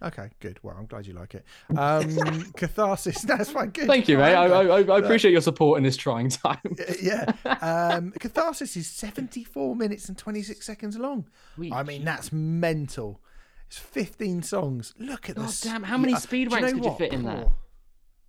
Okay, 0.01 0.31
good. 0.39 0.61
Well, 0.63 0.77
I'm 0.79 0.87
glad 0.87 1.09
you 1.09 1.13
like 1.15 1.35
it. 1.35 1.45
Um, 1.77 2.53
catharsis. 2.57 3.21
That's 3.27 3.51
fine. 3.51 3.71
Good. 3.71 3.89
Thank 3.89 4.09
you, 4.09 4.17
mate. 4.17 4.33
I, 4.33 4.45
I. 4.47 4.63
I 4.79 4.83
I 4.83 4.99
appreciate 5.01 5.33
your 5.33 5.41
support 5.41 5.77
in 5.77 5.83
this 5.83 5.97
trying 5.97 6.29
time. 6.29 6.61
yeah. 7.03 7.33
Um, 7.61 8.13
catharsis 8.13 8.77
is 8.77 8.87
74 8.87 9.75
minutes 9.75 10.09
and 10.09 10.17
26 10.17 10.65
seconds 10.65 10.97
long. 10.97 11.27
I 11.73 11.83
mean, 11.83 12.05
that's 12.05 12.33
mental. 12.33 13.21
It's 13.67 13.79
15 13.79 14.45
songs. 14.45 14.95
Look 15.01 15.29
at 15.31 15.35
God 15.35 15.49
this. 15.49 15.63
damn, 15.63 15.83
how 15.83 15.99
many 15.99 16.15
speed 16.15 16.51
wanks 16.51 16.73
could 16.75 16.85
you 16.85 16.95
fit 16.95 17.13
in 17.13 17.25
there 17.25 17.49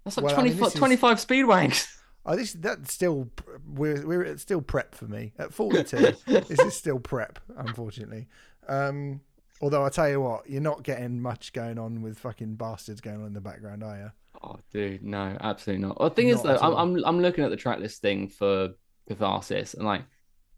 That's 0.04 0.18
like 0.18 0.24
Well, 0.26 0.32
I 0.34 0.36
20, 0.42 0.50
mean, 0.50 0.60
this 0.60 0.68
is- 0.74 0.80
25 0.80 1.20
speed 1.20 1.46
wanks. 1.46 1.88
Oh, 2.26 2.36
this 2.36 2.54
that's 2.54 2.94
still 2.94 3.30
we're 3.66 4.06
we're 4.06 4.24
it's 4.24 4.42
still 4.42 4.62
prep 4.62 4.94
for 4.94 5.06
me 5.06 5.34
at 5.40 5.54
42. 5.54 5.98
this 6.28 6.60
is 6.60 6.76
still 6.76 7.00
prep, 7.00 7.40
unfortunately. 7.58 8.28
Um, 8.68 9.22
although 9.62 9.86
I 9.86 9.90
tell 9.90 10.10
you 10.10 10.22
what, 10.22 10.50
you're 10.50 10.62
not 10.62 10.84
getting 10.84 11.22
much 11.22 11.54
going 11.54 11.80
on 11.80 12.02
with 12.02 12.20
fucking 12.20 12.56
bastards 12.56 13.02
going 13.02 13.22
on 13.22 13.28
in 13.28 13.34
the 13.34 13.42
background, 13.42 13.84
are 13.84 13.98
you? 13.98 14.12
Oh, 14.42 14.58
dude, 14.72 15.04
no, 15.04 15.38
absolutely 15.42 15.86
not. 15.86 16.00
Well, 16.00 16.10
the 16.10 16.16
thing 16.16 16.30
is, 16.30 16.42
though, 16.42 16.58
I'm. 16.58 16.74
I'm 16.74 17.06
I'm 17.06 17.20
looking 17.20 17.44
at 17.44 17.50
the 17.50 17.58
track 17.58 17.80
listing 17.80 18.30
for 18.30 18.70
Catharsis, 19.08 19.74
and 19.74 19.86
like, 19.86 20.04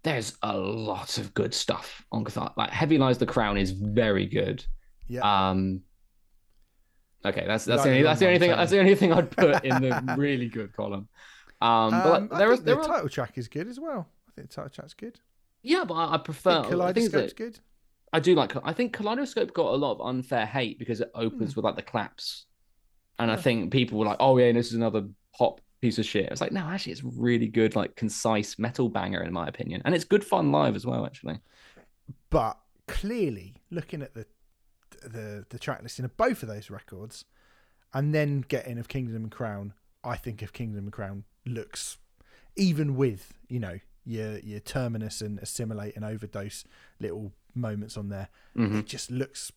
there's 0.04 0.38
a 0.44 0.56
lot 0.58 1.18
of 1.18 1.34
good 1.34 1.54
stuff 1.54 2.06
on 2.12 2.24
Catharsis. 2.24 2.58
Like, 2.58 2.70
Heavy 2.70 2.98
Lies 2.98 3.18
the 3.18 3.26
Crown 3.26 3.58
is 3.58 3.72
very 3.72 4.26
good. 4.26 4.64
Yeah. 5.08 5.50
Um. 5.50 5.82
Okay, 7.24 7.46
that's 7.48 7.66
that's 7.66 7.84
the 7.84 7.90
only 7.90 8.04
that's 8.04 8.20
the 8.20 8.28
only 8.28 8.40
thing 8.40 8.52
that's 8.52 8.72
the 8.72 8.80
only 8.80 8.96
thing 8.96 9.14
I'd 9.14 9.32
put 9.32 9.64
in 9.64 9.82
the 9.82 10.16
really 10.18 10.48
good 10.50 10.74
column. 10.74 11.08
Um, 11.62 11.92
but 11.92 12.06
Um, 12.06 12.30
like, 12.30 12.32
I 12.34 12.38
there 12.40 12.58
there 12.58 12.76
the 12.76 12.82
are 12.82 12.88
title 12.88 13.10
track 13.10 13.38
is 13.38 13.48
good 13.48 13.68
as 13.68 13.80
well. 13.80 14.08
I 14.28 14.32
think 14.32 14.50
the 14.50 14.56
title 14.56 14.70
track's 14.70 14.94
good. 14.94 15.20
yeah, 15.62 15.84
but 15.84 15.94
I, 15.96 16.06
I 16.06 16.14
I 16.16 16.18
prefer 16.18 16.64
think 16.64 16.64
the 16.64 16.94
thing 16.94 17.04
is 17.04 17.10
Kaleidoscope's 17.10 17.34
that 17.34 17.36
good. 17.36 17.60
I 18.14 18.20
do 18.20 18.36
like. 18.36 18.54
I 18.66 18.74
think 18.74 18.94
Kaleidoscope 18.94 19.54
got 19.54 19.68
a 19.74 19.78
lot 19.78 19.94
of 19.94 20.02
unfair 20.02 20.46
hate 20.46 20.80
because 20.80 21.00
it 21.02 21.12
opens 21.16 21.56
with 21.56 21.64
like 21.64 21.76
the 21.76 21.82
claps, 21.82 22.46
and 23.20 23.32
I 23.32 23.36
think 23.38 23.72
people 23.72 24.00
were 24.00 24.06
like, 24.06 24.18
"Oh 24.20 24.38
yeah, 24.38 24.52
this 24.52 24.68
is 24.68 24.74
another 24.74 25.08
pop 25.38 25.62
piece 25.82 25.98
of 25.98 26.06
shit." 26.06 26.30
It's 26.32 26.42
like, 26.42 26.52
no, 26.52 26.62
actually, 26.62 26.92
it's 26.94 27.04
really 27.04 27.48
good, 27.48 27.76
like 27.76 27.96
concise 27.96 28.60
metal 28.60 28.90
banger 28.90 29.22
in 29.24 29.32
my 29.32 29.48
opinion, 29.48 29.82
and 29.86 29.96
it's 29.96 30.04
good 30.04 30.26
fun 30.26 30.52
live 30.52 30.76
as 30.76 30.86
well. 30.86 31.06
Actually, 31.06 31.40
But 32.30 32.58
clearly, 32.88 33.56
looking 33.70 34.02
at 34.02 34.14
the 34.14 34.26
the 35.04 35.46
the 35.50 35.60
track 35.60 35.82
listing 35.82 36.06
of 36.06 36.18
both 36.18 36.44
of 36.44 36.50
those 36.50 36.70
records, 36.70 37.26
and 37.94 38.14
then 38.14 38.42
getting 38.42 38.78
of 38.78 38.88
Kingdom 38.90 39.24
and 39.24 39.32
Crown, 39.32 39.74
I 40.04 40.18
think 40.18 40.42
of 40.42 40.52
Kingdom 40.54 40.86
and 40.86 40.94
Crown 40.94 41.24
looks 41.46 41.98
even 42.56 42.96
with 42.96 43.34
you 43.48 43.60
know 43.60 43.80
your 44.06 44.38
your 44.40 44.60
terminus 44.60 45.22
and 45.22 45.40
assimilate 45.40 45.96
and 45.96 46.04
overdose 46.06 46.64
little 47.00 47.32
moments 47.56 47.98
on 47.98 48.10
there. 48.10 48.30
Mhm. 48.58 48.80
It 48.80 48.86
just 48.88 49.12
looks 49.12 49.52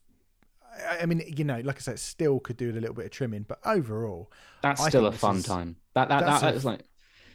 I- 1.00 1.06
mean, 1.06 1.22
you 1.36 1.44
know, 1.44 1.60
like 1.60 1.76
I 1.76 1.78
said, 1.80 2.00
still 2.00 2.40
could 2.40 2.56
do 2.56 2.70
a 2.70 2.72
little 2.72 2.94
bit 2.94 3.04
of 3.04 3.10
trimming, 3.12 3.44
but 3.44 3.60
overall, 3.64 4.32
That's 4.60 4.80
I 4.80 4.88
still 4.88 5.06
a 5.06 5.12
fun 5.12 5.36
is- 5.36 5.44
time. 5.44 5.76
That 5.94 6.08
that, 6.08 6.20
that's 6.24 6.40
that 6.40 6.48
a- 6.48 6.52
that's 6.52 6.64
like, 6.64 6.80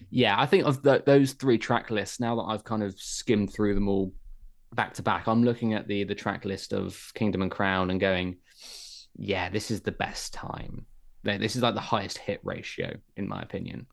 yeah. 0.09 0.37
I 0.37 0.45
think 0.45 0.65
of 0.65 0.81
the, 0.83 1.01
those 1.05 1.31
three 1.33 1.57
track 1.57 1.89
lists. 1.89 2.19
Now 2.19 2.35
that 2.35 2.41
I've 2.41 2.65
kind 2.65 2.83
of 2.83 2.99
skimmed 2.99 3.53
through 3.53 3.75
them 3.75 3.87
all 3.87 4.13
back 4.75 4.93
to 4.95 5.01
back, 5.03 5.27
I'm 5.27 5.43
looking 5.45 5.73
at 5.73 5.87
the 5.87 6.03
the 6.03 6.15
track 6.15 6.43
list 6.43 6.73
of 6.73 7.11
Kingdom 7.13 7.41
and 7.41 7.49
Crown 7.49 7.91
and 7.91 7.99
going, 7.99 8.35
yeah, 9.15 9.47
this 9.49 9.71
is 9.71 9.79
the 9.81 9.93
best 9.93 10.33
time. 10.33 10.85
This 11.23 11.55
is 11.55 11.61
like 11.61 11.75
the 11.75 11.79
highest 11.81 12.17
hit 12.17 12.41
ratio, 12.43 12.97
in 13.15 13.27
my 13.29 13.41
opinion. 13.41 13.87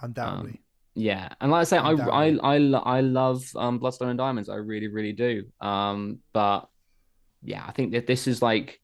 Undoubtedly. 0.00 0.60
Yeah, 0.94 1.28
and 1.40 1.50
like 1.52 1.60
I 1.60 1.64
say, 1.64 1.78
I 1.78 1.92
I 1.92 2.36
I, 2.42 2.56
I 2.56 3.00
love 3.00 3.44
um, 3.56 3.78
Bloodstone 3.78 4.08
and 4.08 4.18
Diamonds. 4.18 4.48
I 4.48 4.56
really, 4.56 4.88
really 4.88 5.12
do. 5.12 5.44
Um, 5.60 6.18
but 6.32 6.68
yeah, 7.42 7.64
I 7.66 7.70
think 7.72 7.92
that 7.92 8.06
this 8.06 8.26
is 8.26 8.42
like 8.42 8.80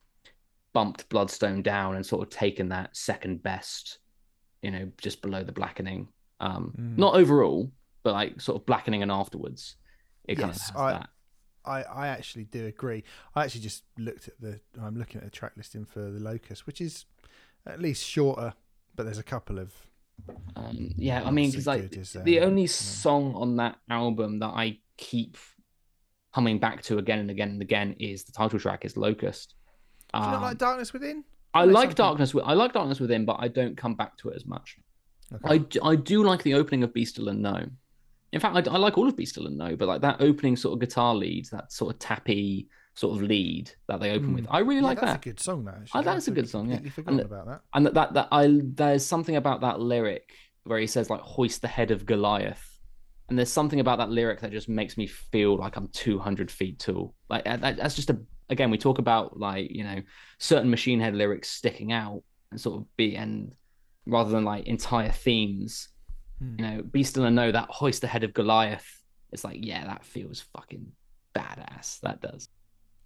bumped 0.73 1.09
Bloodstone 1.09 1.63
down 1.63 1.97
and 1.97 2.07
sort 2.07 2.23
of 2.23 2.31
taken 2.31 2.69
that 2.69 2.97
second 2.97 3.43
best, 3.43 3.99
you 4.63 4.71
know, 4.71 4.91
just 5.01 5.23
below 5.23 5.43
the 5.43 5.53
Blackening. 5.53 6.09
Um, 6.41 6.73
Mm. 6.79 6.99
not 6.99 7.15
overall, 7.15 7.73
but 8.05 8.13
like 8.13 8.41
sort 8.41 8.61
of 8.61 8.67
Blackening 8.67 9.03
and 9.03 9.11
afterwards, 9.11 9.77
it 10.29 10.37
kind 10.37 10.53
Yes, 10.53 10.69
of 10.71 10.75
has 10.77 10.83
I- 10.83 10.93
that. 10.93 11.09
I, 11.67 11.83
I 11.83 12.09
actually 12.09 12.45
do 12.45 12.67
agree. 12.67 13.05
I 13.35 13.45
actually 13.45 13.63
just 13.63 13.85
looked 13.97 14.29
at 14.29 14.39
the. 14.39 14.61
I'm 14.79 14.97
looking 14.99 15.17
at 15.19 15.25
the 15.25 15.31
track 15.31 15.53
listing 15.57 15.87
for 15.87 16.11
the 16.11 16.21
Locust, 16.21 16.67
which 16.67 16.79
is 16.81 17.07
at 17.67 17.81
least 17.81 18.05
shorter, 18.05 18.53
but 18.95 19.05
there's 19.05 19.17
a 19.19 19.23
couple 19.23 19.59
of. 19.59 19.73
Um, 20.57 20.93
yeah, 20.97 21.23
I 21.25 21.31
mean, 21.31 21.51
so 21.51 21.59
because 21.59 22.15
like 22.15 22.25
the 22.25 22.41
only 22.41 22.63
yeah. 22.63 22.69
song 22.69 23.35
on 23.35 23.57
that 23.57 23.77
album 23.91 24.39
that 24.39 24.49
I 24.49 24.79
keep 24.97 25.37
coming 26.35 26.59
back 26.59 26.83
to 26.85 26.99
again 26.99 27.19
and 27.19 27.31
again 27.31 27.51
and 27.51 27.63
again 27.63 27.97
is 27.99 28.25
the 28.25 28.33
title 28.33 28.59
track 28.59 28.85
is 28.85 28.97
Locust. 28.97 29.55
Do 30.13 30.21
you 30.21 30.27
not 30.27 30.35
Um, 30.37 30.43
like 30.43 30.59
Darkness 30.59 30.93
Within? 30.93 31.25
I 31.53 31.65
like 31.65 31.91
something- 31.91 31.95
Darkness. 31.97 32.35
I 32.45 32.55
like 32.55 32.73
Darkness 32.73 33.01
Within, 33.01 33.25
but 33.25 33.37
I 33.39 33.49
don't 33.49 33.77
come 33.77 33.95
back 33.95 34.17
to 34.19 34.31
it 34.31 34.37
as 34.37 34.47
much. 34.47 34.77
Okay. 35.33 35.65
I, 35.83 35.89
I 35.91 35.97
do 35.97 36.23
like 36.25 36.43
the 36.43 36.55
opening 36.55 36.83
of 36.83 36.93
Be 36.93 37.05
Still 37.05 37.29
and 37.29 37.43
Know. 37.43 37.67
In 38.33 38.41
fact, 38.41 38.67
I 38.69 38.77
like 38.79 38.99
all 38.99 39.09
of 39.09 39.17
Be 39.17 39.27
Still 39.27 39.47
and 39.47 39.57
Know, 39.57 39.77
but 39.77 39.87
like 39.89 40.01
that 40.03 40.21
opening 40.21 40.57
sort 40.57 40.75
of 40.75 40.81
guitar 40.81 41.15
lead, 41.15 41.47
that 41.53 41.73
sort 41.73 41.95
of 41.95 41.99
tappy 42.01 42.69
sort 42.95 43.17
of 43.17 43.23
lead 43.29 43.71
that 43.89 44.01
they 44.01 44.13
open 44.13 44.31
Mm. 44.31 44.35
with, 44.37 44.47
I 44.51 44.61
really 44.61 44.77
Yeah, 44.77 44.83
like 44.83 45.01
that's 45.01 45.13
that. 45.13 45.23
That's 45.23 45.27
a 45.27 45.31
good 45.31 45.41
song. 45.41 45.65
That 45.65 45.75
Oh, 45.75 45.81
actually. 45.83 46.05
that's 46.05 46.29
a 46.29 46.31
good 46.31 46.49
song, 46.49 46.71
yeah. 46.71 46.91
Forgotten 46.91 47.21
And- 47.21 47.29
about 47.31 47.47
that. 47.47 47.61
And 47.75 47.87
that, 47.87 47.95
that 47.95 48.15
that 48.15 48.29
I 48.31 48.61
there's 48.63 49.05
something 49.05 49.37
about 49.37 49.61
that 49.63 49.81
lyric 49.81 50.33
where 50.65 50.79
he 50.79 50.87
says 50.87 51.11
like 51.11 51.21
hoist 51.21 51.61
the 51.63 51.69
head 51.69 51.91
of 51.91 52.07
Goliath. 52.07 52.71
And 53.29 53.39
there's 53.39 53.51
something 53.51 53.81
about 53.81 53.99
that 53.99 54.11
lyric 54.11 54.41
that 54.41 54.53
just 54.53 54.69
makes 54.69 54.97
me 54.97 55.07
feel 55.07 55.57
like 55.57 55.77
I'm 55.77 55.89
200 55.89 56.51
feet 56.51 56.79
tall. 56.79 57.15
Like 57.29 57.45
that, 57.45 57.61
that- 57.63 57.77
that's 57.79 57.97
just 57.97 58.11
a 58.11 58.21
again 58.51 58.71
we 58.71 58.77
talk 58.79 58.99
about 58.99 59.39
like 59.41 59.71
you 59.71 59.83
know 59.83 60.03
certain 60.39 60.71
Machine 60.71 61.01
Head 61.01 61.15
lyrics 61.15 61.49
sticking 61.49 61.91
out 61.93 62.23
and 62.51 62.61
sort 62.61 62.81
of 62.81 62.97
be 62.97 63.17
and 63.17 63.53
rather 64.07 64.31
than 64.31 64.45
like 64.45 64.67
entire 64.67 65.11
themes. 65.11 65.89
Hmm. 66.39 66.55
You 66.59 66.65
know, 66.67 66.83
be 66.83 67.03
still 67.03 67.25
and 67.25 67.35
know 67.35 67.51
that 67.51 67.71
hoist 67.71 68.03
the 68.03 68.07
head 68.07 68.23
of 68.25 68.35
Goliath. 68.35 69.03
It's 69.33 69.43
like 69.45 69.59
yeah, 69.65 69.85
that 69.87 70.05
feels 70.05 70.41
fucking 70.57 70.93
badass. 71.35 72.01
That 72.01 72.21
does. 72.21 72.49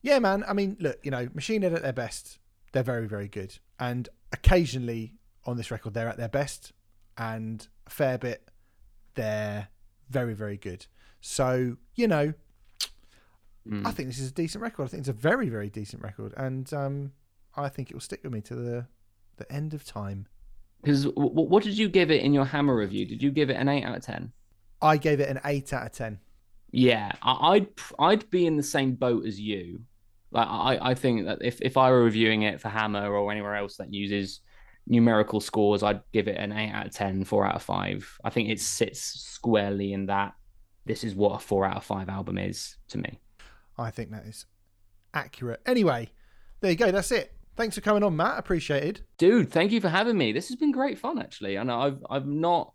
Yeah, 0.02 0.18
man. 0.18 0.44
I 0.46 0.52
mean, 0.52 0.76
look, 0.80 0.98
you 1.04 1.10
know, 1.10 1.28
Machine 1.34 1.62
Head 1.62 1.72
at 1.74 1.82
their 1.82 1.92
best, 1.92 2.38
they're 2.72 2.82
very, 2.82 3.06
very 3.08 3.28
good. 3.28 3.58
And 3.78 4.08
occasionally 4.32 5.14
on 5.44 5.56
this 5.56 5.70
record, 5.70 5.94
they're 5.94 6.08
at 6.08 6.16
their 6.18 6.28
best, 6.28 6.72
and 7.16 7.66
a 7.86 7.90
fair 7.90 8.18
bit, 8.18 8.48
they're 9.14 9.68
very, 10.10 10.34
very 10.34 10.56
good. 10.56 10.86
So, 11.20 11.76
you 11.94 12.06
know, 12.08 12.34
Mm. 13.68 13.86
I 13.86 13.90
think 13.90 14.08
this 14.08 14.18
is 14.18 14.30
a 14.30 14.34
decent 14.34 14.62
record. 14.62 14.84
I 14.84 14.86
think 14.88 15.00
it's 15.00 15.08
a 15.10 15.12
very, 15.12 15.50
very 15.50 15.68
decent 15.68 16.02
record, 16.02 16.32
and 16.38 16.72
um, 16.72 17.12
I 17.54 17.68
think 17.68 17.90
it 17.90 17.94
will 17.94 18.00
stick 18.00 18.20
with 18.22 18.32
me 18.32 18.40
to 18.42 18.54
the 18.54 18.86
the 19.36 19.52
end 19.52 19.74
of 19.74 19.84
time. 19.84 20.26
Because 20.80 21.04
w- 21.04 21.30
what 21.30 21.64
did 21.64 21.76
you 21.76 21.88
give 21.90 22.10
it 22.10 22.22
in 22.22 22.32
your 22.32 22.46
Hammer 22.46 22.74
review? 22.74 23.04
Did 23.04 23.22
you 23.22 23.30
give 23.30 23.50
it 23.50 23.54
an 23.56 23.68
eight 23.68 23.84
out 23.84 23.96
of 23.96 24.02
ten? 24.02 24.32
I 24.80 24.96
gave 24.96 25.20
it 25.20 25.28
an 25.28 25.40
eight 25.44 25.70
out 25.74 25.84
of 25.84 25.92
ten. 25.92 26.18
Yeah, 26.70 27.12
I- 27.22 27.52
I'd 27.54 27.68
I'd 27.98 28.30
be 28.30 28.46
in 28.46 28.56
the 28.56 28.62
same 28.62 28.94
boat 28.94 29.24
as 29.26 29.40
you. 29.40 29.80
Like 30.30 30.46
I 30.48 30.78
I 30.90 30.94
think 30.94 31.24
that 31.26 31.38
if 31.42 31.60
if 31.62 31.76
I 31.76 31.90
were 31.90 32.02
reviewing 32.04 32.42
it 32.42 32.60
for 32.60 32.68
Hammer 32.68 33.08
or 33.14 33.32
anywhere 33.32 33.54
else 33.56 33.76
that 33.76 33.92
uses 33.92 34.40
numerical 34.86 35.40
scores, 35.40 35.82
I'd 35.82 36.02
give 36.12 36.28
it 36.28 36.36
an 36.38 36.52
eight 36.52 36.72
out 36.72 36.86
of 36.86 36.92
10, 36.92 37.24
4 37.24 37.46
out 37.46 37.56
of 37.56 37.62
five. 37.62 38.18
I 38.24 38.30
think 38.30 38.48
it 38.48 38.60
sits 38.60 39.00
squarely 39.00 39.92
in 39.92 40.06
that. 40.06 40.34
This 40.86 41.04
is 41.04 41.14
what 41.14 41.34
a 41.36 41.38
four 41.38 41.66
out 41.66 41.76
of 41.76 41.84
five 41.84 42.08
album 42.08 42.38
is 42.38 42.76
to 42.88 42.98
me. 42.98 43.20
I 43.76 43.90
think 43.90 44.10
that 44.10 44.24
is 44.24 44.46
accurate. 45.12 45.60
Anyway, 45.66 46.08
there 46.60 46.70
you 46.70 46.76
go. 46.76 46.90
That's 46.90 47.12
it. 47.12 47.34
Thanks 47.56 47.74
for 47.74 47.80
coming 47.82 48.02
on, 48.02 48.16
Matt. 48.16 48.38
Appreciated. 48.38 49.02
Dude, 49.18 49.50
thank 49.50 49.72
you 49.72 49.80
for 49.80 49.88
having 49.90 50.16
me. 50.16 50.32
This 50.32 50.48
has 50.48 50.56
been 50.56 50.72
great 50.72 50.98
fun, 50.98 51.18
actually. 51.18 51.56
And 51.56 51.70
I've 51.70 52.02
I've 52.08 52.26
not 52.26 52.72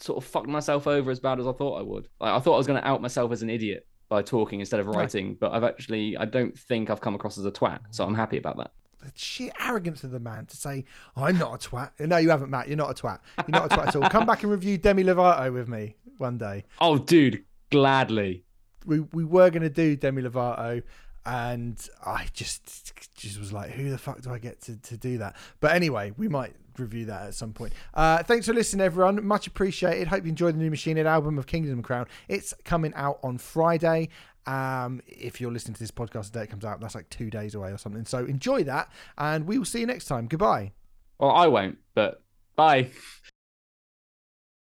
sort 0.00 0.18
of 0.18 0.24
fucked 0.24 0.48
myself 0.48 0.86
over 0.86 1.10
as 1.10 1.20
bad 1.20 1.40
as 1.40 1.46
I 1.46 1.52
thought 1.52 1.78
I 1.78 1.82
would. 1.82 2.08
Like 2.20 2.32
I 2.32 2.38
thought 2.40 2.54
I 2.54 2.58
was 2.58 2.66
going 2.66 2.80
to 2.80 2.86
out 2.88 3.02
myself 3.02 3.32
as 3.32 3.42
an 3.42 3.50
idiot 3.50 3.86
by 4.08 4.22
talking 4.22 4.60
instead 4.60 4.80
of 4.80 4.86
writing, 4.86 5.36
but 5.38 5.52
I've 5.52 5.64
actually 5.64 6.16
I 6.16 6.24
don't 6.24 6.56
think 6.58 6.88
I've 6.90 7.00
come 7.00 7.14
across 7.14 7.36
as 7.38 7.44
a 7.44 7.50
twat. 7.50 7.80
So 7.90 8.04
I'm 8.04 8.14
happy 8.14 8.38
about 8.38 8.56
that. 8.58 8.70
the 9.00 9.12
sheer 9.14 9.50
arrogance 9.60 10.02
of 10.04 10.10
the 10.10 10.20
man 10.20 10.46
to 10.46 10.56
say, 10.56 10.84
I'm 11.16 11.38
not 11.38 11.64
a 11.64 11.68
twat. 11.68 11.90
No, 12.00 12.16
you 12.16 12.30
haven't, 12.30 12.50
Matt. 12.50 12.68
You're 12.68 12.76
not 12.76 12.90
a 12.90 12.94
twat. 13.02 13.18
You're 13.46 13.60
not 13.60 13.72
a 13.72 13.76
twat 13.76 13.88
at 13.88 13.96
all. 13.96 14.08
Come 14.08 14.26
back 14.26 14.42
and 14.42 14.50
review 14.52 14.78
Demi 14.78 15.04
Lovato 15.04 15.52
with 15.52 15.68
me 15.68 15.96
one 16.16 16.38
day. 16.38 16.64
Oh, 16.80 16.98
dude, 16.98 17.44
gladly. 17.70 18.44
We 18.86 19.00
we 19.00 19.24
were 19.24 19.50
going 19.50 19.62
to 19.62 19.68
do 19.70 19.96
Demi 19.96 20.22
Lovato, 20.22 20.82
and 21.26 21.88
I 22.06 22.26
just 22.32 22.94
just 23.16 23.38
was 23.38 23.52
like, 23.52 23.70
who 23.72 23.90
the 23.90 23.98
fuck 23.98 24.22
do 24.22 24.30
I 24.32 24.38
get 24.38 24.62
to, 24.62 24.76
to 24.76 24.96
do 24.96 25.18
that? 25.18 25.36
But 25.60 25.72
anyway, 25.72 26.12
we 26.16 26.28
might 26.28 26.54
review 26.78 27.06
that 27.06 27.28
at 27.28 27.34
some 27.34 27.52
point. 27.52 27.72
Uh, 27.94 28.22
thanks 28.22 28.46
for 28.46 28.52
listening, 28.52 28.84
everyone. 28.84 29.24
Much 29.26 29.46
appreciated. 29.46 30.08
Hope 30.08 30.24
you 30.24 30.30
enjoyed 30.30 30.54
the 30.54 30.58
new 30.58 30.70
Machine 30.70 30.96
Head 30.96 31.06
album 31.06 31.38
of 31.38 31.46
Kingdom 31.46 31.82
Crown. 31.82 32.06
It's 32.28 32.54
coming 32.64 32.92
out 32.94 33.18
on 33.22 33.38
Friday. 33.38 34.08
Um, 34.46 35.02
if 35.06 35.40
you're 35.40 35.52
listening 35.52 35.74
to 35.74 35.80
this 35.80 35.90
podcast 35.90 36.32
the 36.32 36.38
day 36.38 36.44
it 36.44 36.50
comes 36.50 36.64
out, 36.64 36.80
that's 36.80 36.94
like 36.94 37.10
two 37.10 37.28
days 37.28 37.54
away 37.54 37.70
or 37.70 37.78
something. 37.78 38.06
So 38.06 38.24
enjoy 38.24 38.64
that, 38.64 38.90
and 39.18 39.46
we 39.46 39.58
will 39.58 39.66
see 39.66 39.80
you 39.80 39.86
next 39.86 40.06
time. 40.06 40.26
Goodbye. 40.26 40.72
Well, 41.18 41.32
I 41.32 41.46
won't, 41.48 41.78
but 41.94 42.22
bye. 42.56 42.90